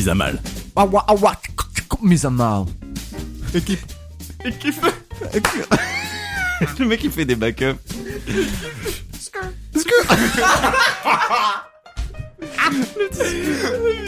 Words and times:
Mise 0.00 0.08
à 0.08 0.14
mal. 0.14 0.40
Awa, 0.76 1.04
awa, 1.08 1.36
mise 2.00 2.24
à 2.24 2.30
mal. 2.30 2.64
Équipe. 3.54 3.80
Équipe. 4.42 4.86
Le 6.78 6.86
mec 6.86 7.04
il 7.04 7.10
fait 7.10 7.26
des 7.26 7.36
backups. 7.36 7.76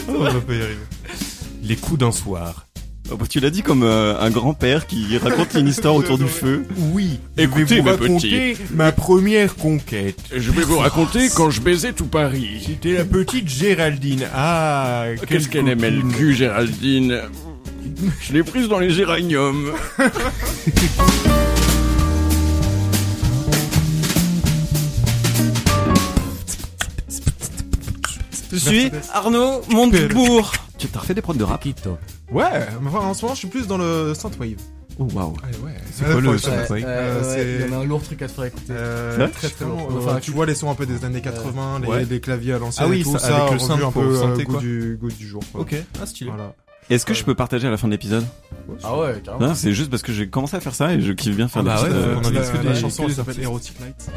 On 0.08 0.18
va 0.18 0.40
pas 0.40 0.54
y 0.54 0.62
arriver. 0.62 0.86
Les 1.62 1.76
coups 1.76 1.98
d'un 1.98 2.10
soir. 2.10 2.64
Oh, 3.10 3.16
bah, 3.16 3.26
tu 3.28 3.40
l'as 3.40 3.50
dit 3.50 3.62
comme 3.62 3.82
euh, 3.82 4.18
un 4.20 4.30
grand-père 4.30 4.86
qui 4.86 5.18
raconte 5.18 5.54
une 5.54 5.68
histoire 5.68 5.94
autour 5.94 6.16
du 6.18 6.26
feu. 6.28 6.64
Oui, 6.92 7.18
Écoutez, 7.36 7.66
je 7.66 7.74
vais 7.74 7.80
vous 7.80 7.88
raconter 7.88 8.56
ma 8.72 8.92
première 8.92 9.54
conquête. 9.56 10.18
Je 10.34 10.50
vais 10.50 10.62
vous 10.62 10.78
raconter 10.78 11.28
quand 11.34 11.50
je 11.50 11.60
baisais 11.60 11.92
tout 11.92 12.06
Paris. 12.06 12.62
C'était 12.66 12.92
la 12.94 13.04
petite 13.04 13.48
Géraldine. 13.48 14.26
Ah, 14.34 15.06
Qu'est-ce 15.28 15.48
qu'elle 15.48 15.68
aimait 15.68 15.90
le 15.90 16.02
cul, 16.02 16.34
Géraldine 16.34 17.20
Je 18.22 18.32
l'ai 18.32 18.42
prise 18.44 18.68
dans 18.68 18.78
les 18.78 18.90
géraniums. 18.90 19.72
Je 28.52 28.56
suis 28.58 28.90
Arnaud 29.12 29.62
Montebourg. 29.70 30.52
Tu 30.82 30.88
t'as 30.88 30.98
refait 30.98 31.14
des 31.14 31.22
prods 31.22 31.34
de 31.34 31.44
rap 31.44 31.64
Ouais, 31.64 32.42
mais 32.80 32.88
enfin, 32.88 32.98
en 33.06 33.14
ce 33.14 33.22
moment, 33.22 33.34
je 33.34 33.38
suis 33.38 33.46
plus 33.48 33.68
dans 33.68 33.78
le 33.78 34.14
synthwave. 34.14 34.56
Oh 34.98 35.06
waouh. 35.14 35.32
Ah 35.40 35.46
ouais. 35.64 35.70
C'est 35.92 36.04
quoi 36.04 36.20
le 36.20 36.32
faut- 36.32 36.38
synthwave 36.38 36.82
Euh, 36.84 37.22
c'est- 37.22 37.64
Il 37.66 37.70
y 37.70 37.72
en 37.72 37.78
a 37.78 37.82
un 37.82 37.84
lourd 37.84 38.02
truc 38.02 38.20
à 38.20 38.26
te 38.26 38.32
faire 38.32 38.44
écouter. 38.46 38.72
Euh, 38.72 39.28
très 39.28 39.48
très 39.48 39.64
long. 39.64 39.78
enfin, 39.96 40.16
Euh, 40.16 40.20
tu 40.20 40.32
vois 40.32 40.44
les 40.44 40.56
sons 40.56 40.72
un 40.72 40.74
peu 40.74 40.84
des 40.84 41.04
années 41.04 41.20
80, 41.20 41.78
les, 41.82 41.86
ouais. 41.88 42.04
les 42.04 42.18
claviers 42.20 42.54
à 42.54 42.58
l'ancienne 42.58 42.84
Ah 42.88 42.90
oui, 42.90 43.00
et 43.00 43.04
tout 43.04 43.12
ça, 43.12 43.20
ça, 43.20 43.36
avec 43.46 43.52
le 43.52 43.58
synth 43.60 43.80
un 43.80 43.92
peu 43.92 44.16
synthé, 44.16 44.42
euh, 44.42 44.44
goût 44.44 44.56
du 44.58 44.98
goût 45.00 45.08
du 45.08 45.26
jour. 45.28 45.42
quoi. 45.52 45.60
Ok, 45.60 45.76
ah 46.02 46.06
stylé. 46.06 46.30
Voilà. 46.30 46.52
Est-ce 46.90 47.06
que 47.06 47.14
je 47.14 47.22
peux 47.22 47.36
partager 47.36 47.68
à 47.68 47.70
la 47.70 47.76
fin 47.76 47.86
de 47.86 47.92
l'épisode 47.92 48.24
Ah 48.82 48.98
ouais, 48.98 49.22
carrément. 49.24 49.46
Non, 49.46 49.54
c'est 49.54 49.72
juste 49.74 49.88
parce 49.88 50.02
que 50.02 50.12
j'ai 50.12 50.28
commencé 50.28 50.56
à 50.56 50.60
faire 50.60 50.74
ça 50.74 50.92
et 50.92 51.00
je 51.00 51.12
kiffe 51.12 51.36
bien 51.36 51.46
faire 51.46 51.62
Ah 51.62 51.64
bah 51.64 51.76
des 51.76 51.82
ouais, 51.84 51.88
petites, 51.90 52.02
euh, 52.02 52.14
on 52.16 52.18
a 52.18 52.64
la 52.64 52.72
des- 52.74 52.80
chanson 52.80 53.02
que 53.04 53.08
elle 53.08 53.14
des 53.14 53.14
s'appelle 53.14 53.44
artistes. 53.44 53.44
Erotic 53.44 53.80
Light. 53.80 54.10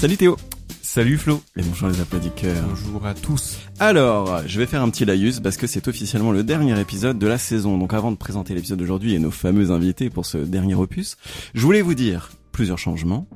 Salut 0.00 0.16
Théo. 0.16 0.36
Salut 0.94 1.18
Flo. 1.18 1.42
Et 1.56 1.62
bonjour 1.64 1.88
les 1.88 2.00
applaudisseurs. 2.00 2.68
Bonjour 2.68 3.04
à 3.04 3.14
tous. 3.14 3.58
Alors, 3.80 4.46
je 4.46 4.60
vais 4.60 4.66
faire 4.66 4.80
un 4.80 4.88
petit 4.90 5.04
laïus 5.04 5.40
parce 5.40 5.56
que 5.56 5.66
c'est 5.66 5.88
officiellement 5.88 6.30
le 6.30 6.44
dernier 6.44 6.78
épisode 6.78 7.18
de 7.18 7.26
la 7.26 7.36
saison. 7.36 7.78
Donc 7.78 7.92
avant 7.92 8.12
de 8.12 8.16
présenter 8.16 8.54
l'épisode 8.54 8.78
d'aujourd'hui 8.78 9.12
et 9.12 9.18
nos 9.18 9.32
fameux 9.32 9.72
invités 9.72 10.08
pour 10.08 10.24
ce 10.24 10.38
dernier 10.38 10.76
opus, 10.76 11.16
je 11.52 11.62
voulais 11.62 11.82
vous 11.82 11.96
dire 11.96 12.30
plusieurs 12.52 12.78
changements. 12.78 13.26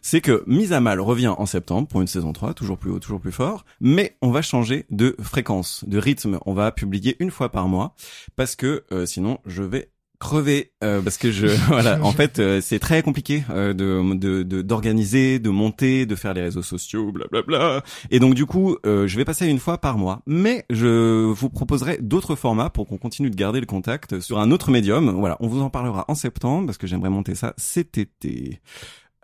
C'est 0.00 0.20
que 0.20 0.44
Mise 0.46 0.72
à 0.72 0.78
Mal 0.78 1.00
revient 1.00 1.34
en 1.36 1.44
septembre 1.44 1.88
pour 1.88 2.02
une 2.02 2.06
saison 2.06 2.32
3, 2.32 2.54
toujours 2.54 2.78
plus 2.78 2.92
haut, 2.92 3.00
toujours 3.00 3.20
plus 3.20 3.32
fort, 3.32 3.64
mais 3.80 4.16
on 4.22 4.30
va 4.30 4.40
changer 4.40 4.86
de 4.90 5.16
fréquence, 5.20 5.84
de 5.88 5.98
rythme. 5.98 6.38
On 6.46 6.54
va 6.54 6.70
publier 6.70 7.16
une 7.18 7.32
fois 7.32 7.50
par 7.50 7.66
mois 7.66 7.96
parce 8.36 8.54
que 8.54 8.84
euh, 8.92 9.06
sinon 9.06 9.38
je 9.44 9.64
vais 9.64 9.90
crever 10.20 10.72
euh, 10.82 11.00
parce 11.00 11.16
que 11.16 11.30
je 11.30 11.46
voilà. 11.68 12.02
En 12.02 12.12
fait 12.12 12.38
euh, 12.38 12.60
c'est 12.60 12.78
très 12.78 13.02
compliqué 13.02 13.44
euh, 13.50 13.72
de 13.72 14.14
de 14.16 14.42
de- 14.42 14.62
d'organiser 14.62 15.38
de 15.38 15.50
monter 15.50 16.06
de 16.06 16.14
faire 16.16 16.34
les 16.34 16.42
réseaux 16.42 16.62
sociaux 16.62 17.12
blablabla. 17.12 17.82
Et 18.10 18.18
donc 18.18 18.34
du 18.34 18.44
coup 18.46 18.76
euh, 18.84 19.06
je 19.06 19.16
vais 19.16 19.24
passer 19.24 19.46
une 19.46 19.58
fois 19.60 19.78
par 19.78 19.96
mois. 19.98 20.22
Mais 20.26 20.64
je 20.70 21.24
vous 21.24 21.50
proposerai 21.50 21.98
d'autres 22.00 22.34
formats 22.36 22.70
pour 22.70 22.86
qu'on 22.86 22.98
continue 22.98 23.30
de 23.30 23.36
garder 23.36 23.60
le 23.60 23.66
contact 23.66 24.20
sur 24.20 24.38
un 24.40 24.50
autre 24.50 24.70
médium. 24.70 25.10
Voilà 25.10 25.36
on 25.40 25.46
vous 25.46 25.60
en 25.62 25.70
parlera 25.70 26.04
en 26.08 26.14
septembre 26.14 26.66
parce 26.66 26.78
que 26.78 26.86
j'aimerais 26.86 27.10
monter 27.10 27.34
ça 27.34 27.54
cet 27.56 27.98
été 27.98 28.60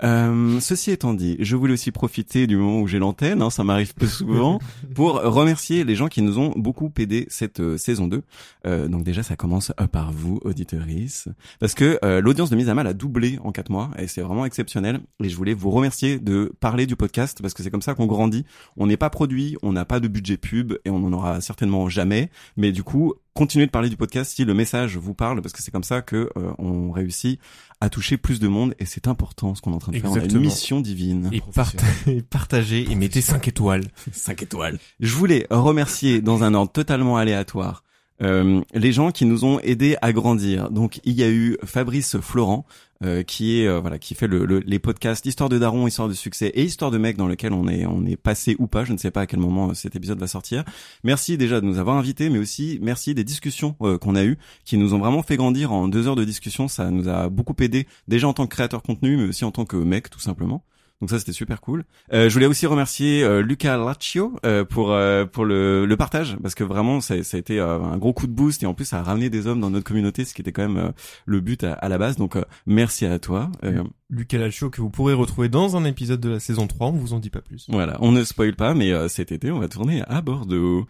euh, 0.03 0.59
ceci 0.61 0.91
étant 0.91 1.15
dit, 1.15 1.37
je 1.39 1.55
voulais 1.55 1.75
aussi 1.75 1.93
profiter 1.93 2.47
du 2.47 2.57
moment 2.57 2.81
où 2.81 2.89
j'ai 2.89 2.99
l'antenne, 2.99 3.43
hein, 3.43 3.51
ça 3.51 3.63
m'arrive 3.63 3.95
peu 3.95 4.07
souvent, 4.07 4.59
pour 4.95 5.21
remercier 5.23 5.85
les 5.85 5.95
gens 5.95 6.09
qui 6.09 6.21
nous 6.21 6.39
ont 6.39 6.53
beaucoup 6.57 6.91
aidé 6.99 7.27
cette 7.31 7.61
euh, 7.61 7.79
saison 7.79 8.09
2. 8.09 8.23
Euh, 8.67 8.89
donc 8.89 9.05
déjà, 9.05 9.23
ça 9.23 9.37
commence 9.37 9.73
par 9.93 10.13
vous, 10.13 10.41
auditeurices, 10.45 11.29
parce 11.61 11.75
que 11.75 11.99
euh, 12.05 12.21
l'audience 12.21 12.51
de 12.51 12.57
Mise 12.57 12.69
à 12.69 12.75
Mal 12.75 12.87
a 12.87 12.93
doublé 12.93 13.39
en 13.45 13.53
quatre 13.53 13.71
mois, 13.71 13.91
et 13.99 14.09
c'est 14.09 14.21
vraiment 14.21 14.47
exceptionnel. 14.47 15.01
Et 15.23 15.29
je 15.29 15.37
voulais 15.37 15.55
vous 15.55 15.71
remercier 15.71 16.19
de 16.19 16.53
parler 16.59 16.87
du 16.87 16.97
podcast, 16.97 17.39
parce 17.41 17.55
que 17.55 17.63
c'est 17.63 17.71
comme 17.71 17.83
ça 17.83 17.95
qu'on 17.95 18.07
grandit. 18.07 18.45
On 18.77 18.87
n'est 18.89 18.97
pas 18.97 19.11
produit, 19.11 19.57
on 19.63 19.73
n'a 19.73 19.85
pas 19.85 20.01
de 20.01 20.09
budget 20.09 20.37
pub, 20.37 20.75
et 20.85 20.91
on 20.91 20.99
n'en 20.99 21.13
aura 21.13 21.41
certainement 21.41 21.89
jamais. 21.89 22.31
Mais 22.57 22.73
du 22.73 22.83
coup, 22.83 23.15
continuez 23.35 23.67
de 23.67 23.71
parler 23.71 23.89
du 23.89 23.97
podcast 23.97 24.33
si 24.35 24.45
le 24.45 24.55
message 24.55 24.97
vous 24.97 25.15
parle, 25.15 25.43
parce 25.43 25.53
que 25.53 25.63
c'est 25.63 25.71
comme 25.71 25.85
ça 25.85 26.03
que 26.03 26.31
euh, 26.37 26.53
on 26.59 26.91
réussit 26.91 27.41
à 27.81 27.91
toucher 27.91 28.17
plus 28.17 28.41
de 28.41 28.49
monde, 28.49 28.75
et 28.79 28.87
c'est 28.87 29.09
important 29.09 29.55
ce 29.55 29.61
qu'on 29.61 29.73
est 29.73 29.77
en 29.77 29.79
train 29.79 29.93
de 29.93 29.99
faire. 29.99 30.11
On 30.11 30.17
a 30.17 30.25
une 30.25 30.39
mission 30.39 30.81
divine. 30.81 31.29
Et 31.33 31.43
partagez, 31.55 32.23
partagez 32.23 32.91
et 32.91 32.95
mettez 32.95 33.21
5 33.21 33.47
étoiles. 33.49 33.85
5 34.13 34.43
étoiles. 34.43 34.79
Je 35.01 35.15
voulais 35.15 35.47
remercier 35.51 36.23
dans 36.23 36.45
un 36.45 36.55
ordre 36.55 36.73
totalement 36.73 37.17
aléatoire 37.17 37.84
euh, 38.23 38.61
les 38.75 38.93
gens 38.93 39.11
qui 39.11 39.25
nous 39.25 39.45
ont 39.45 39.59
aidés 39.61 39.97
à 40.03 40.13
grandir. 40.13 40.71
Donc 40.71 41.01
il 41.05 41.15
y 41.15 41.23
a 41.23 41.31
eu 41.31 41.57
Fabrice 41.65 42.19
Florent 42.19 42.65
euh, 43.03 43.23
qui 43.25 43.61
est 43.61 43.67
euh, 43.67 43.81
voilà 43.81 43.99
qui 43.99 44.15
fait 44.15 44.29
le, 44.29 44.45
le- 44.47 44.61
les 44.61 44.79
podcasts 44.79 45.27
Histoire 45.27 45.49
de 45.49 45.59
Daron, 45.59 45.87
Histoire 45.89 46.09
de 46.09 46.15
succès 46.15 46.47
et 46.55 46.63
Histoire 46.63 46.91
de 46.93 46.99
mec 46.99 47.17
dans 47.17 47.27
lequel 47.27 47.53
on 47.53 47.67
est 47.67 47.85
on 47.87 48.07
est 48.07 48.17
passé 48.17 48.55
ou 48.61 48.67
pas. 48.69 48.85
Je 48.85 48.93
ne 48.93 48.99
sais 48.99 49.11
pas 49.11 49.23
à 49.23 49.27
quel 49.27 49.41
moment 49.41 49.71
euh, 49.71 49.75
cet 49.75 49.97
épisode 49.97 50.19
va 50.21 50.29
sortir. 50.29 50.65
Merci 51.03 51.37
déjà 51.37 51.61
de 51.61 51.67
nous 51.67 51.79
avoir 51.79 51.97
invités, 51.97 52.31
mais 52.31 52.39
aussi 52.39 52.79
merci 52.81 53.15
des 53.15 53.25
discussions 53.25 53.73
qu'on 53.73 54.15
a 54.15 54.25
eues 54.25 54.39
qui 54.65 54.79
nous 54.79 54.95
ont 54.95 54.99
vraiment 54.99 55.23
fait 55.23 55.37
grandir 55.37 55.73
en 55.73 55.89
deux 55.89 56.07
heures 56.07 56.17
de 56.17 56.25
discussion. 56.25 56.69
Ça 56.69 56.91
nous 56.91 57.09
a 57.09 57.29
beaucoup 57.29 57.57
aidé 57.61 57.87
déjà 58.07 58.29
en 58.29 58.33
tant 58.33 58.47
que 58.47 58.55
créateur 58.55 58.83
contenu, 58.83 59.17
mais 59.17 59.25
aussi 59.25 59.45
en 59.45 59.51
tant 59.51 59.65
que 59.65 59.77
mec 59.77 60.09
tout 60.09 60.21
simplement. 60.21 60.63
Donc 61.05 61.11
ça 61.11 61.19
c'était 61.19 61.33
super 61.33 61.61
cool. 61.61 61.85
Euh, 62.15 62.31
je 62.31 62.33
voulais 62.33 62.47
aussi 62.47 62.65
remercier 62.65 63.23
euh, 63.23 63.43
Luca 63.43 63.77
Laccio 63.77 64.37
euh, 64.47 64.65
pour 64.65 64.91
euh, 64.93 65.27
pour 65.27 65.45
le, 65.45 65.85
le 65.85 65.97
partage 65.99 66.39
parce 66.41 66.55
que 66.55 66.65
vraiment 66.65 67.03
ça, 67.03 67.23
ça 67.23 67.37
a 67.37 67.41
été 67.41 67.61
euh, 67.61 67.79
un 67.79 67.99
gros 67.99 68.15
coup 68.15 68.27
de 68.27 68.33
boost 68.33 68.63
et 68.63 68.67
en 68.67 68.73
plus 68.73 68.87
ça 68.87 69.01
a 69.01 69.03
ramené 69.03 69.29
des 69.29 69.47
hommes 69.47 69.61
dans 69.61 69.69
notre 69.69 69.85
communauté, 69.85 70.25
ce 70.25 70.33
qui 70.33 70.41
était 70.41 70.51
quand 70.51 70.67
même 70.67 70.79
euh, 70.79 70.93
le 71.27 71.41
but 71.41 71.63
à, 71.63 71.75
à 71.75 71.91
la 71.91 71.99
base. 71.99 72.17
Donc 72.17 72.37
euh, 72.37 72.45
merci 72.65 73.05
à 73.05 73.19
toi. 73.19 73.53
Euh, 73.65 73.83
Lucas 74.09 74.39
Lachaud 74.39 74.71
que 74.71 74.81
vous 74.81 74.89
pourrez 74.89 75.13
retrouver 75.13 75.51
dans 75.51 75.77
un 75.77 75.85
épisode 75.85 76.21
de 76.21 76.31
la 76.31 76.41
saison 76.41 76.67
3, 76.67 76.87
on 76.87 76.93
vous 76.93 77.13
en 77.13 77.19
dit 77.19 77.29
pas 77.29 77.43
plus. 77.43 77.67
Voilà, 77.69 77.99
on 78.01 78.11
ne 78.11 78.25
spoil 78.25 78.55
pas, 78.57 78.73
mais 78.73 78.91
euh, 78.91 79.09
cet 79.09 79.31
été 79.31 79.51
on 79.51 79.59
va 79.59 79.69
tourner 79.69 80.05
à 80.09 80.23
Bordeaux. 80.23 80.87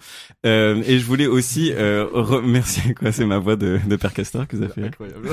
Euh, 0.46 0.80
et 0.86 1.00
je 1.00 1.04
voulais 1.06 1.26
aussi 1.26 1.72
euh, 1.72 2.06
remercier 2.12 2.94
quoi, 3.00 3.10
c'est 3.10 3.26
ma 3.26 3.38
voix 3.38 3.56
de, 3.56 3.80
de 3.84 3.96
Père 3.96 4.12
Castor 4.14 4.46
que 4.46 4.54
vous 4.58 4.62
avez 4.62 4.72
fait. 4.72 4.84
Incroyable. 4.84 5.28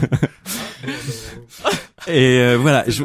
Et 2.07 2.39
euh, 2.39 2.57
voilà, 2.57 2.84
je, 2.88 3.03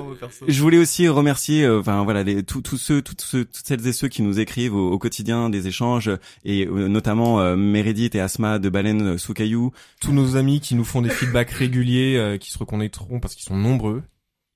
Je 0.49 0.63
voulais 0.63 0.79
aussi 0.79 1.09
remercier, 1.09 1.65
euh, 1.65 1.81
enfin 1.81 2.03
voilà, 2.05 2.23
les, 2.23 2.43
tous 2.43 2.63
tous 2.63 2.79
ceux, 2.79 3.03
toutes, 3.03 3.21
ceux, 3.21 3.45
toutes 3.45 3.67
celles 3.67 3.87
et 3.87 3.93
ceux 3.93 4.09
qui 4.09 4.23
nous 4.23 4.41
écrivent 4.41 4.75
au, 4.75 4.91
au 4.91 4.99
quotidien 4.99 5.51
des 5.51 5.67
échanges, 5.67 6.11
et 6.45 6.67
euh, 6.67 6.89
notamment 6.89 7.41
euh, 7.41 7.57
Meredith 7.57 8.15
et 8.15 8.21
Asma 8.21 8.59
de 8.59 8.69
Baleine 8.69 9.03
euh, 9.15 9.19
sous 9.19 9.35
caillou. 9.35 9.73
Tous 10.01 10.13
nos 10.13 10.37
amis 10.37 10.61
qui 10.61 10.75
nous 10.75 10.85
font 10.85 11.03
des 11.03 11.11
feedbacks 11.11 11.51
réguliers, 11.53 12.17
euh, 12.17 12.39
qui 12.39 12.51
se 12.51 12.59
reconnaîtront 12.59 13.21
parce 13.21 13.35
qu'ils 13.35 13.45
sont 13.45 13.57
nombreux. 13.57 14.03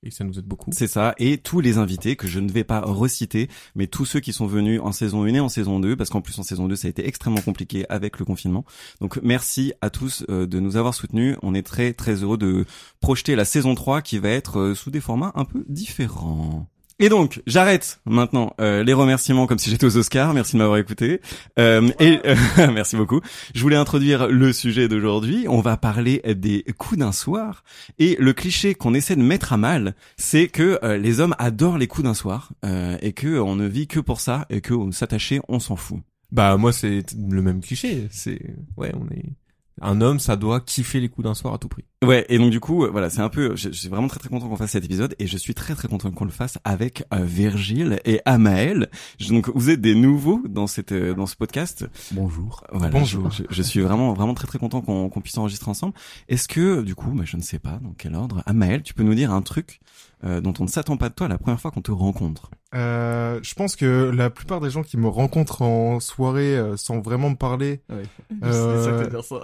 Et 0.03 0.09
ça 0.09 0.23
nous 0.23 0.39
aide 0.39 0.45
beaucoup. 0.45 0.71
C'est 0.73 0.87
ça, 0.87 1.13
et 1.19 1.37
tous 1.37 1.59
les 1.59 1.77
invités 1.77 2.15
que 2.15 2.27
je 2.27 2.39
ne 2.39 2.51
vais 2.51 2.63
pas 2.63 2.81
reciter, 2.81 3.49
mais 3.75 3.85
tous 3.85 4.05
ceux 4.05 4.19
qui 4.19 4.33
sont 4.33 4.47
venus 4.47 4.81
en 4.83 4.91
saison 4.91 5.25
1 5.25 5.27
et 5.35 5.39
en 5.39 5.49
saison 5.49 5.79
2, 5.79 5.95
parce 5.95 6.09
qu'en 6.09 6.21
plus 6.21 6.39
en 6.39 6.43
saison 6.43 6.67
2 6.67 6.75
ça 6.75 6.87
a 6.87 6.89
été 6.89 7.07
extrêmement 7.07 7.41
compliqué 7.41 7.85
avec 7.87 8.17
le 8.17 8.25
confinement. 8.25 8.65
Donc 8.99 9.19
merci 9.21 9.73
à 9.79 9.91
tous 9.91 10.25
euh, 10.29 10.47
de 10.47 10.59
nous 10.59 10.75
avoir 10.75 10.95
soutenus. 10.95 11.37
On 11.43 11.53
est 11.53 11.61
très 11.61 11.93
très 11.93 12.15
heureux 12.15 12.39
de 12.39 12.65
projeter 12.99 13.35
la 13.35 13.45
saison 13.45 13.75
3 13.75 14.01
qui 14.01 14.17
va 14.17 14.29
être 14.29 14.59
euh, 14.59 14.75
sous 14.75 14.89
des 14.89 15.01
formats 15.01 15.33
un 15.35 15.45
peu 15.45 15.63
différents. 15.67 16.67
Et 17.03 17.09
donc, 17.09 17.41
j'arrête 17.47 17.99
maintenant 18.05 18.53
euh, 18.61 18.83
les 18.83 18.93
remerciements 18.93 19.47
comme 19.47 19.57
si 19.57 19.71
j'étais 19.71 19.87
aux 19.87 19.97
Oscars. 19.97 20.35
Merci 20.35 20.53
de 20.53 20.59
m'avoir 20.59 20.77
écouté. 20.77 21.19
Euh, 21.57 21.89
et 21.99 22.19
euh, 22.25 22.35
merci 22.71 22.95
beaucoup. 22.95 23.21
Je 23.55 23.61
voulais 23.63 23.75
introduire 23.75 24.27
le 24.27 24.53
sujet 24.53 24.87
d'aujourd'hui. 24.87 25.47
On 25.49 25.61
va 25.61 25.77
parler 25.77 26.21
des 26.35 26.63
coups 26.77 26.99
d'un 26.99 27.11
soir. 27.11 27.63
Et 27.97 28.15
le 28.19 28.33
cliché 28.33 28.75
qu'on 28.75 28.93
essaie 28.93 29.15
de 29.15 29.23
mettre 29.23 29.51
à 29.51 29.57
mal, 29.57 29.95
c'est 30.15 30.47
que 30.47 30.77
euh, 30.83 30.97
les 30.97 31.19
hommes 31.19 31.33
adorent 31.39 31.79
les 31.79 31.87
coups 31.87 32.03
d'un 32.03 32.13
soir 32.13 32.51
euh, 32.65 32.95
et 33.01 33.13
que 33.13 33.39
on 33.39 33.55
ne 33.55 33.65
vit 33.65 33.87
que 33.87 33.99
pour 33.99 34.21
ça 34.21 34.45
et 34.51 34.61
que 34.61 34.75
on 34.75 34.91
s'attacher, 34.91 35.41
on 35.47 35.59
s'en 35.59 35.77
fout. 35.77 36.01
Bah 36.31 36.55
moi 36.55 36.71
c'est 36.71 37.03
le 37.17 37.41
même 37.41 37.61
cliché. 37.61 38.09
C'est 38.11 38.39
ouais, 38.77 38.93
on 38.95 39.11
est 39.11 39.33
un 39.81 39.99
homme, 40.01 40.19
ça 40.19 40.35
doit 40.35 40.59
kiffer 40.61 40.99
les 40.99 41.09
coups 41.09 41.25
d'un 41.25 41.33
soir 41.33 41.53
à 41.53 41.57
tout 41.57 41.67
prix. 41.67 41.83
Ouais, 42.03 42.25
et 42.29 42.37
donc 42.37 42.49
du 42.51 42.59
coup, 42.59 42.87
voilà, 42.91 43.09
c'est 43.09 43.21
un 43.21 43.29
peu, 43.29 43.55
je, 43.55 43.69
je 43.69 43.77
suis 43.77 43.89
vraiment 43.89 44.07
très 44.07 44.19
très 44.19 44.29
content 44.29 44.47
qu'on 44.49 44.55
fasse 44.55 44.71
cet 44.71 44.85
épisode 44.85 45.15
et 45.19 45.27
je 45.27 45.37
suis 45.37 45.53
très 45.53 45.75
très 45.75 45.87
content 45.87 46.09
qu'on 46.11 46.25
le 46.25 46.31
fasse 46.31 46.57
avec 46.63 47.03
euh, 47.13 47.23
Virgile 47.23 47.99
et 48.05 48.21
Amael. 48.25 48.89
Je- 49.19 49.29
donc 49.33 49.49
vous 49.53 49.69
êtes 49.69 49.81
des 49.81 49.93
nouveaux 49.95 50.41
dans 50.47 50.67
cette 50.67 50.91
euh, 50.91 51.13
dans 51.13 51.25
ce 51.27 51.35
podcast. 51.35 51.87
Bonjour. 52.11 52.63
Voilà, 52.71 52.89
Bonjour. 52.89 53.29
Je, 53.49 53.61
suis 53.61 53.81
vraiment 53.81 54.13
vraiment 54.13 54.33
très 54.33 54.47
très 54.47 54.59
content 54.59 54.81
qu'on 54.81 55.09
qu'on 55.09 55.21
puisse 55.21 55.37
enregistrer 55.37 55.69
ensemble. 55.69 55.93
Est-ce 56.29 56.47
que 56.47 56.81
du 56.81 56.95
coup, 56.95 57.11
bah, 57.11 57.23
je 57.25 57.37
ne 57.37 57.41
sais 57.41 57.59
pas 57.59 57.79
dans 57.83 57.93
quel 57.97 58.15
ordre, 58.15 58.41
Amael, 58.45 58.83
tu 58.83 58.93
peux 58.93 59.03
nous 59.03 59.15
dire 59.15 59.31
un 59.31 59.41
truc 59.41 59.79
euh, 60.23 60.41
dont 60.41 60.53
on 60.59 60.63
ne 60.63 60.69
s'attend 60.69 60.97
pas 60.97 61.09
de 61.09 61.13
toi 61.15 61.27
la 61.27 61.37
première 61.37 61.59
fois 61.59 61.71
qu'on 61.71 61.81
te 61.81 61.91
rencontre? 61.91 62.49
Euh, 62.73 63.39
je 63.43 63.53
pense 63.53 63.75
que 63.75 64.09
la 64.11 64.29
plupart 64.29 64.61
des 64.61 64.69
gens 64.69 64.81
qui 64.81 64.95
me 64.97 65.07
rencontrent 65.09 65.61
en 65.61 65.99
soirée 65.99 66.55
euh, 66.57 66.77
sans 66.77 67.01
vraiment 67.01 67.29
me 67.29 67.35
parler 67.35 67.81
Ouais. 67.89 68.03
Euh, 68.43 68.83
C'est 68.83 68.91
ça 68.91 69.03
que 69.03 69.09
dire 69.09 69.23
ça. 69.25 69.41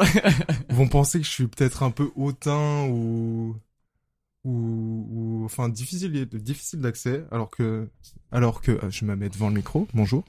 vont 0.70 0.88
penser 0.88 1.20
que 1.20 1.26
je 1.26 1.30
suis 1.32 1.48
peut-être 1.48 1.84
un 1.84 1.92
peu 1.92 2.10
hautain 2.16 2.86
ou 2.90 3.56
ou, 4.46 5.08
ou 5.12 5.46
enfin 5.46 5.68
difficile 5.68 6.26
difficile 6.28 6.80
d'accès 6.80 7.26
alors 7.32 7.50
que 7.50 7.90
alors 8.32 8.62
que 8.62 8.72
euh, 8.72 8.90
je 8.90 9.04
me 9.04 9.16
mets 9.18 9.28
devant 9.30 9.50
le 9.50 9.56
micro 9.56 9.88
bonjour 9.94 10.24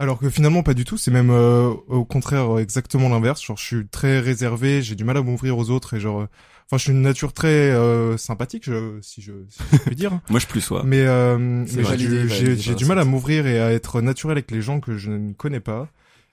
alors 0.00 0.18
que 0.18 0.28
finalement 0.30 0.64
pas 0.64 0.74
du 0.74 0.84
tout 0.84 0.96
c'est 0.98 1.12
même 1.12 1.30
euh, 1.30 1.68
au 1.86 2.04
contraire 2.04 2.58
exactement 2.58 3.08
l'inverse 3.08 3.40
genre 3.44 3.56
je 3.56 3.64
suis 3.64 3.86
très 3.86 4.18
réservé 4.18 4.82
j'ai 4.82 4.96
du 4.96 5.04
mal 5.04 5.16
à 5.16 5.22
m'ouvrir 5.22 5.56
aux 5.56 5.70
autres 5.70 5.94
et 5.94 6.00
genre 6.00 6.22
euh, 6.22 6.26
enfin 6.66 6.78
je 6.78 6.82
suis 6.84 6.92
une 6.92 7.02
nature 7.02 7.32
très 7.32 7.48
euh, 7.70 8.16
sympathique 8.16 8.64
je, 8.64 8.98
si 9.02 9.20
je 9.22 9.32
si 9.48 9.60
je 9.72 9.76
puis 9.78 9.94
dire 9.96 10.18
Moi, 10.30 10.40
je 10.40 10.46
plus 10.48 10.60
sois. 10.60 10.82
mais, 10.84 11.02
euh, 11.06 11.36
mais 11.38 11.66
j'ai 12.64 12.74
du- 12.74 12.84
mal 12.86 12.98
à 12.98 13.04
m'ouvrir 13.04 13.46
et 13.46 13.60
à 13.60 13.70
être 13.72 14.00
naturel 14.00 14.36
avec 14.38 14.50
les 14.50 14.62
gens 14.62 14.80
que 14.80 14.96
je 14.96 15.10
ne 15.10 15.32
connais 15.34 15.60
pas. 15.60 15.88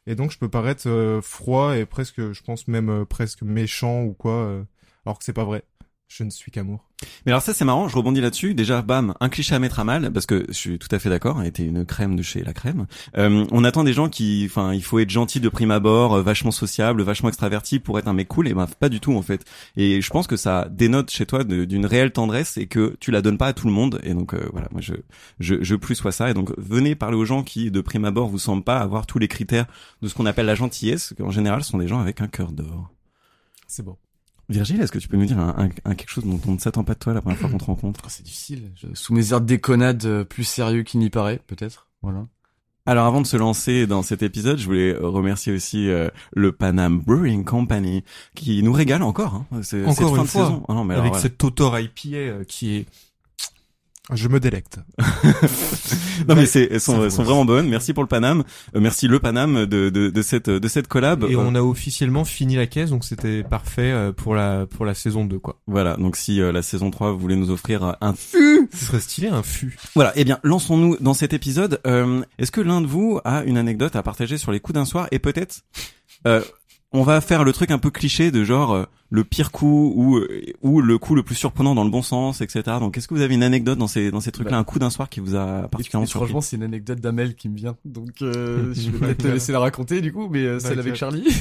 Et 0.09 0.15
donc 0.15 0.31
je 0.31 0.37
peux 0.37 0.47
paraître 0.47 0.87
euh, 0.87 1.21
froid 1.21 1.75
et 1.75 1.85
presque, 1.85 2.31
je 2.31 2.41
pense 2.41 2.67
même 2.69 2.89
euh, 2.89 3.03
presque 3.05 3.41
méchant 3.41 4.03
ou 4.03 4.13
quoi, 4.13 4.31
euh, 4.33 4.63
alors 5.05 5.19
que 5.19 5.25
c'est 5.25 5.33
pas 5.33 5.43
vrai. 5.43 5.63
Je 6.09 6.24
ne 6.24 6.30
suis 6.30 6.51
qu'amour. 6.51 6.86
Mais 7.25 7.33
alors 7.33 7.42
ça 7.42 7.54
c'est 7.54 7.65
marrant, 7.65 7.89
je 7.89 7.95
rebondis 7.98 8.21
là-dessus. 8.21 8.54
Déjà, 8.54 8.81
bam, 8.81 9.13
un 9.19 9.27
cliché 9.27 9.54
à 9.54 9.59
mettre 9.59 9.80
à 9.80 9.83
mal, 9.83 10.12
parce 10.13 10.25
que 10.25 10.45
je 10.48 10.54
suis 10.54 10.80
tout 10.80 10.88
à 10.92 11.00
fait 11.00 11.09
d'accord, 11.09 11.44
était 11.44 11.65
une 11.65 11.86
crème 11.86 12.15
de 12.15 12.24
chez 12.24 12.44
la 12.44 12.54
crème. 12.54 12.88
Euh, 13.18 13.45
on 13.51 13.65
attend 13.65 13.83
des 13.83 13.92
gens 13.92 14.07
qui, 14.07 14.45
enfin, 14.50 14.74
il 14.74 14.81
faut 14.81 15.00
être 15.00 15.09
gentil 15.09 15.42
de 15.42 15.50
prime 15.50 15.69
abord, 15.69 16.15
euh, 16.15 16.21
vachement 16.21 16.51
sociable, 16.51 17.01
vachement 17.04 17.27
extraverti 17.27 17.80
pour 17.80 18.00
être 18.00 18.07
un 18.07 18.13
mec 18.13 18.30
cool, 18.30 18.48
et 18.48 18.54
ben 18.54 18.68
pas 18.80 18.88
du 18.88 19.01
tout 19.01 19.13
en 19.13 19.21
fait. 19.21 19.44
Et 19.75 20.01
je 20.01 20.09
pense 20.09 20.27
que 20.27 20.38
ça 20.38 20.69
dénote 20.71 21.12
chez 21.12 21.25
toi 21.25 21.44
d'une 21.44 21.86
réelle 21.86 22.12
tendresse 22.12 22.57
et 22.57 22.68
que 22.68 22.95
tu 23.01 23.12
la 23.12 23.21
donnes 23.21 23.38
pas 23.38 23.48
à 23.48 23.53
tout 23.53 23.68
le 23.68 23.74
monde. 23.74 24.00
Et 24.03 24.13
donc 24.13 24.33
euh, 24.33 24.50
voilà, 24.53 24.69
moi 24.71 24.80
je, 24.80 24.94
je, 25.42 25.56
je 25.62 25.75
plus 25.75 25.95
sois 25.95 26.13
ça. 26.13 26.30
Et 26.31 26.33
donc 26.33 26.51
venez 26.57 26.95
parler 26.95 27.18
aux 27.18 27.25
gens 27.25 27.44
qui 27.44 27.69
de 27.69 27.81
prime 27.81 28.06
abord 28.06 28.30
vous 28.30 28.39
semblent 28.39 28.63
pas 28.63 28.80
avoir 28.80 29.07
tous 29.07 29.19
les 29.19 29.27
critères 29.27 29.65
de 30.01 30.07
ce 30.07 30.13
qu'on 30.13 30.25
appelle 30.25 30.45
la 30.45 30.56
gentillesse, 30.56 31.13
qu'en 31.18 31.31
général 31.31 31.63
ce 31.63 31.71
sont 31.71 31.80
des 31.80 31.88
gens 31.88 32.00
avec 32.00 32.21
un 32.21 32.27
cœur 32.27 32.53
d'or. 32.53 32.92
C'est 33.68 33.83
bon. 33.83 33.98
Virgile, 34.49 34.79
est-ce 34.81 34.91
que 34.91 34.99
tu 34.99 35.07
peux 35.09 35.17
nous 35.17 35.25
dire 35.25 35.39
un, 35.39 35.55
un- 35.57 35.69
un 35.91 35.95
quelque 35.95 36.09
chose 36.09 36.23
dont 36.25 36.39
on 36.47 36.53
ne 36.53 36.57
s'attend 36.59 36.83
pas 36.85 36.94
de 36.94 36.99
toi 36.99 37.13
la 37.13 37.21
première 37.21 37.38
fois 37.38 37.49
qu'on 37.49 37.57
te 37.57 37.63
rencontre 37.65 38.01
Oh, 38.05 38.07
c'est 38.09 38.23
difficile. 38.23 38.71
Je- 38.75 38.88
Sous 38.94 39.13
mes 39.13 39.31
airs 39.33 39.41
de 39.41 39.45
déconnade 39.45 40.05
euh, 40.05 40.23
plus 40.23 40.44
sérieux 40.45 40.83
qu'il 40.83 40.99
n'y 41.01 41.09
paraît, 41.09 41.41
peut-être. 41.47 41.88
Voilà. 42.01 42.25
Alors 42.85 43.05
avant 43.05 43.19
de 43.19 43.27
se 43.27 43.35
lancer 43.35 43.85
dans 43.85 44.01
cet 44.01 44.23
épisode, 44.23 44.57
je 44.59 44.65
voulais 44.65 44.94
remercier 44.95 45.51
aussi 45.51 45.89
euh, 45.89 46.07
le 46.33 46.53
Panam 46.53 46.99
Brewing 47.01 47.44
Company 47.44 48.05
qui 48.33 48.63
nous 48.63 48.71
régale 48.71 49.03
encore. 49.03 49.44
Hein, 49.51 49.59
C'est- 49.63 49.81
Encore 49.83 49.95
cette 49.95 50.05
fin 50.07 50.15
une 50.15 50.21
de 50.23 50.27
fois, 50.29 50.45
saison. 50.45 50.63
Ah 50.69 50.73
non, 50.73 50.85
mais 50.85 50.93
alors, 50.93 51.03
Avec 51.03 51.13
voilà. 51.15 51.23
cette 51.23 51.38
Totor 51.38 51.77
IPA 51.77 52.15
euh, 52.15 52.43
qui 52.45 52.75
est 52.77 52.85
Je 54.13 54.27
me 54.30 54.39
délecte. 54.39 54.80
Non 56.27 56.33
mais 56.36 56.48
c'est 56.48 56.68
elles 56.71 56.81
sont, 56.81 57.09
sont 57.12 57.24
vraiment 57.24 57.45
bonnes. 57.45 57.69
Merci 57.69 57.94
pour 57.94 58.01
le 58.04 58.07
Panam. 58.07 58.44
Euh, 58.75 58.80
merci 58.80 59.07
le 59.07 59.19
Panam 59.19 59.65
de, 59.68 59.89
de, 59.89 60.09
de 60.09 60.21
cette 60.24 60.50
de 60.50 60.68
cette 60.68 60.88
collab. 60.88 61.24
et 61.25 61.36
Euh, 61.36 61.39
on 61.39 61.54
a 61.54 61.62
officiellement 61.62 62.25
fini 62.25 62.56
la 62.56 62.65
caisse 62.65 62.89
donc 62.89 63.06
c'était 63.06 63.44
parfait 63.44 63.92
euh, 63.92 64.12
pour 64.12 64.33
la 64.33 64.65
pour 64.65 64.83
la 64.86 64.95
saison 64.95 65.25
2 65.25 65.38
quoi. 65.39 65.59
Voilà. 65.68 65.95
Donc 65.98 66.15
si 66.15 66.42
euh, 66.42 66.51
la 66.51 66.63
saison 66.63 66.89
3 66.89 67.12
vous 67.12 67.19
voulez 67.19 67.36
nous 67.36 67.51
offrir 67.51 67.95
un 68.01 68.15
Ce 68.74 68.86
serait 68.86 69.00
stylé 69.00 69.27
un 69.27 69.44
fût. 69.44 69.77
Voilà, 69.95 70.12
eh 70.15 70.24
bien, 70.24 70.39
lançons-nous 70.44 70.98
dans 71.00 71.13
cet 71.13 71.33
épisode. 71.33 71.80
Euh, 71.86 72.21
Est-ce 72.39 72.51
que 72.51 72.62
l'un 72.62 72.81
de 72.81 72.88
vous 72.88 73.19
a 73.24 73.44
une 73.44 73.57
anecdote 73.57 73.95
à 73.95 74.03
partager 74.03 74.38
sur 74.38 74.51
les 74.51 74.60
coups 74.60 74.74
d'un 74.75 74.86
soir? 74.86 75.07
Et 75.12 75.19
peut-être 75.19 75.62
euh, 76.25 76.42
on 76.94 77.04
va 77.04 77.19
faire 77.22 77.44
le 77.44 77.54
truc 77.54 77.72
un 77.72 77.78
peu 77.78 77.89
cliché 77.92 78.31
de 78.31 78.44
genre 78.44 78.74
euh, 78.74 78.86
le 79.10 79.24
pire 79.24 79.51
coup 79.51 79.92
ou 79.95 80.18
euh, 80.18 80.28
ou 80.62 80.81
le 80.81 80.98
coup 80.98 81.16
le 81.16 81.24
plus 81.24 81.36
surprenant 81.36 81.75
dans 81.75 81.84
le 81.84 81.89
bon 81.89 82.01
sens, 82.01 82.42
etc. 82.42 82.63
Donc, 82.80 82.98
est-ce 82.98 83.07
que 83.07 83.13
vous 83.13 83.22
avez 83.22 83.36
une 83.36 83.44
anecdote 83.44 83.78
dans 83.78 83.88
ces 83.88 84.12
dans 84.12 84.19
ces 84.22 84.31
trucs-là, 84.31 84.54
Bah. 84.54 84.57
un 84.60 84.63
coup 84.63 84.80
d'un 84.80 84.89
soir 84.89 85.10
qui 85.10 85.19
vous 85.19 85.36
a 85.36 85.68
particulièrement 85.69 86.06
Et 86.06 86.07
surpris 86.07 86.25
franchement, 86.28 86.42
c'est 86.42 86.56
une 86.56 86.63
anecdote 86.63 87.00
d'Amel 87.00 87.36
qui 87.36 87.50
me 87.50 87.56
vient. 87.57 87.75
Donc, 87.86 88.22
euh, 88.22 88.74
je 88.74 88.89
vais 88.92 89.00
peut-être 89.00 89.24
te 89.24 89.28
laisser 89.28 89.51
la 89.51 89.60
raconter, 89.60 90.01
du 90.01 90.12
coup, 90.13 90.28
mais 90.30 90.44
euh, 90.44 90.60
celle 90.60 90.72
D'accord. 90.78 90.86
avec 90.86 90.95
Charlie. 90.95 91.28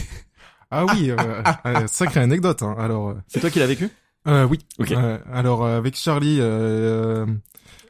Ah 0.68 0.84
oui, 0.84 1.12
euh, 1.12 1.16
euh, 1.66 1.86
sacrée 1.86 2.18
anecdote. 2.18 2.60
Hein. 2.64 2.74
Alors, 2.76 3.10
euh, 3.10 3.14
C'est 3.28 3.38
toi 3.38 3.50
qui 3.50 3.60
l'as 3.60 3.68
vécu 3.68 3.88
Euh, 4.26 4.48
oui. 4.50 4.58
Ok. 4.80 4.90
Euh, 4.90 5.18
alors 5.32 5.64
euh, 5.64 5.78
avec 5.78 5.94
Charlie, 5.96 6.38
euh, 6.40 7.24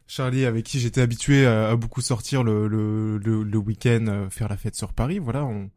Charlie 0.08 0.44
avec 0.44 0.64
qui 0.64 0.79
j'étais 0.79 1.00
habitué 1.00 1.47
à, 1.47 1.69
à 1.70 1.76
beaucoup 1.76 2.00
sortir 2.00 2.43
le 2.44 2.69
le, 2.69 3.19
le, 3.19 3.43
le 3.43 3.58
week-end, 3.58 4.05
euh, 4.08 4.31
faire 4.31 4.49
la 4.49 4.56
fête 4.56 4.76
sur 4.76 4.93
Paris. 4.93 5.19
Voilà, 5.19 5.44
on, 5.44 5.69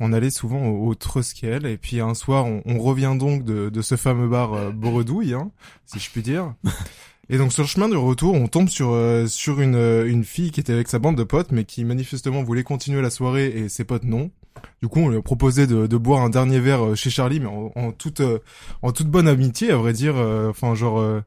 on 0.00 0.12
allait 0.12 0.30
souvent 0.30 0.66
au, 0.66 0.88
au 0.88 0.94
Trusquel 0.94 1.66
et 1.66 1.76
puis 1.76 2.00
un 2.00 2.14
soir 2.14 2.46
on, 2.46 2.62
on 2.64 2.78
revient 2.78 3.14
donc 3.18 3.44
de, 3.44 3.68
de 3.68 3.82
ce 3.82 3.96
fameux 3.96 4.28
bar 4.28 4.54
euh, 4.54 4.70
Boredouille, 4.70 5.34
hein, 5.34 5.50
si 5.86 5.98
je 5.98 6.10
puis 6.10 6.22
dire. 6.22 6.54
Et 7.30 7.38
donc 7.38 7.54
sur 7.54 7.62
le 7.62 7.68
chemin 7.68 7.88
du 7.88 7.96
retour, 7.96 8.34
on 8.34 8.48
tombe 8.48 8.68
sur 8.68 8.90
euh, 8.90 9.26
sur 9.26 9.62
une 9.62 9.76
euh, 9.76 10.06
une 10.06 10.24
fille 10.24 10.50
qui 10.50 10.60
était 10.60 10.74
avec 10.74 10.88
sa 10.88 10.98
bande 10.98 11.16
de 11.16 11.24
potes, 11.24 11.52
mais 11.52 11.64
qui 11.64 11.82
manifestement 11.82 12.42
voulait 12.42 12.64
continuer 12.64 13.00
la 13.00 13.08
soirée 13.08 13.46
et 13.46 13.70
ses 13.70 13.84
potes 13.84 14.04
non. 14.04 14.30
Du 14.82 14.88
coup, 14.88 15.00
on 15.00 15.08
lui 15.08 15.16
a 15.16 15.22
proposé 15.22 15.66
de, 15.66 15.86
de 15.86 15.96
boire 15.96 16.20
un 16.22 16.28
dernier 16.28 16.60
verre 16.60 16.84
euh, 16.84 16.94
chez 16.94 17.08
Charlie, 17.08 17.40
mais 17.40 17.46
en, 17.46 17.72
en 17.76 17.92
toute 17.92 18.20
euh, 18.20 18.40
en 18.82 18.92
toute 18.92 19.08
bonne 19.08 19.26
amitié, 19.26 19.70
à 19.70 19.76
vrai 19.78 19.94
dire. 19.94 20.16
euh, 20.16 20.50
Enfin, 20.50 20.74
genre 20.74 20.98
euh, 21.00 21.22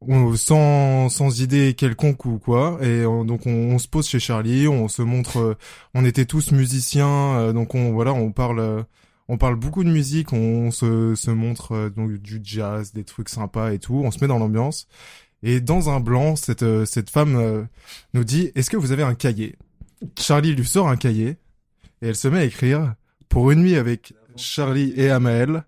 on- 0.00 0.34
sans 0.36 1.08
sans 1.08 1.40
idée 1.40 1.74
quelconque 1.74 2.24
ou 2.24 2.38
quoi. 2.38 2.78
Et 2.82 2.86
euh, 3.04 3.24
donc 3.24 3.46
on, 3.46 3.50
on 3.74 3.78
se 3.78 3.88
pose 3.88 4.06
chez 4.08 4.20
Charlie, 4.20 4.68
on 4.68 4.88
se 4.88 5.02
montre. 5.02 5.38
euh, 5.38 5.54
on 5.94 6.04
était 6.04 6.24
tous 6.26 6.52
musiciens, 6.52 7.08
euh, 7.38 7.52
donc 7.52 7.74
on 7.74 7.92
voilà, 7.92 8.12
on 8.12 8.32
parle. 8.32 8.60
euh, 8.60 8.82
on 9.28 9.38
parle 9.38 9.54
beaucoup 9.56 9.84
de 9.84 9.90
musique, 9.90 10.32
on 10.32 10.72
se, 10.72 11.14
se 11.14 11.30
montre 11.30 11.88
donc 11.94 12.14
du 12.14 12.40
jazz, 12.42 12.92
des 12.92 13.04
trucs 13.04 13.28
sympas 13.28 13.72
et 13.72 13.78
tout. 13.78 14.02
On 14.04 14.10
se 14.10 14.18
met 14.20 14.26
dans 14.26 14.40
l'ambiance. 14.40 14.88
Et 15.44 15.60
dans 15.60 15.88
un 15.88 16.00
blanc, 16.00 16.34
cette 16.36 16.64
cette 16.84 17.10
femme 17.10 17.68
nous 18.12 18.24
dit 18.24 18.50
Est-ce 18.56 18.70
que 18.70 18.76
vous 18.76 18.90
avez 18.92 19.04
un 19.04 19.14
cahier? 19.14 19.56
Charlie 20.18 20.54
lui 20.54 20.64
sort 20.66 20.88
un 20.88 20.96
cahier 20.96 21.36
et 22.02 22.08
elle 22.08 22.16
se 22.16 22.26
met 22.28 22.38
à 22.40 22.44
écrire 22.44 22.94
pour 23.28 23.50
une 23.52 23.60
nuit 23.60 23.76
avec 23.76 24.14
Charlie 24.36 24.92
et 24.96 25.10
Amael. 25.10 25.64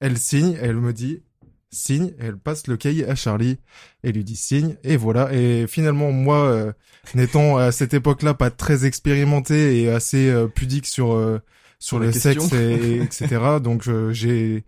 Elle 0.00 0.18
signe, 0.18 0.56
elle 0.60 0.76
me 0.76 0.92
dit 0.92 1.22
signe, 1.72 2.12
elle 2.20 2.36
passe 2.36 2.66
le 2.66 2.76
cahier 2.76 3.08
à 3.08 3.14
Charlie 3.14 3.58
et 4.04 4.12
lui 4.12 4.24
dit 4.24 4.36
signe 4.36 4.76
et 4.84 4.96
voilà. 4.96 5.32
Et 5.32 5.66
finalement 5.66 6.12
moi, 6.12 6.44
euh, 6.44 6.72
n'étant 7.14 7.56
à 7.56 7.72
cette 7.72 7.94
époque-là 7.94 8.34
pas 8.34 8.50
très 8.50 8.84
expérimenté 8.84 9.82
et 9.82 9.90
assez 9.90 10.28
euh, 10.28 10.46
pudique 10.46 10.86
sur 10.86 11.14
euh, 11.14 11.40
sur 11.78 11.98
le 11.98 12.12
sexe 12.12 12.52
et, 12.52 12.56
et 12.56 12.96
etc. 13.02 13.26
Donc 13.62 13.88
euh, 13.88 14.12
j'ai 14.12 14.64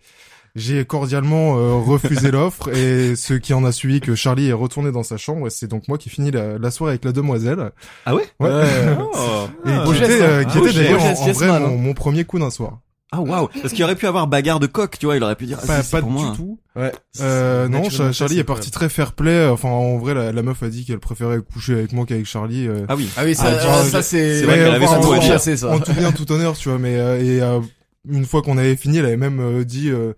j'ai 0.56 0.84
cordialement 0.84 1.58
euh, 1.58 1.74
refusé 1.74 2.30
l'offre 2.30 2.68
et 2.68 3.16
ce 3.16 3.34
qui 3.34 3.52
en 3.54 3.64
a 3.64 3.72
suivi 3.72 4.00
que 4.00 4.14
Charlie 4.14 4.48
est 4.48 4.52
retourné 4.52 4.92
dans 4.92 5.02
sa 5.02 5.16
chambre 5.16 5.48
et 5.48 5.50
c'est 5.50 5.66
donc 5.66 5.88
moi 5.88 5.98
qui 5.98 6.10
finis 6.10 6.30
la, 6.30 6.58
la 6.58 6.70
soirée 6.70 6.92
avec 6.92 7.04
la 7.04 7.12
demoiselle. 7.12 7.72
Ah 8.06 8.14
ouais? 8.14 8.24
Ouais. 8.38 8.50
Oh. 8.98 9.48
Et 9.66 9.84
Beau 9.84 9.92
qui 9.92 9.98
geste, 9.98 10.12
était, 10.12 10.46
qui 10.50 10.58
était 10.58 10.72
d'ailleurs 10.72 11.00
beau 11.00 11.06
en, 11.06 11.32
vrai 11.32 11.60
mon 11.60 11.94
premier 11.94 12.24
coup 12.24 12.38
d'un 12.38 12.50
soir. 12.50 12.78
Ah 13.16 13.20
waouh 13.20 13.48
Parce 13.62 13.72
qu'il 13.72 13.84
aurait 13.84 13.94
pu 13.96 14.06
avoir 14.06 14.26
bagarre 14.26 14.60
de 14.60 14.66
coq, 14.66 14.98
tu 14.98 15.06
vois, 15.06 15.16
il 15.16 15.22
aurait 15.22 15.36
pu 15.36 15.46
dire 15.46 15.58
ah, 15.62 15.66
Pas, 15.66 15.82
si, 15.82 15.88
c'est 15.88 15.96
pas 15.96 16.00
pour 16.00 16.10
du 16.10 16.14
moi. 16.16 16.32
tout. 16.36 16.58
Ouais. 16.76 16.92
Euh, 17.20 17.68
non, 17.68 17.88
Charlie 18.12 18.38
est 18.40 18.44
parti 18.44 18.70
très 18.70 18.88
fair 18.88 19.12
play. 19.12 19.46
Enfin, 19.46 19.68
en 19.68 19.96
vrai, 19.98 20.14
la, 20.14 20.32
la 20.32 20.42
meuf 20.42 20.62
a 20.62 20.68
dit 20.68 20.84
qu'elle 20.84 20.98
préférait 21.00 21.38
coucher 21.40 21.74
avec 21.74 21.92
moi 21.92 22.04
qu'avec 22.06 22.26
Charlie. 22.26 22.66
euh. 22.66 22.84
Ah 22.88 22.96
oui. 22.96 23.08
Ah 23.16 23.22
oui, 23.24 23.34
ça, 23.34 23.44
Ah, 23.46 23.82
tu- 23.84 23.90
ça 23.90 24.02
c'est. 24.02 24.40
c'est 24.40 24.46
vrai 24.46 24.56
qu'elle 24.56 24.74
avait 24.74 24.86
son 24.86 25.00
mot 25.00 25.12
à 25.12 25.18
dire. 25.18 25.40
ça. 25.40 25.70
En 25.70 25.78
tout 25.78 25.92
bien, 25.92 26.10
tout 26.12 26.30
honneur, 26.32 26.56
tu 26.56 26.68
vois. 26.68 26.78
Mais 26.78 26.98
euh, 26.98 27.22
et 27.22 27.40
euh, 27.40 27.60
une 28.08 28.24
fois 28.26 28.42
qu'on 28.42 28.58
avait 28.58 28.76
fini, 28.76 28.98
elle 28.98 29.06
avait 29.06 29.16
même 29.16 29.38
euh, 29.40 29.64
dit. 29.64 29.90
Euh, 29.90 30.12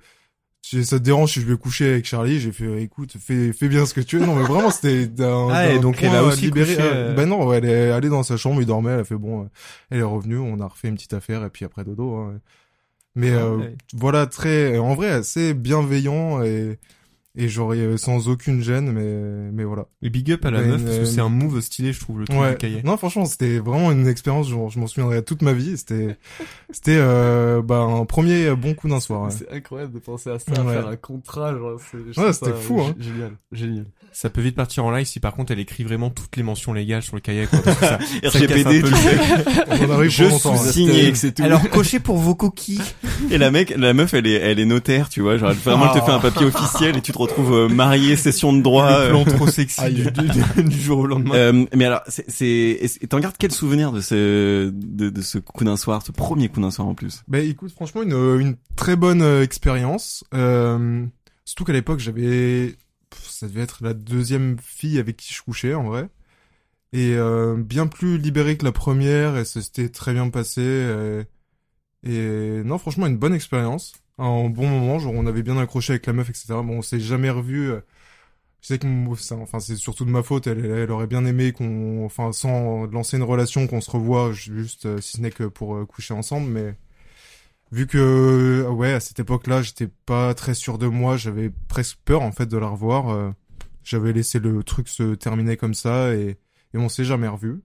si 0.62 0.84
ça 0.84 0.98
te 0.98 1.04
dérange 1.04 1.32
si 1.32 1.40
je 1.40 1.46
vais 1.46 1.56
coucher 1.56 1.88
avec 1.92 2.06
Charlie? 2.06 2.40
J'ai 2.40 2.50
fait 2.50 2.82
écoute, 2.82 3.12
fais 3.24 3.52
fais 3.52 3.68
bien 3.68 3.86
ce 3.86 3.94
que 3.94 4.00
tu 4.00 4.18
veux. 4.18 4.26
Non 4.26 4.34
mais 4.34 4.42
vraiment 4.42 4.72
c'était 4.72 5.06
d'un 5.06 5.46
Ah, 5.48 5.68
et 5.70 5.78
donc 5.78 6.02
elle 6.02 6.12
a 6.16 6.24
aussi 6.24 6.46
libéré. 6.46 6.74
couché, 6.74 6.88
Euh, 6.92 7.14
Ben 7.14 7.28
non, 7.28 7.52
elle 7.52 7.66
est 7.66 7.92
allée 7.92 8.08
dans 8.08 8.24
sa 8.24 8.36
chambre, 8.36 8.60
il 8.60 8.66
dormait, 8.66 8.90
elle 8.94 9.00
a 9.00 9.04
fait 9.04 9.14
bon, 9.14 9.48
elle 9.92 10.00
est 10.00 10.02
revenue, 10.02 10.38
on 10.38 10.58
a 10.58 10.66
refait 10.66 10.88
une 10.88 10.96
petite 10.96 11.14
affaire 11.14 11.44
et 11.44 11.50
puis 11.50 11.64
après 11.64 11.84
dodo. 11.84 12.16
Hein. 12.16 12.40
Mais 13.16 13.32
Ah 13.32 13.38
euh, 13.46 13.56
ouais. 13.56 13.76
voilà 13.94 14.26
très, 14.26 14.78
en 14.78 14.94
vrai 14.94 15.10
assez 15.10 15.54
bienveillant 15.54 16.42
et 16.44 16.78
et 17.36 17.48
j'aurais 17.48 17.78
euh, 17.78 17.96
sans 17.96 18.28
aucune 18.28 18.62
gêne, 18.62 18.90
mais 18.92 19.50
mais 19.52 19.64
voilà. 19.64 19.86
Et 20.02 20.10
big 20.10 20.30
up 20.32 20.44
à 20.44 20.50
la 20.50 20.62
meuf 20.62 20.82
parce 20.84 20.98
que 20.98 21.04
c'est 21.04 21.20
un 21.20 21.28
move 21.28 21.60
stylé, 21.60 21.92
je 21.92 22.00
trouve, 22.00 22.20
le 22.20 22.24
truc 22.26 22.38
Ouais. 22.40 22.50
du 22.52 22.56
cahier. 22.56 22.80
Non, 22.84 22.96
franchement, 22.96 23.24
c'était 23.24 23.58
vraiment 23.58 23.90
une 23.92 24.06
expérience. 24.08 24.48
genre, 24.48 24.70
je 24.70 24.78
m'en 24.78 24.86
souviendrai 24.86 25.22
toute 25.22 25.42
ma 25.42 25.52
vie. 25.52 25.76
C'était 25.76 26.16
c'était 26.70 26.96
euh, 26.98 27.62
bah 27.62 27.78
un 27.78 28.04
premier 28.04 28.54
bon 28.56 28.74
coup 28.74 28.88
d'un 28.88 29.00
soir. 29.00 29.22
ouais. 29.24 29.30
C'est 29.30 29.50
incroyable 29.52 29.92
de 29.92 29.98
penser 29.98 30.30
à 30.30 30.38
ça, 30.38 30.52
à 30.52 30.64
faire 30.64 30.88
un 30.88 30.96
contrat, 30.96 31.52
genre, 31.56 31.78
c'est, 31.90 31.98
je 32.12 32.20
Ouais, 32.20 32.32
c'était 32.32 32.52
fou, 32.52 32.80
hein. 32.80 32.94
gé- 32.98 33.04
Génial, 33.04 33.32
génial. 33.52 33.84
Ça 34.12 34.30
peut 34.30 34.40
vite 34.40 34.56
partir 34.56 34.82
en 34.86 34.90
live 34.90 35.04
si 35.04 35.20
par 35.20 35.34
contre 35.34 35.52
elle 35.52 35.58
écrit 35.60 35.84
vraiment 35.84 36.08
toutes 36.08 36.36
les 36.36 36.42
mentions 36.42 36.72
légales 36.72 37.02
sur 37.02 37.16
le 37.16 37.20
cahier. 37.20 37.46
Quoi, 37.46 37.58
parce 37.62 37.76
que 37.78 37.84
ça, 37.84 37.98
ça 38.22 38.28
RGPD. 38.38 38.82
On 39.86 39.90
arrive 39.90 40.10
Je 40.10 40.24
pour 40.24 40.32
longtemps. 40.32 40.52
ouais. 40.52 40.58
sous-signé, 40.58 41.14
c'est 41.14 41.32
tout. 41.34 41.42
Alors 41.42 41.68
cochez 41.68 42.00
pour 42.00 42.16
vos 42.16 42.34
coquilles. 42.34 42.80
Et 43.30 43.36
la 43.38 43.50
mec, 43.50 43.74
la 43.76 43.92
meuf, 43.92 44.14
elle 44.14 44.26
est, 44.26 44.34
elle 44.34 44.58
est 44.58 44.64
notaire, 44.64 45.08
tu 45.10 45.20
vois. 45.20 45.36
Genre, 45.36 45.50
elle- 45.50 45.56
vraiment, 45.56 45.92
elle 45.92 46.00
te 46.00 46.04
fait 46.06 46.12
un 46.12 46.18
papier 46.20 46.46
officiel 46.46 46.96
et 46.96 47.00
tu 47.02 47.12
te 47.12 47.18
retrouves 47.26 47.52
euh, 47.54 47.68
marié, 47.68 48.16
session 48.16 48.52
de 48.52 48.62
droit. 48.62 48.88
le 48.90 49.04
euh. 49.06 49.10
plan 49.10 49.24
trop 49.24 49.46
sexy 49.46 49.80
Aïe. 49.80 49.94
du, 49.94 50.10
du- 50.10 50.64
du 50.64 50.80
jour 50.80 50.98
au 51.00 51.06
lendemain. 51.06 51.34
Euh, 51.34 51.66
mais 51.74 51.84
alors, 51.84 52.00
c'est, 52.08 52.80
t'en 53.08 53.18
gardes 53.20 53.36
quel 53.38 53.52
souvenir 53.52 53.92
de 53.92 54.00
ce, 54.00 54.70
de, 54.70 55.10
de 55.10 55.20
ce 55.22 55.38
coup 55.38 55.64
d'un 55.64 55.76
soir, 55.76 56.02
ce 56.04 56.12
premier 56.12 56.48
coup 56.48 56.60
d'un 56.60 56.70
soir 56.70 56.88
en 56.88 56.94
plus? 56.94 57.22
Bah 57.28 57.40
écoute, 57.40 57.72
franchement, 57.72 58.02
une, 58.02 58.12
une 58.40 58.56
très 58.76 58.96
bonne 58.96 59.22
euh, 59.22 59.42
expérience. 59.42 60.24
Euh, 60.34 61.04
surtout 61.44 61.64
qu'à 61.64 61.72
l'époque, 61.72 62.00
j'avais... 62.00 62.76
Ça 63.22 63.46
devait 63.46 63.62
être 63.62 63.78
la 63.82 63.94
deuxième 63.94 64.56
fille 64.62 64.98
avec 64.98 65.16
qui 65.16 65.32
je 65.32 65.42
couchais, 65.42 65.74
en 65.74 65.84
vrai. 65.84 66.08
Et 66.92 67.14
euh, 67.14 67.54
bien 67.56 67.86
plus 67.86 68.18
libéré 68.18 68.56
que 68.56 68.64
la 68.64 68.72
première, 68.72 69.36
et 69.36 69.44
ça 69.44 69.60
s'était 69.60 69.88
très 69.88 70.12
bien 70.12 70.28
passé. 70.30 70.60
euh, 70.64 71.22
Et, 72.04 72.62
non, 72.64 72.78
franchement, 72.78 73.06
une 73.06 73.16
bonne 73.18 73.34
expérience. 73.34 73.92
Un 74.18 74.48
bon 74.48 74.66
moment, 74.68 74.98
genre 74.98 75.12
on 75.14 75.26
avait 75.26 75.42
bien 75.42 75.58
accroché 75.58 75.92
avec 75.94 76.06
la 76.06 76.12
meuf, 76.14 76.30
etc. 76.30 76.62
Bon, 76.62 76.78
on 76.78 76.82
s'est 76.82 77.00
jamais 77.00 77.28
revu. 77.30 77.68
Je 78.62 78.68
sais 78.68 78.78
que 78.78 78.86
enfin, 79.34 79.60
c'est 79.60 79.76
surtout 79.76 80.04
de 80.06 80.10
ma 80.10 80.22
faute. 80.22 80.46
Elle, 80.48 80.64
elle 80.66 80.90
aurait 80.92 81.06
bien 81.08 81.24
aimé 81.26 81.52
qu'on, 81.52 82.04
enfin, 82.06 82.32
sans 82.32 82.86
lancer 82.86 83.16
une 83.18 83.22
relation, 83.24 83.66
qu'on 83.68 83.80
se 83.82 83.90
revoie, 83.90 84.32
juste 84.32 84.86
euh, 84.86 85.00
si 85.00 85.18
ce 85.18 85.22
n'est 85.22 85.30
que 85.32 85.44
pour 85.44 85.76
euh, 85.76 85.86
coucher 85.86 86.14
ensemble. 86.14 86.50
Mais 86.50 86.76
vu 87.72 87.86
que, 87.86 87.98
euh, 87.98 88.70
ouais, 88.70 88.92
à 88.94 89.00
cette 89.00 89.20
époque-là, 89.20 89.62
j'étais 89.62 89.88
pas 89.88 90.34
très 90.34 90.54
sûr 90.54 90.78
de 90.78 90.86
moi. 90.88 91.16
J'avais 91.16 91.50
presque 91.68 91.98
peur 92.04 92.22
en 92.22 92.32
fait 92.32 92.46
de 92.46 92.58
la 92.58 92.68
revoir. 92.68 93.10
euh, 93.10 93.30
J'avais 93.84 94.12
laissé 94.14 94.40
le 94.40 94.62
truc 94.64 94.88
se 94.88 95.14
terminer 95.16 95.56
comme 95.58 95.74
ça 95.74 96.14
et, 96.14 96.38
et 96.74 96.78
on 96.78 96.88
s'est 96.90 97.04
jamais 97.06 97.28
revu. 97.28 97.62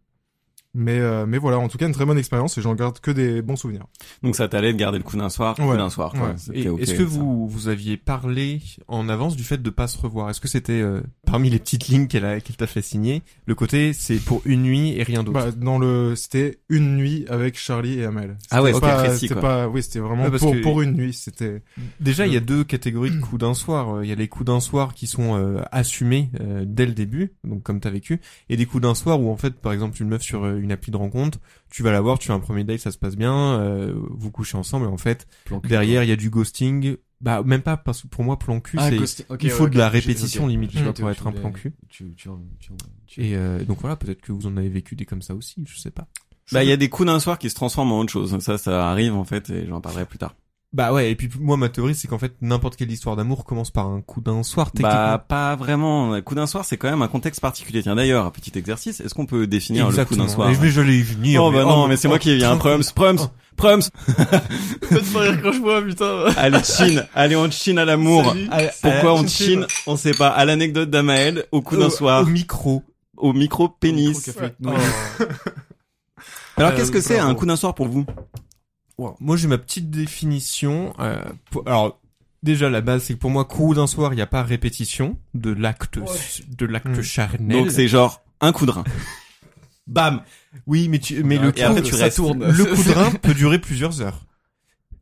Mais, 0.73 0.99
euh, 0.99 1.25
mais 1.25 1.37
voilà, 1.37 1.59
en 1.59 1.67
tout 1.67 1.77
cas, 1.77 1.85
une 1.87 1.93
très 1.93 2.05
bonne 2.05 2.17
expérience 2.17 2.57
et 2.57 2.61
j'en 2.61 2.75
garde 2.75 2.99
que 3.01 3.11
des 3.11 3.41
bons 3.41 3.57
souvenirs. 3.57 3.85
Donc 4.23 4.35
ça 4.37 4.47
t'allait 4.47 4.71
de 4.71 4.77
garder 4.77 4.97
le 4.99 5.03
coup 5.03 5.17
d'un 5.17 5.29
soir, 5.29 5.55
coup 5.55 5.63
Ouais. 5.63 5.75
d'un 5.77 5.89
soir. 5.89 6.13
Quoi. 6.13 6.29
Ouais. 6.29 6.33
C'était 6.37 6.61
Et 6.61 6.69
ok, 6.69 6.79
est-ce 6.81 6.93
que 6.93 6.99
ça. 7.05 7.17
vous 7.19 7.47
vous 7.47 7.67
aviez 7.67 7.97
parlé 7.97 8.61
en 8.87 9.09
avance 9.09 9.35
du 9.35 9.43
fait 9.43 9.61
de 9.61 9.69
pas 9.69 9.87
se 9.87 9.97
revoir? 9.97 10.29
Est-ce 10.29 10.39
que 10.39 10.47
c'était 10.47 10.79
euh, 10.81 11.01
parmi 11.25 11.49
les 11.49 11.59
petites 11.59 11.87
lignes 11.89 12.07
qu'elle 12.07 12.23
a 12.23 12.39
qu'elle 12.39 12.55
t'a 12.55 12.67
fait 12.67 12.81
signer 12.81 13.21
le 13.47 13.55
côté 13.55 13.91
c'est 13.93 14.15
pour 14.17 14.41
une 14.45 14.63
nuit 14.63 14.97
et 14.97 15.03
rien 15.03 15.23
d'autre? 15.23 15.39
Bah, 15.45 15.51
dans 15.51 15.77
le, 15.77 16.15
c'était 16.15 16.59
une 16.69 16.95
nuit 16.95 17.25
avec 17.27 17.57
Charlie 17.57 17.99
et 17.99 18.05
Amel. 18.05 18.37
Ah 18.49 18.63
ouais, 18.63 18.71
pas, 18.79 19.03
précis, 19.03 19.27
quoi. 19.27 19.41
pas, 19.41 19.67
oui, 19.67 19.83
c'était 19.83 19.99
vraiment 19.99 20.23
Ouais, 20.23 20.37
pour, 20.37 20.53
que- 20.53 20.61
pour 20.61 20.81
une 20.81 20.93
nuit. 20.93 21.13
C'était, 21.13 21.61
Déjà, 21.99 22.27
il 22.27 22.33
y 22.33 22.37
a 22.37 22.41
deux 22.41 22.63
catégories 22.63 23.11
de 23.11 23.19
coups 23.21 23.39
d'un 23.41 23.53
soir. 23.53 23.97
Euh, 23.97 24.05
Il 24.05 24.09
y 24.09 24.13
a 24.13 24.15
les 24.15 24.27
coups 24.29 24.45
d'un 24.45 24.59
soir 24.61 24.93
qui 24.93 25.05
sont 25.07 25.35
euh, 25.37 25.61
assumés 25.73 26.29
euh, 26.39 26.63
dès 26.65 26.85
le 26.85 26.93
début, 26.93 27.33
donc 27.43 27.61
comme 27.63 27.79
t'as 27.81 27.89
vécu, 27.89 28.21
et 28.49 28.55
des 28.55 28.65
coups 28.65 28.83
d'un 28.83 28.95
soir 28.95 29.19
où 29.21 29.29
en 29.31 29.37
fait, 29.37 29.55
par 29.55 29.73
exemple, 29.73 30.01
une 30.01 30.07
meuf 30.07 30.21
sur 30.21 30.45
euh, 30.45 30.59
une 30.61 30.71
appli 30.71 30.91
de 30.91 30.97
rencontre, 30.97 31.39
tu 31.69 31.83
vas 31.83 31.91
la 31.91 32.01
voir, 32.01 32.19
tu 32.19 32.27
fais 32.27 32.33
un 32.33 32.39
premier 32.39 32.63
date, 32.63 32.79
ça 32.79 32.91
se 32.91 32.97
passe 32.97 33.15
bien, 33.15 33.59
euh, 33.59 33.93
vous 33.95 34.31
couchez 34.31 34.57
ensemble, 34.57 34.85
et 34.85 34.89
en 34.89 34.97
fait, 34.97 35.27
derrière, 35.69 36.03
il 36.03 36.09
y 36.09 36.13
a 36.13 36.15
du 36.15 36.29
ghosting. 36.29 36.97
Bah 37.19 37.43
même 37.43 37.61
pas 37.61 37.77
parce 37.77 38.01
que 38.01 38.07
pour 38.07 38.23
moi, 38.23 38.39
plan 38.39 38.59
cul, 38.59 38.77
Ah, 38.79 38.89
c'est 38.89 38.95
il 38.95 39.29
ouais, 39.29 39.49
faut 39.49 39.69
de 39.69 39.77
la 39.77 39.89
répétition 39.89 40.47
limite, 40.47 40.71
tu 40.71 40.81
vois, 40.81 40.93
pour 40.93 41.09
être 41.11 41.27
un 41.27 41.31
plan 41.31 41.51
cul. 41.51 41.73
Tu, 41.87 42.15
tu, 42.15 42.29
tu, 42.59 42.71
tu- 43.05 43.21
Et 43.21 43.35
euh, 43.35 43.63
donc 43.63 43.79
voilà, 43.81 43.95
peut-être 43.95 44.21
que 44.21 44.31
vous 44.31 44.47
en 44.47 44.57
avez 44.57 44.69
vécu 44.69 44.95
des 44.95 45.05
comme 45.05 45.21
ça 45.21 45.35
aussi, 45.35 45.63
je 45.67 45.77
sais 45.77 45.91
pas. 45.91 46.07
Bah 46.51 46.63
il 46.63 46.67
y 46.69 46.71
a 46.71 46.77
des 46.77 46.89
coups 46.89 47.05
d'un 47.07 47.19
soir 47.19 47.37
qui 47.37 47.49
se 47.49 47.55
transforment 47.55 47.91
en 47.93 47.99
autre 47.99 48.11
chose. 48.11 48.37
Ça, 48.39 48.57
ça 48.57 48.89
arrive 48.89 49.13
en 49.13 49.23
fait 49.23 49.49
et 49.51 49.67
j'en 49.67 49.79
parlerai 49.81 50.05
plus 50.05 50.17
tard. 50.17 50.35
Bah 50.73 50.93
ouais, 50.93 51.11
et 51.11 51.15
puis 51.15 51.29
moi 51.37 51.57
ma 51.57 51.67
théorie 51.67 51.95
c'est 51.95 52.07
qu'en 52.07 52.17
fait 52.17 52.33
n'importe 52.39 52.77
quelle 52.77 52.89
histoire 52.89 53.17
d'amour 53.17 53.43
commence 53.43 53.71
par 53.71 53.87
un 53.87 53.99
coup 53.99 54.21
d'un 54.21 54.41
soir 54.41 54.71
techniquement. 54.71 54.89
Bah 54.89 55.25
pas 55.27 55.55
vraiment. 55.57 56.13
Un 56.13 56.21
coup 56.21 56.33
d'un 56.33 56.47
soir, 56.47 56.63
c'est 56.63 56.77
quand 56.77 56.89
même 56.89 57.01
un 57.01 57.09
contexte 57.09 57.41
particulier. 57.41 57.83
Tiens 57.83 57.95
d'ailleurs, 57.95 58.25
un 58.25 58.31
petit 58.31 58.57
exercice. 58.57 59.01
Est-ce 59.01 59.13
qu'on 59.13 59.25
peut 59.25 59.47
définir 59.47 59.89
le 59.91 60.05
coup 60.05 60.15
d'un 60.15 60.29
soir 60.29 60.49
Et 60.49 60.53
je 60.53 60.59
vais 60.61 60.69
je 60.69 60.79
l'ai 60.79 61.01
venir. 61.01 61.43
Oh 61.43 61.51
bah 61.51 61.65
non, 61.65 61.87
mais 61.89 61.97
c'est 61.97 62.07
moi 62.07 62.17
oh, 62.17 62.23
qui 62.23 62.31
ai 62.31 62.43
un 62.45 62.55
tranquille. 62.55 62.85
prums, 62.95 63.17
prums, 63.17 63.27
prums. 63.57 63.81
Faites 64.83 65.13
pas 65.13 65.19
rire 65.19 65.39
quand 65.43 65.51
je 65.51 65.59
vois, 65.59 65.81
putain. 65.81 66.25
Allez 66.37 66.63
chine, 66.63 67.05
allez 67.15 67.35
on 67.35 67.51
chine 67.51 67.77
à 67.77 67.83
l'amour. 67.83 68.33
Pourquoi 68.81 69.13
on 69.15 69.27
chine. 69.27 69.67
On 69.87 69.97
sait 69.97 70.13
pas. 70.13 70.29
À 70.29 70.45
l'anecdote 70.45 70.89
d'Amael, 70.89 71.45
au 71.51 71.61
coup 71.61 71.75
d'un 71.75 71.89
soir, 71.89 72.21
Au 72.21 72.25
micro. 72.27 72.83
au 73.17 73.33
micro 73.33 73.67
pénis. 73.67 74.31
Oh. 74.65 74.69
Alors 76.55 76.71
Euh, 76.71 76.75
qu'est-ce 76.77 76.91
que 76.91 77.01
c'est 77.01 77.19
un 77.19 77.35
coup 77.35 77.45
d'un 77.45 77.57
soir 77.57 77.75
pour 77.75 77.87
vous? 77.89 78.05
Moi 79.19 79.37
j'ai 79.37 79.47
ma 79.47 79.57
petite 79.57 79.89
définition. 79.89 80.93
euh, 80.99 81.21
pour- 81.49 81.67
alors 81.67 81.99
déjà 82.43 82.69
la 82.69 82.81
base 82.81 83.03
c'est 83.03 83.13
que 83.13 83.19
pour 83.19 83.29
moi 83.29 83.45
coup 83.45 83.73
d'un 83.73 83.87
soir 83.87 84.13
il 84.13 84.15
n'y 84.15 84.21
a 84.21 84.27
pas 84.27 84.43
répétition 84.43 85.17
de 85.33 85.51
l'acte 85.51 85.99
de 86.57 86.65
l'acte 86.65 86.87
Mm. 86.97 87.01
charnel. 87.01 87.57
Donc 87.63 87.71
c'est 87.71 87.87
genre 87.87 88.21
un 88.41 88.51
coup 88.51 88.65
de 88.65 88.71
rein. 88.71 88.83
bam. 89.87 90.21
Oui 90.67 90.87
mais 90.89 90.99
tu 90.99 91.23
mais 91.23 91.37
le 91.37 91.49
après, 91.49 91.81
coup- 91.81 91.81
tu 91.87 91.95
ça 91.95 92.05
restes. 92.05 92.17
tourne. 92.17 92.45
Le 92.51 92.65
coup 92.65 92.83
de 92.83 92.91
rein 92.91 93.11
peut 93.11 93.33
durer 93.33 93.59
plusieurs 93.59 94.01
heures. 94.01 94.21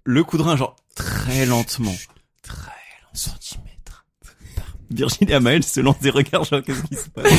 Le 0.05 0.23
coup 0.23 0.37
de 0.37 0.43
rein 0.43 0.55
genre 0.57 0.75
très 0.95 1.45
lentement. 1.45 1.95
Très 2.43 2.71
centimètres. 3.13 4.05
Virginie 4.91 5.31
et 5.31 5.35
Amael 5.35 5.63
se 5.63 5.79
lancent 5.81 5.99
des 5.99 6.09
regards 6.09 6.43
genre 6.45 6.63
qu'est-ce 6.63 6.81
qui 6.83 6.95
se 6.95 7.09
passe? 7.09 7.31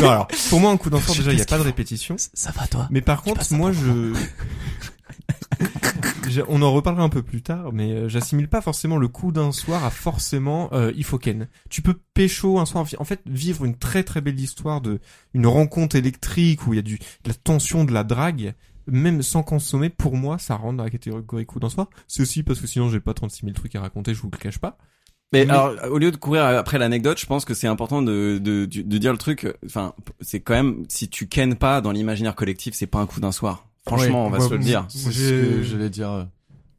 Non, 0.00 0.08
alors 0.10 0.28
pour 0.48 0.60
moi 0.60 0.70
un 0.70 0.76
coup 0.76 0.88
d'un 0.88 1.00
soir 1.00 1.16
déjà 1.16 1.32
il 1.32 1.36
n'y 1.36 1.42
a 1.42 1.46
pas 1.46 1.58
de 1.58 1.62
répétition. 1.64 2.16
Ça 2.32 2.52
va, 2.52 2.66
toi? 2.68 2.86
Mais 2.90 3.00
par 3.00 3.22
contre, 3.22 3.52
moi, 3.52 3.72
je... 3.72 4.12
On 6.48 6.62
en 6.62 6.72
reparlera 6.72 7.02
un 7.02 7.08
peu 7.08 7.22
plus 7.22 7.42
tard, 7.42 7.72
mais 7.72 7.92
euh, 7.92 8.08
j'assimile 8.08 8.48
pas 8.48 8.60
forcément 8.60 8.98
le 8.98 9.08
coup 9.08 9.32
d'un 9.32 9.50
soir 9.52 9.84
à 9.84 9.90
forcément 9.90 10.68
euh, 10.72 10.92
il 10.96 11.04
faut 11.04 11.18
ken. 11.18 11.48
Tu 11.68 11.82
peux 11.82 11.98
pécho 12.14 12.58
un 12.60 12.66
soir, 12.66 12.86
en 12.98 13.04
fait, 13.04 13.20
vivre 13.26 13.64
une 13.64 13.76
très 13.76 14.04
très 14.04 14.20
belle 14.20 14.38
histoire 14.38 14.80
de 14.80 15.00
une 15.34 15.46
rencontre 15.46 15.96
électrique 15.96 16.66
où 16.66 16.72
il 16.72 16.76
y 16.76 16.78
a 16.78 16.82
du 16.82 16.98
de 16.98 17.28
la 17.28 17.34
tension, 17.34 17.84
de 17.84 17.92
la 17.92 18.04
drague, 18.04 18.54
même 18.86 19.22
sans 19.22 19.42
consommer. 19.42 19.88
Pour 19.90 20.16
moi, 20.16 20.38
ça 20.38 20.54
rentre 20.54 20.76
dans 20.78 20.84
la 20.84 20.90
catégorie 20.90 21.46
coup 21.46 21.58
d'un 21.60 21.68
soir. 21.68 21.88
C'est 22.06 22.22
aussi 22.22 22.42
parce 22.42 22.60
que 22.60 22.66
sinon 22.66 22.88
j'ai 22.90 23.00
pas 23.00 23.14
36 23.14 23.40
000 23.46 23.52
trucs 23.52 23.74
à 23.74 23.80
raconter, 23.80 24.14
je 24.14 24.20
vous 24.22 24.30
le 24.32 24.38
cache 24.38 24.58
pas. 24.58 24.78
Mais, 25.32 25.44
Mais- 25.44 25.52
alors, 25.52 25.74
au 25.90 25.98
lieu 25.98 26.10
de 26.10 26.16
courir 26.16 26.44
après 26.44 26.78
l'anecdote, 26.78 27.18
je 27.20 27.26
pense 27.26 27.44
que 27.44 27.54
c'est 27.54 27.68
important 27.68 28.02
de, 28.02 28.38
de, 28.42 28.66
de, 28.66 28.82
de 28.82 28.98
dire 28.98 29.12
le 29.12 29.18
truc. 29.18 29.46
Enfin, 29.64 29.94
c'est 30.20 30.40
quand 30.40 30.54
même 30.54 30.84
si 30.88 31.08
tu 31.08 31.28
kennes 31.28 31.54
pas 31.56 31.80
dans 31.80 31.92
l'imaginaire 31.92 32.34
collectif, 32.34 32.74
c'est 32.74 32.86
pas 32.88 32.98
un 32.98 33.06
coup 33.06 33.20
d'un 33.20 33.32
soir. 33.32 33.66
Franchement, 33.86 34.28
Ouais, 34.28 34.34
on 34.36 34.38
va 34.38 34.48
se 34.48 34.52
le 34.54 34.58
dire. 34.58 34.84
C'est 34.88 35.10
ce 35.10 35.30
que 35.30 35.62
j'allais 35.62 35.90
dire. 35.90 36.10
euh. 36.10 36.24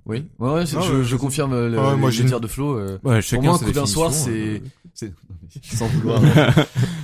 Oui. 0.08 0.26
Ouais, 0.40 0.52
ouais, 0.54 0.66
c'est- 0.66 0.78
Ah, 0.80 0.82
je, 0.84 0.94
ouais, 0.94 0.98
je 1.00 1.10
je- 1.10 1.16
confirme 1.16 1.52
le, 1.54 1.78
Ah 1.78 1.90
ouais, 1.92 1.96
moi, 1.96 2.10
une- 2.12 2.26
dires 2.26 2.40
de 2.40 2.48
Flo. 2.48 2.76
euh, 2.76 2.98
Ouais, 3.04 3.20
pour 3.22 3.44
moi, 3.44 3.54
un 3.56 3.58
coup 3.60 3.72
d'un 3.72 3.86
soir, 3.86 4.12
c'est, 4.12 4.32
euh, 4.32 4.60
c'est, 4.96 5.14
sans 5.76 5.86
vouloir. 5.94 6.22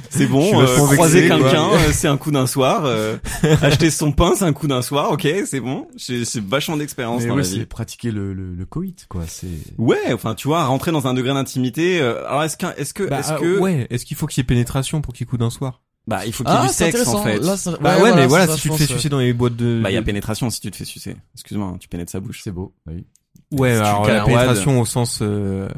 C'est 0.10 0.26
bon, 0.26 0.60
euh, 0.62 0.66
croiser 0.96 1.28
quelqu'un, 1.28 1.70
euh, 1.74 1.92
c'est 1.92 2.08
un 2.08 2.18
coup 2.18 2.32
d'un 2.32 2.48
soir. 2.48 2.86
euh, 2.86 3.18
acheter 3.62 3.92
son 3.92 4.12
pain, 4.12 4.34
c'est 4.36 4.46
un 4.46 4.54
coup 4.54 4.68
d'un 4.68 4.82
soir. 4.82 5.12
Ok, 5.12 5.28
c'est 5.46 5.60
bon. 5.60 5.88
J'ai 5.96 6.26
c'est 6.26 6.44
vachement 6.44 6.76
d'expérience 6.78 7.22
Mais 7.22 7.28
dans 7.30 7.36
ouais, 7.36 7.44
la 7.44 7.48
vie. 7.48 7.58
c'est 7.60 7.66
pratiquer 7.68 8.10
le, 8.12 8.34
le, 8.34 8.56
le 8.56 8.66
coït, 8.66 9.06
quoi. 9.10 9.26
C'est. 9.28 9.48
Ouais, 9.78 10.12
enfin, 10.12 10.34
tu 10.34 10.48
vois, 10.48 10.66
rentrer 10.66 10.92
dans 10.92 11.06
un 11.06 11.14
degré 11.14 11.34
d'intimité. 11.36 12.02
euh, 12.02 12.26
alors, 12.28 12.44
est-ce 12.44 12.58
qu'un, 12.58 12.74
est-ce 12.78 12.96
que, 12.96 13.04
Bah, 13.04 13.20
est-ce 13.20 13.34
euh, 13.34 13.38
que, 13.38 13.60
ouais, 13.60 13.86
est-ce 13.92 14.06
qu'il 14.06 14.18
faut 14.18 14.26
qu'il 14.26 14.42
y 14.42 14.44
ait 14.44 14.48
pénétration 14.48 15.02
pour 15.02 15.14
qu'il 15.14 15.26
y 15.26 15.28
ait 15.28 15.30
coup 15.30 15.38
d'un 15.38 15.52
soir? 15.52 15.82
Bah, 16.08 16.26
il 16.26 16.32
faut 16.34 16.44
qu'il 16.44 16.54
y 16.54 16.56
ait 16.56 16.60
Ah, 16.62 16.68
du 16.68 16.74
sexe 16.74 17.08
en 17.08 17.22
fait. 17.24 17.40
Là, 17.40 17.58
ça- 17.58 17.78
Bah 17.82 18.02
ouais, 18.02 18.16
mais 18.16 18.26
voilà, 18.28 18.48
ça, 18.48 18.56
si 18.56 18.62
tu 18.62 18.70
te 18.70 18.76
fais 18.76 18.86
sucer 18.88 19.10
dans 19.10 19.20
les 19.20 19.34
boîtes 19.34 19.56
de... 19.56 19.82
Bah, 19.84 19.92
il 19.92 19.94
y 19.94 19.98
a 19.98 20.02
de- 20.02 20.06
pénétration 20.06 20.50
si 20.50 20.60
tu 20.62 20.72
te 20.72 20.76
fais 20.78 20.86
sucer. 20.86 21.16
Excuse-moi, 21.36 21.68
hein, 21.68 21.78
tu 21.80 21.88
pénètres 21.88 22.12
sa 22.12 22.20
bouche. 22.20 22.42
C'est 22.44 22.52
beau. 22.52 22.74
Oui. 22.88 23.06
Ouais, 23.52 23.76
Si 23.76 23.82
alors 23.82 24.06
la 24.08 24.26
pénétration 24.26 24.82
au 24.82 24.86
sens 24.86 25.20
euh, 25.22 25.70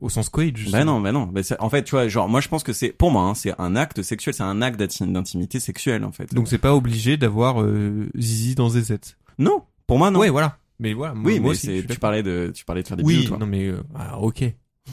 au 0.00 0.08
sens 0.08 0.28
coït, 0.28 0.56
je 0.56 0.70
Bah 0.70 0.84
non, 0.84 1.00
bah 1.00 1.10
non. 1.10 1.24
Bah, 1.26 1.42
c'est- 1.42 1.58
en 1.60 1.68
fait, 1.70 1.82
tu 1.82 1.92
vois, 1.92 2.06
genre, 2.06 2.28
moi, 2.28 2.40
je 2.40 2.46
pense 2.48 2.62
que 2.62 2.72
c'est, 2.72 2.90
pour 2.90 3.10
moi, 3.10 3.22
hein, 3.22 3.34
c'est 3.34 3.54
un 3.58 3.74
acte 3.74 4.02
sexuel, 4.02 4.34
c'est 4.34 4.44
un 4.44 4.62
acte 4.62 4.78
d'inti- 4.78 5.04
d'intimité 5.06 5.58
sexuelle, 5.58 6.04
en 6.04 6.12
fait. 6.12 6.32
Donc 6.34 6.46
c'est 6.48 6.58
pas 6.58 6.74
obligé 6.76 7.16
d'avoir 7.16 7.60
euh, 7.62 8.08
zizi 8.16 8.54
dans 8.54 8.68
ZZ. 8.68 8.98
non, 9.38 9.62
pour 9.88 9.98
moi, 9.98 10.10
non. 10.12 10.20
Ouais, 10.20 10.28
voilà. 10.28 10.58
Mais 10.80 10.92
voilà. 10.92 11.14
moi- 11.14 11.24
oui, 11.26 11.40
moi 11.40 11.50
mais 11.50 11.56
aussi, 11.56 11.84
tu 11.88 11.98
parlais 11.98 12.22
de, 12.22 12.52
tu 12.54 12.64
parlais 12.64 12.82
de 12.84 12.88
faire 12.88 12.96
des 12.96 13.02
Oui, 13.02 13.16
bisous, 13.16 13.28
toi. 13.30 13.38
non 13.38 13.46
mais 13.46 13.66
euh, 13.66 13.82
ah, 13.96 14.20
ok. 14.20 14.44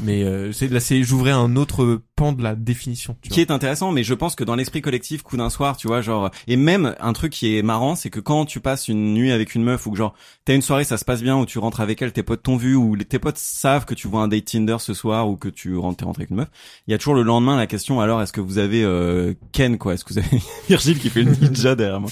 Mais 0.03 0.23
euh, 0.23 0.51
c'est 0.51 0.67
là, 0.71 0.79
c'est 0.79 1.03
j'ouvrais 1.03 1.31
un 1.31 1.55
autre 1.55 2.01
pan 2.15 2.31
de 2.33 2.43
la 2.43 2.55
définition. 2.55 3.15
Tu 3.21 3.29
qui 3.29 3.41
est 3.41 3.51
intéressant, 3.51 3.91
mais 3.91 4.03
je 4.03 4.13
pense 4.13 4.35
que 4.35 4.43
dans 4.43 4.55
l'esprit 4.55 4.81
collectif, 4.81 5.21
coup 5.23 5.37
d'un 5.37 5.49
soir, 5.49 5.77
tu 5.77 5.87
vois, 5.87 6.01
genre, 6.01 6.29
et 6.47 6.57
même 6.57 6.95
un 6.99 7.13
truc 7.13 7.31
qui 7.31 7.57
est 7.57 7.61
marrant, 7.61 7.95
c'est 7.95 8.09
que 8.09 8.19
quand 8.19 8.45
tu 8.45 8.59
passes 8.59 8.87
une 8.87 9.13
nuit 9.13 9.31
avec 9.31 9.55
une 9.55 9.63
meuf 9.63 9.85
ou 9.87 9.91
que 9.91 9.97
genre, 9.97 10.13
t'as 10.43 10.53
une 10.53 10.61
soirée, 10.61 10.83
ça 10.83 10.97
se 10.97 11.05
passe 11.05 11.21
bien, 11.23 11.37
ou 11.37 11.45
tu 11.45 11.59
rentres 11.59 11.79
avec 11.81 12.01
elle, 12.01 12.11
tes 12.11 12.23
potes 12.23 12.43
t'ont 12.43 12.57
vu, 12.57 12.75
ou 12.75 12.97
tes 12.97 13.19
potes 13.19 13.37
savent 13.37 13.85
que 13.85 13.93
tu 13.93 14.07
vois 14.07 14.21
un 14.21 14.27
date 14.27 14.45
Tinder 14.45 14.77
ce 14.79 14.93
soir, 14.93 15.29
ou 15.29 15.37
que 15.37 15.47
tu 15.49 15.75
rentres, 15.77 15.97
t'es 15.97 16.05
rentré 16.05 16.23
avec 16.23 16.29
une 16.31 16.37
meuf, 16.37 16.49
il 16.87 16.91
y 16.91 16.93
a 16.93 16.97
toujours 16.97 17.15
le 17.15 17.23
lendemain 17.23 17.55
la 17.55 17.67
question, 17.67 17.99
alors, 18.01 18.21
est-ce 18.21 18.33
que 18.33 18.41
vous 18.41 18.57
avez, 18.57 18.83
euh, 18.83 19.33
Ken, 19.53 19.77
quoi, 19.77 19.93
est-ce 19.93 20.03
que 20.03 20.13
vous 20.13 20.19
avez, 20.19 20.41
Virgile 20.67 20.99
qui 20.99 21.09
fait 21.09 21.23
le 21.23 21.31
ninja 21.31 21.75
derrière 21.75 22.01
moi, 22.01 22.11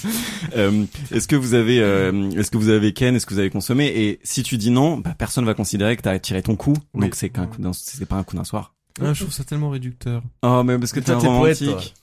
euh, 0.56 0.84
est-ce 1.10 1.28
que 1.28 1.36
vous 1.36 1.54
avez, 1.54 1.80
euh, 1.80 2.30
est-ce 2.30 2.50
que 2.50 2.56
vous 2.56 2.70
avez 2.70 2.92
Ken, 2.94 3.14
est-ce 3.14 3.26
que 3.26 3.34
vous 3.34 3.40
avez 3.40 3.50
consommé, 3.50 3.86
et 3.86 4.20
si 4.22 4.42
tu 4.42 4.56
dis 4.56 4.70
non, 4.70 4.96
bah, 4.98 5.14
personne 5.16 5.44
va 5.44 5.52
considérer 5.54 5.96
que 5.96 6.02
t'as 6.02 6.18
tiré 6.18 6.42
ton 6.42 6.56
coup, 6.56 6.74
Oui. 6.94 7.02
donc 7.02 7.14
c'est 7.14 7.28
qu'un 7.28 7.46
coup 7.46 7.60
d'un, 7.60 7.73
c'est 7.74 8.06
pas 8.06 8.16
un 8.16 8.22
coup 8.22 8.36
d'un 8.36 8.44
soir. 8.44 8.74
Ah, 9.00 9.12
je 9.12 9.22
trouve 9.22 9.32
ça 9.34 9.44
tellement 9.44 9.70
réducteur. 9.70 10.22
Oh, 10.42 10.62
mais 10.64 10.78
parce 10.78 10.92
que 10.92 11.00
t'es 11.00 11.10
un 11.10 11.18
poète, 11.20 11.58
romantique. 11.58 11.94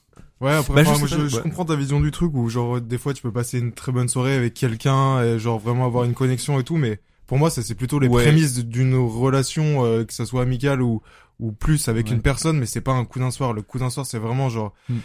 Ouais, 0.41 0.51
après, 0.51 0.83
Bah, 0.83 0.89
enfin, 0.89 0.97
moi, 0.99 1.07
je, 1.29 1.39
comprends 1.39 1.65
ta 1.65 1.75
vision 1.75 1.99
du 2.01 2.09
truc 2.11 2.33
où 2.33 2.49
genre 2.49 2.81
des 2.81 2.97
fois 2.97 3.13
tu 3.13 3.21
peux 3.21 3.31
passer 3.31 3.59
une 3.59 3.71
très 3.73 3.91
bonne 3.91 4.09
soirée 4.09 4.35
avec 4.35 4.53
quelqu'un 4.55 5.21
et 5.23 5.39
genre 5.39 5.59
vraiment 5.59 5.85
avoir 5.85 6.03
une 6.03 6.13
connexion 6.15 6.59
et 6.59 6.63
tout, 6.63 6.77
mais 6.77 6.99
pour 7.27 7.37
moi 7.37 7.49
ça 7.51 7.61
c'est 7.61 7.75
plutôt 7.75 7.99
les 7.99 8.07
Ouais. 8.07 8.23
prémices 8.23 8.57
d'une 8.65 8.95
relation 8.95 9.85
euh, 9.85 10.03
que 10.03 10.13
ça 10.13 10.25
soit 10.25 10.41
amicale 10.41 10.81
ou 10.81 11.01
ou 11.39 11.51
plus 11.51 11.87
avec 11.89 12.07
Ouais. 12.07 12.13
une 12.13 12.21
personne, 12.21 12.57
mais 12.57 12.65
c'est 12.65 12.81
pas 12.81 12.91
un 12.91 13.05
coup 13.05 13.19
d'un 13.19 13.31
soir. 13.31 13.53
Le 13.53 13.61
coup 13.61 13.77
d'un 13.79 13.89
soir 13.91 14.05
c'est 14.05 14.17
vraiment 14.19 14.49
genre 14.49 14.73
Hmm. 14.89 14.97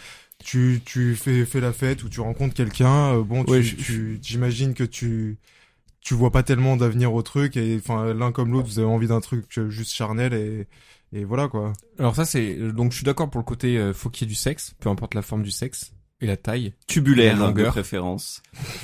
tu 0.43 0.81
tu 0.85 1.15
fais 1.15 1.45
fais 1.45 1.61
la 1.61 1.71
fête 1.71 2.03
ou 2.03 2.09
tu 2.09 2.19
rencontres 2.19 2.55
quelqu'un, 2.55 3.13
euh, 3.17 3.23
bon 3.23 3.43
tu, 3.43 3.51
Ouais, 3.51 3.61
tu 3.63 4.19
j'imagine 4.23 4.73
que 4.73 4.83
tu 4.83 5.37
tu 6.07 6.13
vois 6.13 6.31
pas 6.31 6.41
tellement 6.41 6.77
d'avenir 6.77 7.13
au 7.13 7.21
truc 7.21 7.57
et 7.57 7.75
enfin 7.83 8.13
l'un 8.13 8.31
comme 8.31 8.53
l'autre 8.53 8.67
vous 8.69 8.79
avez 8.79 8.87
envie 8.87 9.07
d'un 9.07 9.19
truc 9.19 9.59
juste 9.67 9.91
charnel 9.91 10.33
et 10.33 10.67
et 11.11 11.25
voilà 11.25 11.49
quoi. 11.49 11.73
Alors 11.99 12.15
ça 12.15 12.23
c'est 12.23 12.55
donc 12.71 12.91
je 12.91 12.97
suis 12.97 13.03
d'accord 13.05 13.29
pour 13.29 13.39
le 13.39 13.45
côté 13.45 13.77
euh, 13.77 13.93
faut 13.93 14.09
qu'il 14.09 14.25
y 14.25 14.29
ait 14.29 14.33
du 14.33 14.35
sexe, 14.35 14.73
peu 14.79 14.87
importe 14.89 15.15
la 15.15 15.21
forme 15.21 15.43
du 15.43 15.51
sexe 15.51 15.91
et 16.21 16.27
la 16.27 16.37
taille. 16.37 16.73
Tubulaire, 16.87 17.33
La 17.33 17.43
de 17.43 17.47
longueur. 17.49 17.73
préférence. 17.73 18.41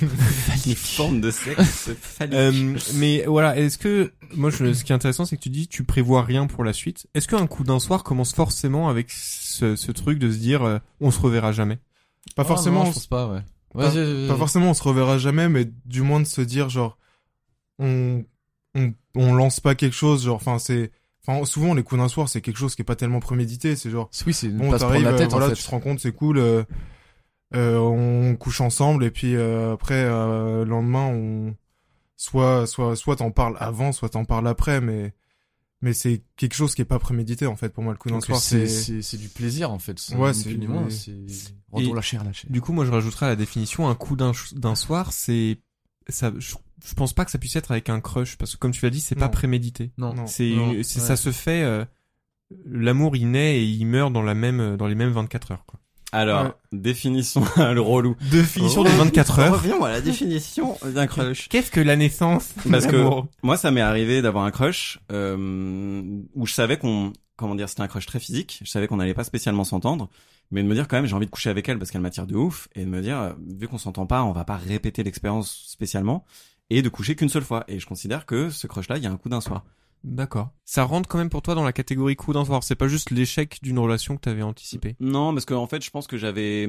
Une 0.66 0.74
forme 0.74 1.20
de 1.22 1.30
sexe. 1.30 1.90
Euh, 2.32 2.76
mais 2.94 3.24
voilà, 3.26 3.56
est-ce 3.58 3.76
que 3.78 4.12
moi 4.34 4.50
je, 4.50 4.72
ce 4.72 4.84
qui 4.84 4.92
est 4.92 4.94
intéressant 4.94 5.24
c'est 5.24 5.36
que 5.36 5.42
tu 5.42 5.48
dis 5.50 5.66
tu 5.68 5.82
prévois 5.84 6.22
rien 6.22 6.46
pour 6.46 6.62
la 6.62 6.72
suite. 6.74 7.06
Est-ce 7.14 7.26
qu'un 7.28 7.46
coup 7.46 7.64
d'un 7.64 7.78
soir 7.80 8.04
commence 8.04 8.34
forcément 8.34 8.88
avec 8.88 9.10
ce, 9.10 9.76
ce 9.76 9.92
truc 9.92 10.18
de 10.18 10.30
se 10.30 10.36
dire 10.38 10.62
euh, 10.62 10.78
on 11.00 11.10
se 11.10 11.20
reverra 11.20 11.52
jamais? 11.52 11.76
Pas 12.36 12.42
Ah, 12.42 12.44
forcément 12.44 12.80
non, 12.84 12.90
je 12.90 12.92
pense 12.94 13.06
pas, 13.06 13.28
ouais. 13.28 13.40
Pas- 13.74 13.90
Pas 14.28 14.36
forcément 14.36 14.70
on 14.70 14.74
se 14.74 14.82
reverra 14.82 15.18
jamais, 15.18 15.48
mais 15.48 15.68
du 15.86 16.02
moins 16.02 16.20
de 16.20 16.26
se 16.26 16.40
dire 16.40 16.68
genre 16.70 16.96
on 17.78 18.24
on, 18.74 18.92
on 19.14 19.34
lance 19.34 19.60
pas 19.60 19.74
quelque 19.74 19.94
chose, 19.94 20.24
genre 20.24 20.36
enfin 20.36 20.58
c'est 20.58 20.90
enfin 21.26 21.44
souvent 21.46 21.74
les 21.74 21.82
coups 21.82 22.00
d'un 22.00 22.08
soir 22.08 22.28
c'est 22.28 22.40
quelque 22.40 22.56
chose 22.58 22.74
qui 22.74 22.82
est 22.82 22.84
pas 22.84 22.96
tellement 22.96 23.20
prémédité, 23.20 23.76
c'est 23.76 23.90
genre 23.90 24.10
Oui, 24.26 24.34
c'est 24.34 24.46
une 24.48 24.58
bon 24.58 24.68
place 24.70 24.82
prendre 24.82 24.94
t'arrives 25.02 25.20
euh, 25.22 25.28
voilà 25.28 25.46
en 25.46 25.52
tu 25.52 25.62
te 25.62 25.70
rends 25.70 25.80
compte 25.80 26.00
c'est 26.00 26.12
cool, 26.12 26.38
euh, 26.38 26.64
euh, 27.54 27.78
on 27.78 28.34
couche 28.36 28.60
ensemble 28.60 29.04
et 29.04 29.10
puis 29.10 29.36
euh, 29.36 29.74
après 29.74 30.02
euh, 30.04 30.64
le 30.64 30.70
lendemain 30.70 31.06
on 31.06 31.54
soit 32.16 32.66
soit 32.66 32.96
soit 32.96 33.16
t'en 33.16 33.30
parles 33.30 33.56
avant, 33.60 33.92
soit 33.92 34.08
t'en 34.10 34.24
parles 34.24 34.48
après, 34.48 34.80
mais 34.80 35.14
mais 35.80 35.92
c'est 35.92 36.22
quelque 36.36 36.54
chose 36.54 36.74
qui 36.74 36.82
est 36.82 36.86
pas 36.86 36.98
prémédité 36.98 37.46
en 37.46 37.56
fait 37.56 37.68
pour 37.68 37.84
moi 37.84 37.92
le 37.92 37.98
coup 37.98 38.08
d'un 38.08 38.20
soir 38.20 38.38
c'est, 38.40 39.02
c'est 39.02 39.16
du 39.18 39.28
plaisir, 39.28 39.70
en 39.70 39.78
fait. 39.78 39.98
Ouais, 40.16 40.32
c'est- 40.32 40.54
ni 40.54 40.66
moins, 40.66 40.88
c'est 40.90 41.12
retour 41.70 41.94
la 41.94 42.00
chair, 42.02 42.24
la 42.24 42.32
chair. 42.32 42.50
Du 42.50 42.60
coup 42.60 42.72
moi 42.72 42.84
je 42.86 42.90
rajouterais 42.90 43.26
à 43.26 43.30
la 43.30 43.36
définition 43.36 43.88
un 43.88 43.94
coup 43.94 44.16
d'un 44.16 44.32
d'un 44.52 44.74
soir 44.74 45.12
c'est 45.12 45.58
ça 46.08 46.32
je, 46.38 46.54
je 46.86 46.94
pense 46.94 47.12
pas 47.12 47.24
que 47.24 47.30
ça 47.30 47.38
puisse 47.38 47.56
être 47.56 47.70
avec 47.70 47.88
un 47.88 48.00
crush 48.00 48.36
parce 48.36 48.52
que 48.54 48.58
comme 48.58 48.72
tu 48.72 48.84
l'as 48.84 48.90
dit 48.90 49.00
c'est 49.00 49.14
pas 49.14 49.28
prémédité. 49.28 49.92
Non. 49.98 50.12
non. 50.14 50.26
C'est 50.26 50.52
ouais. 50.54 50.82
ça 50.82 51.16
se 51.16 51.32
fait 51.32 51.62
euh, 51.62 51.84
l'amour 52.66 53.16
il 53.16 53.30
naît 53.30 53.58
et 53.58 53.64
il 53.64 53.86
meurt 53.86 54.12
dans 54.12 54.22
la 54.22 54.34
même 54.34 54.76
dans 54.76 54.86
les 54.86 54.94
mêmes 54.94 55.10
24 55.12 55.52
heures 55.52 55.64
quoi. 55.66 55.80
Alors, 56.12 56.44
Ouais. 56.44 56.50
définition, 56.72 57.42
le 57.56 57.80
relou. 57.80 58.14
Définition 58.30 58.84
des 58.84 58.90
24 58.90 59.38
heures. 59.40 59.52
Revenons 59.54 59.82
à 59.84 59.90
la 59.90 60.00
définition 60.00 60.78
d'un 60.84 61.08
crush. 61.08 61.48
Qu'est-ce 61.48 61.72
que 61.72 61.80
la 61.80 61.96
naissance 61.96 62.54
Parce 62.70 62.86
que 62.86 62.94
L'amour? 62.94 63.26
moi, 63.42 63.56
ça 63.56 63.72
m'est 63.72 63.80
arrivé 63.80 64.22
d'avoir 64.22 64.44
un 64.44 64.52
crush 64.52 65.00
euh, 65.10 66.20
où 66.34 66.46
je 66.46 66.52
savais 66.52 66.76
qu'on, 66.78 67.12
comment 67.34 67.56
dire, 67.56 67.68
c'était 67.68 67.80
un 67.82 67.88
crush 67.88 68.06
très 68.06 68.20
physique. 68.20 68.60
Je 68.64 68.70
savais 68.70 68.86
qu'on 68.86 68.98
n'allait 68.98 69.12
pas 69.14 69.24
spécialement 69.24 69.64
s'entendre, 69.64 70.08
mais 70.52 70.62
de 70.62 70.68
me 70.68 70.74
dire 70.74 70.86
quand 70.86 70.94
même, 70.96 71.06
j'ai 71.06 71.16
envie 71.16 71.26
de 71.26 71.32
coucher 71.32 71.50
avec 71.50 71.68
elle 71.68 71.78
parce 71.80 71.90
qu'elle 71.90 72.00
m'attire 72.02 72.28
de 72.28 72.36
ouf, 72.36 72.68
et 72.76 72.84
de 72.84 72.88
me 72.90 73.02
dire, 73.02 73.18
euh, 73.18 73.32
vu 73.58 73.66
qu'on 73.66 73.78
s'entend 73.78 74.06
pas, 74.06 74.22
on 74.22 74.30
va 74.30 74.44
pas 74.44 74.56
répéter 74.56 75.02
l'expérience 75.02 75.64
spécialement, 75.66 76.24
et 76.70 76.82
de 76.82 76.88
coucher 76.88 77.14
qu'une 77.16 77.28
seule 77.28 77.44
fois. 77.44 77.64
Et 77.68 77.78
je 77.78 77.86
considère 77.86 78.26
que 78.26 78.50
ce 78.50 78.66
crush-là, 78.66 78.98
il 78.98 79.04
y 79.04 79.06
a 79.06 79.10
un 79.10 79.16
coup 79.16 79.28
d'un 79.28 79.40
soir. 79.40 79.64
D'accord. 80.02 80.50
Ça 80.64 80.84
rentre 80.84 81.08
quand 81.08 81.18
même 81.18 81.30
pour 81.30 81.42
toi 81.42 81.54
dans 81.54 81.64
la 81.64 81.72
catégorie 81.72 82.16
coup 82.16 82.32
d'un 82.32 82.44
soir. 82.44 82.62
C'est 82.62 82.74
pas 82.74 82.88
juste 82.88 83.10
l'échec 83.10 83.58
d'une 83.62 83.78
relation 83.78 84.16
que 84.16 84.20
t'avais 84.20 84.42
anticipé. 84.42 84.96
Non, 85.00 85.32
parce 85.32 85.46
qu'en 85.46 85.66
fait, 85.66 85.82
je 85.82 85.90
pense 85.90 86.06
que 86.06 86.18
j'avais 86.18 86.68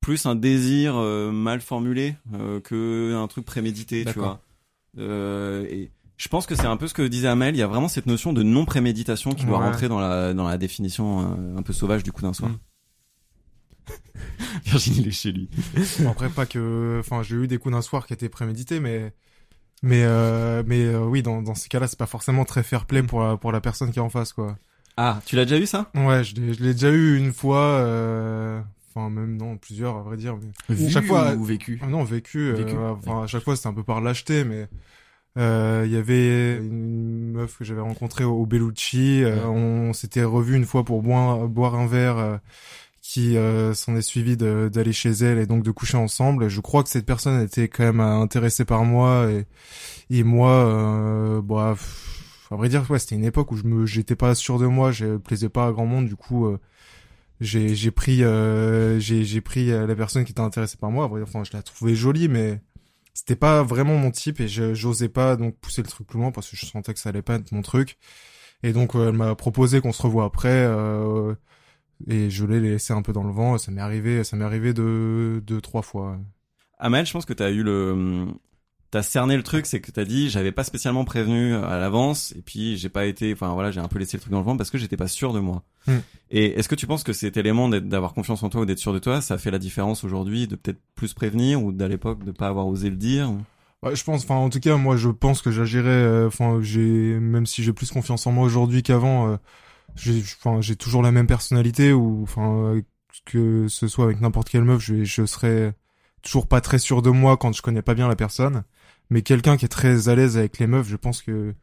plus 0.00 0.26
un 0.26 0.34
désir 0.34 0.96
euh, 0.96 1.30
mal 1.30 1.60
formulé 1.60 2.16
euh, 2.34 2.60
que 2.60 3.14
un 3.14 3.28
truc 3.28 3.44
prémédité, 3.44 4.00
tu 4.00 4.06
D'accord. 4.06 4.24
vois. 4.24 4.40
Euh, 4.98 5.64
et 5.70 5.90
je 6.16 6.28
pense 6.28 6.46
que 6.46 6.54
c'est 6.54 6.66
un 6.66 6.76
peu 6.76 6.86
ce 6.86 6.94
que 6.94 7.02
disait 7.02 7.28
Amel. 7.28 7.54
Il 7.54 7.58
y 7.58 7.62
a 7.62 7.66
vraiment 7.66 7.88
cette 7.88 8.06
notion 8.06 8.32
de 8.32 8.42
non 8.42 8.64
préméditation 8.64 9.32
qui 9.32 9.44
doit 9.44 9.58
rentrer 9.58 9.88
dans 9.88 9.98
la 9.98 10.34
dans 10.34 10.46
la 10.46 10.58
définition 10.58 11.20
euh, 11.20 11.58
un 11.58 11.62
peu 11.62 11.72
sauvage 11.72 12.02
du 12.02 12.12
coup 12.12 12.22
d'un 12.22 12.32
soir. 12.32 12.50
Mm. 12.50 12.58
Virginie, 14.64 14.98
il 15.00 15.08
est 15.08 15.10
chez 15.10 15.32
lui. 15.32 15.48
Bon, 16.00 16.10
après 16.10 16.28
pas 16.28 16.46
que 16.46 16.98
enfin 17.00 17.22
j'ai 17.22 17.36
eu 17.36 17.48
des 17.48 17.58
coups 17.58 17.74
d'un 17.74 17.82
soir 17.82 18.06
qui 18.06 18.12
étaient 18.12 18.28
prémédités 18.28 18.78
mais 18.78 19.12
mais 19.82 20.02
euh, 20.04 20.62
mais 20.66 20.84
euh, 20.86 21.04
oui 21.04 21.22
dans 21.22 21.42
dans 21.42 21.54
ces 21.54 21.68
cas-là 21.68 21.88
c'est 21.88 21.98
pas 21.98 22.06
forcément 22.06 22.44
très 22.44 22.62
fair 22.62 22.86
play 22.86 23.02
pour 23.02 23.22
la, 23.22 23.36
pour 23.36 23.52
la 23.52 23.60
personne 23.60 23.90
qui 23.90 23.98
est 23.98 24.02
en 24.02 24.10
face 24.10 24.32
quoi. 24.32 24.56
Ah, 24.96 25.20
tu 25.24 25.36
l'as 25.36 25.44
déjà 25.44 25.58
eu 25.58 25.66
ça? 25.66 25.90
Ouais 25.94 26.22
je 26.24 26.34
l'ai 26.36 26.54
je 26.54 26.62
l'ai 26.62 26.72
déjà 26.74 26.90
eu 26.90 27.16
une 27.18 27.32
fois 27.32 27.58
euh, 27.60 28.60
enfin 28.94 29.08
même 29.10 29.36
non 29.36 29.56
plusieurs 29.56 29.96
à 29.96 30.02
vrai 30.02 30.16
dire 30.16 30.36
mais 30.68 30.74
Vu 30.74 30.90
chaque 30.90 31.04
fois- 31.04 31.32
ou 31.32 31.44
vécu? 31.44 31.80
Ah 31.82 31.86
non 31.86 32.04
vécu, 32.04 32.38
euh, 32.38 32.54
Vécu, 32.56 32.76
enfin 32.76 33.22
à 33.24 33.26
chaque 33.26 33.42
fois 33.42 33.56
c'était 33.56 33.68
un 33.68 33.74
peu 33.74 33.82
par 33.84 34.00
lâcheté 34.00 34.44
mais 34.44 34.68
euh, 35.38 35.84
il 35.86 35.92
y 35.92 35.96
avait 35.96 36.58
une 36.58 37.32
meuf 37.32 37.56
que 37.56 37.64
j'avais 37.64 37.80
rencontrée 37.80 38.24
au 38.24 38.44
Bellucci 38.44 39.24
euh, 39.24 39.46
on 39.46 39.94
s'était 39.94 40.24
revu 40.24 40.54
une 40.56 40.66
fois 40.66 40.84
pour 40.84 41.00
boire 41.02 41.48
boire 41.48 41.74
un 41.74 41.86
verre 41.86 42.18
euh, 42.18 42.36
qui 43.02 43.36
euh, 43.36 43.74
s'en 43.74 43.96
est 43.96 44.02
suivi 44.02 44.36
d'aller 44.36 44.92
chez 44.92 45.10
elle 45.10 45.38
et 45.38 45.46
donc 45.46 45.64
de 45.64 45.70
coucher 45.72 45.96
ensemble. 45.98 46.48
Je 46.48 46.60
crois 46.60 46.82
que 46.84 46.88
cette 46.88 47.04
personne 47.06 47.42
était 47.42 47.68
quand 47.68 47.84
même 47.84 48.00
euh, 48.00 48.20
intéressée 48.20 48.64
par 48.64 48.84
moi 48.84 49.28
et, 49.30 49.46
et 50.10 50.22
moi, 50.22 50.50
euh, 50.50 51.42
bah, 51.42 51.76
à 52.50 52.56
vrai 52.56 52.68
dire, 52.68 52.88
ouais, 52.90 52.98
c'était 52.98 53.16
une 53.16 53.24
époque 53.24 53.50
où 53.52 53.56
je 53.56 53.64
me, 53.64 53.86
j'étais 53.86 54.16
pas 54.16 54.34
sûr 54.34 54.58
de 54.58 54.66
moi, 54.66 54.92
je 54.92 55.16
plaisais 55.18 55.48
pas 55.48 55.66
à 55.66 55.72
grand 55.72 55.86
monde, 55.86 56.06
du 56.06 56.16
coup, 56.16 56.46
euh, 56.46 56.58
j'ai, 57.40 57.74
j'ai 57.74 57.90
pris, 57.90 58.22
euh, 58.22 58.98
j'ai, 59.00 59.24
j'ai 59.24 59.40
pris 59.40 59.72
euh, 59.72 59.86
la 59.86 59.96
personne 59.96 60.24
qui 60.24 60.32
était 60.32 60.40
intéressée 60.40 60.76
par 60.78 60.90
moi. 60.90 61.10
Enfin, 61.22 61.42
je 61.44 61.50
la 61.54 61.62
trouvais 61.62 61.94
jolie, 61.96 62.28
mais 62.28 62.60
c'était 63.14 63.36
pas 63.36 63.62
vraiment 63.62 63.96
mon 63.96 64.10
type 64.10 64.40
et 64.40 64.48
j'osais 64.48 65.08
pas 65.08 65.36
donc 65.36 65.56
pousser 65.56 65.82
le 65.82 65.88
truc 65.88 66.06
plus 66.06 66.18
loin 66.18 66.30
parce 66.30 66.48
que 66.48 66.56
je 66.56 66.66
sentais 66.66 66.94
que 66.94 67.00
ça 67.00 67.08
allait 67.10 67.22
pas 67.22 67.34
être 67.34 67.52
mon 67.52 67.62
truc. 67.62 67.98
Et 68.62 68.72
donc, 68.72 68.94
euh, 68.94 69.08
elle 69.08 69.16
m'a 69.16 69.34
proposé 69.34 69.80
qu'on 69.80 69.92
se 69.92 70.02
revoie 70.02 70.24
après. 70.24 70.48
Euh, 70.50 71.34
et 72.08 72.30
je 72.30 72.44
l'ai 72.44 72.60
laissé 72.60 72.92
un 72.92 73.02
peu 73.02 73.12
dans 73.12 73.24
le 73.24 73.32
vent. 73.32 73.58
Ça 73.58 73.70
m'est 73.70 73.80
arrivé, 73.80 74.24
ça 74.24 74.36
m'est 74.36 74.44
arrivé 74.44 74.72
deux, 74.74 75.40
deux, 75.40 75.60
trois 75.60 75.82
fois. 75.82 76.18
Amel, 76.78 77.06
je 77.06 77.12
pense 77.12 77.24
que 77.24 77.32
t'as 77.32 77.50
eu 77.50 77.62
le, 77.62 78.26
t'as 78.90 79.02
cerné 79.02 79.36
le 79.36 79.42
truc, 79.42 79.66
c'est 79.66 79.80
que 79.80 79.90
t'as 79.90 80.04
dit, 80.04 80.28
j'avais 80.30 80.52
pas 80.52 80.64
spécialement 80.64 81.04
prévenu 81.04 81.54
à 81.54 81.78
l'avance, 81.78 82.32
et 82.36 82.42
puis 82.42 82.76
j'ai 82.76 82.88
pas 82.88 83.06
été, 83.06 83.32
enfin 83.32 83.54
voilà, 83.54 83.70
j'ai 83.70 83.80
un 83.80 83.88
peu 83.88 83.98
laissé 83.98 84.16
le 84.16 84.20
truc 84.20 84.32
dans 84.32 84.40
le 84.40 84.44
vent 84.44 84.56
parce 84.56 84.70
que 84.70 84.78
j'étais 84.78 84.96
pas 84.96 85.08
sûr 85.08 85.32
de 85.32 85.40
moi. 85.40 85.62
Hmm. 85.86 85.98
Et 86.30 86.58
est-ce 86.58 86.68
que 86.68 86.74
tu 86.74 86.86
penses 86.86 87.02
que 87.04 87.12
cet 87.12 87.36
élément 87.36 87.68
d'avoir 87.68 88.14
confiance 88.14 88.42
en 88.42 88.48
toi 88.48 88.62
ou 88.62 88.66
d'être 88.66 88.78
sûr 88.78 88.92
de 88.92 88.98
toi, 88.98 89.20
ça 89.20 89.38
fait 89.38 89.50
la 89.50 89.58
différence 89.58 90.04
aujourd'hui 90.04 90.46
de 90.46 90.56
peut-être 90.56 90.80
plus 90.94 91.14
prévenir 91.14 91.62
ou 91.62 91.72
d'à 91.72 91.88
l'époque 91.88 92.24
de 92.24 92.32
pas 92.32 92.48
avoir 92.48 92.66
osé 92.66 92.90
le 92.90 92.96
dire? 92.96 93.30
Ou- 93.30 93.40
Ouais, 93.82 93.96
je 93.96 94.04
pense, 94.04 94.22
enfin, 94.22 94.36
en 94.36 94.48
tout 94.48 94.60
cas, 94.60 94.76
moi, 94.76 94.96
je 94.96 95.08
pense 95.08 95.42
que 95.42 95.50
j'agirais, 95.50 95.88
euh, 95.88 96.28
enfin, 96.28 96.60
j'ai, 96.62 97.18
même 97.18 97.46
si 97.46 97.64
j'ai 97.64 97.72
plus 97.72 97.90
confiance 97.90 98.24
en 98.28 98.32
moi 98.32 98.44
aujourd'hui 98.44 98.84
qu'avant, 98.84 99.32
euh, 99.32 99.36
j'ai, 99.96 100.76
toujours 100.76 101.02
la 101.02 101.12
même 101.12 101.26
personnalité 101.26 101.92
ou, 101.92 102.22
enfin, 102.22 102.74
euh, 102.74 102.82
que 103.24 103.68
ce 103.68 103.88
soit 103.88 104.04
avec 104.04 104.20
n'importe 104.20 104.48
quelle 104.48 104.64
meuf, 104.64 104.82
je, 104.82 105.04
je 105.04 105.26
serais 105.26 105.74
toujours 106.22 106.46
pas 106.46 106.60
très 106.60 106.78
sûr 106.78 107.02
de 107.02 107.10
moi 107.10 107.36
quand 107.36 107.52
je 107.52 107.62
connais 107.62 107.82
pas 107.82 107.94
bien 107.94 108.08
la 108.08 108.16
personne. 108.16 108.64
Mais 109.10 109.22
quelqu'un 109.22 109.56
qui 109.56 109.64
est 109.64 109.68
très 109.68 110.08
à 110.08 110.14
l'aise 110.14 110.38
avec 110.38 110.58
les 110.58 110.66
meufs, 110.66 110.88
je 110.88 110.96
pense 110.96 111.22
que, 111.22 111.54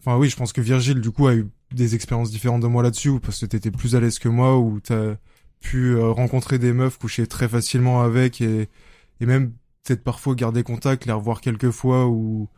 enfin, 0.00 0.16
oui, 0.16 0.28
je 0.28 0.36
pense 0.36 0.52
que 0.52 0.60
Virgile, 0.60 1.00
du 1.00 1.10
coup, 1.10 1.26
a 1.28 1.34
eu 1.34 1.48
des 1.72 1.94
expériences 1.94 2.30
différentes 2.30 2.62
de 2.62 2.66
moi 2.66 2.82
là-dessus, 2.82 3.20
parce 3.20 3.38
que 3.38 3.46
t'étais 3.46 3.70
plus 3.70 3.94
à 3.94 4.00
l'aise 4.00 4.18
que 4.18 4.28
moi, 4.28 4.58
ou 4.58 4.80
t'as 4.80 5.16
pu 5.60 5.94
euh, 5.94 6.10
rencontrer 6.10 6.58
des 6.58 6.72
meufs, 6.72 6.98
coucher 6.98 7.26
très 7.26 7.48
facilement 7.48 8.02
avec 8.02 8.40
et, 8.40 8.68
et 9.20 9.26
même 9.26 9.52
peut-être 9.84 10.02
parfois 10.02 10.34
garder 10.34 10.62
contact, 10.62 11.06
les 11.06 11.12
revoir 11.12 11.40
quelques 11.40 11.70
fois 11.70 12.06
ou 12.08 12.48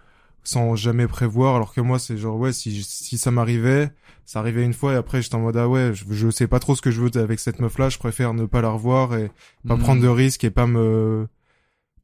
sans 0.45 0.77
jamais 0.77 1.07
prévoir 1.09 1.57
alors 1.57 1.73
que 1.75 1.81
moi 1.81 1.99
c'est 1.99 2.17
genre 2.17 2.37
ouais 2.37 2.53
si 2.53 2.83
si 2.83 3.19
ça 3.19 3.31
m'arrivait 3.31 3.91
ça 4.27 4.39
arrivait 4.41 4.65
une 4.65 4.75
fois 4.75 4.93
et 4.93 4.97
après 4.97 5.21
j'étais 5.23 5.35
en 5.35 5.41
mode 5.41 5.57
ah 5.57 5.69
ouais 5.69 5.93
je, 5.95 6.05
je 6.11 6.31
sais 6.31 6.47
pas 6.47 6.59
trop 6.61 6.75
ce 6.77 6.83
que 6.83 6.91
je 6.91 7.01
veux 7.01 7.11
avec 7.21 7.41
cette 7.41 7.61
meuf 7.61 7.79
là 7.79 7.89
je 7.89 7.99
préfère 7.99 8.35
ne 8.35 8.45
pas 8.47 8.61
la 8.61 8.71
revoir 8.71 9.17
et 9.17 9.31
pas 9.67 9.77
Hmm. 9.77 9.81
prendre 9.81 10.03
de 10.03 10.09
risques 10.09 10.45
et 10.45 10.51
pas 10.51 10.67
me 10.67 11.27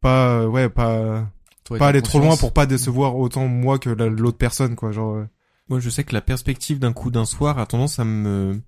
pas 0.01 0.41
euh, 0.41 0.47
ouais 0.47 0.69
pas 0.69 1.27
Toi, 1.65 1.79
pas 1.79 1.89
aller 1.89 2.03
trop 2.03 2.19
loin 2.21 2.37
pour 2.37 2.53
pas 2.53 2.67
décevoir 2.67 3.17
autant 3.17 3.47
moi 3.47 3.79
que 3.79 3.91
la- 3.91 4.09
l'autre 4.09 4.39
personne 4.39 4.75
quoi 4.77 4.93
genre 4.93 5.17
euh. 5.17 5.25
Moi, 5.69 5.79
je 5.79 5.89
sais 5.89 6.03
que 6.03 6.13
la 6.15 6.21
perspective 6.21 6.81
d'un 6.81 6.93
coup 6.93 7.13
d'un 7.13 7.25
soir 7.25 7.61
a 7.61 7.65
tendance 7.67 8.01
à 8.01 8.05
me 8.05 8.61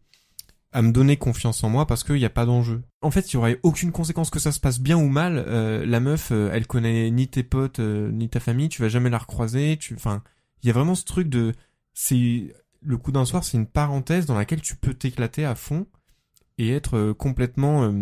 à 0.72 0.82
me 0.82 0.92
donner 0.92 1.16
confiance 1.16 1.62
en 1.64 1.68
moi 1.68 1.86
parce 1.86 2.02
qu'il 2.04 2.16
n'y 2.16 2.24
a 2.24 2.30
pas 2.30 2.46
d'enjeu. 2.46 2.82
En 3.02 3.10
fait, 3.10 3.32
il 3.32 3.34
y 3.34 3.36
aurait 3.36 3.60
aucune 3.62 3.92
conséquence 3.92 4.30
que 4.30 4.38
ça 4.38 4.52
se 4.52 4.60
passe 4.60 4.80
bien 4.80 4.96
ou 4.96 5.08
mal. 5.08 5.44
euh, 5.46 5.84
la 5.84 6.00
meuf, 6.00 6.30
euh, 6.32 6.50
elle 6.52 6.66
connaît 6.66 7.10
ni 7.10 7.28
tes 7.28 7.42
potes 7.42 7.80
euh, 7.80 8.10
ni 8.10 8.28
ta 8.28 8.40
famille. 8.40 8.68
Tu 8.68 8.82
vas 8.82 8.88
jamais 8.88 9.10
la 9.10 9.18
recroiser. 9.18 9.76
Tu, 9.78 9.94
enfin, 9.94 10.22
il 10.62 10.68
y 10.68 10.70
a 10.70 10.72
vraiment 10.72 10.94
ce 10.94 11.04
truc 11.04 11.28
de, 11.28 11.52
c'est 11.92 12.54
le 12.80 12.96
coup 12.96 13.12
d'un 13.12 13.24
soir, 13.24 13.44
c'est 13.44 13.58
une 13.58 13.66
parenthèse 13.66 14.26
dans 14.26 14.36
laquelle 14.36 14.60
tu 14.60 14.76
peux 14.76 14.94
t'éclater 14.94 15.44
à 15.44 15.54
fond 15.54 15.86
et 16.58 16.70
être 16.70 17.12
complètement 17.12 17.92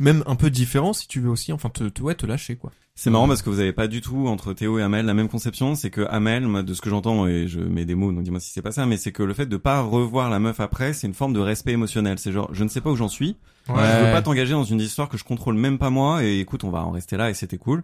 même 0.00 0.22
un 0.26 0.36
peu 0.36 0.50
différent 0.50 0.92
si 0.92 1.06
tu 1.06 1.20
veux 1.20 1.30
aussi, 1.30 1.52
enfin 1.52 1.68
te, 1.68 1.84
te 1.84 2.02
ouais 2.02 2.14
te 2.14 2.26
lâcher 2.26 2.56
quoi. 2.56 2.72
C'est 2.96 3.10
marrant 3.10 3.26
parce 3.26 3.42
que 3.42 3.50
vous 3.50 3.58
avez 3.58 3.72
pas 3.72 3.88
du 3.88 4.00
tout 4.00 4.28
entre 4.28 4.52
Théo 4.52 4.78
et 4.78 4.82
Amel 4.82 5.04
la 5.04 5.14
même 5.14 5.28
conception. 5.28 5.74
C'est 5.74 5.90
que 5.90 6.02
Amel, 6.02 6.46
moi, 6.46 6.62
de 6.62 6.74
ce 6.74 6.80
que 6.80 6.90
j'entends 6.90 7.26
et 7.26 7.48
je 7.48 7.58
mets 7.58 7.84
des 7.84 7.96
mots, 7.96 8.12
donc 8.12 8.22
dis-moi 8.22 8.38
si 8.38 8.52
c'est 8.52 8.62
pas 8.62 8.70
ça, 8.70 8.86
mais 8.86 8.96
c'est 8.96 9.10
que 9.10 9.24
le 9.24 9.34
fait 9.34 9.46
de 9.46 9.56
pas 9.56 9.80
revoir 9.80 10.30
la 10.30 10.38
meuf 10.38 10.60
après, 10.60 10.92
c'est 10.92 11.08
une 11.08 11.14
forme 11.14 11.32
de 11.32 11.40
respect 11.40 11.72
émotionnel. 11.72 12.20
C'est 12.20 12.30
genre, 12.30 12.48
je 12.52 12.62
ne 12.62 12.68
sais 12.68 12.80
pas 12.80 12.90
où 12.90 12.96
j'en 12.96 13.08
suis. 13.08 13.36
Je 13.66 13.72
veux 13.72 14.12
pas 14.12 14.22
t'engager 14.22 14.52
dans 14.52 14.62
une 14.62 14.80
histoire 14.80 15.08
que 15.08 15.18
je 15.18 15.24
contrôle 15.24 15.56
même 15.56 15.78
pas 15.78 15.90
moi. 15.90 16.22
Et 16.22 16.38
écoute, 16.38 16.62
on 16.62 16.70
va 16.70 16.84
en 16.84 16.92
rester 16.92 17.16
là 17.16 17.30
et 17.30 17.34
c'était 17.34 17.58
cool. 17.58 17.82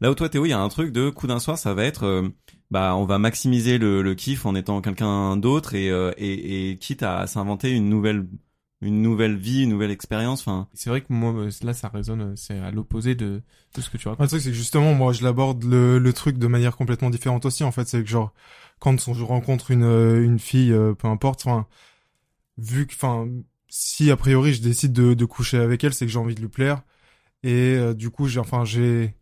Là 0.00 0.10
où 0.10 0.14
toi 0.14 0.30
Théo, 0.30 0.46
il 0.46 0.50
y 0.50 0.54
a 0.54 0.58
un 0.58 0.68
truc 0.68 0.90
de 0.90 1.10
coup 1.10 1.26
d'un 1.26 1.38
soir, 1.38 1.58
ça 1.58 1.74
va 1.74 1.84
être, 1.84 2.04
euh, 2.04 2.28
bah, 2.70 2.94
on 2.96 3.04
va 3.04 3.18
maximiser 3.18 3.76
le, 3.76 4.00
le 4.00 4.14
kiff 4.14 4.46
en 4.46 4.54
étant 4.54 4.80
quelqu'un 4.80 5.36
d'autre 5.36 5.74
et, 5.74 5.90
euh, 5.90 6.12
et 6.16 6.70
et 6.70 6.76
quitte 6.78 7.02
à 7.02 7.26
s'inventer 7.26 7.70
une 7.70 7.88
nouvelle 7.90 8.26
une 8.82 9.00
nouvelle 9.02 9.36
vie, 9.36 9.62
une 9.64 9.70
nouvelle 9.70 9.90
expérience. 9.90 10.40
Enfin, 10.42 10.68
C'est 10.74 10.90
vrai 10.90 11.00
que 11.00 11.06
moi 11.12 11.32
euh, 11.32 11.50
là 11.62 11.72
ça 11.74 11.88
résonne, 11.88 12.20
euh, 12.20 12.36
c'est 12.36 12.58
à 12.58 12.70
l'opposé 12.70 13.14
de, 13.14 13.42
de 13.74 13.80
ce 13.80 13.90
que 13.90 13.96
tu 13.96 14.08
racontes. 14.08 14.24
Le 14.24 14.28
truc, 14.28 14.42
c'est 14.42 14.50
que 14.50 14.56
justement, 14.56 14.94
moi, 14.94 15.12
je 15.12 15.22
l'aborde 15.24 15.64
le, 15.64 15.98
le 15.98 16.12
truc 16.12 16.38
de 16.38 16.46
manière 16.46 16.76
complètement 16.76 17.10
différente 17.10 17.46
aussi. 17.46 17.64
En 17.64 17.72
fait, 17.72 17.88
c'est 17.88 18.02
que 18.02 18.08
genre, 18.08 18.32
quand 18.78 19.08
on- 19.08 19.14
je 19.14 19.24
rencontre 19.24 19.70
une, 19.70 19.84
euh, 19.84 20.22
une 20.22 20.38
fille, 20.38 20.72
peu 20.98 21.08
importe, 21.08 21.40
enfin, 21.46 21.66
vu 22.58 22.86
que, 22.86 22.94
enfin, 22.94 23.28
si 23.68 24.10
a 24.10 24.16
priori 24.16 24.54
je 24.54 24.62
décide 24.62 24.92
de, 24.92 25.14
de 25.14 25.24
coucher 25.24 25.58
avec 25.58 25.82
elle, 25.84 25.94
c'est 25.94 26.06
que 26.06 26.12
j'ai 26.12 26.18
envie 26.18 26.34
de 26.34 26.40
lui 26.40 26.48
plaire. 26.48 26.82
Et 27.42 27.74
euh, 27.76 27.94
du 27.94 28.10
coup, 28.10 28.28
j'ai, 28.28 28.40
enfin, 28.40 28.64
j'ai, 28.64 29.14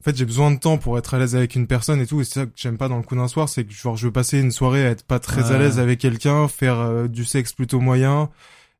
en 0.00 0.04
fait, 0.04 0.16
j'ai 0.16 0.26
besoin 0.26 0.50
de 0.52 0.58
temps 0.58 0.78
pour 0.78 0.98
être 0.98 1.14
à 1.14 1.18
l'aise 1.18 1.36
avec 1.36 1.54
une 1.56 1.66
personne 1.66 2.00
et 2.00 2.06
tout. 2.06 2.20
Et 2.20 2.24
c'est 2.24 2.34
ça 2.40 2.46
que 2.46 2.52
j'aime 2.56 2.78
pas 2.78 2.88
dans 2.88 2.98
le 2.98 3.04
coup 3.04 3.16
d'un 3.16 3.28
soir, 3.28 3.48
c'est 3.48 3.64
que 3.64 3.72
genre, 3.72 3.96
je 3.96 4.06
veux 4.06 4.12
passer 4.12 4.40
une 4.40 4.52
soirée 4.52 4.86
à 4.86 4.90
être 4.90 5.04
pas 5.06 5.20
très 5.20 5.52
à 5.52 5.58
l'aise 5.58 5.78
avec 5.78 6.00
quelqu'un, 6.00 6.48
faire 6.48 6.78
euh, 6.80 7.08
du 7.08 7.24
sexe 7.24 7.52
plutôt 7.52 7.80
moyen 7.80 8.30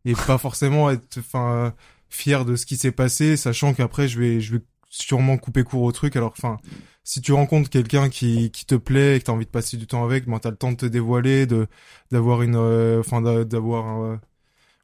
et 0.05 0.15
pas 0.15 0.39
forcément 0.39 0.91
être, 0.91 1.19
enfin, 1.19 1.75
fier 2.11 2.45
de 2.45 2.57
ce 2.57 2.67
qui 2.67 2.77
s'est 2.77 2.93
passé, 2.93 3.37
sachant 3.37 3.75
qu'après 3.75 4.09
je 4.09 4.19
vais, 4.21 4.41
je 4.41 4.57
vais 4.57 4.63
sûrement 4.91 5.37
couper 5.39 5.65
court 5.65 5.83
au 5.83 5.93
truc. 5.93 6.17
Alors, 6.17 6.33
enfin, 6.33 6.59
si 7.05 7.21
tu 7.21 7.33
rencontres 7.33 7.71
quelqu'un 7.71 8.09
qui, 8.09 8.51
qui 8.51 8.67
te 8.67 8.75
plaît 8.77 9.17
et 9.17 9.21
que 9.21 9.25
t'as 9.27 9.33
envie 9.33 9.47
de 9.47 9.51
passer 9.51 9.77
du 9.77 9.87
temps 9.87 10.05
avec, 10.05 10.27
ben 10.29 10.39
t'as 10.39 10.51
le 10.51 10.57
temps 10.57 10.73
de 10.73 10.77
te 10.77 10.87
dévoiler, 10.87 11.47
de 11.47 11.67
d'avoir 12.11 12.43
une, 12.43 12.57
euh, 12.57 13.01
enfin, 13.01 13.21
d'a- 13.23 13.45
d'avoir, 13.45 13.87
un, 13.87 14.21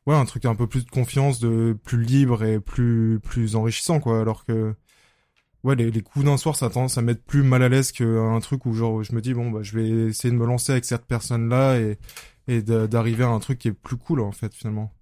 ouais, 0.06 0.16
un 0.16 0.24
truc 0.26 0.44
un 0.46 0.54
peu 0.56 0.66
plus 0.68 0.84
de 0.86 0.90
confiance, 0.90 1.40
de 1.40 1.76
plus 1.84 2.02
libre 2.04 2.44
et 2.44 2.60
plus 2.60 3.20
plus 3.22 3.56
enrichissant, 3.56 4.00
quoi. 4.00 4.20
Alors 4.20 4.44
que 4.46 4.74
Ouais, 5.62 5.74
les, 5.76 5.90
coups 6.02 6.24
d'un 6.24 6.38
soir, 6.38 6.56
ça 6.56 6.66
a 6.66 6.70
tendance 6.70 6.96
à 6.96 7.02
plus 7.02 7.42
mal 7.42 7.62
à 7.62 7.68
l'aise 7.68 7.92
qu'un 7.92 8.40
truc 8.40 8.64
où 8.64 8.72
genre 8.72 9.02
je 9.02 9.14
me 9.14 9.20
dis 9.20 9.34
bon 9.34 9.50
bah 9.50 9.60
je 9.62 9.78
vais 9.78 9.88
essayer 10.08 10.32
de 10.32 10.38
me 10.38 10.46
lancer 10.46 10.72
avec 10.72 10.86
cette 10.86 11.04
personne 11.06 11.50
là 11.50 11.78
et 11.78 11.98
et 12.48 12.62
d'arriver 12.62 13.24
à 13.24 13.28
un 13.28 13.38
truc 13.40 13.58
qui 13.58 13.68
est 13.68 13.72
plus 13.72 13.96
cool 13.98 14.20
en 14.20 14.32
fait 14.32 14.54
finalement. 14.54 14.92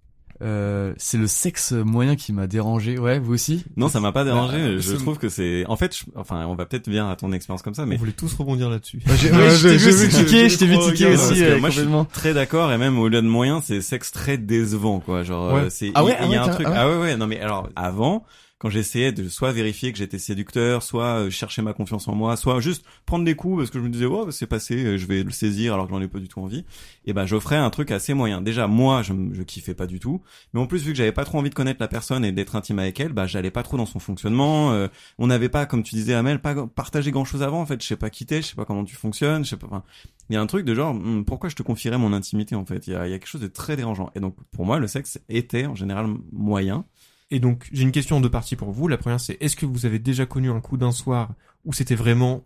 Euh, 0.41 0.93
c'est 0.97 1.17
le 1.17 1.27
sexe 1.27 1.73
moyen 1.73 2.15
qui 2.15 2.31
m'a 2.31 2.47
dérangé. 2.47 2.97
Ouais, 2.97 3.19
vous 3.19 3.33
aussi 3.33 3.65
non, 3.75 3.89
ça 3.89 3.99
m'a 3.99 4.13
pas 4.13 4.23
dérangé. 4.23 4.57
Bah, 4.57 4.71
je 4.77 4.79
c'est- 4.79 4.97
trouve 4.97 5.17
que 5.17 5.27
c'est, 5.27 5.65
en 5.67 5.75
fait, 5.75 5.93
je- 5.97 6.05
enfin, 6.15 6.45
on 6.45 6.55
va 6.55 6.65
peut-être 6.65 6.87
venir 6.87 7.05
à 7.07 7.15
ton 7.17 7.33
expérience 7.33 7.61
comme 7.61 7.73
ça, 7.73 7.85
mais 7.85 7.95
On 7.95 7.99
voulait 7.99 8.11
tous 8.13 8.33
rebondir 8.35 8.69
là-dessus. 8.69 9.01
j'ai- 9.17 9.31
Ouais, 9.31 9.37
ouais, 9.37 9.49
je 9.49 9.67
t'ai 9.67 9.77
vu 9.77 10.07
tiquer, 10.09 10.47
je 10.49 10.57
t'ai 10.57 10.65
vu 10.67 10.77
tiquer 10.79 11.07
aussi, 11.07 11.43
euh, 11.43 11.59
moi, 11.59 11.69
je 11.69 11.81
suis 11.81 11.89
très 12.13 12.33
d'accord 12.33 12.71
et 12.71 12.77
même 12.77 12.97
au-delà 12.99 13.21
de 13.21 13.27
moyen, 13.27 13.59
c'est 13.61 13.81
sexe 13.81 14.11
très 14.13 14.37
décevant, 14.37 14.99
quoi. 15.01 15.23
Genre, 15.23 15.53
Ouais. 15.53 15.59
euh, 15.63 15.69
c'est, 15.69 15.91
Ah 15.93 16.05
ouais, 16.05 16.15
il, 16.23 16.31
y 16.31 16.35
a 16.35 16.43
ah 16.43 16.45
un 16.45 16.49
truc. 16.53 16.67
ah 16.67 16.71
ouais. 16.71 16.77
Ah 16.79 16.89
ouais, 16.89 16.97
ouais. 17.01 17.17
Non 17.17 17.27
mais 17.27 17.41
alors, 17.41 17.67
avant, 17.75 18.23
quand 18.59 18.69
j'essayais 18.69 19.13
de 19.13 19.29
soit 19.29 19.53
vérifier 19.53 19.91
que 19.93 19.97
j'étais 19.97 20.19
séducteur, 20.19 20.83
soit 20.83 21.21
euh, 21.21 21.29
chercher 21.29 21.61
ma 21.61 21.71
confiance 21.73 22.09
en 22.09 22.13
moi, 22.13 22.35
soit 22.35 22.59
juste 22.59 22.85
prendre 23.05 23.23
des 23.23 23.33
coups 23.33 23.59
parce 23.59 23.69
que 23.69 23.79
je 23.79 23.83
me 23.85 23.89
disais, 23.89 24.05
oh, 24.05 24.29
c'est 24.31 24.47
passé, 24.47 24.83
euh, 24.83 24.97
je 24.97 25.07
vais 25.07 25.23
le 25.23 25.31
saisir 25.31 25.73
alors 25.73 25.87
que 25.87 25.93
j'en 25.93 26.01
ai 26.01 26.09
pas 26.09 26.19
du 26.19 26.27
tout 26.27 26.41
envie. 26.41 26.65
Et 27.05 27.13
ben, 27.13 27.25
j'offrais 27.25 27.55
un 27.55 27.69
truc 27.69 27.89
assez 27.89 28.13
moyen. 28.13 28.41
Déjà, 28.41 28.67
moi, 28.67 29.01
je, 29.01 29.13
je 29.31 29.43
kiffais 29.43 29.73
pas 29.73 29.87
du 29.87 30.01
tout. 30.01 30.21
Mais 30.53 30.59
en 30.59 30.67
plus, 30.67 30.83
vu 30.83 30.91
que 30.91 30.97
j'avais 30.97 31.13
pas 31.13 31.23
trop 31.23 31.39
envie 31.39 31.49
de 31.49 31.55
connaître 31.55 31.79
la 31.79 31.87
personne 31.87 32.25
et 32.25 32.33
d'être 32.33 32.57
intime 32.57 32.79
avec 32.79 32.99
elle, 32.99 33.13
bah, 33.13 33.27
j'allais 33.27 33.49
pas 33.49 33.63
trop 33.63 33.77
dans 33.77 33.85
son 33.85 33.99
fonctionnement. 33.99 34.73
euh, 34.73 34.89
on 35.17 35.27
n'avait 35.27 35.49
pas, 35.49 35.65
comme 35.65 35.81
tu 35.81 35.95
disais, 35.95 36.13
Amel, 36.13 36.41
pas 36.41 36.67
partagé 36.67 37.11
grand 37.11 37.23
chose 37.25 37.43
avant. 37.43 37.61
En 37.61 37.65
fait, 37.65 37.81
je 37.81 37.87
sais 37.87 37.95
pas 37.95 38.09
qui 38.09 38.25
t'es, 38.25 38.41
je 38.41 38.47
sais 38.47 38.55
pas 38.55 38.65
comment 38.65 38.83
tu 38.83 38.97
fonctionnes, 38.97 39.45
je 39.45 39.51
sais 39.51 39.57
pas. 39.57 39.67
Enfin, 39.67 39.83
il 40.29 40.33
y 40.33 40.37
a 40.37 40.41
un 40.41 40.47
truc 40.47 40.65
de 40.65 40.75
genre, 40.75 40.93
hmm, 40.93 41.23
pourquoi 41.23 41.49
je 41.49 41.55
te 41.55 41.63
confierais 41.63 41.97
mon 41.97 42.11
intimité 42.11 42.55
en 42.55 42.65
fait? 42.65 42.87
Il 42.87 42.91
y 42.91 42.93
y 42.93 42.97
a 42.97 43.07
quelque 43.07 43.25
chose 43.27 43.41
de 43.41 43.47
très 43.47 43.77
dérangeant. 43.77 44.11
Et 44.15 44.19
donc, 44.19 44.35
pour 44.51 44.65
moi, 44.65 44.79
le 44.79 44.87
sexe 44.87 45.17
était 45.29 45.65
en 45.65 45.75
général 45.75 46.07
moyen. 46.33 46.83
Et 47.31 47.39
donc, 47.39 47.67
j'ai 47.71 47.83
une 47.83 47.91
question 47.91 48.17
en 48.17 48.21
deux 48.21 48.29
parties 48.31 48.55
pour 48.55 48.71
vous. 48.71 48.87
La 48.87 48.97
première, 48.97 49.19
c'est 49.19 49.37
est-ce 49.39 49.55
que 49.55 49.65
vous 49.65 49.85
avez 49.85 49.99
déjà 49.99 50.25
connu 50.25 50.49
un 50.49 50.61
coup 50.61 50.77
d'un 50.77 50.91
soir 50.91 51.29
où 51.65 51.73
c'était 51.73 51.95
vraiment 51.95 52.45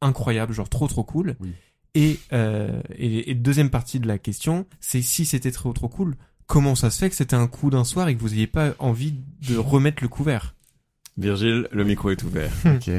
incroyable, 0.00 0.52
genre 0.52 0.68
trop 0.68 0.88
trop 0.88 1.04
cool? 1.04 1.36
Oui. 1.40 1.52
et, 1.94 2.18
euh, 2.32 2.80
et, 2.96 3.30
et 3.30 3.34
deuxième 3.34 3.70
partie 3.70 4.00
de 4.00 4.08
la 4.08 4.18
question, 4.18 4.66
c'est 4.80 5.02
si 5.02 5.24
c'était 5.24 5.52
trop 5.52 5.72
trop 5.72 5.88
cool, 5.88 6.16
comment 6.46 6.74
ça 6.74 6.90
se 6.90 6.98
fait 6.98 7.08
que 7.08 7.16
c'était 7.16 7.36
un 7.36 7.46
coup 7.46 7.70
d'un 7.70 7.84
soir 7.84 8.08
et 8.08 8.16
que 8.16 8.20
vous 8.20 8.30
n'ayez 8.30 8.46
pas 8.46 8.74
envie 8.78 9.14
de 9.48 9.56
remettre 9.56 10.02
le 10.02 10.08
couvert? 10.08 10.54
Virgile, 11.16 11.68
le 11.72 11.84
micro 11.84 12.10
est 12.10 12.22
ouvert. 12.22 12.52
Ok. 12.66 12.90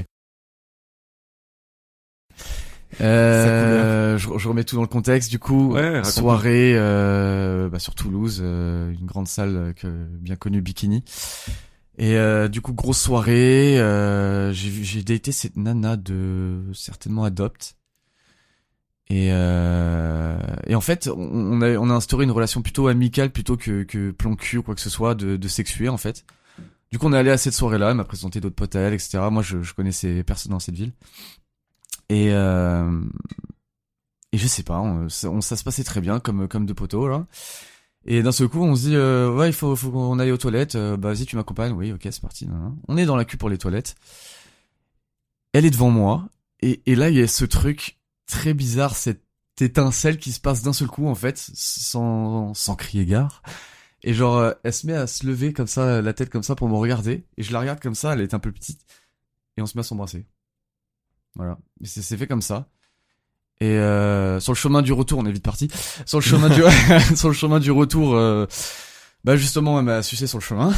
Euh, 3.02 4.18
je, 4.18 4.30
je 4.38 4.48
remets 4.48 4.64
tout 4.64 4.76
dans 4.76 4.82
le 4.82 4.88
contexte. 4.88 5.30
Du 5.30 5.40
coup, 5.40 5.74
Ouais, 5.74 6.04
soirée 6.04 6.74
euh, 6.76 7.70
bah, 7.70 7.80
sur 7.80 7.96
Toulouse, 7.96 8.40
euh, 8.44 8.92
une 8.92 9.06
grande 9.06 9.28
salle 9.28 9.56
euh, 9.56 9.74
que 9.74 9.88
bien 10.20 10.36
connue 10.36 10.62
Bikini. 10.62 11.04
Et 11.98 12.18
euh, 12.18 12.48
du 12.48 12.62
coup, 12.62 12.74
grosse 12.74 13.00
soirée. 13.00 13.80
Euh, 13.80 14.52
j'ai 14.52 15.04
daté 15.04 15.32
cette 15.32 15.58
nana 15.58 15.96
de 15.98 16.62
certainement 16.74 17.24
Adopt. 17.24 17.76
Et, 19.10 19.30
euh, 19.32 20.38
et 20.66 20.76
en 20.76 20.82
fait, 20.82 21.08
on, 21.08 21.20
on 21.20 21.62
a 21.62 21.72
on 21.78 21.90
a 21.90 21.94
instauré 21.94 22.24
une 22.24 22.32
relation 22.32 22.62
plutôt 22.62 22.88
amicale 22.88 23.32
plutôt 23.32 23.58
que 23.58 23.84
que 23.84 24.12
plan 24.12 24.36
cul 24.36 24.60
ou 24.60 24.64
quoi 24.64 24.76
que 24.76 24.82
ce 24.82 24.90
soit 24.90 25.14
de 25.14 25.36
de 25.36 25.48
sexuer 25.48 25.90
en 25.90 25.98
fait. 25.98 26.26
Du 26.92 27.00
coup, 27.00 27.08
on 27.08 27.14
est 27.14 27.18
allé 27.18 27.32
à 27.32 27.38
cette 27.38 27.54
soirée-là, 27.54 27.90
elle 27.90 27.98
m'a 27.98 28.04
présenté 28.06 28.40
d'autres 28.40 28.56
potes 28.56 28.76
à 28.76 28.80
elle, 28.80 28.94
etc. 28.94 29.18
Moi, 29.32 29.42
je, 29.42 29.62
je 29.64 29.74
connaissais 29.74 30.24
personne 30.24 30.52
dans 30.52 30.60
cette 30.60 30.76
ville. 30.76 30.94
Et, 32.14 32.32
euh, 32.32 33.02
et 34.32 34.38
je 34.38 34.46
sais 34.46 34.62
pas, 34.62 34.80
on, 34.80 35.10
ça, 35.10 35.56
se 35.58 35.64
passait 35.64 35.84
très 35.84 36.00
bien, 36.00 36.20
comme, 36.20 36.48
comme 36.48 36.68
deux 36.68 36.76
poteaux, 36.76 37.08
là. 37.08 37.26
Et 38.06 38.22
d'un 38.22 38.32
seul 38.32 38.50
coup, 38.50 38.62
on 38.62 38.76
se 38.76 38.82
dit, 38.90 38.96
euh, 38.96 39.34
ouais, 39.34 39.50
il 39.50 39.54
faut, 39.54 39.76
qu'on 39.76 40.20
aille 40.20 40.32
aux 40.32 40.38
toilettes. 40.38 40.76
Euh, 40.76 40.96
bah, 40.96 41.14
vas-y, 41.14 41.26
tu 41.26 41.36
m'accompagnes. 41.36 41.72
Oui, 41.74 41.92
ok, 41.92 42.02
c'est 42.04 42.22
parti. 42.22 42.48
nan. 42.48 42.78
On 42.88 42.98
est 42.98 43.06
dans 43.06 43.16
la 43.16 43.26
queue 43.26 43.38
pour 43.38 43.50
les 43.50 43.58
toilettes. 43.58 43.96
Elle 45.54 45.66
est 45.66 45.72
devant 45.72 45.90
moi. 45.90 46.30
Et, 46.62 46.96
là, 46.96 47.10
il 47.10 47.18
y 47.18 47.22
a 47.22 47.28
ce 47.28 47.46
truc 47.46 48.00
très 48.28 48.54
bizarre, 48.54 48.96
cette 48.96 49.24
étincelle 49.60 50.18
qui 50.18 50.32
se 50.32 50.40
passe 50.40 50.62
d'un 50.62 50.74
seul 50.74 50.88
coup, 50.88 51.08
en 51.08 51.16
fait, 51.16 51.38
sans, 51.54 52.54
sans 52.54 52.76
crier 52.76 53.06
gare. 53.06 53.42
Et 54.04 54.14
genre, 54.14 54.54
elle 54.64 54.74
se 54.74 54.86
met 54.86 54.94
à 54.94 55.08
se 55.08 55.26
lever 55.26 55.52
comme 55.52 55.68
ça, 55.68 56.02
la 56.02 56.14
tête 56.14 56.30
comme 56.30 56.44
ça 56.44 56.56
pour 56.56 56.70
me 56.70 56.76
regarder. 56.76 57.26
Et 57.38 57.44
je 57.44 57.54
la 57.54 57.60
regarde 57.60 57.80
comme 57.80 57.96
ça, 57.96 58.14
elle 58.14 58.22
est 58.22 58.34
un 58.34 58.40
peu 58.40 58.52
petite. 58.52 58.82
Et 59.58 59.62
on 59.62 59.66
se 59.66 59.78
met 59.78 59.82
à 59.82 59.84
s'embrasser. 59.84 60.26
Voilà. 61.36 61.58
Et 61.82 61.88
c'est 61.88 62.02
c'est 62.02 62.18
fait 62.18 62.28
comme 62.28 62.42
ça. 62.42 62.68
Et 63.62 63.66
euh, 63.78 64.40
sur 64.40 64.52
le 64.52 64.58
chemin 64.58 64.82
du 64.82 64.94
retour, 64.94 65.20
on 65.20 65.26
est 65.26 65.32
vite 65.32 65.44
parti. 65.44 65.70
Sur 66.06 66.20
le 66.20 66.24
chemin 66.24 66.50
du 66.50 66.62
sur 67.16 67.28
le 67.30 67.34
chemin 67.34 67.60
du 67.60 67.72
retour, 67.72 68.16
euh, 68.16 68.46
bah 69.24 69.36
justement, 69.38 69.80
elle 69.80 69.86
m'a 69.86 70.04
sucé 70.04 70.28
sur 70.28 70.40
le 70.40 70.44
chemin. 70.44 70.74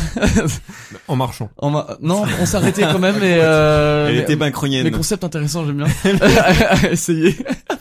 En 1.08 1.16
marchant. 1.16 1.50
On 1.58 1.72
m'a- 1.72 1.98
non, 2.02 2.26
on 2.40 2.46
s'est 2.46 2.58
arrêté 2.58 2.82
quand 2.84 3.00
même. 3.00 3.18
Mais, 3.20 3.38
euh, 3.40 4.08
Elle 4.10 4.16
mais- 4.18 4.22
était 4.22 4.36
bancronienne. 4.36 4.84
mais 4.84 4.92
concept 4.92 5.24
intéressant, 5.24 5.66
j'aime 5.66 5.78
bien. 5.78 5.88
Essayer. 6.92 7.30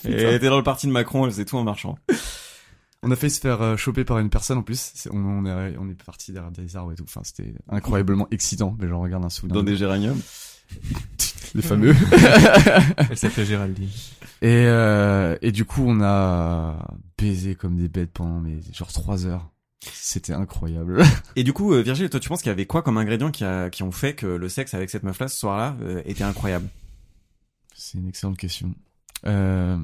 Et 0.04 0.12
elle 0.12 0.34
était 0.34 0.48
dans 0.48 0.56
le 0.56 0.62
parti 0.62 0.86
de 0.86 0.92
Macron, 0.92 1.24
elle 1.26 1.32
faisait 1.32 1.44
tout 1.44 1.58
en 1.58 1.64
marchant. 1.64 1.98
On 3.02 3.10
a 3.10 3.16
failli 3.16 3.30
se 3.30 3.40
faire 3.40 3.60
euh, 3.60 3.76
choper 3.76 4.04
par 4.04 4.18
une 4.18 4.30
personne 4.30 4.56
en 4.56 4.62
plus. 4.62 4.92
On, 5.12 5.18
on 5.18 5.44
est 5.44 5.76
on 5.78 5.90
est 5.90 6.02
parti 6.02 6.32
derrière 6.32 6.50
des 6.50 6.74
arbres 6.76 6.92
et 6.92 6.94
tout. 6.94 7.04
Enfin, 7.06 7.20
c'était 7.24 7.52
incroyablement 7.68 8.26
excitant. 8.30 8.74
Mais 8.80 8.88
j'en 8.88 9.02
regarde 9.02 9.24
un 9.24 9.28
souvenir. 9.28 9.56
Dans 9.56 9.62
des 9.62 9.76
géraniums. 9.76 10.18
Les 11.54 11.62
fameux. 11.62 11.94
Elle 13.10 13.16
s'appelait 13.16 13.44
Géraldine. 13.46 13.88
Et, 14.42 14.64
euh, 14.66 15.36
et 15.42 15.52
du 15.52 15.64
coup, 15.64 15.82
on 15.86 16.00
a 16.02 16.76
baisé 17.18 17.54
comme 17.54 17.76
des 17.76 17.88
bêtes 17.88 18.10
pendant 18.12 18.40
mais 18.40 18.58
genre 18.72 18.92
trois 18.92 19.26
heures. 19.26 19.50
C'était 19.92 20.32
incroyable. 20.32 21.02
Et 21.36 21.44
du 21.44 21.52
coup, 21.52 21.74
euh, 21.74 21.82
Virgile, 21.82 22.08
toi, 22.08 22.18
tu 22.20 22.28
penses 22.28 22.40
qu'il 22.40 22.48
y 22.48 22.52
avait 22.52 22.66
quoi 22.66 22.82
comme 22.82 22.96
ingrédients 22.98 23.30
qui, 23.30 23.44
a, 23.44 23.68
qui 23.70 23.82
ont 23.82 23.92
fait 23.92 24.14
que 24.14 24.26
le 24.26 24.48
sexe 24.48 24.72
avec 24.74 24.88
cette 24.90 25.02
meuf-là 25.02 25.28
ce 25.28 25.38
soir-là 25.38 25.76
euh, 25.82 26.02
était 26.06 26.24
incroyable? 26.24 26.68
C'est 27.74 27.98
une 27.98 28.08
excellente 28.08 28.38
question. 28.38 28.74
Euh, 29.26 29.76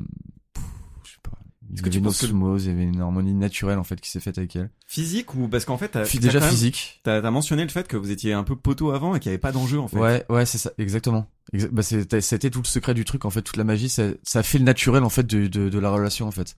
pff, 0.55 0.65
je 1.05 1.11
sais 1.11 1.17
pas. 1.23 1.33
Il 1.69 1.75
Est-ce 1.75 1.81
y 1.81 1.83
que 1.83 1.87
avait 1.89 1.91
tu 1.91 1.99
une 1.99 2.05
penses 2.05 2.21
que- 2.21 2.27
osmose, 2.27 2.65
il 2.65 2.71
y 2.71 2.75
avait 2.75 2.85
une 2.85 3.01
harmonie 3.01 3.35
naturelle 3.35 3.79
en 3.79 3.85
fait 3.85 4.01
qui 4.01 4.11
s'est 4.11 4.21
faite 4.21 4.39
avec 4.39 4.57
elle. 4.57 4.71
Physique 4.87 5.35
ou 5.35 5.49
parce 5.49 5.65
qu'en 5.67 5.77
fait, 5.77 5.89
t'as, 5.89 6.05
déjà 6.19 6.41
physique. 6.41 7.01
T'as, 7.05 7.21
t'as 7.21 7.31
mentionné 7.31 7.63
le 7.63 7.69
fait 7.69 7.87
que 7.87 7.97
vous 7.99 8.11
étiez 8.11 8.33
un 8.33 8.43
peu 8.43 8.57
poteau 8.57 8.93
avant 8.93 9.15
et 9.15 9.21
qu'il 9.21 9.29
n'y 9.31 9.35
avait 9.35 9.39
pas 9.41 9.53
d'enjeu 9.53 9.79
en 9.79 9.87
fait. 9.89 9.99
Ouais, 9.99 10.25
ouais, 10.31 10.47
c'est 10.47 10.59
ça, 10.59 10.73
exactement. 10.79 11.27
Bah, 11.73 11.83
c'était, 11.83 12.51
tout 12.51 12.61
le 12.63 12.67
secret 12.67 12.95
du 12.95 13.05
truc 13.05 13.25
en 13.25 13.31
fait, 13.31 13.43
toute 13.43 13.57
la 13.57 13.65
magie, 13.65 13.89
ça, 13.89 14.05
ça 14.23 14.43
fait 14.43 14.59
le 14.59 14.65
naturel 14.65 15.03
en 15.03 15.09
fait 15.09 15.27
de, 15.27 15.47
de, 15.49 15.69
de 15.69 15.79
la 15.79 15.91
relation 15.91 16.27
en 16.29 16.31
fait. 16.31 16.57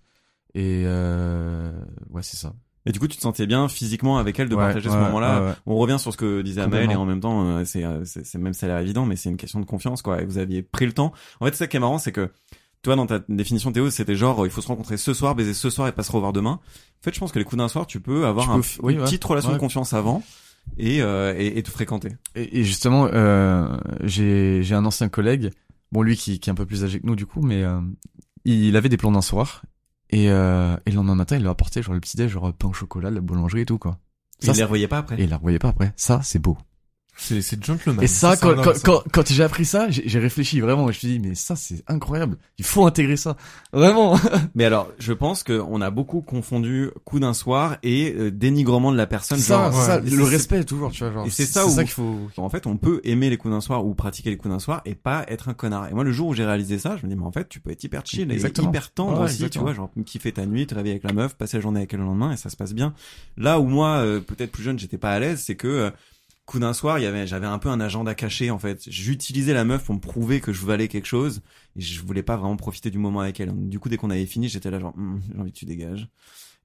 Et 0.55 0.83
euh, 0.85 1.73
ouais, 2.11 2.23
c'est 2.23 2.37
ça. 2.37 2.53
Et 2.85 2.93
du 2.93 2.99
coup, 2.99 3.07
tu 3.09 3.17
te 3.17 3.23
sentais 3.23 3.47
bien 3.47 3.69
physiquement 3.69 4.19
avec 4.19 4.39
elle 4.41 4.49
de 4.49 4.55
Ouais, 4.57 4.65
partager 4.65 4.91
ce 4.91 4.95
moment-là. 4.97 5.43
ouais. 5.45 5.53
On 5.67 5.77
revient 5.77 5.99
sur 6.01 6.13
ce 6.13 6.17
que 6.19 6.43
disait 6.43 6.61
Amel 6.63 6.91
et 6.91 6.97
en 6.97 7.05
même 7.07 7.21
temps, 7.21 7.47
euh, 7.47 7.65
c'est, 7.65 7.85
euh, 7.85 8.05
c'est, 8.05 8.35
même 8.39 8.53
ça 8.55 8.67
a 8.67 8.69
l'air 8.71 8.79
évident, 8.81 9.07
mais 9.07 9.15
c'est 9.17 9.31
une 9.31 9.37
question 9.37 9.61
de 9.61 9.65
confiance 9.65 10.03
quoi. 10.03 10.21
Et 10.21 10.25
vous 10.27 10.37
aviez 10.39 10.63
pris 10.63 10.85
le 10.87 10.93
temps. 10.93 11.13
En 11.41 11.47
fait, 11.47 11.53
c'est 11.53 11.59
ça 11.59 11.67
qui 11.69 11.77
est 11.77 11.81
marrant, 11.81 11.99
c'est 11.99 12.13
que 12.13 12.31
toi, 12.83 12.97
dans 12.97 13.07
ta 13.07 13.21
définition 13.29 13.71
Théo, 13.71 13.89
c'était 13.91 14.17
genre, 14.17 14.43
euh, 14.43 14.47
il 14.49 14.51
faut 14.51 14.61
se 14.61 14.67
rencontrer 14.67 14.97
ce 14.97 15.15
soir, 15.15 15.37
baiser 15.37 15.55
ce 15.55 15.71
soir 15.71 15.87
et 15.87 15.93
pas 15.93 16.03
se 16.03 16.11
revoir 16.11 16.33
demain. 16.33 16.59
En 16.61 17.03
fait, 17.05 17.15
je 17.15 17.21
pense 17.21 17.31
que 17.31 17.39
les 17.39 17.45
coups 17.45 17.59
d'un 17.59 17.69
soir, 17.69 17.87
tu 17.87 18.01
peux 18.01 18.27
avoir 18.27 18.47
Tu 18.47 18.51
un- 18.51 18.57
peux 18.57 18.61
f- 18.63 18.79
oui, 18.83 18.95
une 18.95 19.05
petite 19.05 19.23
relation 19.25 19.53
de 19.53 19.59
confiance 19.59 19.93
avant. 19.93 20.23
Et, 20.79 21.03
euh, 21.03 21.35
et, 21.37 21.59
et 21.59 21.63
te 21.63 21.71
fréquenter. 21.71 22.11
Et, 22.35 22.61
et 22.61 22.65
justement, 22.65 23.07
euh, 23.13 23.77
j'ai 24.03 24.63
j'ai 24.63 24.75
un 24.75 24.85
ancien 24.85 25.09
collègue, 25.09 25.51
bon 25.93 26.03
lui 26.03 26.17
qui, 26.17 26.41
qui 26.41 26.49
est 26.49 26.53
un 26.53 26.57
peu 26.57 26.67
plus 26.67 26.85
âgé 26.85 27.01
que 27.01 27.07
nous 27.07 27.17
du 27.17 27.27
coup, 27.27 27.43
mais 27.43 27.63
euh, 27.63 27.81
il 28.45 28.77
avait 28.77 28.89
des 28.89 28.97
plans 28.97 29.13
d'un 29.13 29.23
soir 29.23 29.63
et, 30.11 30.31
euh, 30.31 30.77
et 30.87 30.91
le 30.91 30.97
lendemain 30.97 31.15
matin 31.15 31.37
il 31.37 31.43
leur 31.43 31.53
apportait 31.53 31.83
genre 31.83 31.95
le 31.95 32.01
petit 32.01 32.17
déj, 32.17 32.31
genre 32.31 32.53
pain 32.53 32.69
au 32.69 32.73
chocolat, 32.73 33.11
la 33.11 33.21
boulangerie 33.21 33.63
et 33.63 33.67
tout 33.67 33.79
quoi. 33.79 33.99
Et 34.43 34.47
Ça, 34.47 34.53
il 34.53 34.55
les 34.55 34.57
c'est- 34.59 34.63
revoyait 34.65 34.89
pas 34.89 34.99
après. 34.99 35.21
et 35.21 35.25
il 35.25 35.31
la 35.31 35.37
revoyait 35.37 35.59
pas 35.59 35.69
après. 35.69 35.93
Ça 35.97 36.21
c'est 36.23 36.39
beau. 36.39 36.57
C'est 37.15 37.43
c'est 37.43 37.63
gentleman. 37.63 38.03
et 38.03 38.07
ça, 38.07 38.37
quand, 38.39 38.55
quand, 38.63 38.73
quand, 38.83 39.03
quand 39.13 39.29
j'ai 39.33 39.43
appris 39.45 39.65
ça, 39.67 39.91
j'ai 39.91 40.03
j'ai 40.09 40.19
réfléchi 40.19 40.61
vraiment. 40.61 40.85
et 40.89 40.93
Je 40.93 40.97
me 40.97 40.99
suis 40.99 41.09
dit 41.09 41.19
mais 41.21 41.35
ça 41.35 41.57
c'est 41.57 41.85
incroyable. 41.87 42.39
Il 42.59 42.65
faut 42.65 42.87
intégrer 42.87 43.17
ça. 43.19 43.37
Vraiment. 43.73 44.19
Mais 44.55 44.65
alors, 44.65 44.91
je 44.99 45.13
pense 45.13 45.43
qu'on 45.45 45.81
a 45.83 45.91
beaucoup 45.91 46.23
confondu 46.23 46.91
coup 47.05 47.21
d'un 47.21 47.35
soir 47.35 47.77
et 47.83 48.15
euh, 48.17 48.31
dénigrement 48.31 48.91
de 48.93 48.97
la 48.97 49.07
personne. 49.07 49.39
ça, 49.39 49.71
genre, 49.71 49.75
ça, 49.75 49.97
ouais. 50.01 50.11
le 50.11 50.25
C'est- 50.25 50.31
respect 50.31 50.65
toujours, 50.65 50.91
tu 50.91 51.05
vois. 51.05 51.13
Genre, 51.13 51.27
Et 51.27 51.31
c'est 51.31 51.45
c'est 51.45 51.53
ça 51.53 51.69
ça 51.69 51.83
où- 51.83 51.85
qu'il 51.85 51.93
faut. 51.93 52.19
En 52.39 52.49
fait, 52.49 52.67
on 52.67 52.77
peut 52.79 53.01
aimer 53.05 53.29
les 53.31 53.37
coups 53.37 53.53
d'un 53.53 53.61
soir 53.61 53.85
ou 53.85 53.95
pratiquer 53.95 54.31
les 54.31 54.37
coups 54.39 54.53
d'un 54.53 54.59
soir 54.59 54.81
et 54.87 54.95
pas 54.95 55.25
être 55.29 55.49
un 55.51 55.55
connard. 55.55 55.89
Et 55.89 55.95
moi, 55.95 56.05
le 56.05 56.13
jour 56.13 56.29
où 56.29 56.35
j'ai 56.35 56.45
réalisé 56.47 56.79
ça, 56.79 56.97
je 56.97 57.05
me 57.07 57.11
dis, 57.11 57.17
mais 57.17 57.27
en 57.27 57.33
fait, 57.33 57.49
tu 57.49 57.61
peux 57.61 57.71
être 57.71 57.85
hyper 57.85 58.03
chill 58.07 58.31
Exactement. 58.33 58.69
et 58.69 58.71
hyper 58.71 58.91
tendre 58.91 59.19
Ouais, 59.19 59.25
aussi, 59.27 59.49
tu 59.51 59.59
vois, 59.59 59.75
genre 59.75 59.91
kiffer 60.07 60.33
ta 60.33 60.47
nuit, 60.47 60.67
te 60.67 60.75
réveiller 60.75 60.95
avec 60.95 61.05
la 61.05 61.13
meuf, 61.13 61.35
passer 61.35 61.59
la 61.59 61.61
journée 61.61 61.81
avec 61.81 61.93
elle 61.93 62.01
le 62.01 62.07
lendemain 62.07 62.33
et 62.33 62.37
ça 62.39 62.49
se 62.49 62.57
passe 62.57 62.73
bien. 62.73 62.95
Là 63.37 63.61
où 63.61 63.65
moi, 63.67 63.99
euh, 63.99 64.21
peut-être 64.21 64.51
plus 64.51 64.63
jeune, 64.63 64.79
j'étais 64.79 64.99
pas 64.99 65.13
à 65.13 65.19
l'aise, 65.21 65.43
c'est 65.45 65.57
que 65.57 65.69
euh, 65.69 65.91
coup 66.53 66.59
d'un 66.59 66.75
soir, 66.75 66.99
il 66.99 67.03
y 67.03 67.07
avait, 67.07 67.27
j'avais 67.27 67.47
un 67.47 67.59
peu 67.59 67.71
un 67.71 67.81
agenda 67.81 68.15
caché 68.15 68.51
en 68.51 68.59
fait. 68.59 68.83
J'utilisais 68.89 69.55
la 69.55 69.65
meuf 69.65 69.85
pour 69.85 69.95
me 69.95 70.01
prouver 70.01 70.41
que 70.41 70.53
je 70.53 70.65
valais 70.67 70.87
quelque 70.87 71.07
chose 71.07 71.41
et 71.77 71.81
je 71.81 72.03
voulais 72.03 72.23
pas 72.23 72.37
vraiment 72.37 72.57
profiter 72.57 72.91
du 72.91 72.99
moment 72.99 73.21
avec 73.21 73.41
elle. 73.41 73.53
Du 73.69 73.81
coup, 73.81 73.89
dès 73.89 73.97
qu'on 73.97 74.11
avait 74.11 74.27
fini, 74.27 74.49
j'étais 74.49 74.71
là 74.71 74.79
genre, 74.79 74.93
Hum, 74.97 75.21
j'ai 75.33 75.41
envie 75.41 75.53
que 75.53 75.59
tu 75.59 75.65
dégages. 75.65 76.09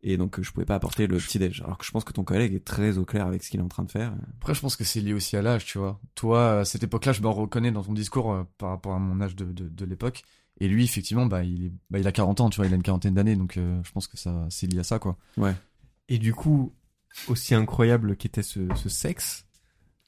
Et 0.03 0.17
donc, 0.17 0.39
je 0.41 0.51
pouvais 0.51 0.65
pas 0.65 0.75
apporter 0.75 1.07
le 1.07 1.17
petit 1.17 1.39
déj. 1.39 1.61
Alors 1.61 1.77
que 1.77 1.85
je 1.85 1.91
pense 1.91 2.03
que 2.03 2.11
ton 2.11 2.23
collègue 2.23 2.53
est 2.53 2.63
très 2.63 2.97
au 2.97 3.05
clair 3.05 3.25
avec 3.25 3.43
ce 3.43 3.49
qu'il 3.49 3.59
est 3.59 3.63
en 3.63 3.67
train 3.69 3.83
de 3.83 3.89
faire. 3.89 4.13
Après, 4.35 4.53
je 4.53 4.59
pense 4.61 4.75
que 4.75 4.83
c'est 4.83 4.99
lié 4.99 5.13
aussi 5.13 5.37
à 5.37 5.41
l'âge, 5.41 5.65
tu 5.65 5.79
vois. 5.79 5.99
Toi, 6.13 6.59
à 6.59 6.65
cette 6.65 6.83
époque-là, 6.83 7.13
je 7.13 7.21
me 7.21 7.29
reconnais 7.29 7.71
dans 7.71 7.83
ton 7.83 7.93
discours 7.93 8.31
euh, 8.31 8.43
par 8.57 8.69
rapport 8.69 8.93
à 8.93 8.99
mon 8.99 9.21
âge 9.21 9.35
de, 9.35 9.45
de, 9.45 9.67
de 9.67 9.85
l'époque. 9.85 10.23
Et 10.59 10.67
lui, 10.67 10.83
effectivement, 10.83 11.25
bah, 11.25 11.43
il 11.43 11.65
est, 11.67 11.71
bah, 11.89 11.99
il 11.99 12.07
a 12.07 12.11
40 12.11 12.41
ans, 12.41 12.49
tu 12.49 12.57
vois, 12.57 12.67
il 12.67 12.73
a 12.73 12.75
une 12.75 12.83
quarantaine 12.83 13.13
d'années, 13.13 13.35
donc 13.35 13.57
euh, 13.57 13.79
je 13.83 13.91
pense 13.91 14.07
que 14.07 14.17
ça, 14.17 14.45
c'est 14.49 14.67
lié 14.67 14.79
à 14.79 14.83
ça, 14.83 14.99
quoi. 14.99 15.17
Et 16.09 16.19
du 16.19 16.33
coup, 16.33 16.73
aussi 17.27 17.55
incroyable 17.55 18.15
qu'était 18.17 18.43
ce, 18.43 18.59
ce 18.75 18.89
sexe, 18.89 19.46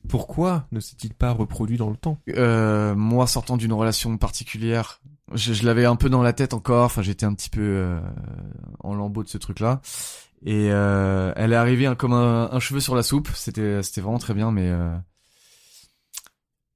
pourquoi 0.07 0.67
ne 0.71 0.79
s'est-il 0.79 1.13
pas 1.13 1.31
reproduit 1.31 1.77
dans 1.77 1.89
le 1.89 1.97
temps? 1.97 2.19
Euh, 2.29 2.95
moi, 2.95 3.27
sortant 3.27 3.57
d'une 3.57 3.73
relation 3.73 4.17
particulière, 4.17 5.01
je, 5.33 5.53
je 5.53 5.65
l'avais 5.65 5.85
un 5.85 5.95
peu 5.95 6.09
dans 6.09 6.23
la 6.23 6.33
tête 6.33 6.53
encore. 6.53 6.85
Enfin, 6.85 7.01
j'étais 7.01 7.25
un 7.25 7.33
petit 7.33 7.49
peu 7.49 7.61
euh, 7.61 7.99
en 8.79 8.95
lambeau 8.95 9.23
de 9.23 9.29
ce 9.29 9.37
truc-là. 9.37 9.81
Et 10.45 10.69
euh, 10.71 11.33
elle 11.35 11.51
est 11.51 11.57
arrivée 11.57 11.85
hein, 11.85 11.95
comme 11.95 12.13
un, 12.13 12.49
un 12.51 12.59
cheveu 12.59 12.79
sur 12.79 12.95
la 12.95 13.03
soupe. 13.03 13.27
C'était, 13.35 13.83
c'était 13.83 14.01
vraiment 14.01 14.19
très 14.19 14.33
bien, 14.33 14.51
mais 14.51 14.69
euh, 14.69 14.95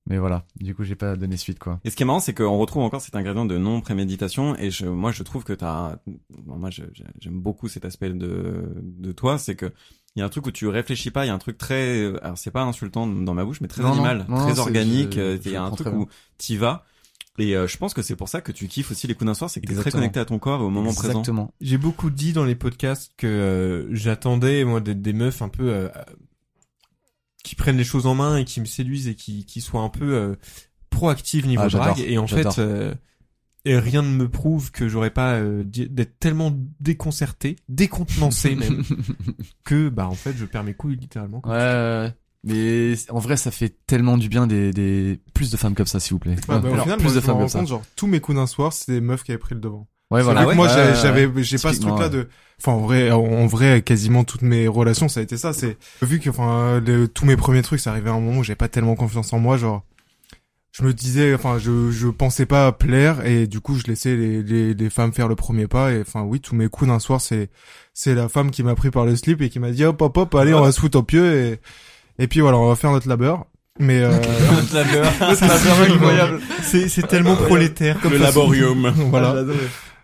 mais 0.05 0.17
voilà. 0.17 0.43
Du 0.59 0.75
coup, 0.75 0.83
j'ai 0.83 0.95
pas 0.95 1.15
donné 1.15 1.37
suite, 1.37 1.59
quoi. 1.59 1.79
Et 1.85 1.89
ce 1.89 1.95
qui 1.95 2.03
est 2.03 2.05
marrant, 2.05 2.19
c'est 2.19 2.33
qu'on 2.33 2.57
retrouve 2.57 2.83
encore 2.83 2.99
cet 2.99 3.15
ingrédient 3.15 3.45
de 3.45 3.57
non-préméditation. 3.57 4.53
Et 4.57 4.69
je, 4.69 4.85
moi, 4.85 5.13
je 5.13 5.23
trouve 5.23 5.45
que 5.45 5.53
t'as, 5.53 5.95
bon, 6.29 6.57
moi, 6.57 6.69
j'aime 6.69 7.39
beaucoup 7.39 7.69
cet 7.69 7.85
aspect 7.85 8.09
de, 8.09 8.69
de 8.75 9.11
toi, 9.13 9.37
c'est 9.37 9.55
que 9.55 9.71
il 10.15 10.19
y 10.19 10.21
a 10.21 10.25
un 10.25 10.29
truc 10.29 10.45
où 10.47 10.51
tu 10.51 10.67
réfléchis 10.67 11.09
pas, 11.11 11.25
il 11.25 11.27
y 11.27 11.31
a 11.31 11.33
un 11.33 11.39
truc 11.39 11.57
très, 11.57 12.05
alors 12.21 12.37
c'est 12.37 12.51
pas 12.51 12.63
insultant 12.63 13.07
dans 13.07 13.33
ma 13.33 13.43
bouche, 13.45 13.61
mais 13.61 13.67
très 13.67 13.81
Non, 13.81 13.93
animal, 13.93 14.25
non, 14.29 14.37
très 14.47 14.59
organique. 14.59 15.17
euh, 15.17 15.37
Il 15.43 15.51
y 15.51 15.55
a 15.55 15.63
un 15.63 15.71
truc 15.71 15.87
où 15.93 16.07
t'y 16.37 16.57
vas. 16.57 16.85
Et 17.39 17.55
euh, 17.57 17.65
je 17.67 17.77
pense 17.77 17.95
que 17.95 18.03
c'est 18.03 18.15
pour 18.15 18.29
ça 18.29 18.41
que 18.41 18.51
tu 18.51 18.67
kiffes 18.67 18.91
aussi 18.91 19.07
les 19.07 19.15
coups 19.15 19.25
d'un 19.25 19.33
soir, 19.33 19.49
c'est 19.49 19.59
que 19.59 19.65
t'es 19.65 19.73
très 19.73 19.89
connecté 19.89 20.19
à 20.19 20.25
ton 20.25 20.37
corps 20.37 20.61
et 20.61 20.63
au 20.63 20.69
moment 20.69 20.93
présent. 20.93 21.19
Exactement. 21.21 21.51
J'ai 21.61 21.79
beaucoup 21.79 22.11
dit 22.11 22.31
dans 22.31 22.45
les 22.45 22.53
podcasts 22.53 23.11
que 23.17 23.25
euh, 23.25 23.95
j'attendais 23.95 24.63
moi 24.65 24.81
des, 24.81 24.93
des 24.93 25.13
meufs 25.13 25.41
un 25.41 25.49
peu 25.49 25.67
euh, 25.69 25.89
euh, 25.95 26.03
qui 27.43 27.55
prennent 27.55 27.77
les 27.77 27.83
choses 27.83 28.05
en 28.05 28.13
main 28.13 28.37
et 28.37 28.45
qui 28.45 28.61
me 28.61 28.65
séduisent 28.65 29.07
et 29.07 29.15
qui, 29.15 29.45
qui 29.47 29.61
soient 29.61 29.81
un 29.81 29.89
peu 29.89 30.13
euh, 30.13 30.35
proactives 30.91 31.47
niveau 31.47 31.63
Ah, 31.63 31.69
drague. 31.69 31.99
Et 32.01 32.19
en 32.19 32.27
fait, 32.27 32.59
euh, 32.59 32.93
et 33.65 33.77
rien 33.79 34.01
ne 34.01 34.09
me 34.13 34.27
prouve 34.29 34.71
que 34.71 34.87
j'aurais 34.89 35.09
pas 35.11 35.35
euh, 35.35 35.63
d'être 35.65 36.19
tellement 36.19 36.53
déconcerté, 36.79 37.55
décontenancé 37.69 38.55
même, 38.55 38.83
que 39.63 39.89
bah 39.89 40.07
en 40.07 40.15
fait 40.15 40.33
je 40.37 40.45
perds 40.45 40.63
mes 40.63 40.73
couilles 40.73 40.97
littéralement. 40.97 41.41
Ouais, 41.45 41.51
ouais, 41.51 41.57
ouais. 42.05 42.13
Mais 42.45 42.93
en 43.09 43.19
vrai, 43.19 43.37
ça 43.37 43.51
fait 43.51 43.73
tellement 43.87 44.17
du 44.17 44.27
bien 44.27 44.47
des, 44.47 44.73
des 44.73 45.17
plus 45.33 45.49
de 45.49 45.55
femmes 45.55 45.75
comme 45.75 45.85
ça, 45.87 46.01
s'il 46.01 46.11
vous 46.13 46.19
plaît. 46.19 46.31
Ouais, 46.49 46.59
bah, 46.59 46.61
au 46.61 46.73
Alors, 46.73 46.83
final, 46.83 46.97
plus 46.97 47.05
moi, 47.05 47.13
de 47.13 47.19
je 47.19 47.21
me 47.21 47.21
femmes 47.25 47.33
rends 47.35 47.39
comme 47.39 47.47
ça. 47.49 47.59
compte, 47.59 47.67
genre, 47.69 47.83
tous 47.95 48.05
mes 48.07 48.19
coups 48.19 48.37
d'un 48.37 48.47
soir, 48.47 48.73
c'est 48.73 48.91
des 48.91 48.99
meufs 48.99 49.23
qui 49.23 49.31
avaient 49.31 49.37
pris 49.37 49.55
le 49.55 49.61
devant. 49.61 49.87
Ouais, 50.11 50.19
C'est 50.19 50.23
voilà. 50.25 50.43
vrai 50.43 50.51
que 50.51 50.57
moi, 50.57 50.67
Ouais, 50.67 50.73
j'ai- 50.73 50.89
ouais, 50.91 50.95
j'avais, 51.01 51.25
ouais. 51.25 51.41
j'ai 51.43 51.57
pas 51.57 51.73
ce 51.73 51.79
truc-là 51.79 52.03
ouais. 52.07 52.09
de, 52.09 52.27
enfin, 52.59 52.73
en 52.73 52.81
vrai, 52.81 53.11
en 53.11 53.45
vrai, 53.47 53.81
quasiment 53.81 54.25
toutes 54.25 54.41
mes 54.41 54.67
relations, 54.67 55.07
ça 55.07 55.21
a 55.21 55.23
été 55.23 55.37
ça. 55.37 55.53
C'est 55.53 55.77
vu 56.01 56.19
que, 56.19 56.29
enfin, 56.29 56.81
le- 56.85 57.07
tous 57.07 57.25
mes 57.25 57.37
premiers 57.37 57.61
trucs, 57.61 57.79
ça 57.79 57.91
arrivait 57.91 58.09
à 58.09 58.13
un 58.13 58.19
moment 58.19 58.39
où 58.39 58.43
j'avais 58.43 58.57
pas 58.57 58.67
tellement 58.67 58.95
confiance 58.95 59.31
en 59.31 59.39
moi, 59.39 59.55
genre. 59.55 59.85
Je 60.75 60.83
me 60.83 60.91
disais, 60.91 61.35
enfin, 61.35 61.59
je, 61.59 61.91
je 61.91 62.07
pensais 62.07 62.47
pas 62.47 62.71
plaire 62.71 63.23
et 63.27 63.45
du 63.45 63.59
coup, 63.61 63.77
je 63.77 63.83
laissais 63.85 64.15
les, 64.15 64.41
les, 64.41 64.73
les 64.73 64.89
femmes 64.89 65.13
faire 65.13 65.27
le 65.27 65.35
premier 65.35 65.67
pas 65.67 65.91
et, 65.91 66.01
enfin, 66.01 66.23
oui, 66.23 66.39
tous 66.41 66.55
mes 66.55 66.67
coups 66.67 66.89
d'un 66.89 66.97
soir, 66.97 67.21
c'est, 67.21 67.49
c'est 67.93 68.15
la 68.15 68.27
femme 68.27 68.49
qui 68.49 68.63
m'a 68.63 68.73
pris 68.73 68.89
par 68.89 69.05
le 69.05 69.15
slip 69.15 69.39
et 69.43 69.49
qui 69.51 69.59
m'a 69.59 69.69
dit, 69.69 69.85
hop, 69.85 70.01
hop, 70.01 70.17
hop, 70.17 70.33
allez, 70.35 70.51
on 70.55 70.61
va 70.61 70.71
se 70.71 70.79
foutre 70.79 70.97
au 70.97 71.03
pieu 71.03 71.31
et, 71.35 71.59
et 72.17 72.27
puis 72.27 72.39
voilà, 72.39 72.57
on 72.57 72.67
va 72.67 72.75
faire 72.75 72.91
notre 72.91 73.07
labeur. 73.07 73.45
Mais, 73.79 74.01
euh, 74.01 74.11
incroyable. 75.31 76.39
C'est 76.63 76.87
c'est 76.89 77.07
tellement 77.07 77.35
prolétaire 77.35 77.99
comme 77.99 78.13
Le 78.13 78.17
façon. 78.19 78.41
laborium. 78.41 78.91
voilà. 79.09 79.43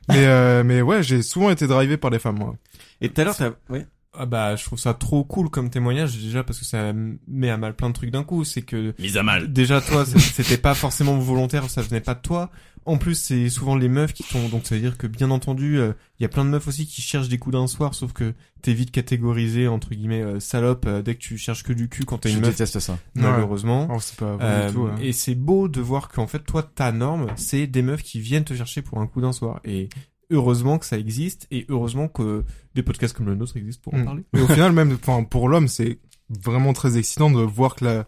Mais, 0.09 0.25
euh, 0.25 0.63
mais 0.63 0.81
ouais, 0.83 1.01
j'ai 1.03 1.21
souvent 1.23 1.49
été 1.49 1.65
drivé 1.67 1.97
par 1.97 2.11
des 2.11 2.19
femmes, 2.19 2.37
moi. 2.37 2.55
Et 3.01 3.09
tout 3.09 3.21
à 3.21 3.23
l'heure, 3.25 3.35
t'as, 3.35 3.51
oui. 3.69 3.79
Ah 4.21 4.25
bah 4.25 4.55
je 4.57 4.63
trouve 4.65 4.77
ça 4.77 4.93
trop 4.93 5.23
cool 5.23 5.49
comme 5.49 5.69
témoignage 5.69 6.17
déjà 6.17 6.43
parce 6.43 6.59
que 6.59 6.65
ça 6.65 6.91
met 7.27 7.49
à 7.49 7.57
mal 7.57 7.73
plein 7.75 7.87
de 7.89 7.93
trucs 7.93 8.11
d'un 8.11 8.23
coup. 8.23 8.43
C'est 8.43 8.61
que 8.63 8.93
Mise 8.99 9.15
à 9.17 9.23
mal. 9.23 9.51
déjà 9.51 9.79
toi 9.81 10.05
c'était 10.05 10.57
pas 10.57 10.73
forcément 10.75 11.17
volontaire, 11.17 11.69
ça 11.69 11.81
venait 11.81 12.01
pas 12.01 12.15
de 12.15 12.21
toi. 12.21 12.51
En 12.85 12.97
plus 12.97 13.15
c'est 13.15 13.49
souvent 13.49 13.75
les 13.75 13.87
meufs 13.89 14.13
qui 14.13 14.23
sont 14.23 14.47
donc 14.49 14.65
ça 14.65 14.75
veut 14.75 14.81
dire 14.81 14.97
que 14.97 15.05
bien 15.07 15.31
entendu 15.31 15.77
il 15.79 16.21
y 16.21 16.25
a 16.25 16.29
plein 16.29 16.43
de 16.43 16.49
meufs 16.49 16.67
aussi 16.67 16.85
qui 16.87 17.01
cherchent 17.01 17.27
des 17.29 17.37
coups 17.37 17.53
d'un 17.53 17.67
soir 17.67 17.93
sauf 17.93 18.13
que 18.13 18.33
t'es 18.61 18.73
vite 18.73 18.91
catégorisé 18.91 19.67
entre 19.67 19.89
guillemets 19.91 20.21
euh, 20.21 20.39
salope 20.39 20.85
euh, 20.87 21.01
dès 21.01 21.13
que 21.15 21.19
tu 21.19 21.37
cherches 21.37 21.63
que 21.63 21.71
du 21.73 21.87
cul 21.87 22.03
quand 22.05 22.17
t'es 22.17 22.29
Je 22.29 22.35
une 22.35 22.41
meuf 22.41 22.51
déteste 22.51 22.79
ça. 22.79 22.97
malheureusement. 23.15 23.87
Oh, 23.91 23.99
c'est 23.99 24.15
pas 24.17 24.35
vrai 24.35 24.45
Euh, 24.45 24.67
du 24.67 24.73
tout. 24.73 24.83
hein. 24.87 24.95
et 25.01 25.11
c'est 25.13 25.35
beau 25.35 25.67
de 25.67 25.81
voir 25.81 26.09
qu'en 26.09 26.27
fait 26.27 26.39
toi 26.39 26.63
ta 26.63 26.91
norme 26.91 27.27
c'est 27.35 27.67
des 27.67 27.81
meufs 27.81 28.01
qui 28.01 28.19
viennent 28.21 28.43
te 28.45 28.53
chercher 28.55 28.81
pour 28.81 28.99
un 28.99 29.07
coup 29.07 29.21
d'un 29.21 29.33
soir 29.33 29.59
et 29.65 29.89
heureusement 30.31 30.77
que 30.77 30.85
ça 30.85 30.97
existe 30.97 31.47
et 31.51 31.65
heureusement 31.69 32.07
que 32.07 32.43
des 32.75 32.83
podcasts 32.83 33.15
comme 33.15 33.25
le 33.27 33.35
nôtre 33.35 33.57
existent 33.57 33.81
pour 33.83 33.93
en 33.93 33.99
Mm. 33.99 34.05
parler. 34.05 34.23
Mais 34.33 34.41
au 34.41 34.47
final, 34.47 34.71
même, 34.71 34.97
enfin, 35.01 35.23
pour 35.23 35.49
l'homme, 35.49 35.67
c'est 35.67 35.99
vraiment 36.29 36.73
très 36.73 36.97
excitant 36.97 37.31
de 37.31 37.41
voir 37.41 37.75
que 37.75 37.85
la, 37.85 38.03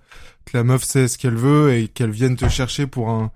que 0.45 0.55
la 0.57 0.63
meuf 0.63 0.84
sait 0.84 1.07
ce 1.07 1.17
qu'elle 1.17 1.36
veut 1.36 1.73
et 1.73 1.88
qu'elle 1.88 2.12
vienne 2.12 2.36
te 2.36 2.47
chercher 2.47 2.86
pour 2.88 3.10
un, 3.10 3.31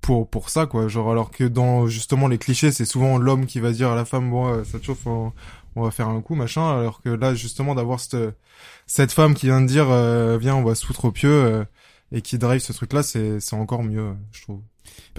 pour, 0.00 0.28
pour 0.28 0.48
ça, 0.48 0.66
quoi. 0.66 0.88
Genre, 0.88 1.10
alors 1.10 1.30
que 1.30 1.44
dans, 1.44 1.86
justement, 1.86 2.28
les 2.28 2.38
clichés, 2.38 2.72
c'est 2.72 2.86
souvent 2.86 3.18
l'homme 3.18 3.44
qui 3.46 3.60
va 3.60 3.72
dire 3.72 3.90
à 3.90 3.94
la 3.94 4.04
femme, 4.06 4.30
bon, 4.30 4.64
ça 4.64 4.78
te 4.78 4.84
chauffe, 4.86 5.06
on, 5.06 5.32
on 5.76 5.82
va 5.82 5.90
faire 5.90 6.08
un 6.08 6.20
coup, 6.22 6.34
machin. 6.34 6.78
Alors 6.78 7.02
que 7.02 7.10
là, 7.10 7.34
justement, 7.34 7.74
d'avoir 7.74 8.00
cette, 8.00 8.16
cette 8.86 9.12
femme 9.12 9.34
qui 9.34 9.46
vient 9.46 9.60
de 9.60 9.66
dire, 9.66 9.90
euh, 9.90 10.38
viens, 10.38 10.54
on 10.56 10.64
va 10.64 10.74
se 10.74 10.86
foutre 10.86 11.04
au 11.04 11.12
pieu, 11.12 11.30
euh, 11.30 11.64
et 12.10 12.22
qui 12.22 12.38
drive 12.38 12.60
ce 12.62 12.72
truc-là, 12.72 13.02
c'est, 13.02 13.38
c'est 13.40 13.56
encore 13.56 13.82
mieux, 13.82 14.14
je 14.32 14.42
trouve. 14.42 14.62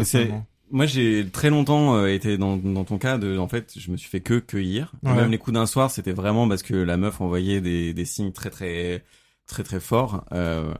C'est-. 0.02 0.32
Moi, 0.72 0.86
j'ai 0.86 1.28
très 1.32 1.50
longtemps 1.50 1.96
euh, 1.96 2.08
été 2.14 2.38
dans, 2.38 2.58
dans 2.58 2.84
ton 2.84 2.98
cas 2.98 3.18
de, 3.18 3.38
en 3.38 3.48
fait, 3.48 3.74
je 3.78 3.92
me 3.92 3.98
suis 3.98 4.10
fait 4.10 4.22
que 4.22 4.40
cueillir. 4.40 4.92
Ouais. 5.04 5.14
Même 5.14 5.32
les 5.32 5.38
coups 5.38 5.54
d'un 5.56 5.66
soir, 5.66 5.90
c'était 5.92 6.12
vraiment 6.14 6.48
parce 6.48 6.64
que 6.64 6.76
la 6.76 6.98
meuf 6.98 7.22
envoyait 7.22 7.62
des, 7.62 7.94
des 7.94 8.06
signes 8.06 8.32
très 8.32 8.50
très 8.50 9.04
très 9.48 9.64
très 9.64 9.80
forts. 9.80 10.26
Euh, 10.32 10.74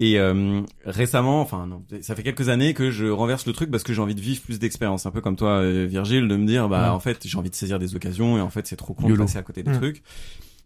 et 0.00 0.18
euh, 0.18 0.62
récemment, 0.84 1.40
enfin 1.40 1.66
non, 1.66 1.84
ça 2.00 2.16
fait 2.16 2.22
quelques 2.22 2.48
années 2.48 2.74
que 2.74 2.90
je 2.90 3.06
renverse 3.06 3.46
le 3.46 3.52
truc 3.52 3.70
parce 3.70 3.84
que 3.84 3.92
j'ai 3.92 4.00
envie 4.02 4.14
de 4.16 4.20
vivre 4.20 4.40
plus 4.42 4.58
d'expérience, 4.58 5.06
un 5.06 5.10
peu 5.12 5.20
comme 5.20 5.36
toi, 5.36 5.58
euh, 5.60 5.86
Virgile, 5.88 6.26
de 6.26 6.36
me 6.36 6.46
dire, 6.46 6.68
bah 6.68 6.84
Ouais. 6.84 6.88
en 6.88 7.00
fait, 7.00 7.26
j'ai 7.26 7.38
envie 7.38 7.50
de 7.50 7.54
saisir 7.54 7.78
des 7.78 7.94
occasions 7.94 8.36
et 8.38 8.40
en 8.40 8.50
fait, 8.50 8.66
c'est 8.66 8.76
trop 8.76 8.94
con 8.94 9.08
de 9.08 9.14
passer 9.16 9.38
à 9.38 9.42
côté 9.42 9.62
des 9.62 9.70
Mm. 9.70 9.76
trucs. 9.78 10.02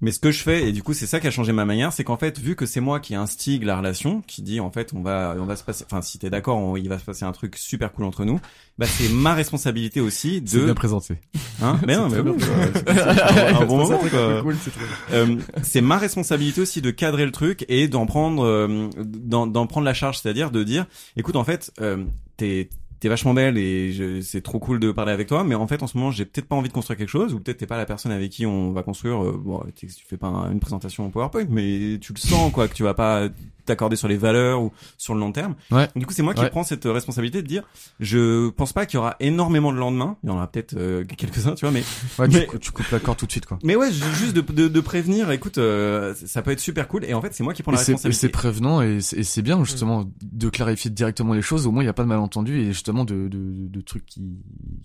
Mais 0.03 0.11
ce 0.11 0.19
que 0.19 0.31
je 0.33 0.43
fais, 0.43 0.69
et 0.69 0.73
du 0.73 0.83
coup 0.83 0.93
c'est 0.95 1.07
ça 1.07 1.21
qui 1.21 1.29
a 1.29 1.31
changé 1.31 1.53
ma 1.53 1.65
manière, 1.65 1.93
c'est 1.93 2.03
qu'en 2.05 2.17
fait, 2.17 2.39
vu 2.39 2.57
que 2.57 2.67
c'est 2.67 2.81
moi 2.81 2.99
qui 3.01 3.15
instigue 3.15 3.63
la 3.63 3.77
relation, 3.77 4.21
qui 4.27 4.43
dit 4.43 4.59
en 4.61 4.71
fait 4.71 4.93
on 4.95 5.01
va 5.03 5.37
on 5.39 5.45
va 5.45 5.55
se 5.57 5.63
passer, 5.65 5.85
enfin 5.87 6.03
si 6.03 6.19
t'es 6.19 6.29
d'accord, 6.29 6.77
il 6.77 6.89
va 6.89 6.99
se 6.99 7.05
passer 7.05 7.25
un 7.25 7.31
truc 7.33 7.57
super 7.57 7.93
cool 7.93 8.05
entre 8.05 8.25
nous, 8.25 8.41
bah 8.79 8.87
c'est 8.87 9.09
ma 9.09 9.33
responsabilité 9.33 10.01
aussi 10.01 10.43
C'est 10.47 10.59
de, 10.59 10.65
bien 10.65 10.75
présenté. 10.75 11.19
hein, 11.63 11.79
mais 11.87 11.97
non, 11.99 12.09
mais 12.09 12.17
c'est- 12.39 12.85
c'est 12.95 13.41
un 13.57 13.65
bon 13.65 13.77
moment, 13.79 14.01
c'est 14.03 15.63
c'est 15.63 15.81
ma 15.81 15.99
responsabilité 15.99 16.61
aussi 16.61 16.83
de 16.83 16.91
cadrer 16.91 17.25
le 17.25 17.33
truc 17.33 17.65
et 17.69 17.87
d'en 17.89 18.07
prendre 18.07 18.45
euh, 18.45 18.89
d'en 18.99 19.47
d'en 19.47 19.67
prendre 19.67 19.85
la 19.85 19.95
charge, 19.95 20.19
c'est-à-dire 20.19 20.51
de 20.51 20.65
dire, 20.65 20.87
écoute 21.17 21.37
en 21.37 21.45
fait, 21.45 21.71
euh, 21.81 22.05
t'es 22.37 22.69
t'es 23.03 23.09
vachement 23.09 23.35
belle 23.35 23.59
et 23.59 24.21
c'est 24.23 24.43
trop 24.43 24.61
cool 24.61 24.79
de 24.79 24.93
parler 24.93 25.11
avec 25.11 25.27
toi, 25.27 25.43
mais 25.43 25.57
en 25.57 25.67
fait 25.67 25.83
en 25.83 25.89
ce 25.89 25.99
moment 25.99 26.13
j'ai 26.13 26.25
peut-être 26.25 26.47
pas 26.47 26.55
envie 26.55 26.69
de 26.69 26.73
construire 26.73 26.97
quelque 26.97 27.09
chose 27.09 27.35
ou 27.35 27.41
peut-être 27.41 27.59
t'es 27.59 27.67
pas 27.67 27.77
la 27.77 27.85
personne 27.85 28.13
avec 28.13 28.31
qui 28.31 28.47
on 28.47 28.71
va 28.73 28.85
construire. 28.85 29.25
euh, 29.25 29.33
bon, 29.45 29.61
tu 29.75 29.89
fais 30.09 30.17
pas 30.17 30.29
un- 30.29 30.53
une 30.53 30.61
présentation 30.61 31.05
en 31.05 31.11
PowerPoint, 31.11 31.47
mais 31.51 31.99
tu 32.01 32.13
le 32.13 32.19
sens 32.21 32.53
quoi 32.53 32.69
que 32.69 32.75
tu 32.75 32.85
vas 32.85 32.95
pas 32.95 33.29
t'accorder 33.65 33.97
sur 33.97 34.09
les 34.09 34.17
valeurs 34.17 34.63
ou 34.63 34.73
sur 34.99 35.15
le 35.15 35.21
long 35.21 35.33
terme. 35.33 35.55
Ouais. 35.71 35.89
Du 35.97 36.07
coup, 36.07 36.13
c'est 36.13 36.23
moi 36.23 36.35
qui 36.35 36.41
Ouais. 36.43 36.51
prends 36.51 36.65
cette 36.65 36.87
euh, 36.87 36.93
responsabilité 36.93 37.43
de 37.43 37.47
dire, 37.47 37.63
je 38.01 38.49
pense 38.51 38.73
pas 38.73 38.87
qu'il 38.87 38.97
y 38.97 39.01
aura 39.01 39.17
énormément 39.21 39.73
de 39.73 39.79
lendemain. 39.79 40.17
Il 40.23 40.29
y 40.29 40.33
en 40.33 40.37
aura 40.37 40.47
peut-être 40.51 40.75
euh, 40.77 41.05
quelques-uns, 41.05 41.55
tu 41.55 41.65
vois, 41.65 41.73
mais 41.73 41.83
Ouais, 42.19 42.29
Mais- 42.29 42.47
tu, 42.47 42.59
tu 42.59 42.73
coupes 42.73 42.91
l'accord 42.91 43.17
tout 43.17 43.27
de 43.27 43.31
suite, 43.33 43.47
quoi. 43.47 43.59
mais 43.65 43.77
ouais, 43.77 43.91
ju- 43.93 44.03
juste 44.15 44.35
de, 44.35 44.41
de, 44.41 44.69
de 44.69 44.81
prévenir. 44.81 45.31
Écoute, 45.31 45.59
euh, 45.59 46.15
ça 46.15 46.43
peut 46.43 46.51
être 46.51 46.61
super 46.61 46.89
cool. 46.89 47.05
Et 47.05 47.15
en 47.15 47.21
fait, 47.23 47.33
c'est 47.35 47.43
moi 47.45 47.55
qui 47.55 47.63
prends 47.63 47.73
Et 47.73 47.75
la 47.77 47.81
responsabilité. 47.81 48.19
c'est 48.21 48.29
prévenant 48.29 48.83
et 48.83 49.01
c'est 49.01 49.43
bien 49.43 49.63
justement 49.65 50.05
de 50.23 50.49
clarifier 50.49 50.91
directement 50.91 51.33
les 51.35 51.43
choses. 51.43 51.67
Au 51.67 51.71
moins, 51.73 51.83
il 51.83 51.87
n'y 51.87 51.91
a 51.91 51.95
pas 51.95 52.03
de 52.05 52.09
malentendu 52.09 52.59
et 52.61 52.67
justement 52.67 53.05
de, 53.05 53.29
de, 53.29 53.69
de 53.69 53.81
trucs 53.81 54.07
qui, 54.07 54.23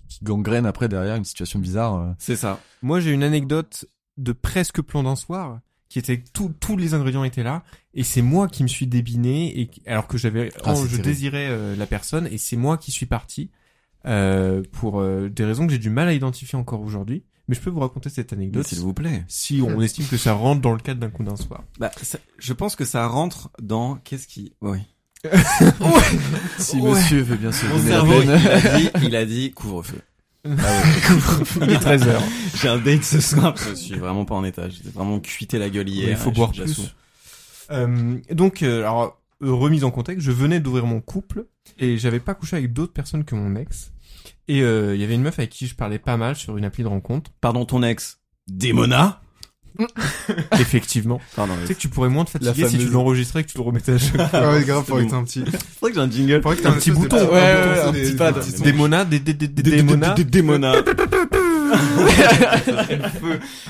qui 0.08 0.24
gangrènent 0.24 0.66
après 0.66 0.88
derrière 0.88 1.16
une 1.16 1.24
situation 1.24 1.58
bizarre. 1.58 1.94
euh. 1.96 2.10
C'est 2.18 2.36
ça. 2.36 2.60
Moi, 2.82 3.00
j'ai 3.00 3.10
une 3.10 3.22
anecdote 3.22 3.84
de 4.16 4.32
presque 4.32 4.80
plan 4.82 5.02
d'un 5.02 5.16
soir 5.16 5.60
qui 5.88 5.98
était 5.98 6.22
tout, 6.32 6.52
tous 6.60 6.76
les 6.76 6.92
ingrédients 6.94 7.24
étaient 7.24 7.42
là 7.42 7.62
et 7.94 8.02
c'est 8.04 8.22
moi 8.22 8.46
qui 8.48 8.62
me 8.62 8.68
suis 8.68 8.86
débiné 8.86 9.58
et 9.60 9.70
alors 9.86 10.06
que 10.06 10.18
j'avais 10.18 10.50
Ah, 10.64 10.74
oh, 10.76 10.82
je 10.82 10.88
terrible. 10.88 11.02
désirais 11.02 11.46
euh, 11.48 11.74
la 11.76 11.86
personne 11.86 12.26
et 12.30 12.36
c'est 12.38 12.56
moi 12.56 12.76
qui 12.76 12.90
suis 12.90 13.06
parti 13.06 13.50
euh, 14.06 14.62
pour 14.72 15.00
euh, 15.00 15.28
des 15.28 15.44
raisons 15.44 15.66
que 15.66 15.72
j'ai 15.72 15.78
du 15.78 15.90
mal 15.90 16.06
à 16.08 16.12
identifier 16.12 16.58
encore 16.58 16.80
aujourd'hui 16.82 17.24
mais 17.48 17.54
je 17.54 17.60
peux 17.60 17.70
vous 17.70 17.80
raconter 17.80 18.10
cette 18.10 18.34
anecdote 18.34 18.66
S'il 18.66 18.80
vous 18.80 18.92
plaît. 18.92 19.24
si 19.26 19.62
on 19.62 19.80
estime 19.80 20.04
que 20.06 20.18
ça 20.18 20.34
rentre 20.34 20.60
dans 20.60 20.72
le 20.74 20.80
cadre 20.80 21.00
d'un 21.00 21.08
coup 21.08 21.24
d'un 21.24 21.36
soir 21.36 21.64
Bah, 21.78 21.90
ça- 22.02 22.18
je 22.38 22.52
pense 22.52 22.76
que 22.76 22.84
ça 22.84 23.06
rentre 23.06 23.50
dans 23.62 23.96
qu'est-ce 23.96 24.28
qui. 24.28 24.52
Oui. 24.60 24.80
Si 26.58 26.76
Ouais. 26.76 26.90
monsieur 26.90 27.22
veut 27.22 27.36
bien 27.36 27.50
se 27.52 27.66
Mon 27.66 27.78
cerveau, 27.78 28.20
il 28.22 28.30
a 28.30 28.78
dit, 28.78 28.90
il 29.04 29.16
a 29.16 29.24
dit 29.24 29.50
couvre-feu. 29.54 30.00
Il 30.44 30.52
est 31.70 31.78
13h 31.84 32.20
J'ai 32.60 32.68
un 32.68 32.78
date 32.78 33.04
ce 33.04 33.20
soir. 33.20 33.54
Je 33.56 33.74
suis 33.74 33.96
vraiment 33.98 34.24
pas 34.24 34.34
en 34.34 34.44
état. 34.44 34.68
J'étais 34.68 34.90
vraiment 34.90 35.20
cuité 35.20 35.58
la 35.58 35.68
gueule 35.68 35.88
hier. 35.88 36.10
il 36.10 36.16
faut 36.16 36.30
et 36.30 36.34
boire 36.34 36.52
plus. 36.52 36.94
Euh, 37.70 38.16
donc 38.30 38.62
euh, 38.62 38.80
alors 38.80 39.20
euh, 39.42 39.52
remise 39.52 39.84
en 39.84 39.90
contexte 39.90 40.24
je 40.24 40.32
venais 40.32 40.58
d'ouvrir 40.58 40.86
mon 40.86 41.02
couple 41.02 41.44
et 41.78 41.98
j'avais 41.98 42.18
pas 42.18 42.32
couché 42.32 42.56
avec 42.56 42.72
d'autres 42.72 42.94
personnes 42.94 43.26
que 43.26 43.34
mon 43.34 43.56
ex 43.56 43.92
et 44.48 44.62
euh, 44.62 44.94
il 44.94 45.00
y 45.02 45.04
avait 45.04 45.14
une 45.14 45.22
meuf 45.22 45.38
avec 45.38 45.50
qui 45.50 45.66
je 45.66 45.74
parlais 45.74 45.98
pas 45.98 46.16
mal 46.16 46.34
sur 46.34 46.56
une 46.56 46.64
appli 46.64 46.82
de 46.82 46.88
rencontre 46.88 47.30
Pardon, 47.42 47.66
ton 47.66 47.82
ex. 47.82 48.20
Démona? 48.48 49.20
effectivement 50.60 51.20
Pardon. 51.36 51.54
Tu 51.62 51.66
sais 51.68 51.74
que 51.74 51.80
tu 51.80 51.88
pourrais 51.88 52.08
moins 52.08 52.24
te 52.24 52.36
La 52.40 52.52
fatiguer 52.54 52.68
si 52.68 52.78
tu 52.78 52.88
l'enregistrais 52.92 53.40
et 53.40 53.44
que 53.44 53.50
tu 53.50 53.58
le 53.58 53.64
remettais 53.64 53.92
à 53.92 53.98
chaque 53.98 54.14
fois. 54.16 54.28
Ah 54.32 54.50
ouais, 54.52 54.64
grave, 54.64 54.84
faudrait 54.84 55.04
que 55.04 55.10
t'aies 55.10 55.16
un 55.16 55.24
petit. 55.24 55.44
C'est 55.50 55.80
vrai 55.80 55.90
que 55.90 55.96
j'ai 55.96 56.02
un 56.02 56.10
jingle. 56.10 56.42
Faudrait 56.42 56.56
que 56.56 56.62
t'aies 56.62 56.68
Un 56.68 56.72
petit 56.72 56.90
bouton, 56.90 57.16
des- 57.16 57.22
ouais, 57.24 57.30
ouais, 57.32 57.80
un 57.84 57.92
des- 57.92 58.00
petit 58.02 58.10
des 58.12 58.16
pad. 58.16 58.44
Des 58.62 58.72
monas, 58.72 59.04
des, 59.04 59.18
des, 59.20 59.34
des, 59.34 59.46
des, 59.48 59.62
des 60.24 60.42
monas. 60.42 60.74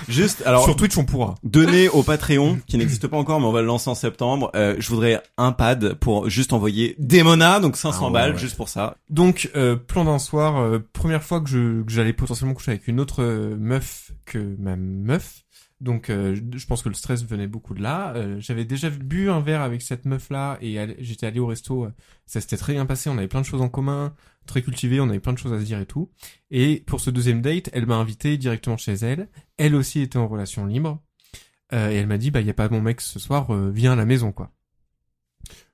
Juste, 0.09 0.43
alors, 0.47 0.65
Sur 0.65 0.77
Twitch, 0.77 0.97
on 0.99 1.05
pourra. 1.05 1.35
donner 1.43 1.89
au 1.89 2.03
Patreon, 2.03 2.59
qui 2.67 2.79
n'existe 2.79 3.07
pas 3.09 3.17
encore, 3.17 3.41
mais 3.41 3.47
on 3.47 3.53
va 3.53 3.61
le 3.61 3.67
lancer 3.67 3.91
en 3.91 3.95
septembre. 3.95 4.51
euh, 4.55 4.77
je 4.79 4.89
voudrais 4.89 5.23
un 5.37 5.53
pad 5.53 5.95
pour 5.95 6.29
juste 6.31 6.53
envoyer 6.53 6.95
Démona, 6.99 7.61
donc 7.61 7.77
500 7.77 7.99
Ah 8.01 8.07
ouais, 8.07 8.13
balles, 8.13 8.33
ouais. 8.33 8.39
juste 8.39 8.57
pour 8.57 8.69
ça. 8.69 8.97
Donc, 9.11 9.51
euh, 9.57 9.77
plan 9.77 10.05
d'un 10.05 10.19
soir, 10.19 10.59
euh, 10.61 10.79
première 10.93 11.23
fois 11.23 11.41
que 11.41 11.49
je 11.49 11.83
que 11.83 11.91
j'allais 11.91 12.13
potentiellement 12.13 12.55
coucher 12.55 12.71
avec 12.73 12.89
une 12.89 13.01
autre 13.01 13.23
euh, 13.23 13.57
meuf 13.59 14.13
que 14.25 14.39
ma 14.59 14.77
meuf. 14.77 15.43
Donc, 15.81 16.11
euh, 16.11 16.35
je 16.57 16.67
pense 16.67 16.83
que 16.83 16.89
le 16.89 16.95
stress 16.97 17.25
venait 17.25 17.47
beaucoup 17.47 17.73
de 17.73 17.81
là. 17.83 18.13
Euh, 18.17 18.41
J'avais 18.41 18.65
déjà 18.65 18.91
bu 18.91 19.31
un 19.31 19.39
verre 19.41 19.61
avec 19.63 19.81
cette 19.81 20.07
meuf-là 20.07 20.59
et 20.61 20.79
allé- 20.79 20.97
j'étais 20.99 21.27
allé 21.27 21.39
au 21.39 21.47
resto. 21.47 21.85
euh, 21.85 21.93
Ça 22.27 22.41
s'était 22.41 22.57
très 22.57 22.73
bien 22.73 22.85
passé. 22.85 23.09
On 23.11 23.17
avait 23.17 23.29
plein 23.29 23.41
de 23.41 23.47
choses 23.47 23.63
en 23.63 23.69
commun, 23.69 24.13
très 24.47 24.61
cultivé. 24.63 25.01
On 25.01 25.09
avait 25.09 25.21
plein 25.21 25.33
de 25.35 25.39
choses 25.39 25.53
à 25.53 25.61
se 25.61 25.65
dire 25.65 25.79
et 25.79 25.87
tout. 25.87 26.11
Et 26.51 26.83
pour 26.87 27.01
ce 27.01 27.11
deuxième 27.11 27.43
date, 27.43 27.71
elle 27.73 27.87
m'a 27.87 27.95
invité 27.97 28.37
directement 28.39 28.77
chez 28.77 28.95
elle. 28.95 29.29
Elle 29.57 29.77
aussi 29.77 30.01
était 30.01 30.19
en 30.19 30.27
relation 30.27 30.67
libre. 30.67 31.01
Euh, 31.73 31.91
et 31.91 31.95
elle 31.95 32.07
m'a 32.09 32.19
dit, 32.19 32.31
bah, 32.33 32.41
y 32.41 32.51
a 32.51 32.55
pas 32.55 32.69
mon 32.69 32.81
mec 32.81 33.01
ce 33.01 33.19
soir, 33.21 33.55
euh, 33.55 33.71
viens 33.71 33.93
à 33.93 33.97
la 33.97 34.05
maison, 34.07 34.33
quoi. 34.33 34.51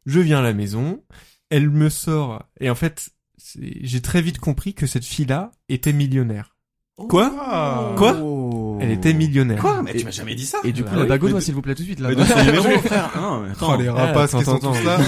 Je 0.07 0.21
viens 0.21 0.41
à 0.41 0.43
la 0.43 0.53
maison. 0.53 1.03
Elle 1.51 1.71
me 1.71 1.89
sort. 1.89 2.45
Et 2.61 2.69
en 2.69 2.75
fait, 2.75 3.09
j'ai 3.57 4.03
très 4.03 4.21
vite 4.21 4.39
compris 4.39 4.75
que 4.75 4.87
cette 4.87 5.05
fille-là 5.05 5.51
était 5.69 5.93
millionnaire. 5.93 6.57
Quoi? 6.97 7.35
Ah. 7.41 7.95
Quoi? 7.97 8.21
Elle 8.81 8.91
était 8.91 9.13
millionnaire. 9.13 9.61
Quoi 9.61 9.83
Mais 9.83 9.95
tu 9.95 10.05
m'as 10.05 10.11
jamais 10.11 10.35
dit 10.35 10.47
ça 10.47 10.59
Et 10.65 10.73
du 10.73 10.85
coup, 10.85 10.95
Bah 10.95 11.05
la 11.05 11.19
bague 11.19 11.41
s'il 11.41 11.55
vous 11.55 11.63
plaît, 11.63 11.75
tout 11.75 11.83
de 11.83 11.87
suite, 11.87 12.01
là. 12.01 12.09
Mais 12.09 12.17
donne 12.17 12.27
son 12.27 12.45
numéro, 12.45 12.79
frère. 12.85 13.11
Ah, 13.15 13.41
mais 13.45 13.51
attends. 13.53 13.75
Oh, 13.75 13.81
les 13.81 13.89
rapaces 13.89 14.35
attends, 14.35 14.39
qui 14.39 14.45
sont 14.45 14.73
tous 14.73 14.85
là. 14.85 14.99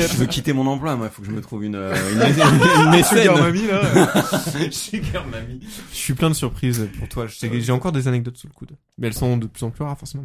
Je 0.00 0.16
veux 0.16 0.26
quitter 0.26 0.52
mon 0.52 0.66
emploi, 0.66 0.96
moi. 0.96 1.08
Faut 1.08 1.22
que 1.22 1.28
je 1.28 1.32
me 1.32 1.40
trouve 1.40 1.64
une, 1.64 1.76
euh, 1.76 1.94
une, 2.12 2.20
une, 2.82 2.84
une 2.84 2.90
mécène. 2.90 3.18
Sugar 3.18 3.38
mamie, 3.38 3.66
là. 3.66 4.24
Sugar 4.70 5.26
mamie. 5.26 5.60
Je 5.92 5.96
suis 5.96 6.14
plein 6.14 6.30
de 6.30 6.34
surprises 6.34 6.88
pour 6.98 7.08
toi. 7.08 7.26
J'ai 7.28 7.72
encore 7.72 7.92
des 7.92 8.08
anecdotes 8.08 8.36
sous 8.36 8.46
le 8.46 8.52
coude. 8.52 8.72
Mais 8.98 9.06
elles 9.08 9.14
sont 9.14 9.36
de 9.36 9.46
plus 9.46 9.64
en 9.64 9.70
plus 9.70 9.84
rares, 9.84 9.98
forcément. 9.98 10.24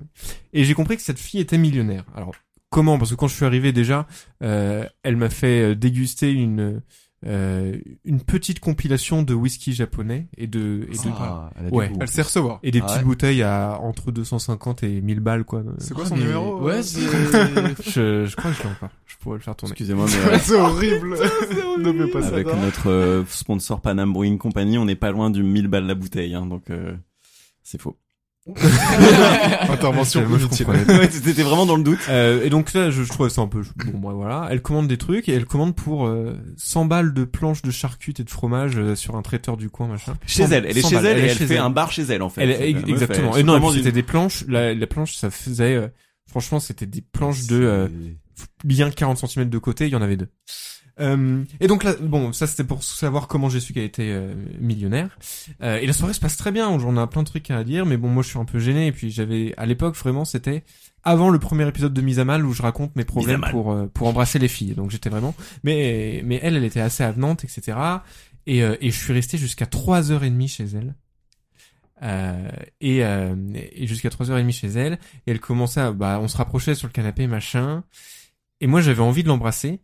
Et 0.54 0.64
j'ai 0.64 0.74
compris 0.74 0.96
que 0.98 1.04
cette 1.04 1.20
fille 1.20 1.40
était 1.40 1.58
millionnaire. 1.58 2.04
Alors, 2.16 2.34
comment? 2.70 2.98
Parce 2.98 3.12
que 3.12 3.16
quand 3.16 3.28
je 3.28 3.36
suis 3.36 3.46
arrivé 3.46 3.72
déjà, 3.72 4.08
euh, 4.44 4.86
elle 5.04 5.16
m'a 5.18 5.30
fait 5.30 5.72
euh, 5.72 5.76
déguster 5.76 6.32
une 6.32 6.82
euh, 7.26 7.78
une 8.06 8.22
petite 8.22 8.60
compilation 8.62 9.24
de 9.24 9.34
whisky 9.34 9.74
japonais 9.74 10.28
et 10.38 10.48
de 10.48 10.88
et 10.90 10.94
de 10.94 10.98
Ah, 11.20 11.52
elle 11.60 11.74
Ouais. 11.74 11.90
goût. 11.90 11.98
Elle 12.02 12.08
sait 12.08 12.22
recevoir. 12.22 12.60
et 12.64 12.72
des 12.72 12.80
Ah 12.80 12.86
petites 12.86 12.98
ouais. 13.00 13.04
bouteilles 13.04 13.44
à 13.44 13.78
entre 13.82 14.12
250 14.12 14.84
et 14.84 15.02
1000 15.02 15.20
balles 15.20 15.44
quoi. 15.44 15.64
C'est 15.80 15.94
quoi 15.94 16.04
Ah, 16.06 16.10
son 16.10 16.16
mais- 16.16 16.24
numéro 16.24 16.62
Ouais, 16.62 16.76
euh 16.76 16.82
c'est... 16.82 17.02
Je, 17.84 18.26
je 18.26 18.36
crois 18.36 18.52
que 18.52 18.58
je 18.58 18.64
l'ai 18.64 18.70
encore. 18.70 18.90
Je 19.06 19.18
pourrais 19.18 19.38
le 19.38 19.44
faire 19.44 19.56
tourner. 19.56 19.72
Excusez-moi, 19.74 20.06
mais 20.10 20.34
euh, 20.34 20.38
C'est 20.42 20.56
horrible. 20.56 21.10
Ne 21.80 22.06
fais 22.06 22.12
pas 22.12 22.22
ça. 22.22 22.28
avec 22.30 22.48
notre 22.48 22.90
euh, 22.90 23.26
sponsor 23.28 23.82
Panam 23.82 24.14
Brewing 24.14 24.38
Company, 24.38 24.78
on 24.78 24.86
n'est 24.86 24.96
pas 24.96 25.12
loin 25.12 25.30
du 25.30 25.44
1000 25.44 25.68
balles 25.68 25.88
la 25.88 25.96
bouteille, 25.96 26.36
hein, 26.36 26.46
donc 26.46 26.70
euh, 26.70 26.94
c'est 27.64 27.82
faux. 27.82 27.98
Intervention 29.70 30.28
Moi, 30.28 30.38
je 30.40 30.46
inutile. 30.46 30.66
comprenais. 30.66 31.00
ouais, 31.00 31.08
t'étais 31.08 31.44
vraiment 31.44 31.66
dans 31.66 31.76
le 31.76 31.84
doute. 31.84 32.00
Euh, 32.10 32.44
et 32.44 32.50
donc 32.50 32.74
là, 32.74 32.92
je, 32.92 33.04
je 33.04 33.10
trouvais 33.10 33.30
ça 33.30 33.42
un 33.42 33.48
peu 33.48 33.62
bon. 33.92 34.00
Bref, 34.00 34.16
voilà. 34.16 34.48
Elle 34.52 34.62
commande 34.62 34.88
des 34.88 34.98
trucs 34.98 35.30
et 35.30 35.34
elle 35.34 35.46
commande 35.46 35.76
pour 35.76 36.08
euh, 36.08 36.38
100 36.58 36.86
balles 36.86 37.14
de 37.14 37.24
planches 37.24 37.62
de 37.62 37.72
charcutes 37.72 38.20
et 38.20 38.24
de 38.24 38.30
fromage 38.30 38.74
euh, 38.78 38.96
sur 38.96 39.16
un 39.16 39.22
traiteur 39.22 39.58
du 39.58 39.70
coin, 39.70 39.88
machin. 39.88 40.16
Chez 40.26 40.44
100 40.46 40.52
elle, 40.52 40.66
elle 40.68 40.78
est 40.78 40.82
100 40.82 40.90
chez 40.90 40.96
balles. 40.96 41.06
elle 41.08 41.18
et 41.20 41.22
elle 41.28 41.38
chez 41.38 41.48
fait 41.48 41.58
un 41.58 41.70
bar 41.70 41.92
chez 41.92 42.04
elle 42.04 42.22
en 42.22 42.30
fait. 42.30 42.44
Elle, 42.44 42.90
exactement. 42.90 43.36
Et 43.38 43.44
non, 43.44 43.60
une- 43.60 43.74
c'était 43.78 43.92
des 43.92 44.04
planches. 44.04 44.46
La, 44.48 44.74
la 44.74 44.88
planche, 44.88 45.16
ça 45.16 45.30
faisait. 45.30 45.76
euh, 45.76 45.88
franchement, 46.30 46.60
c'était 46.60 46.86
des 46.86 47.02
planches 47.02 47.48
de 47.48 47.60
euh, 47.62 47.88
bien 48.64 48.90
40 48.92 49.18
cm 49.28 49.50
de 49.50 49.58
côté. 49.58 49.88
Il 49.88 49.92
y 49.92 49.96
en 49.96 50.02
avait 50.02 50.18
deux. 50.18 50.30
Euh, 51.00 51.44
et 51.60 51.68
donc 51.68 51.84
là, 51.84 51.94
bon, 52.02 52.34
ça 52.34 52.48
c'était 52.48 52.64
pour 52.64 52.84
savoir 52.84 53.28
comment 53.28 53.50
j'ai 53.50 53.60
su 53.60 53.74
qu'elle 53.74 53.84
était 53.84 54.10
euh, 54.10 54.34
millionnaire. 54.60 55.18
Euh, 55.62 55.78
et 55.78 55.88
la 55.88 55.94
soirée 55.94 56.14
se 56.14 56.20
passe 56.20 56.38
très 56.38 56.52
bien. 56.52 56.70
On 56.70 56.98
a 56.98 57.08
plein 57.08 57.24
de 57.24 57.28
trucs 57.28 57.50
à 57.52 57.64
dire, 57.64 57.86
mais 57.86 57.98
bon, 57.98 58.10
moi 58.10 58.24
je 58.24 58.30
suis 58.30 58.40
un 58.40 58.46
peu 58.46 58.60
gêné. 58.60 58.88
Et 58.88 58.92
puis 58.92 59.12
j'avais, 59.12 59.54
à 59.58 59.66
l'époque, 59.66 59.96
vraiment, 59.96 60.26
c'était 60.26 60.64
avant 61.04 61.30
le 61.30 61.40
premier 61.40 61.68
épisode 61.68 61.94
de 61.94 62.02
Mise 62.02 62.20
à 62.20 62.26
mal 62.26 62.46
où 62.46 62.54
je 62.54 62.62
raconte 62.62 62.96
mes 62.96 63.06
problèmes 63.06 63.46
pour 63.52 63.72
euh, 63.72 63.88
pour 63.88 64.08
embrasser 64.08 64.40
les 64.40 64.48
filles. 64.48 64.76
Donc 64.76 64.92
j'étais 64.92 65.10
vraiment, 65.10 65.36
mais 65.64 66.22
mais 66.26 66.40
elle, 66.44 66.56
elle 66.56 66.66
était 66.66 66.82
assez 66.82 67.04
avenante, 67.04 67.44
etc. 67.44 67.78
Et 68.46 68.64
euh, 68.64 68.76
et 68.82 68.92
je 68.92 68.98
suis 68.98 69.14
resté 69.14 69.38
jusqu'à 69.38 69.66
trois 69.66 70.12
heures 70.12 70.24
et 70.24 70.30
demie 70.30 70.48
chez 70.48 70.66
elle. 70.66 70.96
Euh, 72.02 72.50
et, 72.80 73.04
euh, 73.04 73.36
et 73.54 73.86
jusqu'à 73.86 74.08
3h30 74.08 74.54
chez 74.54 74.68
elle 74.68 74.94
et 75.28 75.32
elle 75.32 75.42
commençait 75.42 75.82
à 75.82 75.92
bah 75.92 76.18
on 76.22 76.30
se 76.30 76.38
rapprochait 76.38 76.74
sur 76.74 76.88
le 76.88 76.94
canapé 76.94 77.28
machin 77.28 77.84
et 78.62 78.68
moi 78.68 78.80
j'avais 78.80 79.02
envie 79.02 79.22
de 79.22 79.28
l'embrasser 79.28 79.82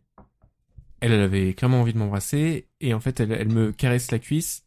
elle 1.02 1.12
elle 1.12 1.22
avait 1.22 1.54
clairement 1.54 1.82
envie 1.82 1.94
de 1.94 1.98
m'embrasser 1.98 2.68
et 2.82 2.94
en 2.94 3.00
fait 3.00 3.20
elle, 3.20 3.32
elle 3.32 3.50
me 3.50 3.72
caresse 3.72 4.12
la 4.12 4.20
cuisse. 4.20 4.64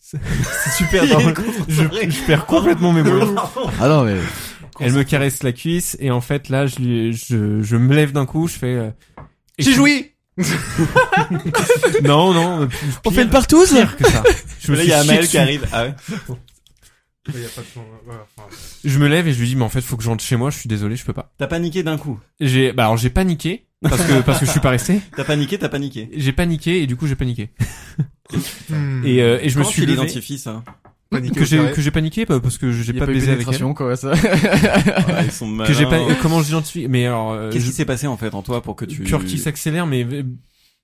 C'est 0.00 0.18
super 0.76 1.06
drôle. 1.06 1.34
je, 1.68 1.84
je 1.84 2.26
perds 2.26 2.46
complètement 2.46 2.92
mes 2.92 3.02
mots 3.02 3.34
Ah 3.80 3.88
non, 3.88 4.04
mais... 4.04 4.16
elle 4.80 4.92
me 4.92 5.04
caresse 5.04 5.42
la 5.42 5.52
cuisse 5.52 5.96
et 6.00 6.10
en 6.10 6.20
fait 6.20 6.48
là 6.48 6.66
je 6.66 6.76
lui 6.76 7.12
je, 7.12 7.62
je 7.62 7.76
me 7.76 7.94
lève 7.94 8.12
d'un 8.12 8.26
coup 8.26 8.48
je 8.48 8.54
fais 8.54 8.74
euh, 8.74 8.90
J'ai 9.58 9.70
je- 9.70 9.76
joui. 9.76 10.08
Non 12.02 12.32
non 12.34 12.68
On 13.04 13.10
fait 13.10 13.24
le 13.24 13.30
partouze. 13.30 13.70
pire 13.72 13.96
que 13.96 14.04
ça. 14.08 14.22
Je 14.60 14.72
me 14.72 14.76
Là, 14.76 14.82
suis 14.82 14.90
il 14.90 14.90
y 14.90 14.94
a 14.94 15.00
Amel 15.00 15.28
qui 15.28 15.38
arrive. 15.38 15.66
Ah 15.72 15.84
ouais. 15.84 15.94
Il 17.28 17.40
y 17.40 17.44
a 17.44 17.48
pas 17.48 17.60
de 17.60 17.66
temps, 17.66 17.86
ouais, 18.08 18.14
enfin, 18.36 18.48
je 18.84 18.98
me 18.98 19.06
lève 19.06 19.28
et 19.28 19.32
je 19.32 19.38
lui 19.40 19.46
dis 19.46 19.54
mais 19.56 19.62
en 19.64 19.68
fait 19.68 19.80
faut 19.80 19.96
que 19.96 20.02
je 20.02 20.08
rentre 20.08 20.24
chez 20.24 20.34
moi 20.36 20.50
je 20.50 20.58
suis 20.58 20.68
désolé 20.68 20.96
je 20.96 21.04
peux 21.04 21.12
pas 21.12 21.32
T'as 21.38 21.46
paniqué 21.46 21.82
d'un 21.84 21.96
coup. 21.96 22.18
J'ai, 22.40 22.72
bah 22.72 22.84
alors 22.84 22.96
j'ai 22.96 23.10
paniqué 23.10 23.66
parce 23.80 24.02
que 24.04 24.20
parce 24.22 24.40
que 24.40 24.46
je 24.46 24.50
suis 24.50 24.60
pas 24.60 24.70
resté. 24.70 25.00
T'as 25.16 25.22
paniqué, 25.24 25.58
t'as 25.58 25.68
paniqué. 25.68 26.08
J'ai 26.16 26.32
paniqué 26.32 26.82
et 26.82 26.86
du 26.88 26.96
coup 26.96 27.06
j'ai 27.06 27.14
paniqué. 27.16 27.50
hmm. 28.70 29.04
Et, 29.04 29.22
euh, 29.22 29.38
et 29.42 29.48
je 29.48 29.58
me 29.58 29.62
Comment 29.62 29.70
suis 29.72 29.82
tu 29.82 29.86
levé. 29.86 29.92
l'identifies 30.00 30.38
ça 30.38 30.64
Que 31.12 31.44
j'ai 31.44 31.58
que 31.72 31.80
j'ai 31.80 31.90
paniqué 31.90 32.24
bah, 32.24 32.40
parce 32.40 32.58
que 32.58 32.72
j'ai 32.72 32.82
J'ai 32.84 32.92
pas, 32.94 33.06
baisé 33.06 33.30
avec 33.32 33.46
elle. 33.52 33.74
quoi, 33.74 33.96
ça. 33.96 34.12
Ah, 34.24 35.22
Ils 35.24 35.30
sont 35.32 35.46
malins. 35.46 35.68
Que 35.68 35.74
j'ai 35.76 35.86
pas. 35.86 35.98
Comment 36.22 36.42
j'identifie 36.42 36.86
Mais 36.88 37.06
alors. 37.06 37.32
euh, 37.32 37.50
Qu'est-ce 37.50 37.64
je- 37.66 37.70
qui 37.70 37.76
s'est 37.76 37.84
passé 37.84 38.06
en 38.06 38.16
fait 38.16 38.34
en 38.34 38.42
toi 38.42 38.62
pour 38.62 38.74
que 38.76 38.84
tu 38.84 39.02
Cœur 39.04 39.24
qui 39.24 39.38
s'accélère, 39.38 39.86
mais 39.86 40.04
euh, 40.04 40.22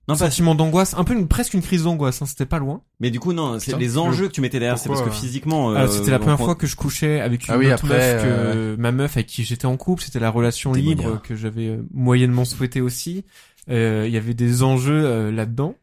Non, 0.08 0.14
pas. 0.16 0.30
sentiment 0.30 0.54
d'angoisse, 0.54 0.94
un 0.94 1.04
peu 1.04 1.14
une, 1.14 1.28
presque 1.28 1.54
une 1.54 1.62
crise 1.62 1.84
d'angoisse. 1.84 2.22
Hein, 2.22 2.26
c'était 2.26 2.46
pas 2.46 2.58
loin. 2.58 2.82
Mais 2.98 3.10
du 3.10 3.20
coup 3.20 3.32
non, 3.32 3.58
c'est 3.60 3.76
les 3.76 3.98
enjeux 3.98 4.28
que 4.28 4.32
tu 4.32 4.40
mettais 4.40 4.58
derrière, 4.58 4.78
c'est 4.78 4.88
parce 4.88 5.02
que 5.02 5.08
euh, 5.08 5.12
physiquement. 5.12 5.70
Alors, 5.70 5.82
euh, 5.90 5.94
c'était 5.94 6.10
la 6.10 6.18
première 6.18 6.38
fois 6.38 6.54
que 6.54 6.66
je 6.66 6.76
couchais 6.76 7.20
avec 7.20 7.46
une 7.46 7.54
Ah 7.54 7.58
oui, 7.58 7.66
autre 7.66 7.84
après, 7.84 8.14
meuf 8.14 8.22
que 8.22 8.28
euh, 8.28 8.76
ma 8.78 8.90
meuf 8.90 9.16
avec 9.16 9.26
qui 9.26 9.44
j'étais 9.44 9.66
en 9.66 9.76
couple. 9.76 10.02
C'était 10.02 10.20
la 10.20 10.30
relation 10.30 10.72
libre 10.72 11.20
que 11.22 11.36
j'avais 11.36 11.68
euh, 11.68 11.82
moyennement 11.92 12.44
souhaité 12.44 12.80
aussi. 12.80 13.24
Euh, 13.70 14.04
Il 14.06 14.12
y 14.12 14.16
avait 14.16 14.34
des 14.34 14.62
enjeux 14.62 15.04
euh, 15.04 15.30
là-dedans. 15.30 15.74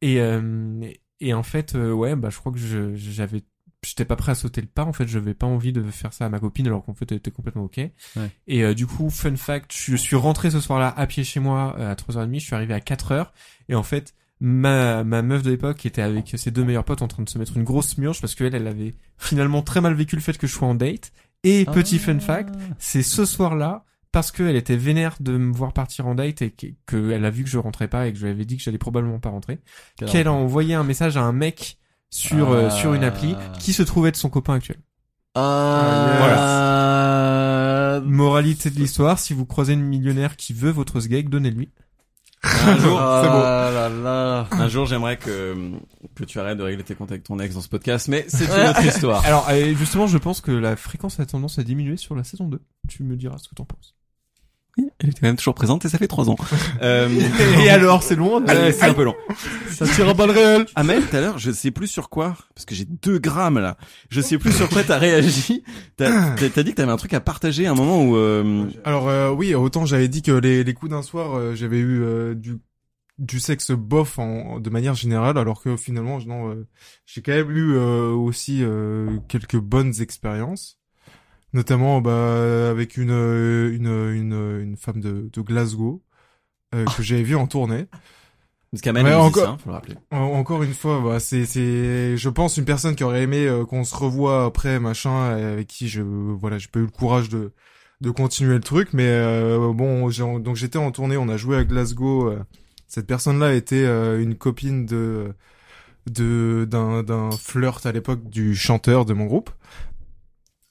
Et 0.00 0.20
euh, 0.20 0.80
et 1.20 1.34
en 1.34 1.42
fait, 1.42 1.74
euh, 1.74 1.92
ouais, 1.92 2.16
bah 2.16 2.30
je 2.30 2.38
crois 2.38 2.52
que 2.52 2.58
je 2.58 2.94
j'avais 2.94 3.42
j'étais 3.84 4.04
pas 4.04 4.16
prêt 4.16 4.32
à 4.32 4.34
sauter 4.34 4.60
le 4.60 4.66
pas. 4.66 4.84
En 4.84 4.92
fait, 4.92 5.06
je 5.08 5.18
n'avais 5.18 5.34
pas 5.34 5.46
envie 5.46 5.72
de 5.72 5.82
faire 5.82 6.12
ça 6.12 6.26
à 6.26 6.28
ma 6.28 6.38
copine 6.38 6.66
alors 6.66 6.84
qu'en 6.84 6.94
fait, 6.94 7.10
elle 7.12 7.18
était 7.18 7.30
complètement 7.30 7.64
ok. 7.64 7.78
Et 8.46 8.62
euh, 8.64 8.74
du 8.74 8.86
coup, 8.86 9.08
fun 9.10 9.36
fact, 9.36 9.72
je 9.74 9.96
suis 9.96 10.16
rentré 10.16 10.50
ce 10.50 10.60
soir-là 10.60 10.92
à 10.96 11.06
pied 11.06 11.24
chez 11.24 11.40
moi 11.40 11.74
euh, 11.78 11.90
à 11.90 11.94
3h30. 11.94 12.40
Je 12.40 12.44
suis 12.44 12.54
arrivé 12.54 12.74
à 12.74 12.80
4h. 12.80 13.26
Et 13.68 13.74
en 13.74 13.82
fait, 13.82 14.14
ma, 14.40 15.04
ma 15.04 15.22
meuf 15.22 15.42
de 15.42 15.50
l'époque 15.50 15.84
était 15.86 16.02
avec 16.02 16.32
ses 16.36 16.50
deux 16.50 16.64
meilleurs 16.64 16.84
potes 16.84 17.02
en 17.02 17.08
train 17.08 17.22
de 17.22 17.28
se 17.28 17.38
mettre 17.38 17.56
une 17.56 17.64
grosse 17.64 17.96
murge 17.98 18.20
parce 18.20 18.34
qu'elle, 18.34 18.54
elle 18.54 18.66
avait 18.66 18.94
finalement 19.18 19.62
très 19.62 19.80
mal 19.80 19.94
vécu 19.94 20.16
le 20.16 20.22
fait 20.22 20.36
que 20.38 20.46
je 20.46 20.52
sois 20.54 20.68
en 20.68 20.74
date. 20.74 21.12
Et 21.42 21.64
petit 21.72 21.98
fun 21.98 22.18
fact, 22.20 22.54
c'est 22.78 23.02
ce 23.02 23.24
soir-là 23.24 23.84
parce 24.12 24.32
qu'elle 24.32 24.56
était 24.56 24.76
vénère 24.76 25.16
de 25.20 25.36
me 25.38 25.52
voir 25.54 25.72
partir 25.72 26.06
en 26.06 26.14
date 26.14 26.42
et 26.42 26.50
que- 26.50 26.66
qu'elle 26.86 27.24
a 27.24 27.30
vu 27.30 27.44
que 27.44 27.48
je 27.48 27.58
rentrais 27.58 27.86
pas 27.88 28.08
et 28.08 28.12
que 28.12 28.18
je 28.18 28.24
lui 28.24 28.32
avais 28.32 28.44
dit 28.44 28.56
que 28.56 28.62
j'allais 28.62 28.76
probablement 28.76 29.20
pas 29.20 29.30
rentrer, 29.30 29.60
qu'elle 30.06 30.26
a 30.26 30.32
envoyé 30.32 30.74
un 30.74 30.82
message 30.84 31.16
à 31.16 31.22
un 31.22 31.32
mec 31.32 31.78
sur 32.10 32.50
euh, 32.52 32.66
Ah. 32.66 32.70
sur 32.70 32.94
une 32.94 33.04
appli 33.04 33.36
qui 33.58 33.72
se 33.72 33.82
trouvait 33.82 34.10
de 34.10 34.16
son 34.16 34.28
copain 34.28 34.54
actuel. 34.54 34.78
Ah, 36.30 38.00
Moralité 38.04 38.70
de 38.70 38.76
l'histoire, 38.78 39.18
si 39.18 39.34
vous 39.34 39.46
croisez 39.46 39.72
une 39.74 39.82
millionnaire 39.82 40.36
qui 40.36 40.52
veut 40.52 40.70
votre 40.70 41.00
sgeg, 41.00 41.28
donnez-lui. 41.28 41.70
Un 42.42 42.76
jour, 42.78 42.98
Ah 42.98 43.20
c'est 43.22 43.28
beau. 43.30 43.38
là 43.42 43.88
là. 43.90 44.46
Un 44.52 44.68
jour, 44.68 44.86
j'aimerais 44.86 45.18
que 45.18 45.72
que 46.14 46.24
tu 46.24 46.40
arrêtes 46.40 46.56
de 46.56 46.62
régler 46.62 46.82
tes 46.84 46.94
comptes 46.94 47.10
avec 47.10 47.22
ton 47.24 47.38
ex 47.38 47.54
dans 47.54 47.60
ce 47.60 47.68
podcast, 47.68 48.08
mais 48.08 48.24
c'est 48.28 48.46
une 48.46 48.68
autre 48.68 48.84
histoire. 48.86 49.22
Alors 49.26 49.46
euh, 49.50 49.74
justement, 49.74 50.06
je 50.06 50.16
pense 50.18 50.40
que 50.40 50.50
la 50.50 50.74
fréquence 50.76 51.20
a 51.20 51.26
tendance 51.26 51.58
à 51.58 51.62
diminuer 51.64 51.98
sur 51.98 52.14
la 52.16 52.24
saison 52.24 52.46
2. 52.48 52.58
Tu 52.88 53.02
me 53.02 53.14
diras 53.16 53.36
ce 53.38 53.48
que 53.48 53.54
t'en 53.54 53.66
penses. 53.66 53.94
Elle 54.98 55.10
était 55.10 55.20
même 55.26 55.36
toujours 55.36 55.54
présente 55.54 55.84
et 55.84 55.88
ça 55.88 55.98
fait 55.98 56.08
trois 56.08 56.28
ans. 56.30 56.36
Euh, 56.82 57.08
Et 57.64 57.68
alors, 57.68 58.02
c'est 58.02 58.16
loin 58.16 58.42
ouais, 58.42 58.72
c'est 58.72 58.84
un 58.84 58.94
peu 58.94 59.04
long. 59.04 59.14
Ça 59.70 59.86
tire 59.86 60.08
à 60.08 60.14
balles 60.14 60.30
réelles. 60.30 60.66
Amel, 60.74 61.02
tout 61.04 61.16
à 61.16 61.20
l'heure, 61.20 61.38
je 61.38 61.50
sais 61.50 61.70
plus 61.70 61.86
sur 61.88 62.08
quoi, 62.08 62.36
parce 62.54 62.64
que 62.64 62.74
j'ai 62.74 62.84
deux 62.86 63.18
grammes 63.18 63.58
là. 63.58 63.76
Je 64.08 64.20
sais 64.20 64.38
plus 64.38 64.52
sur 64.52 64.68
quoi 64.68 64.82
t'as 64.82 64.98
réagi. 64.98 65.62
T'as 65.96 66.34
dit 66.36 66.50
que 66.70 66.76
t'avais 66.76 66.92
un 66.92 66.96
truc 66.96 67.12
à 67.14 67.20
partager 67.20 67.66
à 67.66 67.72
un 67.72 67.74
moment 67.74 68.02
où. 68.02 68.16
euh, 68.16 68.66
Alors 68.84 69.08
euh, 69.08 69.30
oui, 69.30 69.54
autant 69.54 69.84
j'avais 69.84 70.08
dit 70.08 70.22
que 70.22 70.32
les, 70.32 70.64
les 70.64 70.74
coups 70.74 70.90
d'un 70.90 71.02
soir, 71.02 71.34
euh, 71.36 71.54
j'avais 71.54 71.78
eu 71.78 72.02
euh, 72.02 72.34
du 72.34 72.56
du 73.18 73.38
sexe 73.38 73.70
bof 73.72 74.18
en, 74.18 74.60
de 74.60 74.70
manière 74.70 74.94
générale, 74.94 75.36
alors 75.36 75.62
que 75.62 75.76
finalement, 75.76 76.18
non, 76.26 76.48
euh, 76.52 76.66
j'ai 77.04 77.20
quand 77.20 77.32
même 77.32 77.50
eu 77.50 77.74
euh, 77.74 78.12
aussi 78.12 78.60
euh, 78.62 79.18
quelques 79.28 79.58
bonnes 79.58 79.92
expériences, 80.00 80.78
notamment 81.52 82.00
bah, 82.00 82.70
avec 82.70 82.96
une 82.96 83.10
euh, 83.10 83.72
une 83.74 83.86
une, 84.14 84.60
une 84.62 84.76
femme 84.76 85.00
de, 85.00 85.28
de 85.32 85.40
Glasgow 85.40 86.02
euh, 86.74 86.84
que 86.96 87.02
j'avais 87.02 87.22
vue 87.22 87.36
en 87.36 87.46
tournée. 87.46 87.86
Parce 88.72 88.82
qu'Amel 88.82 89.04
Ouais, 89.04 89.14
encore- 89.14 89.58
faut 89.60 89.70
le 89.70 89.74
rappeler. 89.74 89.96
En- 90.12 90.18
Encore 90.38 90.62
une 90.62 90.74
fois, 90.74 91.00
bah, 91.00 91.18
c'est, 91.18 91.44
c'est, 91.44 92.16
je 92.16 92.28
pense 92.28 92.56
une 92.56 92.64
personne 92.64 92.94
qui 92.94 93.02
aurait 93.02 93.22
aimé 93.24 93.46
euh, 93.48 93.64
qu'on 93.64 93.82
se 93.82 93.96
revoie 93.96 94.44
après, 94.44 94.78
machin, 94.78 95.36
et 95.36 95.42
avec 95.42 95.66
qui 95.66 95.88
je, 95.88 96.02
voilà, 96.02 96.58
j'ai 96.58 96.68
pas 96.68 96.78
eu 96.78 96.84
le 96.84 96.88
courage 96.90 97.28
de, 97.28 97.50
de 98.00 98.10
continuer 98.10 98.54
le 98.54 98.60
truc, 98.60 98.90
mais 98.92 99.08
euh, 99.08 99.72
bon, 99.72 100.08
j'ai- 100.10 100.22
donc 100.38 100.54
j'étais 100.54 100.78
en 100.78 100.92
tournée, 100.92 101.16
on 101.16 101.28
a 101.28 101.36
joué 101.36 101.56
à 101.56 101.64
Glasgow. 101.64 102.28
euh, 102.30 102.38
cette 102.86 103.08
personne-là 103.08 103.54
était 103.54 103.84
euh, 103.84 104.22
une 104.22 104.36
copine 104.36 104.86
de, 104.86 105.34
de, 106.08 106.64
d'un, 106.70 107.02
d'un 107.02 107.30
flirt 107.32 107.84
à 107.86 107.92
l'époque 107.92 108.28
du 108.30 108.54
chanteur 108.54 109.04
de 109.04 109.14
mon 109.14 109.26
groupe. 109.26 109.50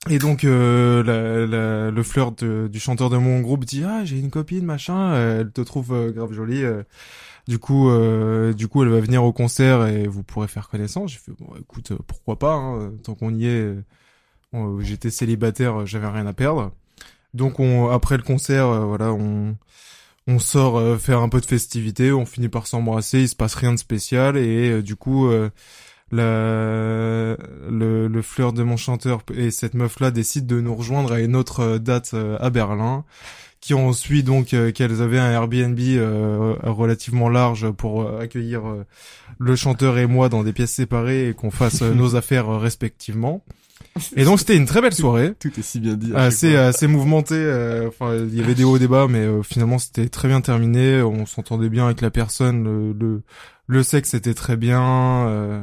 Et 0.10 0.18
donc 0.18 0.44
euh, 0.44 1.04
la, 1.04 1.46
la- 1.46 1.92
le 1.92 2.04
flirt 2.04 2.44
de- 2.44 2.68
du 2.68 2.80
chanteur 2.80 3.10
de 3.10 3.18
mon 3.18 3.42
groupe 3.42 3.66
dit 3.66 3.84
ah 3.86 4.04
j'ai 4.06 4.18
une 4.18 4.32
copine 4.32 4.66
machin, 4.66 5.12
euh, 5.14 5.42
elle 5.42 5.52
te 5.52 5.62
trouve 5.62 5.94
euh, 5.94 6.12
grave 6.12 6.34
jolie. 6.34 6.64
euh, 6.64 6.84
du 7.48 7.60
coup, 7.60 7.90
du 8.54 8.68
coup, 8.68 8.84
elle 8.84 8.90
va 8.90 9.00
venir 9.00 9.24
au 9.24 9.34
concert 9.34 9.88
et 9.88 10.08
vous 10.08 10.24
pourrez 10.24 10.48
faire 10.48 10.70
connaissance. 10.70 11.12
J'ai 11.14 11.18
fait 11.20 11.32
bon, 11.40 11.48
écoute, 11.60 11.94
pourquoi 12.08 12.38
pas 12.40 12.54
hein, 12.56 12.92
Tant 13.04 13.16
qu'on 13.16 13.34
y 13.34 13.48
est, 13.48 13.74
j'étais 14.82 15.10
célibataire, 15.10 15.86
j'avais 15.86 16.08
rien 16.08 16.28
à 16.28 16.34
perdre. 16.34 16.72
Donc, 17.34 17.60
on, 17.60 17.90
après 17.90 18.18
le 18.18 18.24
concert, 18.24 18.68
voilà, 18.88 19.14
on 19.14 19.58
on 20.28 20.40
sort 20.40 21.00
faire 21.00 21.20
un 21.22 21.30
peu 21.30 21.42
de 21.42 21.46
festivité, 21.48 22.12
on 22.14 22.26
finit 22.26 22.50
par 22.50 22.68
s'embrasser, 22.68 23.22
il 23.22 23.30
se 23.30 23.36
passe 23.36 23.56
rien 23.56 23.74
de 23.74 23.80
spécial 23.80 24.38
et 24.38 24.82
du 24.84 24.96
coup, 24.96 25.30
la, 26.12 27.36
le, 27.70 28.08
le 28.08 28.22
fleur 28.22 28.54
de 28.54 28.64
mon 28.64 28.78
chanteur 28.78 29.22
et 29.34 29.52
cette 29.52 29.74
meuf-là 29.74 30.12
décident 30.12 30.56
de 30.56 30.62
nous 30.62 30.76
rejoindre 30.76 31.12
à 31.14 31.20
une 31.20 31.36
autre 31.36 31.60
euh, 31.62 31.78
date 31.80 32.12
euh, 32.14 32.38
à 32.40 32.50
Berlin 32.50 33.04
qui 33.62 33.74
ont 33.74 33.92
su 33.94 34.24
donc 34.24 34.54
euh, 34.54 34.72
qu'elles 34.72 35.02
avaient 35.02 35.20
un 35.20 35.32
Airbnb 35.32 35.78
relativement 36.64 37.30
large 37.30 37.70
pour 37.72 38.20
accueillir 38.20 38.62
le 39.38 39.56
chanteur 39.56 39.98
et 39.98 40.08
moi 40.08 40.30
dans 40.30 40.44
des 40.44 40.54
pièces 40.54 40.72
séparées 40.72 41.30
et 41.30 41.34
qu'on 41.34 41.52
fasse 41.52 41.82
nos 42.02 42.16
affaires 42.16 42.48
respectivement. 42.60 43.44
Et 44.16 44.24
donc 44.24 44.40
c'était 44.40 44.56
une 44.56 44.66
très 44.66 44.82
belle 44.82 44.94
soirée, 44.94 45.34
Tout 45.40 45.52
est 45.60 45.62
si 45.62 45.80
bien 45.82 45.96
dit. 45.96 46.14
assez 46.16 46.56
assez 46.56 46.88
mouvementée. 46.88 47.36
euh, 47.36 47.88
Enfin, 47.90 48.16
il 48.16 48.34
y 48.36 48.42
avait 48.42 48.56
des 48.56 48.64
hauts 48.64 48.78
bas, 48.80 49.08
mais 49.10 49.20
euh, 49.20 49.42
finalement 49.44 49.78
c'était 49.78 50.08
très 50.08 50.28
bien 50.30 50.40
terminé. 50.42 51.02
On 51.02 51.26
s'entendait 51.26 51.70
bien 51.70 51.86
avec 51.86 52.00
la 52.02 52.12
personne. 52.12 52.64
Le 52.64 52.94
le, 52.94 53.22
le 53.68 53.84
sexe 53.84 54.14
était 54.14 54.34
très 54.34 54.56
bien. 54.58 54.82
euh, 55.28 55.62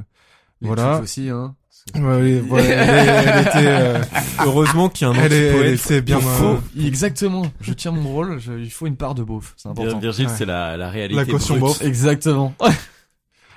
voilà. 0.63 1.01
aussi, 1.01 1.29
hein. 1.31 1.55
Ouais, 1.95 2.41
ouais, 2.41 2.65
elle, 2.65 3.29
elle 3.29 3.47
était, 3.47 3.67
euh, 3.69 4.03
Heureusement 4.45 4.89
qu'il 4.89 5.07
y 5.07 5.11
a 5.11 5.15
un 5.15 5.23
elle, 5.23 5.33
est- 5.33 5.47
elle 5.57 5.75
était 5.75 6.01
bien. 6.01 6.19
Il 6.19 6.25
faut, 6.25 6.59
exactement. 6.81 7.47
Je 7.61 7.73
tiens 7.73 7.93
mon 7.93 8.09
rôle. 8.11 8.41
je- 8.41 8.55
il 8.55 8.71
faut 8.73 8.87
une 8.89 8.97
part 8.97 9.15
de 9.15 9.23
beauf. 9.23 9.55
C'est 9.57 9.69
important. 9.69 9.99
Virgile, 10.01 10.27
Ouais. 10.27 10.33
c'est 10.37 10.47
la, 10.47 10.77
la 10.77 10.91
réalité. 10.91 11.15
La 11.15 11.25
caution 11.25 11.57
beauf. 11.59 11.81
Exactement. 11.83 12.55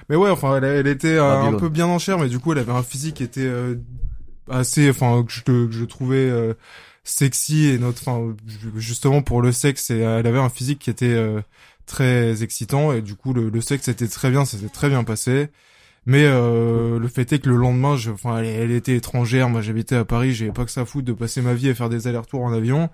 Mais 0.10 0.16
ouais, 0.16 0.30
enfin, 0.30 0.58
elle, 0.58 0.64
elle 0.64 0.88
était 0.88 1.16
euh, 1.18 1.42
un 1.42 1.54
peu 1.54 1.70
bien 1.70 1.88
en 1.88 1.98
chair, 2.00 2.20
mais 2.20 2.30
du 2.30 2.38
coup, 2.40 2.52
elle 2.52 2.60
avait 2.60 2.72
un 2.72 2.84
physique 2.84 3.16
qui 3.16 3.24
était 3.24 3.42
euh, 3.42 3.76
assez, 4.50 4.90
enfin, 4.90 5.24
que 5.24 5.32
je, 5.32 5.42
que 5.42 5.68
je 5.72 5.86
trouvais 5.86 6.18
euh, 6.30 6.54
sexy 7.04 7.66
et 7.68 7.80
notre, 7.80 8.02
enfin, 8.08 8.36
ju- 8.48 8.72
justement 8.78 9.22
pour 9.24 9.42
le 9.42 9.52
sexe, 9.52 9.90
et, 9.90 10.00
elle 10.00 10.28
avait 10.28 10.40
un 10.40 10.50
physique 10.50 10.80
qui 10.80 10.90
était 10.92 11.06
euh, 11.08 11.42
très 11.88 12.44
excitant 12.44 12.92
et 12.92 13.02
du 13.02 13.16
coup, 13.16 13.34
le, 13.34 13.50
le 13.50 13.62
sexe 13.62 13.88
était 13.88 14.08
très 14.08 14.30
bien, 14.32 14.46
ça 14.46 14.58
s'est 14.58 14.70
très 14.70 14.90
bien 14.90 15.04
passé. 15.04 15.50
Mais 16.06 16.24
euh, 16.24 16.98
le 16.98 17.08
fait 17.08 17.32
est 17.34 17.40
que 17.40 17.50
le 17.50 17.56
lendemain, 17.56 17.96
je, 17.96 18.12
enfin, 18.12 18.38
elle, 18.40 18.46
elle 18.46 18.72
était 18.72 18.96
étrangère. 18.96 19.50
Moi, 19.50 19.62
j'habitais 19.62 19.96
à 19.96 20.06
Paris, 20.06 20.34
j'avais 20.34 20.52
pas 20.52 20.66
que 20.66 20.72
ça 20.72 20.82
à 20.82 20.86
foutre 20.86 21.06
de 21.06 21.14
passer 21.14 21.42
ma 21.42 21.54
vie 21.54 21.70
à 21.70 21.76
faire 21.76 21.90
des 21.90 22.08
allers-retours 22.08 22.42
en 22.42 22.54
avion. 22.54 22.90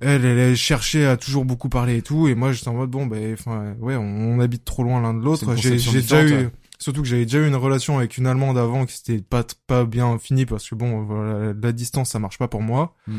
Elle, 0.00 0.24
elle, 0.24 0.38
elle 0.38 0.56
cherchait 0.56 1.06
à 1.06 1.16
toujours 1.16 1.44
beaucoup 1.44 1.68
parler 1.68 1.96
et 1.96 2.02
tout, 2.02 2.28
et 2.28 2.34
moi, 2.34 2.52
j'étais 2.52 2.68
en 2.68 2.74
mode 2.74 2.90
bon, 2.90 3.06
ben, 3.06 3.32
enfin, 3.32 3.74
ouais, 3.80 3.96
on, 3.96 4.02
on 4.02 4.40
habite 4.40 4.64
trop 4.64 4.84
loin 4.84 5.00
l'un 5.00 5.14
de 5.14 5.24
l'autre. 5.24 5.56
J'ai 5.56 5.72
déjà 5.72 6.22
eu, 6.22 6.32
ouais. 6.32 6.50
surtout 6.78 7.02
que 7.02 7.08
j'avais 7.08 7.24
déjà 7.24 7.38
eu 7.38 7.48
une 7.48 7.56
relation 7.56 7.98
avec 7.98 8.16
une 8.16 8.26
Allemande 8.26 8.58
avant 8.58 8.86
qui 8.86 8.96
s'était 8.96 9.20
pas 9.20 9.44
pas 9.66 9.84
bien 9.84 10.18
fini 10.18 10.46
parce 10.46 10.68
que 10.68 10.76
bon, 10.76 11.02
voilà, 11.02 11.52
la 11.60 11.72
distance, 11.72 12.10
ça 12.10 12.20
marche 12.20 12.38
pas 12.38 12.46
pour 12.46 12.62
moi. 12.62 12.94
Mm. 13.08 13.16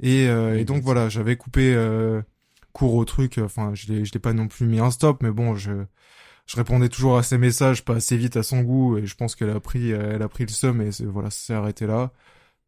Et, 0.00 0.26
euh, 0.26 0.58
et 0.58 0.64
donc 0.64 0.82
voilà, 0.82 1.08
j'avais 1.10 1.36
coupé 1.36 1.74
euh, 1.74 2.22
court 2.72 2.94
au 2.94 3.04
truc. 3.04 3.38
Enfin, 3.38 3.72
je 3.74 3.92
l'ai, 3.92 4.04
je 4.04 4.12
l'ai 4.14 4.20
pas 4.20 4.32
non 4.32 4.48
plus 4.48 4.66
mis 4.66 4.80
un 4.80 4.90
stop, 4.90 5.22
mais 5.22 5.30
bon, 5.30 5.54
je 5.54 5.72
je 6.46 6.56
répondais 6.56 6.88
toujours 6.88 7.18
à 7.18 7.22
ses 7.22 7.38
messages, 7.38 7.84
pas 7.84 7.96
assez 7.96 8.16
vite 8.16 8.36
à 8.36 8.42
son 8.42 8.62
goût, 8.62 8.98
et 8.98 9.06
je 9.06 9.14
pense 9.14 9.34
qu'elle 9.36 9.50
a 9.50 9.60
pris, 9.60 9.92
euh, 9.92 10.12
elle 10.14 10.22
a 10.22 10.28
pris 10.28 10.44
le 10.44 10.50
seum, 10.50 10.80
et 10.80 10.90
voilà, 11.04 11.30
ça 11.30 11.46
s'est 11.46 11.54
arrêté 11.54 11.86
là. 11.86 12.12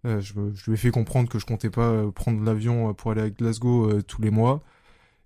Euh, 0.07 0.21
je, 0.21 0.35
je 0.55 0.71
lui 0.71 0.75
ai 0.75 0.77
fait 0.77 0.91
comprendre 0.91 1.29
que 1.31 1.39
je 1.39 1.47
comptais 1.47 1.71
pas 1.71 1.89
euh, 1.89 2.11
prendre 2.11 2.43
l'avion 2.45 2.91
euh, 2.91 2.93
pour 2.93 3.11
aller 3.11 3.23
à 3.23 3.31
Glasgow 3.31 3.91
euh, 3.91 4.03
tous 4.03 4.21
les 4.21 4.31
mois. 4.31 4.63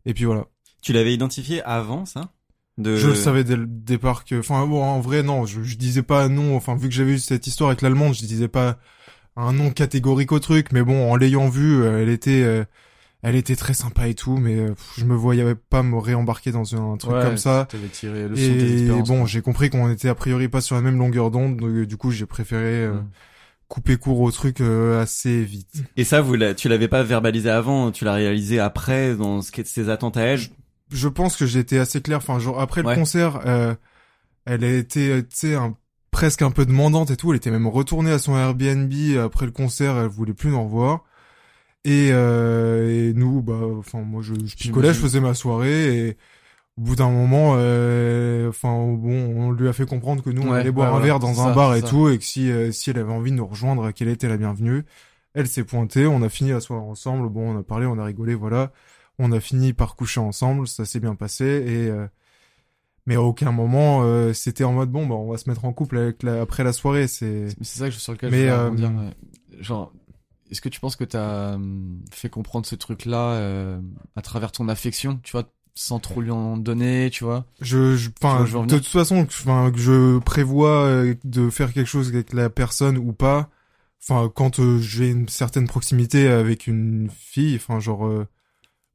Et 0.07 0.15
puis 0.15 0.25
voilà. 0.25 0.47
Tu 0.83 0.93
l'avais 0.93 1.13
identifié 1.13 1.63
avant 1.65 2.07
ça? 2.07 2.33
De... 2.79 2.95
Je 2.95 3.09
le 3.09 3.17
savais 3.17 3.43
dès 3.43 3.57
le 3.57 3.67
départ 3.67 4.25
que, 4.25 4.39
enfin 4.39 4.65
bon, 4.65 4.81
en 4.85 5.01
vrai 5.01 5.25
non, 5.25 5.47
je, 5.47 5.65
je 5.65 5.77
disais 5.77 6.05
pas 6.05 6.29
non. 6.29 6.55
Enfin 6.55 6.77
vu 6.77 6.89
que 6.89 6.95
j'avais 6.95 7.15
eu 7.15 7.19
cette 7.19 7.49
histoire 7.49 7.71
avec 7.71 7.83
l'allemande, 7.83 8.15
je 8.15 8.21
disais 8.21 8.47
pas 8.47 8.79
un 9.35 9.53
nom 9.53 9.73
catégorique 9.73 10.31
au 10.31 10.39
truc, 10.39 10.71
mais 10.71 10.83
bon, 10.83 11.11
en 11.11 11.17
l'ayant 11.17 11.49
vu, 11.49 11.83
euh, 11.83 12.01
elle 12.01 12.09
était, 12.09 12.45
euh, 12.45 12.65
elle 13.23 13.35
était 13.35 13.57
très 13.57 13.75
sympa 13.75 14.09
et 14.09 14.15
tout, 14.15 14.37
mais 14.37 14.59
euh, 14.59 14.69
pff, 14.69 14.95
je 14.99 15.05
me 15.05 15.15
voyais 15.15 15.55
pas 15.55 15.83
me 15.83 15.99
réembarquer 15.99 16.53
dans 16.53 16.75
un, 16.75 16.97
truc 16.97 17.13
Ouais, 17.13 17.23
comme 17.23 17.37
ça. 17.37 17.67
T'avais 17.69 17.89
tiré 17.89 18.29
le 18.29 18.37
son 18.37 18.43
de 18.43 18.59
tes 18.59 18.87
Et 18.87 19.03
bon, 19.03 19.27
j'ai 19.27 19.43
compris 19.43 19.71
qu'on 19.71 19.91
était 19.91 20.09
a 20.09 20.15
priori 20.15 20.49
pas 20.49 20.61
sur 20.61 20.77
la 20.77 20.83
même 20.83 20.99
longueur 20.99 21.31
d'onde, 21.31 21.57
donc 21.57 21.69
euh, 21.69 21.87
du 21.87 21.97
coup 21.97 22.11
j'ai 22.11 22.27
préféré 22.27 22.85
euh, 22.85 23.01
couper 23.69 23.97
court 23.97 24.21
au 24.21 24.31
truc 24.31 24.61
euh, 24.61 25.03
assez 25.03 25.43
vite. 25.43 25.83
Et 25.97 26.05
ça, 26.05 26.21
vous 26.21 26.37
tu 26.55 26.69
l'avais 26.69 26.89
pas 26.89 27.03
verbalisé 27.03 27.51
avant, 27.51 27.91
tu 27.91 28.05
l'as 28.05 28.15
réalisé 28.15 28.61
après 28.61 29.15
dans 29.15 29.43
ce 29.43 29.53
qui 29.53 29.61
est 29.61 29.65
de 29.65 29.69
ses 29.69 29.89
attentes 29.89 30.17
à 30.17 30.23
elle? 30.23 30.41
je 30.91 31.09
pense 31.09 31.37
que 31.37 31.47
j'étais 31.47 31.79
assez 31.79 32.01
clair. 32.01 32.19
Enfin, 32.19 32.39
genre 32.39 32.61
après 32.61 32.83
le 32.83 32.95
concert, 32.95 33.41
euh, 33.47 33.75
elle 34.45 34.65
a 34.65 34.71
été, 34.71 35.23
tu 35.23 35.37
sais, 35.37 35.55
un, 35.55 35.77
presque 36.11 36.43
un 36.43 36.51
peu 36.51 36.67
demandante 36.67 37.11
et 37.11 37.17
tout. 37.17 37.31
Elle 37.31 37.37
était 37.37 37.51
même 37.51 37.67
retournée 37.67 38.11
à 38.11 38.19
son 38.19 38.37
Airbnb 38.37 38.93
après 39.23 39.47
le 39.47 39.53
concert. 39.53 39.97
Elle 39.99 40.09
voulait 40.09 40.35
plus 40.35 40.51
nous 40.51 40.63
revoir. 40.63 41.05
Et, 41.89 42.11
euh, 42.13 43.11
et 43.11 43.15
nous, 43.15 43.41
bah, 43.43 43.59
enfin, 43.79 44.01
moi, 44.03 44.21
je, 44.23 44.35
je 44.35 44.57
picolais, 44.57 44.93
je 44.93 44.99
faisais 45.01 45.21
ma 45.21 45.35
soirée 45.35 46.09
et 46.09 46.17
au 46.77 46.83
bout 46.83 46.97
d'un 46.97 47.11
moment, 47.11 47.55
euh, 47.57 48.49
enfin, 48.51 48.69
bon, 48.71 49.35
on 49.37 49.51
lui 49.53 49.69
a 49.69 49.73
fait 49.73 49.87
comprendre 49.87 50.23
que 50.23 50.31
nous, 50.31 50.43
on 50.43 50.53
Ouais, 50.53 50.59
allait 50.61 50.71
boire 50.73 50.93
ouais, 50.93 50.99
un 50.99 51.01
verre 51.01 51.19
dans 51.19 51.41
un 51.43 51.49
ça, 51.49 51.55
bar 51.55 51.75
et 51.77 51.83
ça. 51.83 51.89
tout, 51.89 52.09
et 52.09 52.19
que 52.19 52.25
si, 52.25 52.51
euh, 52.51 52.73
si 52.73 52.91
elle 52.91 52.99
avait 52.99 53.13
envie 53.13 53.31
de 53.31 53.37
nous 53.37 53.47
rejoindre, 53.47 53.91
qu'elle 53.93 54.09
était 54.09 54.29
la 54.29 54.37
bienvenue. 54.37 54.85
Elle 55.35 55.47
s'est 55.49 55.65
pointée, 55.65 56.07
on 56.07 56.23
a 56.23 56.29
fini 56.29 56.51
la 56.51 56.61
soirée 56.61 56.83
ensemble. 56.85 57.29
Bon, 57.29 57.55
on 57.55 57.59
a 57.59 57.63
parlé, 57.63 57.87
on 57.87 57.99
a 57.99 58.05
rigolé, 58.05 58.35
voilà. 58.35 58.73
On 59.19 59.33
a 59.33 59.41
fini 59.41 59.73
par 59.73 59.97
coucher 59.97 60.21
ensemble, 60.21 60.69
ça 60.69 60.85
s'est 60.85 61.01
bien 61.01 61.15
passé 61.17 61.45
et 61.45 61.89
euh, 61.91 62.07
Mais 63.07 63.15
à 63.15 63.23
aucun 63.23 63.53
moment, 63.53 64.03
euh, 64.03 64.33
c'était 64.35 64.65
en 64.65 64.73
mode 64.73 64.91
bon, 64.91 65.07
bah, 65.07 65.15
on 65.15 65.31
va 65.31 65.39
se 65.39 65.49
mettre 65.49 65.65
en 65.65 65.73
couple 65.73 65.99
avec 65.99 66.23
la, 66.23 66.43
après 66.43 66.65
la 66.65 66.73
soirée. 66.73 67.09
C'est 67.09 67.47
c'est 67.63 67.79
ça 67.79 67.87
que 67.87 67.93
je, 67.93 67.99
sur 67.99 68.13
lequel 68.13 68.31
Mais, 68.31 68.47
je 68.49 68.49
euh, 68.49 68.65
rebondir, 68.67 68.91
ouais. 68.91 69.15
Genre, 69.63 69.93
est-ce 70.51 70.61
que 70.61 70.69
tu 70.69 70.81
penses 70.81 70.97
que 70.97 71.05
t'as 71.05 71.55
hum, 71.55 72.01
fait 72.13 72.29
comprendre 72.31 72.67
ce 72.67 72.75
truc-là 72.75 73.33
euh, 73.33 73.81
à 74.17 74.23
travers 74.23 74.53
ton 74.53 74.69
affection, 74.69 75.19
tu 75.23 75.33
vois, 75.33 75.45
sans 75.75 76.01
trop 76.01 76.21
lui 76.21 76.31
en 76.31 76.57
donner, 76.57 77.09
tu 77.11 77.25
vois? 77.25 77.45
Je, 77.61 77.97
je, 77.97 78.09
Tu 78.09 78.15
enfin, 78.27 78.45
de 78.65 78.77
toute 78.77 78.87
façon, 78.87 79.25
que- 79.27 79.33
enfin, 79.33 79.71
que 79.71 79.79
je 79.79 80.19
prévois 80.19 80.85
euh, 80.85 81.15
de 81.25 81.51
faire 81.51 81.73
quelque 81.73 81.87
chose 81.87 82.09
avec 82.09 82.33
la 82.33 82.51
personne 82.51 82.99
ou 82.99 83.13
pas. 83.13 83.49
Enfin, 84.03 84.31
quand 84.35 84.59
euh, 84.61 84.79
j'ai 84.79 85.11
une 85.11 85.29
certaine 85.29 85.67
proximité 85.67 86.29
avec 86.29 86.67
une 86.67 87.11
fille, 87.17 87.57
enfin, 87.57 87.79
genre, 87.81 88.07
euh, 88.07 88.27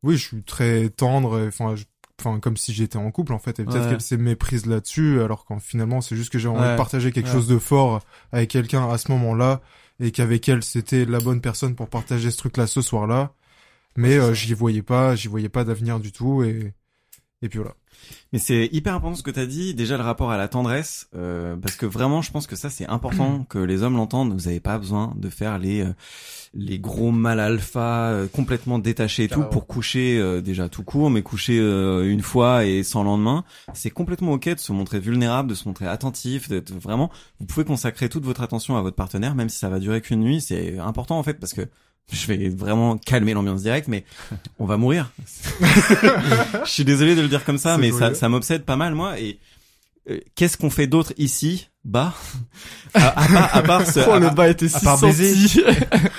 oui, 0.01 0.18
je 0.18 0.24
suis 0.28 0.43
très 0.43 0.89
tendre. 0.89 1.45
Enfin, 1.47 1.76
enfin, 2.20 2.39
comme 2.39 2.58
si 2.58 2.74
j'étais 2.74 2.97
en 2.97 3.12
couple 3.12 3.34
en 3.34 3.39
fait. 3.39 3.60
Et 3.60 3.64
peut-être 3.66 3.84
Ouais. 3.84 3.89
qu'elle 3.91 4.01
s'est 4.01 4.18
méprise 4.18 4.66
là-dessus, 4.66 5.22
alors 5.22 5.45
qu'en 5.45 5.60
finalement, 5.60 6.01
c'est 6.01 6.16
juste 6.16 6.30
que 6.32 6.39
j'ai 6.39 6.47
envie 6.47 6.62
Ouais. 6.62 6.72
de 6.74 6.78
partager 6.78 7.12
quelque 7.12 7.28
Ouais. 7.28 7.32
chose 7.34 7.47
de 7.47 7.58
fort 7.60 8.01
avec 8.32 8.49
quelqu'un 8.49 8.89
à 8.89 8.97
ce 8.97 9.12
moment-là, 9.12 9.62
et 10.00 10.12
qu'avec 10.12 10.48
elle, 10.50 10.64
c'était 10.64 11.06
la 11.06 11.20
bonne 11.20 11.41
personne 11.41 11.76
pour 11.76 11.89
partager 11.89 12.32
ce 12.32 12.38
truc-là 12.38 12.68
ce 12.68 12.82
soir-là. 12.82 13.34
Mais 13.98 14.18
euh, 14.18 14.34
j'y 14.34 14.54
voyais 14.54 14.82
pas, 14.84 15.16
j'y 15.16 15.28
voyais 15.28 15.50
pas 15.50 15.64
d'avenir 15.64 16.00
du 16.00 16.12
tout, 16.12 16.44
et 16.44 16.74
et 17.44 17.50
puis 17.50 17.60
voilà. 17.60 17.76
Mais 18.32 18.39
c'est 18.39 18.70
hyper 18.72 18.95
important 18.95 19.16
ce 19.16 19.24
que 19.24 19.32
t'as 19.32 19.45
dit. 19.45 19.74
Déjà 19.74 19.97
le 19.97 20.04
rapport 20.04 20.32
à 20.32 20.38
la 20.38 20.47
tendresse, 20.47 21.08
euh, 21.16 21.56
parce 21.56 21.76
que 21.76 21.86
vraiment, 21.86 22.22
je 22.22 22.32
pense 22.32 22.47
que 22.47 22.56
ça 22.56 22.70
c'est 22.70 22.88
important 22.88 23.43
que 23.49 23.60
les 23.60 23.84
hommes 23.84 23.95
l'entendent. 23.95 24.34
Vous 24.34 24.47
avez 24.47 24.60
pas 24.60 24.78
besoin 24.78 25.14
de 25.16 25.30
faire 25.30 25.60
les 25.60 25.82
euh, 25.82 25.93
les 26.54 26.80
gros 26.80 27.12
mal 27.12 27.39
alpha 27.39 28.10
euh, 28.10 28.28
complètement 28.28 28.80
détachés 28.80 29.24
et 29.24 29.28
tout 29.28 29.43
pour 29.43 29.66
coucher 29.66 30.20
euh, 30.20 30.41
déjà 30.41 30.70
tout 30.70 30.84
court, 30.84 31.10
mais 31.10 31.24
coucher 31.24 31.60
euh, 31.60 32.10
une 32.10 32.22
fois 32.22 32.66
et 32.66 32.84
sans 32.84 33.04
lendemain. 33.04 33.43
C'est 33.74 33.89
complètement 33.89 34.34
ok 34.34 34.49
de 34.49 34.60
se 34.60 34.72
montrer 34.72 34.99
vulnérable, 34.99 35.49
de 35.49 35.56
se 35.56 35.68
montrer 35.68 35.88
attentif, 35.88 36.49
d'être 36.49 36.72
vraiment. 36.74 37.10
Vous 37.39 37.45
pouvez 37.45 37.66
consacrer 37.66 38.08
toute 38.08 38.26
votre 38.26 38.41
attention 38.41 38.78
à 38.78 38.82
votre 38.82 38.95
partenaire, 38.95 39.36
même 39.36 39.49
si 39.49 39.58
ça 39.58 39.70
va 39.70 39.80
durer 39.80 40.01
qu'une 40.01 40.20
nuit. 40.20 40.41
C'est 40.41 40.78
important 40.78 41.18
en 41.18 41.24
fait 41.24 41.39
parce 41.39 41.54
que 41.54 41.68
je 42.12 42.28
vais 42.28 42.49
vraiment 42.49 42.97
calmer 42.97 43.34
l'ambiance 43.34 43.62
directe, 43.64 43.88
mais 43.88 44.04
on 44.60 44.66
va 44.66 44.78
mourir. 44.78 45.12
je 45.62 46.70
suis 46.70 46.86
désolé 46.86 47.16
de 47.16 47.22
le 47.22 47.28
dire 47.28 47.43
comme 47.43 47.58
ça, 47.58 47.78
mais 47.78 47.91
ça, 47.91 48.14
ça 48.14 48.30
m'obsède 48.30 48.64
pas 48.64 48.76
mal, 48.76 48.93
moi. 48.95 49.20
Et 49.20 49.39
euh, 50.10 50.20
qu'est-ce 50.36 50.58
qu'on 50.58 50.70
fait 50.70 50.88
d'autre 50.88 51.14
ici 51.18 51.70
Bah, 51.86 52.14
à, 52.93 53.08
à 53.24 53.28
part, 53.28 53.56
à 53.56 53.62
part, 53.64 53.88
ce- 53.88 53.99
Oh, 54.08 54.12
à, 54.12 54.20
le 54.20 54.30
bas 54.30 54.49
était 54.49 54.68
si 54.68 54.84
part 54.84 54.99
baiser. 54.99 55.34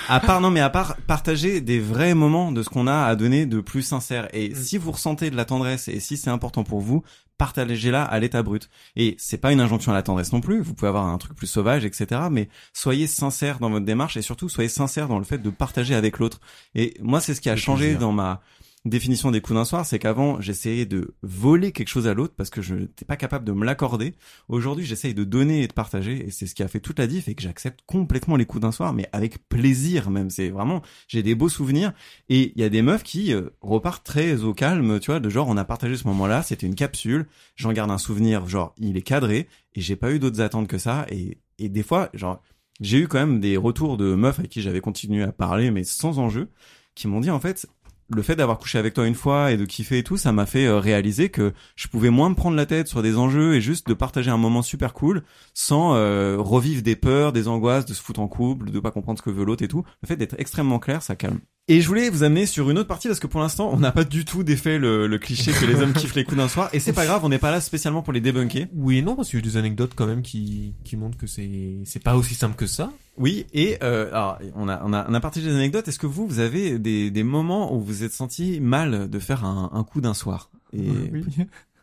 à 0.09 0.20
part- 0.20 0.41
non, 0.41 0.51
mais 0.51 0.61
à 0.61 0.70
part 0.70 0.97
partager 1.07 1.61
des 1.61 1.80
vrais 1.80 2.14
moments 2.14 2.51
de 2.51 2.62
ce 2.62 2.70
qu'on 2.70 2.87
a 2.87 3.05
à 3.05 3.14
donner 3.14 3.45
de 3.47 3.61
plus 3.61 3.82
sincère. 3.82 4.28
Et 4.32 4.51
Mm. 4.51 4.55
si 4.55 4.78
vous 4.78 4.91
ressentez 4.93 5.30
de 5.30 5.37
la 5.37 5.45
tendresse 5.45 5.89
et 5.89 6.01
si 6.01 6.16
c'est 6.16 6.30
important 6.30 6.64
pour 6.64 6.80
vous, 6.80 7.03
partagez-la 7.39 8.03
à 8.03 8.18
l'état 8.18 8.43
brut. 8.43 8.68
Et 8.97 9.16
c'est 9.18 9.39
pas 9.39 9.53
une 9.53 9.61
injonction 9.61 9.93
à 9.93 9.95
la 9.95 10.03
tendresse 10.03 10.32
non 10.32 10.41
plus. 10.41 10.61
Vous 10.61 10.74
pouvez 10.74 10.89
avoir 10.89 11.07
un 11.07 11.18
truc 11.18 11.35
plus 11.35 11.47
sauvage, 11.47 11.85
etc. 11.85 12.22
Mais 12.30 12.49
soyez 12.72 13.07
sincère 13.07 13.59
dans 13.59 13.70
votre 13.70 13.85
démarche 13.85 14.16
et 14.16 14.22
surtout 14.22 14.49
soyez 14.49 14.68
sincère 14.68 15.09
dans 15.09 15.18
le 15.18 15.24
fait 15.24 15.39
de 15.39 15.51
partager 15.51 15.95
avec 15.95 16.18
l'autre. 16.18 16.41
Et 16.74 16.95
moi, 17.01 17.20
c'est 17.20 17.35
ce 17.35 17.41
qui 17.41 17.51
a 17.51 17.57
changé 17.57 17.85
plaisir. 17.85 18.01
dans 18.01 18.12
ma 18.12 18.41
définition 18.85 19.30
des 19.30 19.41
coups 19.41 19.57
d'un 19.57 19.64
soir, 19.64 19.87
c'est 19.87 19.99
qu'avant 19.99 20.41
j'essayais 20.41 20.85
de 20.85 21.14
voler 21.22 21.72
quelque 21.72 21.89
chose 21.89 22.07
à 22.07 22.14
l'autre 22.14 22.35
parce 22.37 22.51
que 22.51 22.61
je 22.61 22.74
n'étais 22.74 23.05
pas 23.05 23.16
capable 23.16 23.45
de 23.45 23.53
me 23.53 23.64
l'accorder. 23.64 24.14
Aujourd'hui, 24.49 24.85
j'essaye 24.85 25.14
de 25.14 25.24
donner 25.24 25.62
et 25.62 25.68
de 25.68 25.72
partager 25.72 26.26
et 26.26 26.30
c'est 26.30 26.47
ce 26.47 26.55
qui 26.55 26.62
a 26.62 26.68
fait 26.68 26.80
toute 26.80 26.99
la 26.99 27.07
diff 27.07 27.28
et 27.28 27.35
que 27.35 27.43
j'accepte 27.43 27.80
complètement 27.87 28.37
les 28.37 28.45
coups 28.45 28.62
d'un 28.62 28.72
soir, 28.72 28.93
mais 28.93 29.09
avec 29.12 29.49
plaisir 29.49 30.11
même. 30.11 30.28
C'est 30.28 30.51
vraiment, 30.51 30.82
j'ai 31.09 31.22
des 31.22 31.35
beaux 31.35 31.49
souvenirs 31.49 31.93
et 32.28 32.53
il 32.55 32.61
y 32.61 32.64
a 32.64 32.68
des 32.68 32.82
meufs 32.82 33.03
qui 33.03 33.32
euh, 33.32 33.51
repartent 33.62 34.05
très 34.05 34.43
au 34.43 34.53
calme, 34.53 35.01
tu 35.01 35.11
vois, 35.11 35.20
de 35.20 35.30
genre 35.30 35.49
on 35.49 35.57
a 35.57 35.64
partagé 35.64 35.97
ce 35.97 36.07
moment-là, 36.09 36.43
c'était 36.43 36.66
une 36.66 36.74
capsule, 36.74 37.26
j'en 37.57 37.72
garde 37.72 37.91
un 37.91 37.99
souvenir, 37.99 38.47
genre 38.47 38.74
il 38.78 38.97
est 38.97 39.03
cadré 39.03 39.49
et 39.74 39.80
j'ai 39.80 39.97
pas 39.97 40.12
eu 40.12 40.18
d'autres 40.18 40.41
attentes 40.41 40.68
que 40.68 40.78
ça 40.78 41.07
et 41.11 41.39
et 41.59 41.68
des 41.68 41.82
fois, 41.82 42.11
genre 42.14 42.43
j'ai 42.80 42.99
eu 42.99 43.09
quand 43.09 43.18
même 43.18 43.41
des 43.41 43.57
retours 43.57 43.97
de 43.97 44.14
meufs 44.14 44.39
avec 44.39 44.51
qui 44.51 44.61
j'avais 44.61 44.80
continué 44.80 45.22
à 45.22 45.32
parler 45.32 45.70
mais 45.70 45.85
sans 45.85 46.18
enjeu 46.18 46.51
qui 46.95 47.09
m'ont 47.09 47.20
dit 47.20 47.30
en 47.30 47.41
fait 47.41 47.66
le 48.11 48.22
fait 48.22 48.36
d'avoir 48.36 48.59
couché 48.59 48.78
avec 48.78 48.94
toi 48.94 49.07
une 49.07 49.14
fois 49.14 49.52
et 49.52 49.57
de 49.57 49.64
kiffer 49.64 49.98
et 49.98 50.02
tout, 50.05 50.16
ça 50.16 50.32
m'a 50.32 50.46
fait 50.46 50.66
euh, 50.66 50.78
réaliser 50.78 51.30
que 51.30 51.52
je 51.76 51.88
pouvais 51.88 52.11
moins 52.11 52.28
me 52.28 52.34
prendre 52.34 52.57
la 52.57 52.66
tête 52.66 52.88
sur 52.88 53.02
des 53.02 53.16
enjeux 53.16 53.55
et 53.55 53.61
juste 53.61 53.88
de 53.88 53.94
partager 53.94 54.30
un 54.30 54.36
moment 54.36 54.62
super 54.62 54.92
cool 54.94 55.22
sans 55.55 55.94
euh, 55.94 56.36
revivre 56.38 56.82
des 56.82 56.96
peurs, 56.96 57.32
des 57.32 57.48
angoisses, 57.48 57.86
de 57.86 57.94
se 57.94 58.02
foutre 58.02 58.20
en 58.20 58.28
couple, 58.28 58.70
de 58.70 58.80
pas 58.80 58.90
comprendre 58.90 59.18
ce 59.18 59.22
que 59.22 59.30
veut 59.30 59.44
l'autre 59.44 59.64
et 59.64 59.68
tout. 59.68 59.84
Le 60.02 60.09
fait 60.09 60.16
d'être 60.16 60.36
extrêmement 60.38 60.78
clair, 60.78 61.02
ça 61.02 61.16
calme. 61.16 61.40
Et 61.67 61.81
je 61.81 61.89
voulais 61.89 62.11
vous 62.11 62.25
amener 62.25 62.45
sur 62.45 62.69
une 62.69 62.77
autre 62.77 62.89
partie 62.89 63.09
parce 63.09 63.21
que 63.21 63.27
pour 63.27 63.41
l'instant, 63.41 63.71
on 63.73 63.79
n'a 63.79 63.91
pas 63.91 64.05
du 64.05 64.27
tout 64.27 64.43
défait 64.43 64.79
le, 64.79 65.07
le 65.07 65.19
cliché 65.19 65.51
que 65.51 65.65
les 65.65 65.81
hommes 65.81 65.93
kiffent 65.95 66.15
les 66.15 66.25
coups 66.25 66.37
d'un 66.37 66.49
soir 66.49 66.69
et 66.75 66.81
c'est 66.81 66.93
pas 66.93 67.07
grave, 67.07 67.25
on 67.25 67.31
n'est 67.31 67.39
pas 67.39 67.51
là 67.51 67.62
spécialement 67.62 68.03
pour 68.03 68.12
les 68.12 68.21
débunker. 68.21 68.67
Oui 68.75 68.99
et 68.99 69.03
non, 69.03 69.17
parce 69.17 69.31
qu'il 69.31 69.39
y 69.39 69.43
a 69.43 69.47
eu 69.47 69.51
des 69.51 69.57
anecdotes 69.57 69.93
quand 69.97 70.07
même 70.07 70.21
qui, 70.21 70.75
qui 70.85 70.99
montrent 70.99 71.17
que 71.17 71.27
c'est, 71.27 71.79
c'est 71.87 72.03
pas 72.03 72.17
aussi 72.17 72.35
simple 72.35 72.55
que 72.55 72.67
ça. 72.67 72.93
Oui, 73.17 73.47
et 73.55 73.79
euh, 73.83 74.09
alors 74.09 74.39
on 74.57 74.69
a 74.69 74.83
on 74.85 74.93
a 74.93 75.07
on 75.09 75.15
a 75.15 75.21
partagé 75.21 75.47
des 75.47 75.55
anecdotes. 75.55 75.89
Est-ce 75.89 75.99
que 75.99 76.07
vous 76.07 76.27
vous 76.27 76.39
avez 76.39 76.79
des 76.79 77.11
des 77.11 77.23
moments 77.23 77.73
où 77.73 77.79
vous 77.79 77.87
vous 77.87 78.05
êtes 78.05 78.12
senti 78.12 78.61
mal 78.61 79.09
de 79.09 79.19
faire 79.19 79.47
un, 79.47 79.71
un 79.73 79.85
coup 79.85 80.03
d'un 80.03 80.15
soir? 80.15 80.51
Et 80.75 80.91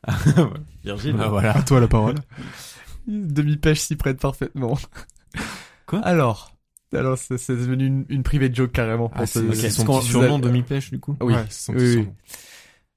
Virgile. 0.83 1.15
Bah 1.15 1.29
voilà. 1.29 1.57
À 1.57 1.63
toi 1.63 1.79
la 1.79 1.87
parole. 1.87 2.15
Demi-pêche 3.07 3.79
s'y 3.79 3.95
prête 3.95 4.19
parfaitement. 4.19 4.77
Quoi? 5.87 5.99
Alors, 5.99 6.50
alors 6.97 7.17
c'est 7.17 7.37
c'est 7.37 7.55
devenu 7.55 7.85
une, 7.85 8.05
une 8.09 8.23
private 8.23 8.53
joke 8.55 8.71
carrément. 8.71 9.09
pour 9.09 9.21
Ah, 9.21 9.25
ce- 9.25 9.39
c'est 9.39 9.47
ok. 9.47 9.55
c'est 9.55 9.61
parce 9.63 9.73
son 9.75 9.85
qu'on- 9.85 9.99
petit 9.99 10.07
surnom 10.09 10.33
avez- 10.35 10.41
demi-pêche 10.43 10.91
du 10.91 10.99
coup. 10.99 11.15
Oui. 11.21 11.33
Ouais, 11.33 11.45
c'est 11.49 11.65
son 11.65 11.73
Oui, 11.73 11.77
petit 11.79 11.85
oui. 11.87 11.93
surnom. 12.03 12.15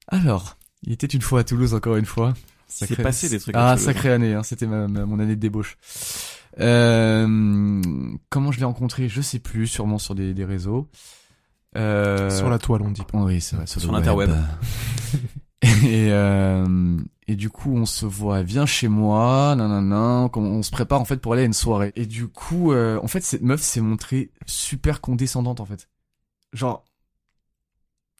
Alors, 0.07 0.57
il 0.83 0.93
était 0.93 1.07
une 1.07 1.21
fois 1.21 1.39
à 1.39 1.43
Toulouse 1.43 1.73
encore 1.73 1.95
une 1.95 2.05
fois. 2.05 2.33
Il 2.69 2.73
s'est 2.73 2.85
Sacré- 2.87 3.03
passé 3.03 3.29
des 3.29 3.39
trucs. 3.39 3.55
Ah, 3.57 3.77
sacrée 3.77 4.11
année, 4.11 4.33
hein, 4.33 4.43
c'était 4.43 4.67
ma, 4.67 4.87
ma- 4.87 5.05
mon 5.05 5.19
année 5.19 5.35
de 5.35 5.39
débauche. 5.41 5.77
Euh, 6.59 7.81
comment 8.29 8.51
je 8.51 8.59
l'ai 8.59 8.65
rencontré, 8.65 9.07
je 9.09 9.21
sais 9.21 9.39
plus, 9.39 9.67
sûrement 9.67 9.97
sur 9.97 10.15
des, 10.15 10.33
des 10.33 10.45
réseaux. 10.45 10.89
Euh, 11.77 12.29
Sur 12.29 12.49
la 12.49 12.57
toile, 12.59 12.81
on 12.83 12.91
dit. 12.91 13.01
Oh 13.13 13.23
oui, 13.25 13.41
c'est 13.41 13.55
vrai, 13.57 13.67
sur, 13.67 13.81
Sur 13.81 13.91
l'interweb. 13.91 14.29
web. 14.29 14.39
et, 15.85 16.07
euh, 16.11 16.97
et 17.27 17.35
du 17.35 17.49
coup, 17.49 17.75
on 17.75 17.85
se 17.85 18.05
voit, 18.05 18.43
viens 18.43 18.65
chez 18.67 18.87
moi, 18.87 19.55
nanana, 19.57 20.29
on, 20.35 20.39
on 20.39 20.61
se 20.63 20.71
prépare 20.71 21.01
en 21.01 21.05
fait 21.05 21.17
pour 21.17 21.33
aller 21.33 21.41
à 21.41 21.45
une 21.45 21.53
soirée. 21.53 21.91
Et 21.95 22.05
du 22.05 22.27
coup, 22.27 22.71
euh, 22.71 22.99
en 23.01 23.07
fait, 23.07 23.21
cette 23.21 23.41
meuf 23.41 23.61
s'est 23.61 23.81
montrée 23.81 24.31
super 24.45 25.01
condescendante 25.01 25.59
en 25.59 25.65
fait. 25.65 25.89
Genre, 26.53 26.83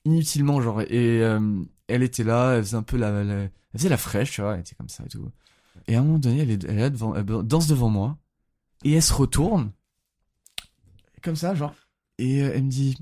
inutilement, 0.06 0.62
genre, 0.62 0.82
et 0.82 1.22
euh, 1.22 1.40
elle 1.88 2.04
était 2.04 2.24
là, 2.24 2.54
elle 2.56 2.64
faisait 2.64 2.78
un 2.78 2.84
peu 2.84 2.98
la, 2.98 3.24
la- 3.24 3.34
elle 3.44 3.52
faisait 3.76 3.90
la 3.90 3.98
fraîche, 3.98 4.32
tu 4.32 4.42
vois, 4.42 4.54
elle 4.56 4.62
était 4.62 4.76
comme 4.76 4.90
ça 4.90 5.04
et 5.06 5.10
tout. 5.10 5.30
Et 5.88 5.96
à 5.96 6.00
un 6.00 6.04
moment 6.04 6.18
donné, 6.20 6.42
elle 6.42 6.52
est, 6.52 6.64
elle 6.64 6.78
est 6.78 6.82
là 6.82 6.90
devant, 6.90 7.16
elle 7.16 7.26
danse 7.26 7.68
devant 7.68 7.90
moi, 7.90 8.18
et 8.84 8.94
elle 8.94 9.04
se 9.04 9.14
retourne, 9.14 9.72
comme 11.22 11.36
ça, 11.36 11.54
genre, 11.56 11.74
et 12.18 12.42
euh, 12.44 12.52
elle 12.56 12.64
me 12.64 12.70
dit, 12.70 12.98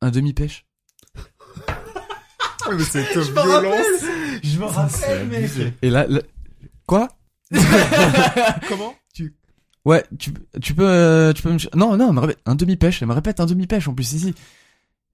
un 0.00 0.10
demi-pêche. 0.10 0.66
mais 2.72 2.84
c'est 2.84 3.02
violence. 3.20 3.86
Je 4.44 4.58
me 4.58 4.64
rappelle, 4.66 5.26
mec. 5.26 5.50
Et 5.82 5.90
là, 5.90 6.06
là- 6.06 6.20
quoi 6.86 7.08
Comment 8.68 8.94
Ouais, 9.84 10.02
tu, 10.18 10.32
tu 10.62 10.74
peux, 10.74 10.88
euh, 10.88 11.32
tu 11.34 11.42
peux 11.42 11.52
me, 11.52 11.58
non, 11.76 11.96
non, 11.96 12.08
elle 12.08 12.14
me 12.14 12.20
répète 12.20 12.40
un 12.46 12.54
demi-pêche. 12.54 13.02
Elle 13.02 13.08
me 13.08 13.12
répète 13.14 13.40
un 13.40 13.46
demi-pêche 13.46 13.86
en 13.88 13.94
plus 13.94 14.12
ici. 14.14 14.34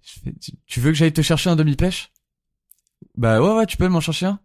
Je 0.03 0.21
fais, 0.25 0.33
tu, 0.41 0.53
tu 0.67 0.81
veux 0.81 0.91
que 0.93 0.97
j'aille 0.97 1.13
te 1.13 1.23
chercher 1.23 1.51
un 1.51 1.57
demi-pêche? 1.57 2.13
Bah 3.17 3.41
ouais, 3.43 3.53
ouais, 3.55 3.67
tu 3.67 3.77
peux 3.77 3.89
m'en 3.89 4.01
chercher 4.01 4.27
un. 4.27 4.39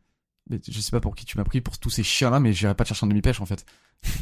Mais 0.49 0.59
je 0.67 0.79
sais 0.79 0.91
pas 0.91 0.99
pour 0.99 1.15
qui 1.15 1.25
tu 1.25 1.37
m'as 1.37 1.43
pris 1.43 1.61
pour 1.61 1.77
tous 1.77 1.89
ces 1.89 2.03
chiens 2.03 2.29
là, 2.29 2.39
mais 2.39 2.53
j'irai 2.53 2.73
pas 2.75 2.83
te 2.83 2.89
chercher 2.89 3.05
un 3.05 3.09
demi-pêche 3.09 3.39
en 3.41 3.45
fait. 3.45 3.65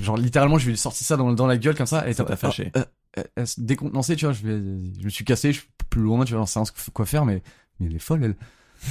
Genre 0.01 0.17
littéralement, 0.17 0.57
je 0.57 0.65
lui 0.67 0.73
ai 0.73 0.77
sorti 0.77 1.03
ça 1.03 1.15
dans, 1.17 1.31
dans 1.33 1.47
la 1.47 1.57
gueule 1.57 1.75
comme 1.75 1.85
ça. 1.85 2.07
Et 2.07 2.13
Ça 2.13 2.23
t'a 2.25 2.35
fâché. 2.37 2.71
Euh, 2.77 2.83
euh, 3.17 3.23
elle 3.35 3.47
se 3.47 3.59
décontenancée, 3.61 4.15
tu 4.15 4.25
vois. 4.25 4.33
Je, 4.33 4.45
vais- 4.45 4.59
je 4.99 5.05
me 5.05 5.09
suis 5.09 5.25
cassé, 5.25 5.51
je 5.53 5.59
suis 5.59 5.69
plus 5.89 6.01
loin, 6.01 6.23
tu 6.25 6.33
vois, 6.33 6.41
j'en 6.41 6.45
sais 6.45 6.59
rien 6.59 6.65
quoi 6.93 7.05
faire, 7.05 7.25
mais, 7.25 7.41
mais 7.79 7.87
elle 7.87 7.95
est 7.95 7.99
folle, 7.99 8.23
elle. 8.23 8.35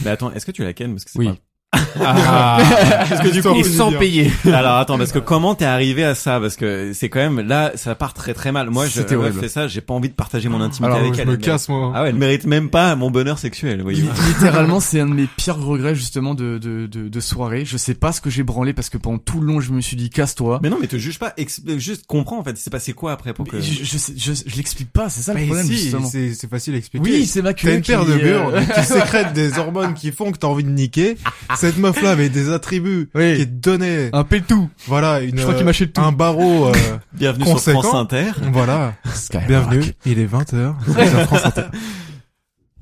Mais 0.05 0.11
attends, 0.11 0.33
est-ce 0.33 0.47
que 0.47 0.53
tu 0.53 0.63
la 0.63 0.73
kennes? 0.73 0.93
Parce 0.93 1.05
que 1.05 1.11
c'est 1.11 1.19
Oui. 1.19 1.27
pas- 1.29 1.37
Ah, 2.05 2.59
Parce 3.09 3.21
que 3.23 3.29
du 3.33 3.43
coup, 3.43 3.55
et 3.55 3.63
sans 3.63 3.93
payer. 3.93 4.31
Alors 4.47 4.77
attends, 4.77 4.99
parce 4.99 5.13
que 5.13 5.19
comment 5.19 5.55
t'es 5.55 5.65
arrivé 5.65 6.05
à 6.05 6.15
ça? 6.15 6.41
Parce 6.41 6.57
que 6.57 6.93
c'est 6.95 7.09
quand 7.09 7.21
même 7.21 7.41
là, 7.47 7.73
ça 7.77 7.95
part 7.95 8.15
très 8.15 8.35
très 8.35 8.53
mal. 8.53 8.71
Moi, 8.71 8.87
je 8.87 9.03
fait 9.03 9.49
ça, 9.49 9.69
j'ai 9.69 9.81
pas 9.81 9.95
envie 9.95 10.09
de 10.09 10.15
partager 10.15 10.49
mon 10.49 10.61
intimité 10.61 10.87
Alors, 10.93 10.99
avec 10.99 11.15
je 11.15 11.21
elle. 11.21 11.29
me 11.29 11.33
elle 11.35 11.39
casse, 11.39 11.69
moi. 11.69 11.79
mérite- 11.79 11.93
Ah 11.97 12.03
ouais, 12.03 12.09
elle 12.11 12.15
mérite 12.17 12.45
même 12.47 12.71
pas 12.71 12.95
mon 12.97 13.11
bonheur 13.11 13.39
sexuel. 13.39 13.83
Voyez. 13.83 14.03
Littéralement, 14.29 14.81
c'est 14.81 15.01
un 15.01 15.07
de 15.07 15.15
mes 15.15 15.27
pires 15.27 15.57
regrets 15.59 15.95
justement 15.95 16.35
de, 16.35 16.59
de, 16.59 16.87
de, 16.87 17.09
de 17.09 17.21
soirée. 17.21 17.65
Je 17.65 17.77
sais 17.77 17.95
pas 17.95 18.13
ce 18.13 18.21
que 18.21 18.31
j'ai 18.31 18.43
branlé 18.43 18.73
parce 18.73 18.89
que 18.91 18.99
pendant 18.99 19.19
tout 19.19 19.41
le 19.41 19.47
long, 19.47 19.61
je 19.61 19.73
me 19.73 19.81
suis 19.81 19.97
dit 19.97 20.11
casse-toi. 20.11 20.61
Mais 20.63 20.71
non, 20.71 20.79
mais 20.81 20.87
te 20.87 20.97
juge 20.97 21.19
pas. 21.19 21.35
Juste 21.79 22.07
comprends 22.07 22.39
en 22.39 22.45
fait. 22.45 22.57
C'est 22.59 22.71
passé 22.71 22.93
quoi 22.93 23.13
après 23.13 23.33
pour 23.33 23.47
que. 23.47 23.57
Mais 23.57 23.63
je, 23.63 23.85
je, 23.85 23.97
je, 24.17 24.33
je 24.47 24.57
l'explique 24.57 24.91
pas, 24.93 25.09
c'est 25.09 25.23
ça 25.23 25.33
le 25.35 25.41
Mais 25.41 25.47
problème 25.47 25.67
si, 25.67 25.77
justement. 25.77 26.07
c'est 26.09 26.35
c'est 26.35 26.49
facile 26.51 26.75
à 26.75 26.79
expliquer. 26.79 27.05
Oui, 27.11 27.27
c'est 27.27 27.43
ma 27.43 27.53
T'as 27.55 27.63
queue 27.63 27.75
une 27.77 27.83
paire 27.83 28.01
qui, 28.01 28.07
de 28.07 28.13
euh, 28.13 28.51
murs 28.51 28.75
qui 28.75 28.83
sécrètent 28.85 29.33
des 29.33 29.59
hormones 29.59 29.95
qui 29.95 30.11
font 30.13 30.33
que 30.33 30.39
t'as 30.39 30.47
envie 30.49 30.65
de 30.65 30.71
niquer. 30.71 31.17
Cette 31.63 31.79
meuf-là 31.79 32.11
avait 32.11 32.29
des 32.29 32.51
attributs 32.51 33.09
Oui. 33.15 33.37
qui 33.37 33.47
te 33.47 33.53
donnaient, 33.53 34.11
Un 34.13 34.25
tout. 34.25 34.69
voilà, 34.89 35.21
une, 35.21 35.37
Je 35.39 35.43
crois 35.43 35.55
qu'il 35.55 35.63
euh, 35.63 35.67
m'achète 35.67 35.93
tout. 35.93 36.01
un 36.01 36.11
barreau, 36.11 36.67
euh, 36.67 36.73
Bienvenue 37.13 37.45
sur 37.45 37.55
Conséquent. 37.55 37.83
France 37.83 37.95
Inter. 37.95 38.33
voilà. 38.53 38.95
Bienvenue, 39.47 39.85
il 40.05 40.19
est 40.19 40.27
20h, 40.27 40.75
sur 40.85 41.21
France 41.29 41.45
Inter. 41.45 41.67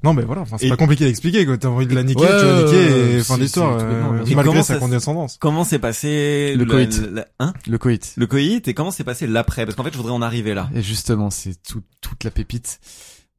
Non, 0.02 0.14
mais 0.14 0.22
voilà, 0.22 0.40
enfin, 0.40 0.56
c'est 0.58 0.64
Et- 0.64 0.70
pas 0.70 0.78
compliqué 0.78 1.04
à 1.04 1.08
expliquer, 1.08 1.44
quoi. 1.44 1.58
T'as 1.58 1.68
envie 1.68 1.86
de 1.86 1.94
la 1.94 2.04
niquer, 2.04 2.22
Ouais, 2.22 2.40
tu 2.40 2.46
la 2.46 2.62
niquer, 2.62 3.16
et 3.16 3.22
fin 3.22 3.36
d'histoire, 3.36 3.76
euh, 3.82 4.02
malgré 4.34 4.44
comment 4.44 4.62
sa 4.62 4.78
condescendance. 4.78 5.36
Comment 5.38 5.64
s'est 5.64 5.78
passé 5.78 6.54
Le 6.56 6.64
coït. 6.64 7.02
la- 7.12 7.26
hein 7.38 7.52
Le 7.68 7.76
coït. 7.76 8.14
Le 8.16 8.26
coït 8.26 8.66
et 8.66 8.72
comment 8.72 8.90
s'est 8.92 9.04
passé 9.04 9.26
l'après? 9.26 9.66
Parce 9.66 9.76
qu'en 9.76 9.84
fait, 9.84 9.92
je 9.92 9.98
voudrais 9.98 10.14
en 10.14 10.22
arriver 10.22 10.54
là. 10.54 10.70
Et 10.74 10.80
justement, 10.80 11.28
c'est 11.28 11.62
tout, 11.62 11.82
toute 12.00 12.24
la 12.24 12.30
pépite. 12.30 12.80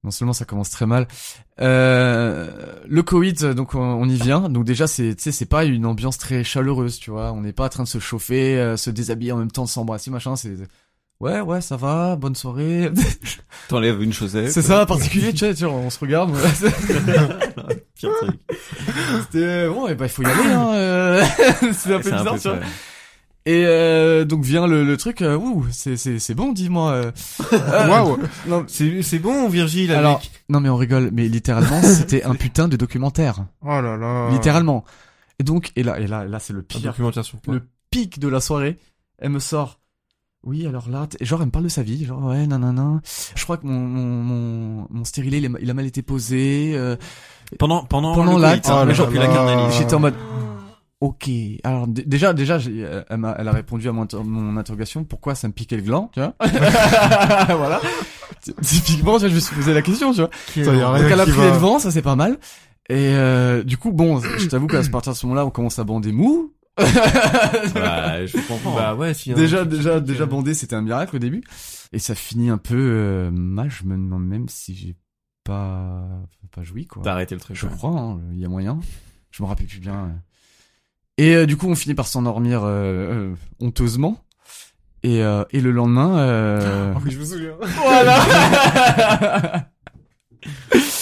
Non 0.04 0.10
seulement 0.10 0.34
ça 0.34 0.46
commence 0.46 0.72
très 0.72 0.88
mal. 0.88 1.08
Euh, 1.60 2.50
le 2.88 3.04
Covid, 3.04 3.54
donc 3.56 3.76
on, 3.76 3.80
on 3.80 4.10
y 4.10 4.16
vient. 4.16 4.50
Donc 4.50 4.66
déjà, 4.66 4.88
c'est, 4.88 5.16
tu 5.16 5.22
sais, 5.22 5.32
c'est 5.32 5.46
pas 5.46 5.64
une 5.64 5.86
ambiance 5.86 6.18
très 6.18 6.44
chaleureuse, 6.44 6.98
tu 7.00 7.12
vois. 7.12 7.32
On 7.34 7.42
n'est 7.42 7.54
pas 7.54 7.66
en 7.66 7.70
train 7.70 7.84
de 7.84 7.88
se 7.88 8.00
chauffer, 8.00 8.58
euh, 8.58 8.78
se 8.78 8.90
déshabiller 8.90 9.32
en 9.32 9.38
même 9.38 9.52
temps, 9.52 9.68
s'embrasser, 9.68 10.10
machin. 10.10 10.36
C'est, 10.36 10.56
ouais, 11.20 11.42
ouais, 11.42 11.62
ça 11.62 11.78
va, 11.78 12.16
bonne 12.16 12.34
soirée. 12.34 12.92
T'enlèves 13.68 14.02
une 14.02 14.12
chaussette. 14.12 14.52
c'est 14.52 14.64
ça, 14.64 14.82
en 14.82 14.86
particulier, 14.88 15.34
tu 15.34 15.40
sais, 15.40 15.54
tu 15.54 15.66
vois, 15.66 15.74
on 15.74 15.92
se 15.92 16.00
regarde. 16.00 16.32
voilà. 16.32 16.50
Pire 17.96 18.10
truc. 18.22 18.40
C'était, 19.22 19.68
bon, 19.68 19.88
et 19.88 19.94
bah, 19.94 20.06
il 20.06 20.12
faut 20.12 20.24
y 20.24 20.26
aller, 20.26 20.50
hein. 20.52 20.74
euh, 20.74 21.24
c'est 21.74 21.94
un 21.94 22.00
peu 22.00 22.10
bizarre, 22.10 22.40
tu 22.40 22.48
vois. 22.50 22.60
Et 23.48 23.64
euh, 23.66 24.24
donc 24.24 24.44
vient 24.44 24.68
le, 24.68 24.84
le 24.84 24.98
truc, 24.98 25.22
euh, 25.24 25.36
ouh, 25.36 25.66
c'est, 25.72 25.98
c'est, 25.98 26.20
c'est 26.20 26.36
bon, 26.36 26.52
dis-moi. 26.52 26.92
euh. 26.92 27.12
Euh, 27.54 27.88
Waouh! 27.90 28.20
non, 28.48 28.66
C'est 28.68 29.02
c'est 29.02 29.18
bon, 29.18 29.50
Virgile, 29.50 29.92
Alors, 29.94 30.18
avec... 30.18 30.32
non 30.50 30.60
mais 30.60 30.70
on 30.70 30.76
rigole, 30.78 31.10
mais 31.12 31.28
littéralement 31.28 31.82
c'était 31.84 32.24
un 32.24 32.36
putain 32.36 32.68
de 32.68 32.78
documentaire, 32.78 33.46
Oh 33.64 33.82
là 33.82 33.98
là. 33.98 34.30
littéralement. 34.30 34.84
Et 35.40 35.44
donc 35.44 35.72
et 35.76 35.82
là 35.82 36.00
et 36.00 36.06
là 36.06 36.24
là 36.26 36.38
c'est 36.40 36.54
le 36.54 36.60
Un 36.60 36.64
pire, 36.64 36.82
documentaire 36.82 37.26
sur 37.26 37.42
quoi 37.42 37.56
le 37.56 37.64
pic 37.90 38.20
de 38.20 38.28
la 38.28 38.42
soirée. 38.42 38.78
Elle 39.18 39.32
me 39.32 39.40
sort. 39.40 39.80
Oui 40.44 40.68
alors 40.68 40.88
là, 40.90 41.08
genre 41.22 41.40
elle 41.42 41.48
me 41.48 41.52
parle 41.52 41.66
de 41.66 41.70
sa 41.70 41.82
vie, 41.82 42.06
genre 42.06 42.24
ouais 42.26 42.46
nanana. 42.46 43.02
Je 43.36 43.44
crois 43.44 43.58
que 43.58 43.66
mon 43.66 43.80
mon 43.80 44.22
mon, 44.24 44.88
mon 44.92 45.04
stérilet 45.04 45.40
il 45.40 45.46
a, 45.48 45.50
il 45.60 45.70
a 45.70 45.74
mal 45.74 45.88
été 45.88 46.04
posé. 46.04 46.74
euh, 46.76 46.96
Pendant 47.58 47.86
pendant 47.86 48.14
Pendant 48.14 48.38
l'acte, 48.38 48.68
oh 48.72 48.82
mais 48.82 48.86
là 48.86 48.94
genre 48.94 49.10
puis 49.10 49.18
la 49.18 49.26
là. 49.28 49.34
carnalité. 49.34 49.78
J'étais 49.80 49.96
en 49.96 50.00
mode. 50.00 50.14
Ok. 51.02 51.30
Alors 51.64 51.88
d- 51.88 52.04
déjà, 52.06 52.32
déjà, 52.34 52.60
j'ai- 52.60 52.86
euh, 52.86 53.04
elle, 53.10 53.18
m'a- 53.18 53.36
elle 53.38 53.48
a 53.48 53.52
répondu 53.52 53.90
à 53.90 53.92
mon, 53.92 54.04
inter- 54.04 54.22
mon 54.24 54.56
interrogation. 54.58 55.04
Pourquoi 55.04 55.34
ça 55.36 55.48
me 55.48 55.54
piquait 55.54 55.76
le 55.78 55.82
gland, 55.82 56.10
tu 56.14 56.20
vois? 56.20 56.36
Voilà. 57.58 57.82
Ty- 58.42 58.54
Typiquement, 58.62 59.14
tu 59.16 59.22
vois, 59.22 59.30
je 59.30 59.36
me 59.36 59.40
suis 59.40 59.56
posé 59.56 59.74
la 59.74 59.82
question, 59.82 60.14
tu 60.14 60.22
vois. 60.22 60.30
Ça, 60.54 60.64
Donc 60.64 61.02
elle 61.12 61.20
a 61.20 61.24
pris 61.24 61.32
va. 61.34 61.46
les 61.46 61.52
devants, 61.52 61.80
ça 61.80 61.92
c'est 61.92 62.02
pas 62.02 62.16
mal. 62.16 62.38
Et 62.90 63.14
euh, 63.16 63.64
du 63.64 63.78
coup, 63.78 63.92
bon, 63.92 64.20
je 64.38 64.46
t'avoue 64.48 64.68
qu'à 64.68 64.82
partir 64.84 65.14
de 65.14 65.18
ce 65.18 65.26
moment-là, 65.26 65.46
on 65.46 65.50
commence 65.50 65.80
à 65.80 65.84
bander 65.84 66.12
mou. 66.12 66.54
Ouais, 66.80 66.86
je 68.28 68.48
comprends. 68.48 68.76
Bah 68.76 68.96
ouais, 68.96 69.14
si. 69.14 69.32
hein. 69.32 69.36
déjà, 69.36 69.66
déjà, 69.66 70.00
déjà 70.00 70.26
bandé, 70.26 70.54
c'était 70.54 70.76
un 70.76 70.82
miracle 70.82 71.16
au 71.16 71.20
début. 71.20 71.44
Et 71.94 72.00
ça 72.00 72.16
finit 72.16 72.50
un 72.50 72.58
peu 72.58 72.76
euh, 72.78 73.32
mal. 73.32 73.70
Je 73.70 73.84
me 73.86 73.96
demande 73.96 74.26
même 74.26 74.48
si 74.50 74.76
j'ai 74.76 74.96
pas 75.44 76.08
pas 76.52 76.64
joui 76.64 76.86
quoi. 76.86 77.02
T'as 77.04 77.14
arrêté 77.14 77.36
le 77.36 77.42
truc. 77.42 77.56
Je 77.58 77.66
ouais. 77.66 77.74
crois, 77.74 77.92
hein, 78.00 78.20
il 78.34 78.40
y 78.40 78.46
a 78.46 78.50
moyen. 78.50 78.80
Je 79.32 79.42
me 79.44 79.48
rappelle 79.48 79.68
plus 79.68 79.80
bien. 79.80 80.12
Euh. 81.20 81.24
Et 81.24 81.36
euh, 81.36 81.46
du 81.46 81.58
coup, 81.58 81.68
on 81.68 81.76
finit 81.76 81.96
par 81.96 82.08
s'endormir 82.08 82.64
euh, 82.64 82.70
euh, 82.72 83.34
honteusement. 83.60 84.18
Et, 85.04 85.24
euh, 85.24 85.44
et 85.50 85.62
le 85.62 85.72
lendemain, 85.72 86.20
euh... 86.20 86.94
Oui, 87.04 87.12
je 87.12 87.20
me 87.20 87.26
souviens. 87.26 87.56
voilà. 87.84 89.68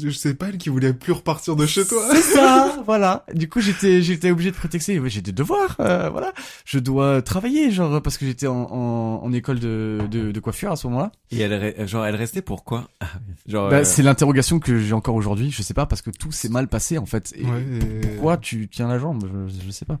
Je 0.00 0.10
sais 0.10 0.34
pas, 0.34 0.46
elle 0.48 0.58
qui 0.58 0.68
voulait 0.68 0.92
plus 0.92 1.12
repartir 1.12 1.56
de 1.56 1.66
chez 1.66 1.84
toi. 1.86 2.02
C'est 2.14 2.22
ça, 2.34 2.82
voilà. 2.86 3.24
Du 3.34 3.48
coup, 3.48 3.60
j'étais, 3.60 4.02
j'étais 4.02 4.30
obligé 4.30 4.50
de 4.50 4.56
prétexter. 4.56 5.00
J'ai 5.06 5.20
des 5.22 5.32
devoirs, 5.32 5.76
euh, 5.80 6.08
voilà. 6.10 6.32
Je 6.64 6.78
dois 6.78 7.22
travailler, 7.22 7.70
genre 7.70 8.00
parce 8.02 8.18
que 8.18 8.26
j'étais 8.26 8.46
en, 8.46 8.54
en, 8.70 9.20
en 9.24 9.32
école 9.32 9.58
de, 9.58 10.00
de, 10.10 10.32
de 10.32 10.40
coiffure 10.40 10.72
à 10.72 10.76
ce 10.76 10.86
moment-là. 10.88 11.12
Et 11.30 11.40
elle 11.40 11.52
re- 11.52 11.86
genre 11.86 12.04
elle 12.06 12.16
restait 12.16 12.42
pourquoi 12.42 12.88
Ah, 13.00 13.06
oui. 13.28 13.34
Genre 13.52 13.70
Bah, 13.70 13.76
euh, 13.78 13.84
c'est 13.84 14.02
l'interrogation 14.02 14.58
que 14.58 14.78
j'ai 14.78 14.92
encore 14.94 15.14
aujourd'hui. 15.14 15.50
Je 15.50 15.62
sais 15.62 15.74
pas 15.74 15.86
parce 15.86 16.02
que 16.02 16.10
tout 16.10 16.32
s'est 16.32 16.48
mal 16.48 16.68
passé 16.68 16.98
en 16.98 17.06
fait. 17.06 17.32
Et 17.36 17.44
Ouais, 17.44 17.62
et- 17.80 18.00
pourquoi 18.06 18.36
tu 18.36 18.68
tiens 18.68 18.88
la 18.88 18.98
jambe? 18.98 19.28
Je, 19.48 19.66
je 19.66 19.70
sais 19.70 19.84
pas. 19.84 19.98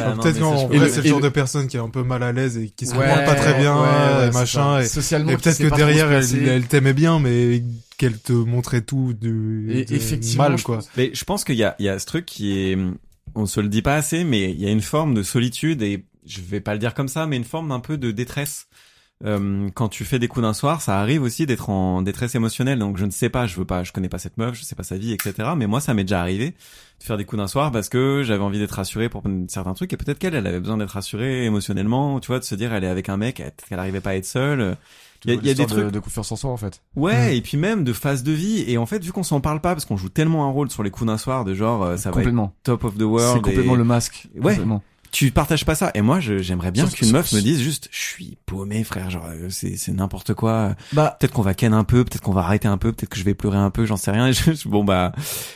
ah, 0.00 0.14
non, 0.14 0.22
Peut-être 0.22 0.40
qu'en 0.40 0.66
vrai, 0.66 0.88
c'est 0.88 1.02
le 1.02 1.08
genre 1.08 1.18
le- 1.18 1.24
de 1.24 1.28
personne 1.28 1.66
qui 1.66 1.76
est 1.76 1.80
un 1.80 1.88
peu 1.90 2.02
mal 2.02 2.22
à 2.22 2.32
l'aise 2.32 2.56
et 2.58 2.68
qui 2.70 2.86
se 2.86 2.94
Ouais, 2.94 3.06
comprend 3.06 3.24
pas 3.24 3.34
très 3.34 3.54
bien, 3.58 3.74
ouais, 3.74 3.82
ouais, 4.22 4.28
et 4.28 4.30
machin. 4.32 4.80
Et, 4.80 4.86
Socialement, 4.86 5.30
et 5.32 5.36
peut-être 5.36 5.58
que 5.58 5.74
derrière, 5.74 6.10
elle 6.12 6.66
t'aimait 6.66 6.92
bien, 6.94 7.18
mais 7.20 7.62
qu'elle 7.98 8.18
te 8.18 8.32
montrait 8.32 8.80
tout 8.82 9.12
du 9.12 9.66
Et 9.70 9.84
de 9.84 9.94
effectivement, 9.94 10.44
mal, 10.48 10.56
je 10.58 10.64
quoi. 10.64 10.76
pense- 10.76 10.90
Mais 10.96 11.10
je 11.12 11.24
pense 11.24 11.44
qu'il 11.44 11.56
y 11.56 11.64
a, 11.64 11.76
il 11.78 11.84
y 11.84 11.88
a 11.90 11.98
ce 11.98 12.06
truc 12.06 12.24
qui 12.24 12.56
est, 12.58 12.78
on 13.34 13.44
se 13.44 13.60
le 13.60 13.68
dit 13.68 13.82
pas 13.82 13.96
assez, 13.96 14.24
mais 14.24 14.50
il 14.50 14.60
y 14.60 14.66
a 14.66 14.70
une 14.70 14.80
forme 14.80 15.12
de 15.14 15.22
solitude 15.22 15.82
et 15.82 16.04
je 16.26 16.40
vais 16.40 16.60
pas 16.60 16.72
le 16.72 16.78
dire 16.78 16.94
comme 16.94 17.08
ça, 17.08 17.26
mais 17.26 17.36
une 17.36 17.44
forme 17.44 17.68
d'un 17.68 17.80
peu 17.80 17.98
de 17.98 18.10
détresse. 18.10 18.68
Euh, 19.24 19.68
quand 19.74 19.88
tu 19.88 20.04
fais 20.04 20.20
des 20.20 20.28
coups 20.28 20.44
d'un 20.44 20.54
soir, 20.54 20.80
ça 20.80 21.00
arrive 21.00 21.22
aussi 21.22 21.44
d'être 21.44 21.70
en 21.70 22.02
détresse 22.02 22.36
émotionnelle. 22.36 22.78
Donc 22.78 22.98
je 22.98 23.04
ne 23.04 23.10
sais 23.10 23.28
pas, 23.28 23.48
je 23.48 23.56
veux 23.56 23.64
pas, 23.64 23.82
je 23.82 23.90
connais 23.90 24.08
pas 24.08 24.18
cette 24.18 24.36
meuf, 24.38 24.54
je 24.54 24.62
sais 24.62 24.76
pas 24.76 24.84
sa 24.84 24.96
vie, 24.96 25.12
etc. 25.12 25.54
Mais 25.56 25.66
moi, 25.66 25.80
ça 25.80 25.92
m'est 25.92 26.04
déjà 26.04 26.20
arrivé 26.20 26.50
de 27.00 27.04
faire 27.04 27.16
des 27.16 27.24
coups 27.24 27.38
d'un 27.40 27.48
soir 27.48 27.72
parce 27.72 27.88
que 27.88 28.22
j'avais 28.24 28.44
envie 28.44 28.60
d'être 28.60 28.70
rassuré 28.76 29.08
pour 29.08 29.24
certains 29.48 29.74
trucs 29.74 29.92
et 29.92 29.96
peut-être 29.96 30.20
qu'elle, 30.20 30.34
elle 30.36 30.46
avait 30.46 30.60
besoin 30.60 30.76
d'être 30.76 30.90
rassurée 30.92 31.44
émotionnellement, 31.46 32.20
tu 32.20 32.28
vois, 32.28 32.38
de 32.38 32.44
se 32.44 32.54
dire 32.54 32.72
elle 32.72 32.84
est 32.84 32.88
avec 32.88 33.08
un 33.08 33.16
mec, 33.16 33.40
elle- 33.40 33.52
qu'elle 33.68 33.80
arrivait 33.80 34.00
pas 34.00 34.10
à 34.10 34.14
être 34.14 34.24
seule. 34.24 34.76
Il 35.24 35.32
y 35.32 35.36
a, 35.36 35.40
il 35.40 35.46
y 35.46 35.50
a 35.50 35.54
des 35.54 35.64
de- 35.64 35.68
trucs 35.68 35.90
de 35.90 35.98
confiance 35.98 36.30
en 36.32 36.36
soi 36.36 36.50
en 36.50 36.56
fait. 36.56 36.80
Ouais, 36.96 37.36
et 37.36 37.40
puis 37.42 37.56
même 37.56 37.82
de 37.84 37.92
phase 37.92 38.22
de 38.22 38.32
vie. 38.32 38.64
Et 38.68 38.78
en 38.78 38.86
fait, 38.86 39.02
vu 39.04 39.12
qu'on 39.12 39.22
s'en 39.22 39.40
parle 39.40 39.60
pas, 39.60 39.74
parce 39.74 39.84
qu'on 39.84 39.96
joue 39.96 40.08
tellement 40.08 40.46
un 40.46 40.50
rôle 40.50 40.70
sur 40.70 40.82
les 40.82 40.90
coups 40.90 41.06
d'un 41.08 41.18
soir, 41.18 41.44
de 41.44 41.54
genre, 41.54 41.82
euh, 41.82 41.96
ça 41.96 42.10
va 42.10 42.10
être 42.10 42.14
complètement. 42.16 42.54
top 42.62 42.84
of 42.84 42.96
the 42.96 43.02
world. 43.02 43.34
C'est 43.36 43.42
complètement 43.42 43.74
et 43.74 43.78
le 43.78 43.84
masque. 43.84 44.28
Ouais. 44.36 44.52
Complètement. 44.52 44.82
Tu 45.10 45.30
partages 45.30 45.64
pas 45.64 45.74
ça. 45.74 45.90
Et 45.94 46.02
moi, 46.02 46.20
je- 46.20 46.38
j'aimerais 46.38 46.70
bien 46.70 46.86
qu'une 46.86 47.10
meuf 47.12 47.32
me 47.32 47.40
dise 47.40 47.60
juste, 47.62 47.88
je 47.90 47.98
suis 47.98 48.36
paumé, 48.44 48.84
frère. 48.84 49.08
Genre, 49.08 49.24
euh, 49.26 49.48
c'est, 49.48 49.76
c'est 49.78 49.90
n'importe 49.92 50.34
quoi. 50.34 50.74
Bah 50.92 51.16
Peut-être 51.18 51.32
qu'on 51.32 51.40
va 51.40 51.54
ken 51.54 51.72
un 51.72 51.82
peu, 51.84 52.04
peut-être 52.04 52.20
qu'on 52.22 52.32
va 52.34 52.42
arrêter 52.42 52.68
un 52.68 52.76
peu, 52.76 52.92
peut-être 52.92 53.08
que 53.08 53.18
je 53.18 53.24
vais 53.24 53.32
pleurer 53.32 53.56
un 53.56 53.70
peu, 53.70 53.86
j'en 53.86 53.96
sais 53.96 54.10
rien. 54.10 54.26
Et 54.28 54.32
je- 54.34 54.52
je- 54.52 54.68
bon 54.68 54.84
bah, 54.84 55.12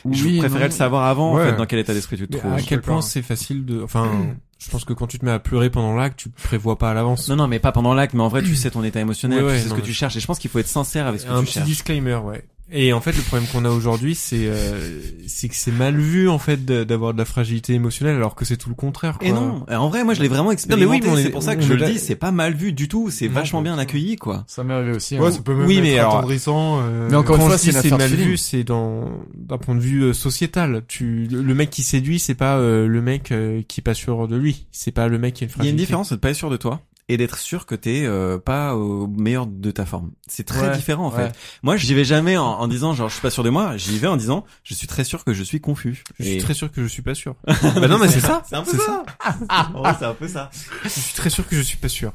je 0.09 0.25
oui, 0.25 0.39
préférais 0.39 0.61
non. 0.61 0.65
le 0.65 0.71
savoir 0.71 1.03
avant, 1.05 1.33
en 1.33 1.35
Ouais. 1.37 1.51
fait, 1.51 1.55
dans 1.55 1.67
quel 1.67 1.77
état 1.77 1.93
d'esprit 1.93 2.17
tu 2.17 2.27
te 2.27 2.33
Mais 2.33 2.39
trouves. 2.39 2.53
à 2.53 2.61
quel 2.61 2.81
point 2.81 3.01
c'est 3.03 3.21
facile 3.21 3.63
de... 3.63 3.81
Enfin, 3.83 4.09
je 4.63 4.69
pense 4.71 4.85
que 4.85 4.93
quand 4.93 5.07
tu 5.07 5.19
te 5.19 5.25
mets 5.25 5.31
à 5.31 5.39
pleurer 5.39 5.69
pendant 5.69 5.95
l'acte, 5.95 6.17
tu 6.17 6.29
prévois 6.29 6.77
pas 6.77 6.91
à 6.91 6.93
l'avance. 6.93 7.27
Non, 7.29 7.35
non, 7.35 7.47
mais 7.47 7.59
pas 7.59 7.71
pendant 7.71 7.93
l'acte, 7.93 8.13
mais 8.13 8.23
en 8.23 8.29
vrai, 8.29 8.41
tu 8.43 8.55
sais 8.55 8.71
ton 8.71 8.83
état 8.83 8.99
émotionnel, 9.01 9.43
Ouais, 9.43 9.51
ouais, 9.51 9.57
tu 9.57 9.63
sais 9.63 9.69
ce 9.69 9.73
que 9.73 9.81
tu 9.81 9.93
cherches. 9.93 10.15
Et 10.15 10.19
je 10.19 10.27
pense 10.27 10.39
qu'il 10.39 10.49
faut 10.49 10.59
être 10.59 10.67
sincère 10.67 11.07
avec 11.07 11.19
ce 11.21 11.25
que 11.25 11.31
un 11.31 11.39
tu 11.39 11.45
petit 11.45 11.53
cherches. 11.53 11.65
disclaimer, 11.67 12.15
ouais. 12.15 12.45
Et 12.75 12.91
en 12.91 13.01
fait, 13.01 13.11
le 13.15 13.21
problème 13.21 13.47
qu'on 13.51 13.65
a 13.65 13.69
aujourd'hui, 13.69 14.15
c'est 14.15 14.47
euh, 14.47 14.99
c'est 15.27 15.47
que 15.47 15.55
c'est 15.55 15.71
mal 15.71 15.95
vu 15.95 16.27
en 16.27 16.39
fait 16.39 16.65
d'avoir 16.65 17.13
de 17.13 17.19
la 17.19 17.25
fragilité 17.25 17.73
émotionnelle, 17.73 18.15
alors 18.15 18.33
que 18.33 18.45
c'est 18.45 18.57
tout 18.57 18.69
le 18.69 18.73
contraire. 18.75 19.19
Quoi. 19.19 19.27
Et 19.27 19.31
non, 19.31 19.63
en 19.69 19.89
vrai, 19.89 20.03
moi 20.03 20.15
je 20.15 20.21
l'ai 20.23 20.27
vraiment 20.27 20.51
expérimenté. 20.51 21.07
est- 21.07 21.23
c'est 21.23 21.29
pour 21.29 21.43
ça 21.43 21.55
que 21.55 21.61
je 21.61 21.71
est 21.71 21.75
le 21.77 21.85
dis, 21.85 21.99
c'est 21.99 22.15
pas 22.15 22.31
mal 22.31 22.55
vu 22.55 22.73
du 22.73 22.87
tout. 22.87 23.11
C'est 23.11 23.27
vachement 23.27 23.61
bien 23.61 23.77
accueilli, 23.77 24.15
quoi. 24.15 24.43
Ça 24.47 24.63
m'est 24.63 24.73
arrivé 24.73 24.93
aussi. 24.95 25.19
Ouais, 25.19 25.27
hein. 25.27 25.31
ça 25.31 25.41
peut 25.41 25.53
même 25.53 25.67
Oui, 25.67 25.77
être 25.77 25.83
mais 25.83 25.99
alors- 25.99 26.17
attendrissant. 26.17 26.79
euh, 26.81 27.07
Mais 27.11 27.15
encore 27.15 27.35
une 27.35 27.43
fois, 27.43 27.57
je 27.57 27.61
c'est 27.61 27.71
c'est 27.73 27.91
mal 27.91 28.09
vu, 28.09 28.37
c'est 28.37 28.63
dans 28.63 29.07
d'un 29.35 29.59
point 29.59 29.75
de 29.75 29.79
vue 29.79 30.01
euh, 30.05 30.13
sociétal. 30.13 30.81
Tu 30.87 31.27
le, 31.31 31.53
mec 31.53 31.69
qui 31.69 31.83
séduit, 31.83 32.17
c'est 32.17 32.33
pas 32.33 32.57
euh, 32.57 32.87
le 32.87 33.01
mec 33.03 33.31
euh, 33.31 33.61
qui 33.67 33.81
est 33.81 33.83
pas 33.83 33.93
sûr 33.93 34.27
de 34.27 34.35
lui. 34.35 34.65
C'est 34.71 34.91
pas 34.91 35.07
le 35.07 35.19
mec 35.19 35.35
qui 35.35 35.43
a 35.43 35.45
une 35.45 35.49
Il 35.49 35.51
y 35.51 35.53
a 35.53 35.55
fragilité. 35.57 35.71
une 35.73 35.77
différence 35.85 36.11
de 36.11 36.15
pas 36.15 36.31
être 36.31 36.35
sûr 36.35 36.49
de 36.49 36.57
toi 36.57 36.81
et 37.09 37.17
d'être 37.17 37.37
sûr 37.37 37.65
que 37.65 37.75
t'es 37.75 38.03
euh, 38.05 38.37
pas 38.37 38.75
au 38.75 39.07
meilleur 39.07 39.45
de 39.45 39.71
ta 39.71 39.85
forme. 39.85 40.11
C'est 40.27 40.45
très 40.45 40.69
Ouais, 40.69 40.75
différent 40.75 41.07
en 41.07 41.11
ouais. 41.11 41.27
fait. 41.27 41.35
Moi, 41.61 41.75
j'y 41.77 41.93
vais 41.93 42.05
jamais 42.05 42.37
en, 42.37 42.45
en 42.45 42.67
disant 42.67 42.93
genre 42.93 43.09
je 43.09 43.13
suis 43.13 43.21
pas 43.21 43.29
sûr 43.29 43.43
de 43.43 43.49
moi. 43.49 43.75
J'y 43.77 43.97
vais 43.99 44.07
en 44.07 44.15
disant 44.17 44.45
je 44.63 44.73
suis 44.73 44.87
très 44.87 45.03
sûr 45.03 45.23
que 45.25 45.33
je 45.33 45.43
suis 45.43 45.59
confus. 45.61 46.03
Je 46.19 46.23
suis 46.25 46.33
Et- 46.35 46.37
très 46.39 46.53
sûr 46.53 46.71
que 46.71 46.81
je 46.81 46.87
suis 46.87 47.01
pas 47.01 47.13
sûr. 47.15 47.35
bah 47.45 47.87
non, 47.87 47.97
mais 47.99 48.07
c'est 48.07 48.19
ça. 48.21 48.41
C'est 48.49 48.55
un 48.55 48.63
peu 48.63 48.71
C'est 48.71 48.77
ça. 48.77 49.03
En 49.73 49.81
vrai, 49.81 49.95
c'est 49.99 50.05
un 50.05 50.13
peu 50.13 50.27
ça. 50.27 50.49
Je 50.83 50.89
suis 50.89 51.13
très 51.15 51.29
sûr 51.29 51.47
que 51.47 51.55
je 51.55 51.61
suis 51.61 51.77
pas 51.77 51.89
sûr. 51.89 52.13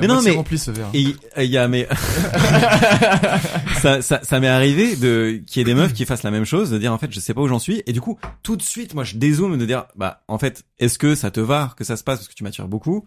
Mais 0.00 0.06
non, 0.06 0.22
mais- 0.22 0.30
rempli 0.36 0.58
ce 0.58 0.70
verre. 0.70 0.88
Et 0.94 1.14
il 1.38 1.50
y 1.50 1.58
a 1.58 1.66
mais 1.68 1.88
ça 3.80 4.02
ça, 4.02 4.20
ça 4.22 4.40
m'est 4.40 4.48
arrivé 4.48 4.96
de 4.96 5.40
qu'il 5.46 5.60
y 5.60 5.62
ait 5.62 5.64
des 5.64 5.74
meufs 5.74 5.92
qui 5.92 6.04
fassent 6.04 6.22
la 6.22 6.30
même 6.30 6.44
chose, 6.44 6.70
de 6.70 6.78
dire 6.78 6.92
en 6.92 6.98
fait 6.98 7.12
je 7.12 7.20
sais 7.20 7.34
pas 7.34 7.40
où 7.40 7.48
j'en 7.48 7.58
suis 7.58 7.82
et 7.86 7.92
du 7.92 8.00
coup 8.00 8.18
tout 8.42 8.56
de 8.56 8.62
suite 8.62 8.94
moi 8.94 9.04
je 9.04 9.16
dézoome 9.16 9.58
de 9.58 9.66
dire 9.66 9.86
bah 9.96 10.22
en 10.28 10.38
fait 10.38 10.64
est-ce 10.78 10.98
que 10.98 11.14
ça 11.14 11.30
te 11.30 11.40
va 11.40 11.74
que 11.76 11.84
ça 11.84 11.96
se 11.96 12.04
passe? 12.04 12.18
Parce 12.20 12.28
que 12.28 12.34
tu 12.34 12.44
matures 12.44 12.68
beaucoup 12.68 13.04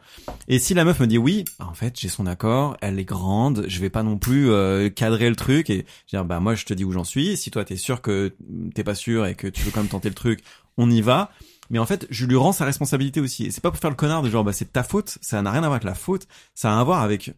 et 0.47 0.59
si 0.59 0.73
la 0.73 0.83
meuf 0.85 0.99
me 0.99 1.07
dit 1.07 1.12
oui 1.17 1.45
bah, 1.59 1.67
en 1.69 1.73
fait 1.73 1.99
j'ai 1.99 2.09
son 2.09 2.25
accord 2.25 2.77
elle 2.81 2.99
est 2.99 3.05
grande 3.05 3.65
je 3.67 3.79
vais 3.79 3.89
pas 3.89 4.03
non 4.03 4.17
plus 4.17 4.49
euh, 4.49 4.89
cadrer 4.89 5.29
le 5.29 5.35
truc 5.35 5.69
et 5.69 5.85
dire 6.09 6.25
bah 6.25 6.39
moi 6.39 6.55
je 6.55 6.65
te 6.65 6.73
dis 6.73 6.83
où 6.83 6.91
j'en 6.91 7.03
suis 7.03 7.37
si 7.37 7.51
toi 7.51 7.65
t'es 7.65 7.77
sûr 7.77 8.01
que 8.01 8.33
t'es 8.73 8.83
pas 8.83 8.95
sûr 8.95 9.25
et 9.25 9.35
que 9.35 9.47
tu 9.47 9.61
veux 9.63 9.71
quand 9.71 9.81
même 9.81 9.89
tenter 9.89 10.09
le 10.09 10.15
truc 10.15 10.41
on 10.77 10.89
y 10.89 11.01
va 11.01 11.31
mais 11.69 11.79
en 11.79 11.85
fait, 11.85 12.05
je 12.09 12.25
lui 12.25 12.35
rends 12.35 12.51
sa 12.51 12.65
responsabilité 12.65 13.19
aussi. 13.19 13.45
Et 13.45 13.51
c'est 13.51 13.61
pas 13.61 13.71
pour 13.71 13.79
faire 13.79 13.89
le 13.89 13.95
connard 13.95 14.21
de 14.21 14.29
genre, 14.29 14.43
bah, 14.43 14.53
c'est 14.53 14.71
ta 14.71 14.83
faute. 14.83 15.17
Ça 15.21 15.41
n'a 15.41 15.51
rien 15.51 15.63
à 15.63 15.67
voir 15.67 15.73
avec 15.73 15.85
la 15.85 15.95
faute. 15.95 16.27
Ça 16.53 16.75
a 16.75 16.79
à 16.79 16.83
voir 16.83 17.01
avec 17.01 17.31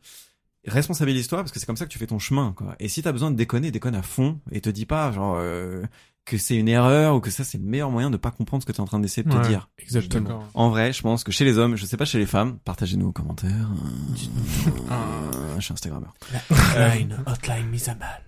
responsabilise-toi 0.68 1.40
parce 1.40 1.52
que 1.52 1.60
c'est 1.60 1.66
comme 1.66 1.78
ça 1.78 1.86
que 1.86 1.92
tu 1.92 2.00
fais 2.00 2.08
ton 2.08 2.20
chemin, 2.20 2.54
quoi. 2.54 2.76
Et 2.80 2.88
si 2.88 3.04
t'as 3.04 3.12
besoin 3.12 3.32
de 3.32 3.36
déconner, 3.36 3.72
déconne 3.72 3.96
à 3.96 4.02
fond 4.02 4.40
et 4.52 4.62
te 4.62 4.70
dis 4.70 4.86
pas, 4.86 5.12
genre, 5.12 5.36
euh, 5.38 5.84
que 6.26 6.38
c'est 6.40 6.56
une 6.56 6.68
erreur 6.68 7.16
ou 7.16 7.20
que 7.20 7.30
ça 7.30 7.44
c'est 7.44 7.58
le 7.60 7.64
meilleur 7.66 7.92
moyen 7.92 8.10
de 8.10 8.18
pas 8.18 8.32
comprendre 8.32 8.64
ce 8.64 8.66
que 8.66 8.72
t'es 8.72 8.80
en 8.80 8.86
train 8.86 9.00
d'essayer 9.00 9.24
de 9.24 9.30
te 9.32 9.38
Ouais. 9.38 9.48
dire. 9.48 9.70
Exactement. 9.78 10.44
En 10.56 10.70
vrai, 10.70 10.92
je 10.92 11.02
pense 11.04 11.24
que 11.24 11.32
chez 11.32 11.46
les 11.46 11.58
hommes, 11.60 11.76
je 11.76 11.86
sais 11.86 11.98
pas 11.98 12.06
chez 12.06 12.18
les 12.18 12.26
femmes, 12.26 12.58
partagez-nous 12.66 13.08
aux 13.08 13.12
commentaires. 13.12 13.70
Euh, 14.92 15.32
je 15.58 15.62
suis 15.62 15.74
Instagrammeur. 15.74 16.14
Hotline, 16.50 17.18
hotline 17.28 17.68
mise 17.68 17.90
à 17.90 17.96
mal. 17.96 18.22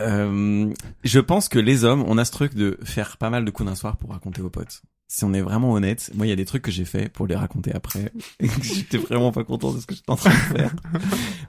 Euh, 0.00 0.72
je 1.04 1.20
pense 1.20 1.48
que 1.48 1.58
les 1.58 1.84
hommes, 1.84 2.04
on 2.06 2.18
a 2.18 2.24
ce 2.24 2.32
truc 2.32 2.54
de 2.54 2.78
faire 2.82 3.16
pas 3.18 3.30
mal 3.30 3.44
de 3.44 3.50
coups 3.50 3.68
d'un 3.68 3.74
soir 3.74 3.96
pour 3.96 4.10
raconter 4.10 4.40
aux 4.42 4.48
potes. 4.50 4.82
si 5.08 5.24
on 5.24 5.34
est 5.34 5.42
vraiment 5.42 5.72
honnête, 5.72 6.10
moi 6.14 6.24
il 6.26 6.30
y 6.30 6.32
a 6.32 6.36
des 6.36 6.46
trucs 6.46 6.62
que 6.62 6.70
j'ai 6.70 6.86
fait 6.86 7.10
pour 7.10 7.26
les 7.26 7.36
raconter 7.36 7.72
après. 7.74 8.10
Et 8.40 8.48
que 8.48 8.62
J'étais 8.62 8.96
vraiment 8.98 9.32
pas 9.32 9.44
content 9.44 9.72
de 9.72 9.80
ce 9.80 9.86
que 9.86 9.94
j'étais 9.94 10.10
en 10.10 10.16
train 10.16 10.30
de 10.30 10.58
faire. 10.58 10.74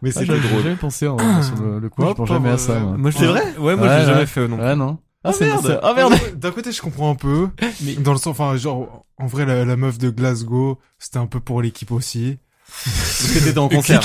Mais 0.01 0.09
Ah, 0.15 0.19
c'était 0.19 0.39
drôle. 0.39 0.63
jamais 0.63 0.75
pensé 0.75 1.07
en, 1.07 1.17
sur 1.41 1.55
le, 1.61 1.79
le 1.79 1.89
coup, 1.89 2.05
je 2.05 2.13
pense 2.13 2.27
jamais 2.27 2.49
à 2.49 2.57
ça, 2.57 2.79
moi. 2.79 3.11
C'est 3.11 3.25
vrai 3.25 3.43
Ouais, 3.57 3.75
moi, 3.77 3.87
Ouais, 3.87 3.99
j'ai 4.01 4.05
jamais 4.05 4.25
fait 4.25 4.47
non. 4.47 4.59
Ouais, 4.59 4.75
non. 4.75 4.97
Ah, 5.23 5.31
c'est 5.33 5.45
merde. 5.45 5.65
c'est- 5.65 5.79
Ah, 5.81 5.93
merde. 5.95 6.13
D'un 6.35 6.51
côté, 6.51 6.71
je 6.71 6.81
comprends 6.81 7.11
un 7.11 7.15
peu. 7.15 7.47
Mais- 7.81 7.93
Dans 7.95 8.11
le 8.13 8.17
sens, 8.17 8.27
enfin, 8.39 8.55
genre, 8.57 9.05
en 9.17 9.27
vrai, 9.27 9.45
la, 9.45 9.63
la 9.65 9.75
meuf 9.77 9.97
de 9.97 10.09
Glasgow, 10.09 10.79
c'était 10.99 11.17
un 11.19 11.27
peu 11.27 11.39
pour 11.39 11.61
l'équipe 11.61 11.91
aussi. 11.91 12.37
T'étais 13.43 13.57
en 13.59 13.69
concert. 13.69 14.01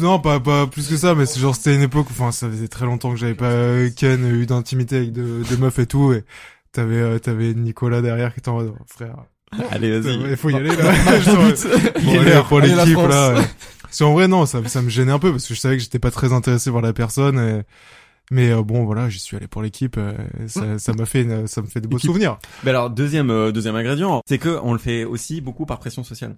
non, 0.00 0.18
pas, 0.18 0.40
pas 0.40 0.66
plus 0.66 0.88
que 0.88 0.96
ça, 0.96 1.14
mais 1.14 1.26
c'est 1.26 1.40
genre, 1.40 1.54
c'était 1.54 1.74
une 1.74 1.82
époque 1.82 2.06
où, 2.08 2.12
enfin, 2.12 2.32
ça 2.32 2.48
faisait 2.48 2.68
très 2.68 2.86
longtemps 2.86 3.10
que 3.10 3.16
j'avais 3.18 3.34
pas 3.34 3.46
euh, 3.50 3.90
Ken 3.94 4.24
eu 4.26 4.46
d'intimité 4.46 4.96
avec 4.96 5.12
de, 5.12 5.42
de 5.48 5.56
meufs 5.56 5.78
et 5.78 5.86
tout, 5.86 6.12
et 6.12 6.24
t'avais, 6.72 6.96
euh, 6.96 7.18
t'avais 7.18 7.52
Nicolas 7.54 8.00
derrière 8.02 8.32
qui 8.32 8.40
était 8.40 8.48
en 8.48 8.54
mode, 8.54 8.72
oh, 8.78 8.82
frère, 8.86 9.16
Allez, 9.70 10.00
vas-y. 10.00 10.14
il 10.30 10.36
faut 10.36 10.50
y 10.50 10.54
aller, 10.54 10.74
là. 10.74 10.92
Bon, 12.04 12.12
est 12.14 12.18
allez, 12.18 12.42
pour 12.48 12.60
l'équipe, 12.60 12.96
là. 13.08 13.34
Parce 13.82 13.98
qu'en 13.98 14.12
vrai, 14.14 14.26
non, 14.28 14.46
ça, 14.46 14.66
ça 14.66 14.80
me 14.82 14.88
gênait 14.88 15.12
un 15.12 15.18
peu, 15.18 15.30
parce 15.30 15.46
que 15.46 15.54
je 15.54 15.60
savais 15.60 15.76
que 15.76 15.82
j'étais 15.82 15.98
pas 15.98 16.10
très 16.10 16.32
intéressé 16.32 16.70
par 16.70 16.80
la 16.80 16.92
personne, 16.92 17.38
et, 17.38 17.62
mais 18.30 18.50
euh, 18.50 18.62
bon, 18.62 18.84
voilà, 18.84 19.08
j'y 19.08 19.18
suis 19.18 19.36
allé 19.36 19.46
pour 19.48 19.62
l'équipe, 19.62 19.96
euh, 19.98 20.14
ça, 20.48 20.78
ça 20.78 20.92
m'a 20.92 21.06
fait, 21.06 21.22
une- 21.22 21.46
ça 21.46 21.62
me 21.62 21.66
fait 21.66 21.80
de 21.80 21.88
beaux 21.88 21.96
Équipe. 21.98 22.08
souvenirs. 22.10 22.38
Mais 22.64 22.70
alors 22.70 22.90
deuxième 22.90 23.30
euh, 23.30 23.52
deuxième 23.52 23.76
ingrédient, 23.76 24.20
c'est 24.28 24.38
que 24.38 24.58
on 24.62 24.72
le 24.72 24.78
fait 24.78 25.04
aussi 25.04 25.40
beaucoup 25.40 25.66
par 25.66 25.78
pression 25.78 26.02
sociale. 26.04 26.36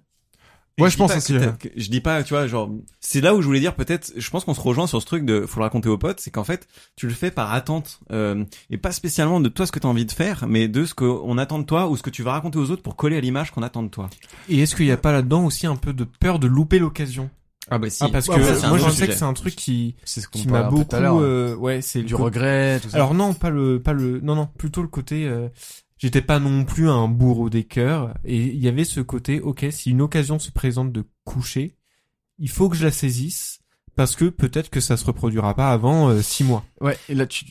Et 0.77 0.83
Ouais, 0.83 0.89
je 0.89 0.95
dis 0.95 0.99
pense 0.99 1.11
pas 1.11 1.17
aussi, 1.17 1.33
que 1.33 1.39
ouais. 1.39 1.45
t'as- 1.45 1.51
que- 1.51 1.67
je 1.75 1.89
dis 1.89 1.99
pas, 1.99 2.23
tu 2.23 2.33
vois, 2.33 2.47
genre, 2.47 2.69
c'est 3.01 3.19
là 3.19 3.35
où 3.35 3.41
je 3.41 3.45
voulais 3.47 3.59
dire 3.59 3.75
peut-être, 3.75 4.13
je 4.15 4.29
pense 4.29 4.45
qu'on 4.45 4.53
se 4.53 4.61
rejoint 4.61 4.87
sur 4.87 5.01
ce 5.01 5.05
truc 5.05 5.25
de, 5.25 5.45
faut 5.45 5.59
le 5.59 5.65
raconter 5.65 5.89
aux 5.89 5.97
potes, 5.97 6.21
c'est 6.21 6.31
qu'en 6.31 6.45
fait, 6.45 6.69
tu 6.95 7.05
le 7.05 7.13
fais 7.13 7.31
par 7.31 7.51
attente, 7.51 7.99
euh, 8.11 8.45
et 8.69 8.77
pas 8.77 8.93
spécialement 8.93 9.41
de 9.41 9.49
toi 9.49 9.65
ce 9.65 9.73
que 9.73 9.79
t'as 9.79 9.89
envie 9.89 10.05
de 10.05 10.11
faire, 10.13 10.45
mais 10.47 10.69
de 10.69 10.85
ce 10.85 10.93
qu'on 10.93 11.37
attend 11.37 11.59
de 11.59 11.65
toi 11.65 11.89
ou 11.89 11.97
ce 11.97 12.01
que 12.03 12.09
tu 12.09 12.23
vas 12.23 12.31
raconter 12.31 12.59
aux 12.59 12.71
autres 12.71 12.81
pour 12.83 12.95
coller 12.95 13.17
à 13.17 13.19
l'image 13.19 13.51
qu'on 13.51 13.61
attend 13.63 13.83
de 13.83 13.89
toi. 13.89 14.09
Et 14.47 14.59
est-ce 14.59 14.73
qu'il 14.73 14.85
n'y 14.85 14.91
a 14.93 14.97
pas 14.97 15.11
là-dedans 15.11 15.43
aussi 15.43 15.67
un 15.67 15.75
peu 15.75 15.91
de 15.91 16.05
peur 16.05 16.39
de 16.39 16.47
louper 16.47 16.79
l'occasion? 16.79 17.29
Ah 17.71 17.77
bah 17.79 17.89
si. 17.89 18.03
Ah, 18.03 18.09
parce 18.11 18.27
que 18.27 18.31
Ouais, 18.33 18.67
moi, 18.69 18.77
je 18.77 18.89
sais 18.89 19.07
que 19.07 19.13
c'est 19.13 19.23
un 19.23 19.33
truc 19.33 19.55
qui, 19.55 19.95
C'est 20.03 20.21
ce 20.21 20.27
qu'on 20.27 20.39
qui 20.39 20.47
m'a 20.47 20.63
beaucoup, 20.63 20.83
tout 20.85 20.95
à 20.95 20.99
l'heure. 20.99 21.19
euh, 21.21 21.55
ouais, 21.55 21.81
c'est 21.81 22.01
Du 22.03 22.15
regret, 22.15 22.79
tout 22.79 22.89
ça. 22.89 22.97
Alors 22.97 23.13
non, 23.13 23.33
pas 23.33 23.49
le, 23.49 23.81
pas 23.81 23.93
le, 23.93 24.19
non 24.21 24.35
non, 24.35 24.47
plutôt 24.57 24.81
le 24.81 24.87
côté. 24.87 25.25
euh, 25.27 25.49
J'étais 25.97 26.21
pas 26.21 26.39
non 26.39 26.63
plus 26.63 26.89
un 26.89 27.07
bourreau 27.09 27.49
des 27.49 27.65
cœurs 27.65 28.13
et 28.23 28.37
il 28.37 28.59
y 28.63 28.67
avait 28.69 28.85
ce 28.85 29.01
côté. 29.01 29.41
Ok, 29.41 29.65
si 29.71 29.91
une 29.91 30.01
occasion 30.01 30.39
se 30.39 30.49
présente 30.51 30.93
de 30.93 31.03
coucher, 31.25 31.75
il 32.37 32.49
faut 32.49 32.69
que 32.69 32.77
je 32.77 32.85
la 32.85 32.91
saisisse 32.91 33.59
parce 33.95 34.15
que 34.15 34.25
peut-être 34.25 34.69
que 34.69 34.79
ça 34.79 34.95
se 34.95 35.03
reproduira 35.03 35.53
pas 35.55 35.71
avant 35.71 36.07
euh, 36.09 36.21
six 36.21 36.45
mois. 36.45 36.63
Ouais, 36.79 36.97
et 37.09 37.15
là, 37.15 37.25
tu... 37.25 37.43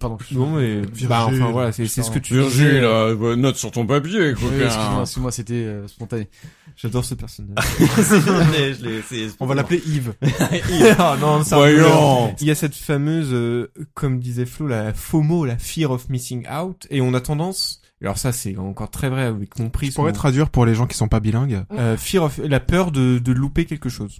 Pardon. 0.00 0.18
Non 0.32 0.56
mais 0.56 0.80
Virgile, 0.80 1.06
bah 1.08 1.26
enfin 1.28 1.52
voilà, 1.52 1.70
c'est 1.70 1.86
c'est 1.86 2.02
ce 2.02 2.10
que 2.10 2.18
tu 2.18 2.34
Virgile, 2.34 2.64
disais. 2.66 2.80
euh, 2.82 3.36
note 3.36 3.54
sur 3.54 3.70
ton 3.70 3.86
papier, 3.86 4.30
Oui, 4.30 4.34
coquin. 4.34 4.64
excuse-moi, 4.66 5.00
excuse-moi, 5.02 5.30
c'était 5.30 5.54
euh, 5.54 5.86
spontané. 5.86 6.28
J'adore 6.76 7.04
ce 7.04 7.14
personnage. 7.14 7.64
Je 7.78 8.84
l'ai- 9.14 9.30
On 9.38 9.46
va 9.46 9.54
l'appeler 9.54 9.80
Yves. 9.86 10.14
ah 10.98 11.16
non, 11.20 11.44
ça 11.44 11.56
Voyons. 11.56 12.34
Il 12.40 12.48
y 12.48 12.50
a 12.50 12.56
cette 12.56 12.74
fameuse, 12.74 13.28
euh, 13.32 13.70
comme 13.94 14.18
disait 14.18 14.44
Flo, 14.44 14.66
la 14.66 14.92
FOMO, 14.92 15.44
la 15.44 15.56
fear 15.56 15.90
of 15.92 16.08
missing 16.08 16.46
out, 16.48 16.86
et 16.90 17.00
on 17.00 17.14
a 17.14 17.20
tendance, 17.20 17.80
alors 18.02 18.18
ça 18.18 18.32
c'est 18.32 18.56
encore 18.56 18.90
très 18.90 19.08
vrai 19.08 19.22
avec 19.22 19.56
mon 19.60 19.70
prix, 19.70 19.90
Je 19.90 19.94
pourrais 19.94 20.12
traduire 20.12 20.50
pour 20.50 20.66
les 20.66 20.74
gens 20.74 20.88
qui 20.88 20.96
sont 20.96 21.08
pas 21.08 21.20
bilingues. 21.20 21.62
euh, 21.72 21.96
fear 21.96 22.24
of, 22.24 22.38
la 22.42 22.58
peur 22.58 22.90
de, 22.90 23.18
de 23.18 23.32
louper 23.32 23.66
quelque 23.66 23.88
chose. 23.88 24.18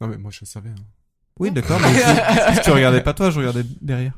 Non, 0.00 0.06
mais 0.06 0.16
moi, 0.16 0.30
je 0.32 0.44
savais. 0.44 0.68
hein. 0.70 0.74
Oui, 1.40 1.50
d'accord, 1.50 1.80
mais 1.80 1.92
si, 1.92 2.54
si 2.56 2.60
tu 2.62 2.70
regardais 2.70 3.00
pas 3.00 3.14
toi, 3.14 3.30
je 3.30 3.38
regardais 3.40 3.64
derrière. 3.80 4.12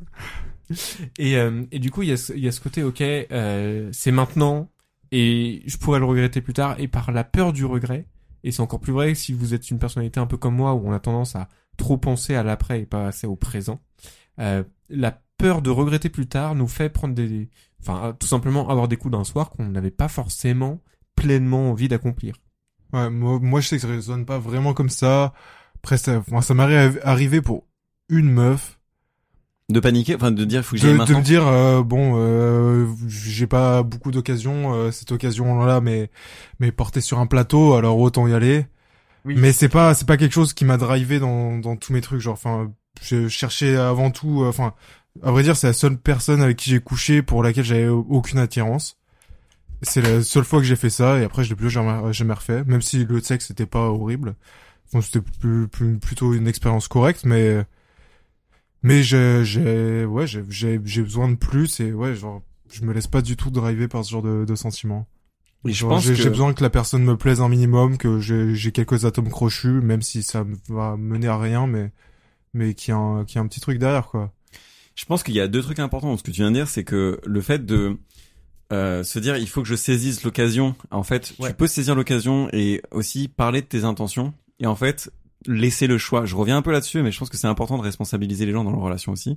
Et, 1.18 1.36
euh, 1.36 1.64
et 1.70 1.78
du 1.78 1.90
coup, 1.90 2.02
il 2.02 2.08
y 2.08 2.12
a 2.12 2.32
y 2.36 2.48
a 2.48 2.52
ce 2.52 2.60
côté, 2.60 2.82
ok, 2.82 3.00
euh, 3.00 3.88
c'est 3.92 4.12
maintenant, 4.12 4.70
et 5.12 5.62
je 5.66 5.76
pourrais 5.76 5.98
le 5.98 6.04
regretter 6.04 6.40
plus 6.40 6.54
tard, 6.54 6.76
et 6.78 6.88
par 6.88 7.12
la 7.12 7.24
peur 7.24 7.52
du 7.52 7.64
regret, 7.64 8.06
et 8.42 8.50
c'est 8.50 8.62
encore 8.62 8.80
plus 8.80 8.92
vrai 8.92 9.14
si 9.14 9.32
vous 9.32 9.54
êtes 9.54 9.70
une 9.70 9.78
personnalité 9.78 10.20
un 10.20 10.26
peu 10.26 10.36
comme 10.36 10.56
moi, 10.56 10.74
où 10.74 10.88
on 10.88 10.92
a 10.92 11.00
tendance 11.00 11.36
à 11.36 11.48
trop 11.76 11.96
penser 11.98 12.34
à 12.34 12.42
l'après 12.42 12.80
et 12.80 12.86
pas 12.86 13.06
assez 13.06 13.26
au 13.26 13.36
présent, 13.36 13.80
euh, 14.38 14.62
la 14.88 15.22
peur 15.38 15.62
de 15.62 15.70
regretter 15.70 16.08
plus 16.08 16.26
tard 16.26 16.54
nous 16.54 16.68
fait 16.68 16.88
prendre 16.88 17.14
des, 17.14 17.50
enfin, 17.80 18.16
tout 18.18 18.26
simplement 18.26 18.68
avoir 18.68 18.88
des 18.88 18.96
coups 18.96 19.12
d'un 19.12 19.24
soir 19.24 19.50
qu'on 19.50 19.66
n'avait 19.66 19.90
pas 19.90 20.08
forcément 20.08 20.80
pleinement 21.16 21.70
envie 21.70 21.88
d'accomplir. 21.88 22.36
Ouais, 22.92 23.10
moi, 23.10 23.60
je 23.60 23.68
sais 23.68 23.76
que 23.76 23.82
ça 23.82 23.88
résonne 23.88 24.24
pas 24.24 24.38
vraiment 24.38 24.72
comme 24.72 24.88
ça. 24.88 25.32
Après, 25.76 25.98
ça, 25.98 26.22
ça 26.42 26.54
m'est 26.54 26.62
arri- 26.62 27.00
arrivé 27.02 27.40
pour 27.40 27.66
une 28.08 28.30
meuf 28.30 28.78
De 29.70 29.80
paniquer, 29.80 30.14
enfin 30.14 30.30
de 30.30 30.44
dire, 30.44 30.62
faut 30.62 30.72
que 30.72 30.76
j'y 30.76 30.84
de, 30.84 30.88
aille 30.90 30.94
de 30.94 30.98
maintenant. 30.98 31.18
me 31.20 31.24
dire 31.24 31.46
euh, 31.46 31.82
bon, 31.82 32.14
euh, 32.18 32.86
j'ai 33.08 33.46
pas 33.46 33.82
beaucoup 33.82 34.10
d'occasions. 34.10 34.74
euh, 34.74 34.90
cette 34.90 35.10
occasion-là, 35.10 35.80
mais 35.80 36.10
mais 36.60 36.70
portée 36.70 37.00
sur 37.00 37.18
un 37.18 37.26
plateau, 37.26 37.72
alors 37.74 37.98
autant 37.98 38.28
y 38.28 38.34
aller. 38.34 38.66
Oui. 39.24 39.36
Mais 39.38 39.52
c'est 39.52 39.70
pas 39.70 39.94
c'est 39.94 40.06
pas 40.06 40.18
quelque 40.18 40.32
chose 40.34 40.52
qui 40.52 40.66
m'a 40.66 40.76
drivé 40.76 41.18
dans 41.18 41.56
dans 41.58 41.76
tous 41.76 41.94
mes 41.94 42.02
trucs. 42.02 42.20
Genre, 42.20 42.34
enfin, 42.34 42.72
je 43.00 43.26
cherchais 43.28 43.74
avant 43.76 44.10
tout. 44.10 44.42
euh, 44.42 44.48
Enfin, 44.48 44.74
à 45.22 45.30
vrai 45.30 45.42
dire, 45.42 45.56
c'est 45.56 45.68
la 45.68 45.72
seule 45.72 45.96
personne 45.96 46.42
avec 46.42 46.58
qui 46.58 46.68
j'ai 46.70 46.80
couché 46.80 47.22
pour 47.22 47.42
laquelle 47.42 47.64
j'avais 47.64 47.88
aucune 47.88 48.40
attirance. 48.40 48.98
C'est 49.82 50.02
la 50.02 50.22
seule 50.22 50.44
fois 50.44 50.60
que 50.60 50.66
j'ai 50.66 50.76
fait 50.76 50.90
ça 50.90 51.18
et 51.20 51.24
après 51.24 51.42
je 51.44 51.50
l'ai 51.50 51.56
plus 51.56 51.70
jamais, 51.70 52.12
jamais 52.12 52.34
refait. 52.34 52.64
Même 52.64 52.82
si 52.82 53.04
le 53.06 53.20
sexe 53.22 53.46
c'était 53.46 53.66
pas 53.66 53.88
horrible. 53.88 54.34
C'était 55.02 55.20
plus, 55.40 55.68
plus- 55.68 55.98
plutôt 55.98 56.34
une 56.34 56.46
expérience 56.48 56.86
correcte, 56.88 57.24
mais 57.24 57.64
mais 58.84 59.02
j'ai 59.02 60.04
ouais 60.04 60.26
j'ai 60.28 60.78
besoin 60.78 61.28
de 61.28 61.34
plus 61.34 61.80
et 61.80 61.92
ouais 61.92 62.14
genre 62.14 62.42
je 62.70 62.84
me 62.84 62.92
laisse 62.92 63.08
pas 63.08 63.22
du 63.22 63.36
tout 63.36 63.50
driver 63.50 63.88
par 63.88 64.04
ce 64.04 64.10
genre 64.12 64.22
de, 64.22 64.44
de 64.44 64.54
sentiments. 64.54 65.08
Et 65.66 65.72
je 65.72 65.78
Genre, 65.78 65.90
pense 65.90 66.04
j'ai 66.04 66.10
que 66.14 66.22
j'ai 66.22 66.28
besoin 66.28 66.52
que 66.52 66.62
la 66.62 66.68
personne 66.70 67.02
me 67.04 67.16
plaise 67.16 67.40
un 67.40 67.48
minimum, 67.48 67.96
que 67.96 68.18
j'ai 68.20 68.70
quelques 68.72 69.04
atomes 69.06 69.30
crochus, 69.30 69.80
même 69.80 70.02
si 70.02 70.22
ça 70.22 70.44
va 70.68 70.96
mener 70.96 71.26
à 71.26 71.38
rien, 71.38 71.66
mais 71.66 71.90
mais 72.52 72.74
qu'il 72.74 72.92
y 72.92 72.94
a 72.94 72.98
un 72.98 73.24
qu'il 73.24 73.36
y 73.36 73.38
a 73.38 73.42
un 73.42 73.46
petit 73.48 73.60
truc 73.60 73.78
derrière 73.78 74.08
quoi. 74.08 74.32
Je 74.94 75.04
pense 75.06 75.22
qu'il 75.24 75.34
y 75.34 75.40
a 75.40 75.48
deux 75.48 75.62
trucs 75.62 75.78
importants 75.80 76.08
dans 76.10 76.16
ce 76.16 76.22
que 76.22 76.30
tu 76.30 76.42
viens 76.42 76.50
de 76.50 76.56
dire, 76.56 76.68
c'est 76.68 76.84
que 76.84 77.18
le 77.24 77.40
fait 77.40 77.64
de 77.66 77.96
euh, 78.72 79.02
se 79.04 79.18
dire 79.18 79.36
il 79.36 79.48
faut 79.48 79.62
que 79.62 79.68
je 79.68 79.74
saisisse 79.74 80.22
l'occasion, 80.24 80.74
en 80.90 81.02
fait, 81.02 81.34
Ouais. 81.38 81.48
tu 81.50 81.54
peux 81.56 81.66
saisir 81.66 81.94
l'occasion 81.94 82.48
et 82.52 82.82
aussi 82.90 83.28
parler 83.28 83.60
de 83.62 83.66
tes 83.66 83.84
intentions 83.84 84.34
et 84.60 84.66
en 84.66 84.76
fait 84.76 85.10
laisser 85.46 85.86
le 85.86 85.98
choix. 85.98 86.24
Je 86.24 86.34
reviens 86.34 86.56
un 86.56 86.62
peu 86.62 86.72
là-dessus, 86.72 87.02
mais 87.02 87.12
je 87.12 87.18
pense 87.18 87.28
que 87.30 87.36
c'est 87.36 87.46
important 87.46 87.76
de 87.78 87.82
responsabiliser 87.82 88.46
les 88.46 88.52
gens 88.52 88.64
dans 88.64 88.70
leur 88.70 88.80
relation 88.80 89.12
aussi, 89.12 89.36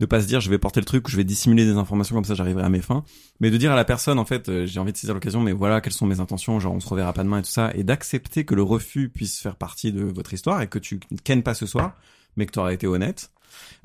de 0.00 0.06
pas 0.06 0.20
se 0.20 0.26
dire 0.26 0.40
je 0.40 0.50
vais 0.50 0.58
porter 0.58 0.80
le 0.80 0.86
truc, 0.86 1.08
je 1.08 1.16
vais 1.16 1.24
dissimuler 1.24 1.64
des 1.64 1.76
informations 1.76 2.14
comme 2.14 2.24
ça 2.24 2.34
j'arriverai 2.34 2.64
à 2.64 2.68
mes 2.68 2.80
fins, 2.80 3.04
mais 3.40 3.50
de 3.50 3.56
dire 3.56 3.72
à 3.72 3.76
la 3.76 3.84
personne 3.84 4.18
en 4.18 4.24
fait 4.24 4.48
euh, 4.48 4.66
j'ai 4.66 4.80
envie 4.80 4.92
de 4.92 4.96
saisir 4.96 5.14
l'occasion, 5.14 5.40
mais 5.40 5.52
voilà 5.52 5.80
quelles 5.80 5.92
sont 5.92 6.06
mes 6.06 6.20
intentions, 6.20 6.60
genre 6.60 6.74
on 6.74 6.80
se 6.80 6.88
reverra 6.88 7.12
pas 7.12 7.24
demain 7.24 7.38
et 7.38 7.42
tout 7.42 7.50
ça, 7.50 7.70
et 7.74 7.84
d'accepter 7.84 8.44
que 8.44 8.54
le 8.54 8.62
refus 8.62 9.08
puisse 9.08 9.40
faire 9.40 9.56
partie 9.56 9.92
de 9.92 10.02
votre 10.02 10.32
histoire 10.32 10.62
et 10.62 10.68
que 10.68 10.78
tu 10.78 11.00
kennes 11.24 11.42
pas 11.42 11.54
ce 11.54 11.66
soir, 11.66 11.96
mais 12.36 12.46
que 12.46 12.52
tu 12.52 12.58
auras 12.58 12.72
été 12.72 12.86
honnête. 12.86 13.30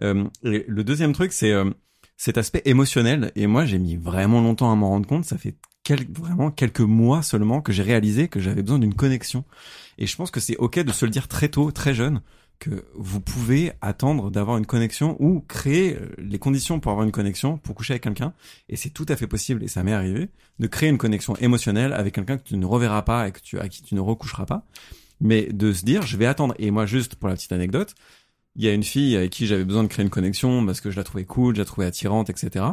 Euh, 0.02 0.26
le 0.44 0.84
deuxième 0.84 1.14
truc, 1.14 1.34
c'est 1.34 1.52
euh, 1.52 1.70
cet 2.18 2.38
aspect 2.38 2.64
émotionnel. 2.66 3.32
Et 3.36 3.48
moi, 3.48 3.66
j'ai 3.66 3.80
mis 3.80 3.96
vraiment 3.96 4.42
longtemps 4.42 4.72
à 4.72 4.76
m'en 4.76 4.90
rendre 4.90 5.08
compte. 5.08 5.26
Ça 5.26 5.38
fait 5.38 5.56
vraiment 6.10 6.52
quelques 6.52 6.82
mois 6.82 7.22
seulement 7.22 7.62
que 7.62 7.72
j'ai 7.72 7.84
réalisé 7.84 8.28
que 8.28 8.40
j'avais 8.40 8.62
besoin 8.62 8.80
d'une 8.80 8.94
connexion. 8.94 9.46
Et 9.98 10.06
je 10.06 10.16
pense 10.16 10.32
que 10.32 10.40
c'est 10.40 10.58
ok 10.58 10.80
de 10.80 10.92
se 10.92 11.06
le 11.06 11.12
dire 11.12 11.28
très 11.28 11.50
tôt, 11.50 11.72
très 11.72 11.94
jeune, 11.94 12.22
que 12.60 12.86
vous 12.96 13.20
pouvez 13.20 13.72
attendre 13.82 14.32
d'avoir 14.32 14.58
une 14.58 14.66
connexion 14.66 15.16
ou 15.20 15.42
créer 15.42 15.96
euh, 15.96 16.10
les 16.18 16.40
conditions 16.40 16.80
pour 16.80 16.92
avoir 16.92 17.06
une 17.06 17.12
connexion, 17.12 17.58
pour 17.58 17.76
coucher 17.76 17.94
avec 17.94 18.04
quelqu'un. 18.04 18.34
Et 18.70 18.76
c'est 18.76 18.90
tout 18.90 19.06
à 19.10 19.16
fait 19.16 19.28
possible, 19.28 19.64
et 19.64 19.68
ça 19.68 19.84
m'est 19.84 19.94
arrivé, 19.94 20.30
de 20.60 20.68
créer 20.68 20.90
une 20.90 20.98
connexion 20.98 21.36
émotionnelle 21.36 21.94
avec 21.94 22.16
quelqu'un 22.16 22.38
que 22.38 22.44
tu 22.44 22.58
ne 22.58 22.66
reverras 22.66 23.04
pas 23.04 23.28
et 23.28 23.32
que 23.32 23.40
tu, 23.40 23.60
à 23.60 23.68
qui 23.68 23.84
tu 23.84 23.96
ne 23.96 24.00
recoucheras 24.00 24.46
pas. 24.46 24.66
Mais 25.20 25.48
de 25.52 25.74
se 25.74 25.86
dire, 25.86 26.04
je 26.04 26.18
vais 26.18 26.26
attendre. 26.26 26.54
Et 26.60 26.72
moi, 26.72 26.86
juste 26.86 27.16
pour 27.16 27.30
la 27.30 27.36
petite 27.36 27.52
anecdote, 27.52 27.96
il 28.56 28.64
y 28.64 28.68
a 28.68 28.74
une 28.74 28.84
fille 28.84 29.16
avec 29.16 29.32
qui 29.32 29.46
j'avais 29.46 29.66
besoin 29.66 29.84
de 29.84 29.88
créer 29.88 30.04
une 30.04 30.10
connexion 30.10 30.66
parce 30.66 30.82
que 30.82 30.90
je 30.90 30.98
la 30.98 31.04
trouvais 31.04 31.26
cool, 31.26 31.56
je 31.56 31.62
la 31.62 31.66
trouvais 31.66 31.86
attirante, 31.86 32.30
etc. 32.30 32.66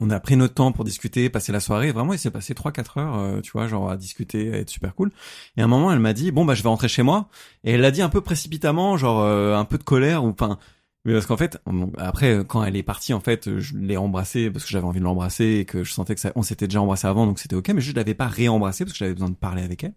On 0.00 0.10
a 0.10 0.20
pris 0.20 0.36
notre 0.36 0.54
temps 0.54 0.70
pour 0.70 0.84
discuter, 0.84 1.28
passer 1.28 1.50
la 1.50 1.58
soirée. 1.58 1.90
Vraiment, 1.90 2.12
il 2.12 2.20
s'est 2.20 2.30
passé 2.30 2.54
3-4 2.54 3.00
heures, 3.00 3.18
euh, 3.18 3.40
tu 3.40 3.50
vois, 3.50 3.66
genre 3.66 3.90
à 3.90 3.96
discuter, 3.96 4.52
à 4.54 4.58
être 4.58 4.70
super 4.70 4.94
cool. 4.94 5.10
Et 5.56 5.60
à 5.60 5.64
un 5.64 5.68
moment, 5.68 5.92
elle 5.92 5.98
m'a 5.98 6.12
dit, 6.12 6.30
bon, 6.30 6.44
bah, 6.44 6.54
je 6.54 6.62
vais 6.62 6.68
rentrer 6.68 6.88
chez 6.88 7.02
moi. 7.02 7.28
Et 7.64 7.72
elle 7.72 7.80
l'a 7.80 7.90
dit 7.90 8.02
un 8.02 8.08
peu 8.08 8.20
précipitamment, 8.20 8.96
genre 8.96 9.22
euh, 9.22 9.56
un 9.56 9.64
peu 9.64 9.76
de 9.76 9.82
colère 9.82 10.24
ou 10.24 10.28
enfin. 10.28 10.58
Mais 11.04 11.14
parce 11.14 11.26
qu'en 11.26 11.36
fait, 11.36 11.58
après, 11.96 12.44
quand 12.46 12.62
elle 12.64 12.76
est 12.76 12.82
partie, 12.82 13.14
en 13.14 13.20
fait, 13.20 13.58
je 13.58 13.76
l'ai 13.76 13.96
embrassée 13.96 14.50
parce 14.50 14.64
que 14.64 14.70
j'avais 14.70 14.86
envie 14.86 14.98
de 14.98 15.04
l'embrasser 15.04 15.58
et 15.60 15.64
que 15.64 15.82
je 15.82 15.92
sentais 15.92 16.14
que 16.14 16.20
ça, 16.20 16.32
on 16.34 16.42
s'était 16.42 16.66
déjà 16.66 16.82
embrassé 16.82 17.06
avant, 17.06 17.26
donc 17.26 17.38
c'était 17.38 17.56
ok. 17.56 17.68
Mais 17.70 17.80
je 17.80 17.94
l'avais 17.94 18.14
pas 18.14 18.26
réembrassée 18.26 18.84
parce 18.84 18.92
que 18.92 18.98
j'avais 18.98 19.14
besoin 19.14 19.30
de 19.30 19.34
parler 19.34 19.62
avec 19.62 19.84
elle. 19.84 19.94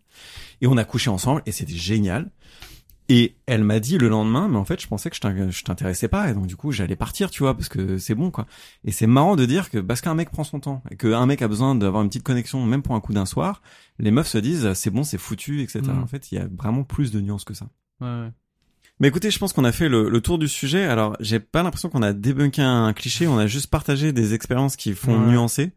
Et 0.61 0.67
on 0.67 0.77
a 0.77 0.85
couché 0.85 1.09
ensemble 1.09 1.41
et 1.45 1.51
c'était 1.51 1.73
génial. 1.73 2.31
Et 3.13 3.35
elle 3.45 3.63
m'a 3.65 3.79
dit 3.81 3.97
le 3.97 4.07
lendemain, 4.07 4.47
mais 4.47 4.55
en 4.57 4.63
fait, 4.63 4.79
je 4.79 4.87
pensais 4.87 5.09
que 5.09 5.15
je 5.17 5.21
t'in- 5.21 5.49
je 5.49 5.63
t'intéressais 5.63 6.07
pas, 6.07 6.29
et 6.29 6.33
donc 6.33 6.47
du 6.47 6.55
coup, 6.55 6.71
j'allais 6.71 6.95
partir, 6.95 7.29
tu 7.29 7.43
vois, 7.43 7.55
parce 7.57 7.67
que 7.67 7.97
c'est 7.97 8.15
bon, 8.15 8.31
quoi. 8.31 8.45
Et 8.85 8.91
c'est 8.93 9.07
marrant 9.07 9.35
de 9.35 9.43
dire 9.45 9.69
que 9.69 9.79
parce 9.79 9.99
qu'un 9.99 10.13
mec 10.13 10.29
prend 10.29 10.43
son 10.45 10.59
temps, 10.61 10.81
et 10.91 10.95
qu'un 10.95 11.25
mec 11.25 11.41
a 11.41 11.47
besoin 11.49 11.75
d'avoir 11.75 12.03
une 12.03 12.09
petite 12.09 12.23
connexion, 12.23 12.65
même 12.65 12.81
pour 12.83 12.95
un 12.95 13.01
coup 13.01 13.11
d'un 13.11 13.25
soir, 13.25 13.61
les 13.99 14.11
meufs 14.11 14.27
se 14.29 14.37
disent 14.37 14.71
c'est 14.73 14.91
bon, 14.91 15.03
c'est 15.03 15.17
foutu, 15.17 15.61
etc. 15.61 15.81
Mm. 15.87 16.03
En 16.03 16.07
fait, 16.07 16.31
il 16.31 16.35
y 16.35 16.37
a 16.37 16.47
vraiment 16.57 16.83
plus 16.83 17.11
de 17.11 17.19
nuances 17.19 17.43
que 17.43 17.53
ça. 17.53 17.65
Ouais, 17.99 18.07
ouais. 18.07 18.31
Mais 18.99 19.07
écoutez, 19.07 19.31
je 19.31 19.39
pense 19.39 19.51
qu'on 19.51 19.65
a 19.65 19.71
fait 19.71 19.89
le, 19.89 20.09
le 20.09 20.21
tour 20.21 20.37
du 20.37 20.47
sujet. 20.47 20.83
Alors, 20.85 21.17
j'ai 21.19 21.39
pas 21.39 21.63
l'impression 21.63 21.89
qu'on 21.89 22.03
a 22.03 22.13
débunké 22.13 22.61
un 22.61 22.93
cliché, 22.93 23.27
on 23.27 23.39
a 23.39 23.47
juste 23.47 23.67
partagé 23.71 24.13
des 24.13 24.35
expériences 24.35 24.75
qui 24.75 24.93
font 24.93 25.19
Ouais. 25.19 25.31
nuancer. 25.31 25.71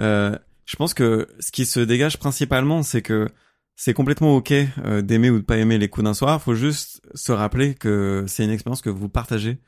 Euh, 0.00 0.36
Je 0.66 0.76
pense 0.76 0.92
que 0.94 1.28
ce 1.40 1.52
qui 1.52 1.66
se 1.66 1.78
dégage 1.78 2.18
principalement, 2.18 2.82
c'est 2.82 3.02
que 3.02 3.28
c'est 3.76 3.94
complètement 3.94 4.36
ok 4.36 4.52
euh, 4.52 5.02
d'aimer 5.02 5.30
ou 5.30 5.38
de 5.38 5.44
pas 5.44 5.56
aimer 5.56 5.78
les 5.78 5.88
coups 5.88 6.04
d'un 6.04 6.14
soir. 6.14 6.40
Faut 6.40 6.54
juste 6.54 7.02
se 7.14 7.32
rappeler 7.32 7.74
que 7.74 8.24
c'est 8.26 8.44
une 8.44 8.50
expérience 8.50 8.82
que 8.82 8.90
vous 8.90 9.08
partagez. 9.08 9.58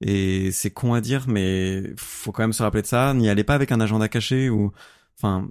Et 0.00 0.50
c'est 0.50 0.70
con 0.70 0.94
à 0.94 1.00
dire, 1.00 1.26
mais 1.28 1.82
faut 1.96 2.32
quand 2.32 2.42
même 2.42 2.54
se 2.54 2.62
rappeler 2.62 2.82
de 2.82 2.86
ça. 2.86 3.12
N'y 3.14 3.28
allez 3.28 3.44
pas 3.44 3.54
avec 3.54 3.70
un 3.70 3.80
agenda 3.80 4.08
caché 4.08 4.48
ou, 4.48 4.72
enfin, 5.18 5.48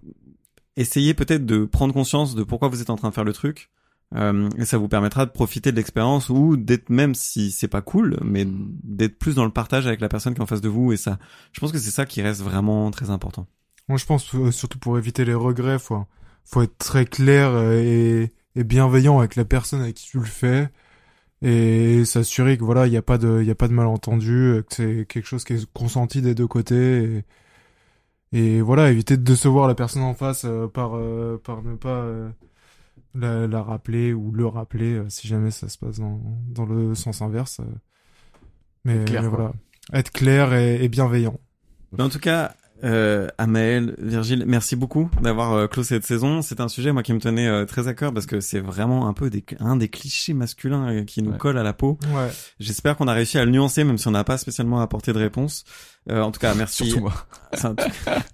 essayez 0.75 1.13
peut-être 1.13 1.45
de 1.45 1.65
prendre 1.65 1.93
conscience 1.93 2.33
de 2.33 2.43
pourquoi 2.43 2.67
vous 2.67 2.81
êtes 2.81 2.89
en 2.89 2.95
train 2.95 3.09
de 3.09 3.13
faire 3.13 3.23
le 3.23 3.33
truc. 3.33 3.69
Euh, 4.15 4.49
et 4.57 4.65
ça 4.65 4.79
vous 4.79 4.87
permettra 4.87 5.27
de 5.27 5.31
profiter 5.31 5.71
de 5.71 5.75
l'expérience 5.75 6.29
ou 6.29 6.57
d'être 6.57 6.89
même 6.89 7.13
si 7.13 7.51
c'est 7.51 7.67
pas 7.67 7.83
cool, 7.83 8.17
mais 8.23 8.47
d'être 8.47 9.19
plus 9.19 9.35
dans 9.35 9.45
le 9.45 9.51
partage 9.51 9.85
avec 9.85 10.01
la 10.01 10.09
personne 10.09 10.33
qui 10.33 10.39
est 10.39 10.43
en 10.43 10.47
face 10.47 10.61
de 10.61 10.69
vous. 10.69 10.91
Et 10.91 10.97
ça, 10.97 11.19
je 11.51 11.59
pense 11.59 11.71
que 11.71 11.77
c'est 11.77 11.91
ça 11.91 12.07
qui 12.07 12.23
reste 12.23 12.41
vraiment 12.41 12.89
très 12.89 13.11
important. 13.11 13.45
Moi, 13.87 13.99
je 13.99 14.05
pense 14.05 14.33
euh, 14.33 14.51
surtout 14.51 14.79
pour 14.79 14.97
éviter 14.97 15.25
les 15.25 15.35
regrets, 15.35 15.77
faut, 15.77 16.05
faut 16.49 16.61
être 16.63 16.77
très 16.77 17.05
clair 17.05 17.55
et, 17.73 18.33
et 18.55 18.63
bienveillant 18.63 19.19
avec 19.19 19.35
la 19.35 19.45
personne 19.45 19.81
avec 19.81 19.95
qui 19.95 20.05
tu 20.07 20.19
le 20.19 20.25
fais 20.25 20.69
et 21.41 22.03
s'assurer 22.05 22.57
que 22.57 22.63
voilà, 22.63 22.87
il 22.87 22.91
n'y 22.91 22.97
a 22.97 23.01
pas 23.01 23.17
de, 23.17 23.39
il 23.41 23.47
y 23.47 23.51
a 23.51 23.55
pas 23.55 23.67
de 23.69 23.73
malentendu, 23.73 24.33
euh, 24.33 24.61
que 24.61 24.75
c'est 24.75 25.05
quelque 25.07 25.25
chose 25.25 25.45
qui 25.45 25.53
est 25.53 25.71
consenti 25.73 26.21
des 26.21 26.35
deux 26.35 26.47
côtés 26.47 27.23
et, 28.31 28.37
et 28.57 28.61
voilà, 28.61 28.91
éviter 28.91 29.15
de 29.17 29.23
décevoir 29.23 29.67
la 29.67 29.75
personne 29.75 30.01
en 30.01 30.13
face 30.13 30.43
euh, 30.45 30.67
par, 30.67 30.95
euh, 30.97 31.41
par 31.43 31.63
ne 31.63 31.75
pas 31.75 32.01
euh, 32.01 32.29
la, 33.15 33.47
la 33.47 33.63
rappeler 33.63 34.13
ou 34.13 34.31
le 34.31 34.45
rappeler 34.47 34.95
euh, 34.95 35.05
si 35.09 35.27
jamais 35.27 35.51
ça 35.51 35.69
se 35.69 35.77
passe 35.77 35.99
dans, 35.99 36.19
dans 36.49 36.65
le 36.65 36.93
sens 36.95 37.21
inverse. 37.21 37.61
Mais, 38.85 39.05
Clair, 39.05 39.23
mais 39.23 39.29
quoi. 39.29 39.37
voilà, 39.37 39.53
être 39.93 40.11
clair 40.11 40.53
et, 40.53 40.83
et 40.83 40.89
bienveillant. 40.89 41.39
Mais 41.97 42.03
en 42.03 42.09
tout 42.09 42.19
cas, 42.19 42.55
euh, 42.83 43.27
Amael, 43.37 43.95
Virgile, 43.97 44.43
merci 44.47 44.75
beaucoup 44.75 45.09
d'avoir 45.21 45.53
euh, 45.53 45.67
closé 45.67 45.95
cette 45.95 46.05
saison. 46.05 46.41
C'est 46.41 46.59
un 46.61 46.67
sujet 46.67 46.91
moi 46.91 47.03
qui 47.03 47.13
me 47.13 47.19
tenait 47.19 47.47
euh, 47.47 47.65
très 47.65 47.87
à 47.87 47.93
cœur 47.93 48.13
parce 48.13 48.25
que 48.25 48.39
c'est 48.39 48.59
vraiment 48.59 49.07
un 49.07 49.13
peu 49.13 49.29
des, 49.29 49.43
un 49.59 49.75
des 49.75 49.89
clichés 49.89 50.33
masculins 50.33 50.87
euh, 50.89 51.03
qui 51.03 51.21
nous 51.21 51.31
Ouais. 51.31 51.37
colle 51.37 51.57
à 51.57 51.63
la 51.63 51.73
peau. 51.73 51.97
Ouais. 52.13 52.29
J'espère 52.59 52.95
qu'on 52.97 53.07
a 53.07 53.13
réussi 53.13 53.37
à 53.37 53.45
le 53.45 53.51
nuancer 53.51 53.83
même 53.83 53.97
si 53.97 54.07
on 54.07 54.11
n'a 54.11 54.23
pas 54.23 54.37
spécialement 54.37 54.79
apporté 54.81 55.11
de 55.13 55.17
réponse. 55.19 55.63
Euh, 56.09 56.21
en 56.21 56.31
tout 56.31 56.39
cas, 56.39 56.53
merci. 56.55 56.85
Surtout 56.85 57.01
moi. 57.03 57.13
Enfin, 57.53 57.69
en 57.71 57.75
tout 57.75 57.83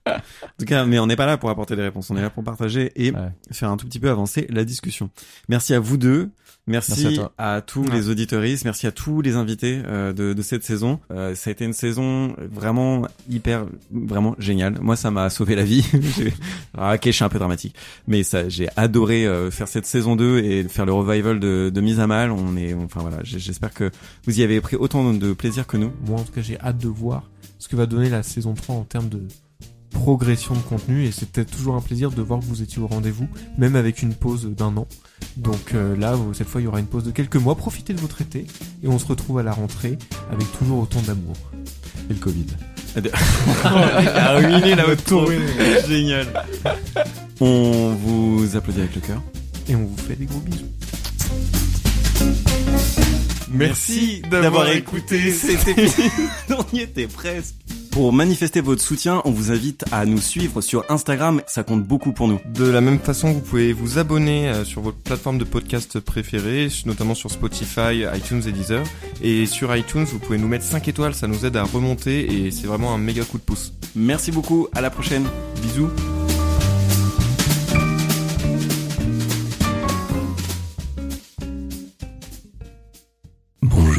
en 0.08 0.20
tout 0.60 0.66
cas, 0.66 0.86
mais 0.86 1.00
on 1.00 1.08
n'est 1.08 1.16
pas 1.16 1.26
là 1.26 1.38
pour 1.38 1.50
apporter 1.50 1.76
des 1.76 1.82
réponses. 1.82 2.10
On 2.12 2.18
est 2.18 2.22
là 2.22 2.30
pour 2.30 2.44
partager 2.44 2.92
et 2.96 3.12
Ouais. 3.12 3.30
faire 3.52 3.70
un 3.70 3.78
tout 3.78 3.86
petit 3.88 4.00
peu 4.00 4.10
avancer 4.10 4.48
la 4.50 4.64
discussion. 4.64 5.10
Merci 5.50 5.74
à 5.74 5.80
vous 5.80 5.98
deux. 5.98 6.30
Merci, 6.68 7.04
Merci 7.04 7.20
à 7.38 7.54
à, 7.56 7.62
tous 7.62 7.84
les 7.84 8.10
auditoristes. 8.10 8.66
Merci 8.66 8.88
à 8.88 8.92
tous 8.92 9.22
les 9.22 9.36
invités 9.36 9.82
euh, 9.86 10.14
de, 10.14 10.34
de 10.34 10.42
cette 10.42 10.64
saison. 10.64 11.00
Euh, 11.12 11.36
ça 11.36 11.50
a 11.50 11.52
été 11.52 11.64
une 11.64 11.74
saison 11.74 12.36
vraiment 12.52 13.06
hyper, 13.30 13.66
vraiment 13.92 14.36
géniale. 14.40 14.80
Moi, 14.82 14.96
ça 14.96 15.12
m'a 15.12 15.30
sauvé 15.30 15.56
la 15.56 15.64
vie. 15.64 15.86
J'ai- 16.18 16.34
ah, 16.76 16.96
ok, 16.96 17.02
je 17.06 17.12
suis 17.12 17.24
un 17.24 17.30
peu 17.30 17.38
dramatique, 17.38 17.76
mais 18.08 18.24
ça, 18.24 18.50
j'ai 18.50 18.68
adoré 18.76 19.28
euh, 19.28 19.52
faire 19.52 19.68
cette 19.68 19.86
saison 19.86 20.16
2 20.16 20.40
et 20.40 20.64
faire 20.68 20.86
le 20.88 20.94
revival 20.94 21.40
de, 21.40 21.70
de 21.74 21.82
Mise 21.82 22.00
à 22.00 22.08
Mal. 22.08 22.32
On 22.32 22.58
est, 22.58 22.74
enfin 22.74 23.02
voilà, 23.02 23.18
j'espère 23.24 23.74
que 23.74 23.92
vous 24.26 24.40
y 24.40 24.44
avez 24.44 24.60
pris 24.60 24.76
autant 24.76 25.14
de 25.14 25.34
plaisir 25.34 25.68
que 25.68 25.78
nous. 25.78 25.92
Moi, 26.08 26.20
en 26.20 26.24
tout 26.24 26.34
cas, 26.34 26.42
j'ai 26.42 26.60
hâte 26.60 26.80
de 26.80 26.88
voir 26.88 27.30
ce 27.60 27.68
que 27.68 27.76
va 27.76 27.86
donner 27.86 28.10
la 28.10 28.24
saison 28.24 28.54
3 28.56 28.76
en 28.76 28.84
termes 28.84 29.10
de 29.10 29.22
progression 29.96 30.54
de 30.54 30.60
contenu 30.60 31.06
et 31.06 31.12
c'était 31.12 31.46
toujours 31.46 31.76
un 31.76 31.82
plaisir 31.82 32.12
de 32.12 32.22
voir 32.22 32.40
que 32.42 32.46
vous 32.46 32.62
étiez 32.62 32.82
au 32.82 32.88
rendez-vous, 32.88 33.28
même 33.58 33.76
avec 33.76 34.02
une 34.02 34.14
pause 34.14 34.46
d'un 34.46 34.78
an. 34.78 34.88
Donc 35.38 35.74
euh, 35.74 35.96
là, 35.98 36.16
cette 36.34 36.48
fois, 36.48 36.62
il 36.62 36.66
y 36.66 36.68
aura 36.68 36.80
une 36.80 36.86
pause 36.86 37.04
de 37.04 37.12
quelques 37.12 37.38
mois. 37.38 37.56
Profitez 37.56 37.94
de 37.94 38.02
votre 38.02 38.22
été 38.22 38.46
et 38.84 38.88
on 38.88 39.00
se 39.00 39.06
retrouve 39.06 39.40
à 39.40 39.44
la 39.44 39.54
rentrée 39.54 39.98
avec 40.32 40.52
toujours 40.60 40.80
autant 40.80 41.02
d'amour. 41.02 41.36
Et 42.10 42.14
le 42.14 42.20
Covid. 42.20 42.46
a 43.64 44.36
ruiné 44.38 44.76
la 44.76 44.88
haute 44.90 45.04
tour. 45.06 45.32
Génial. 45.88 46.28
On 47.40 47.96
vous 47.96 48.56
applaudit 48.56 48.82
avec 48.82 48.96
le 48.96 49.02
cœur. 49.02 49.22
Et 49.68 49.76
on 49.76 49.86
vous 49.86 49.98
fait 49.98 50.16
des 50.16 50.26
gros 50.26 50.40
bisous. 50.40 50.66
Merci 53.56 54.22
d'avoir 54.30 54.70
écouté 54.70 55.32
cet 55.32 55.68
épisode. 55.68 56.12
On 56.50 56.76
y 56.76 56.82
était 56.82 57.08
presque. 57.08 57.56
Pour 57.96 58.12
manifester 58.12 58.60
votre 58.60 58.82
soutien, 58.82 59.22
on 59.24 59.32
vous 59.32 59.54
invite 59.54 59.86
à 59.94 60.06
nous 60.06 60.20
suivre 60.20 60.60
sur 60.60 60.84
Instagram. 60.90 61.42
Ça 61.48 61.64
compte 61.64 61.86
beaucoup 61.86 62.12
pour 62.12 62.28
nous. 62.28 62.42
De 62.54 62.66
la 62.66 62.82
même 62.82 63.00
façon, 63.00 63.32
vous 63.32 63.40
pouvez 63.40 63.72
vous 63.72 63.98
abonner 63.98 64.50
euh, 64.50 64.66
sur 64.66 64.82
votre 64.82 64.98
plateforme 64.98 65.38
de 65.38 65.46
podcast 65.46 66.02
préférée, 66.02 66.68
notamment 66.86 67.16
sur 67.16 67.32
Spotify, 67.32 68.04
iTunes 68.14 68.42
et 68.46 68.52
Deezer. 68.52 68.84
Et 69.22 69.46
sur 69.46 69.74
iTunes, 69.74 70.04
vous 70.04 70.20
pouvez 70.20 70.38
nous 70.38 70.50
mettre 70.50 70.66
5 70.66 70.86
étoiles, 70.90 71.16
ça 71.16 71.28
nous 71.28 71.46
aide 71.46 71.56
à 71.56 71.64
remonter 71.64 72.46
et 72.46 72.52
c'est 72.52 72.68
vraiment 72.68 72.94
un 72.94 72.98
méga 72.98 73.24
coup 73.24 73.38
de 73.38 73.44
pouce. 73.44 73.72
Merci 73.96 74.34
beaucoup. 74.34 74.68
À 74.74 74.82
la 74.82 74.90
prochaine. 74.90 75.24
Bisous. 75.62 75.90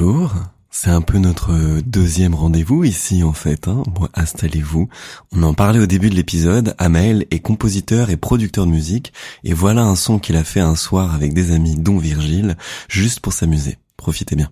Bonjour. 0.07 0.33
C'est 0.71 0.91
un 0.91 1.01
peu 1.01 1.19
notre 1.19 1.81
deuxième 1.81 2.37
rendez-vous 2.37 2.85
ici 2.85 3.25
en 3.25 3.33
fait. 3.33 3.67
Hein. 3.67 3.83
Installez-vous. 4.15 4.89
On 5.33 5.43
en 5.43 5.53
parlait 5.53 5.81
au 5.81 5.87
début 5.87 6.11
de 6.11 6.15
l'épisode. 6.15 6.77
Amael 6.79 7.27
est 7.33 7.41
compositeur 7.41 8.09
et 8.11 8.17
producteur 8.17 8.67
de 8.67 8.71
musique 8.71 9.13
et 9.43 9.53
voilà 9.53 9.83
un 9.83 9.97
son 9.97 10.21
qu'il 10.21 10.37
a 10.37 10.45
fait 10.45 10.61
un 10.61 10.77
soir 10.77 11.13
avec 11.13 11.35
des 11.35 11.51
amis 11.51 11.75
dont 11.75 11.99
Virgile, 11.99 12.57
juste 12.89 13.19
pour 13.19 13.33
s'amuser. 13.33 13.79
Profitez 13.97 14.37
bien. 14.37 14.49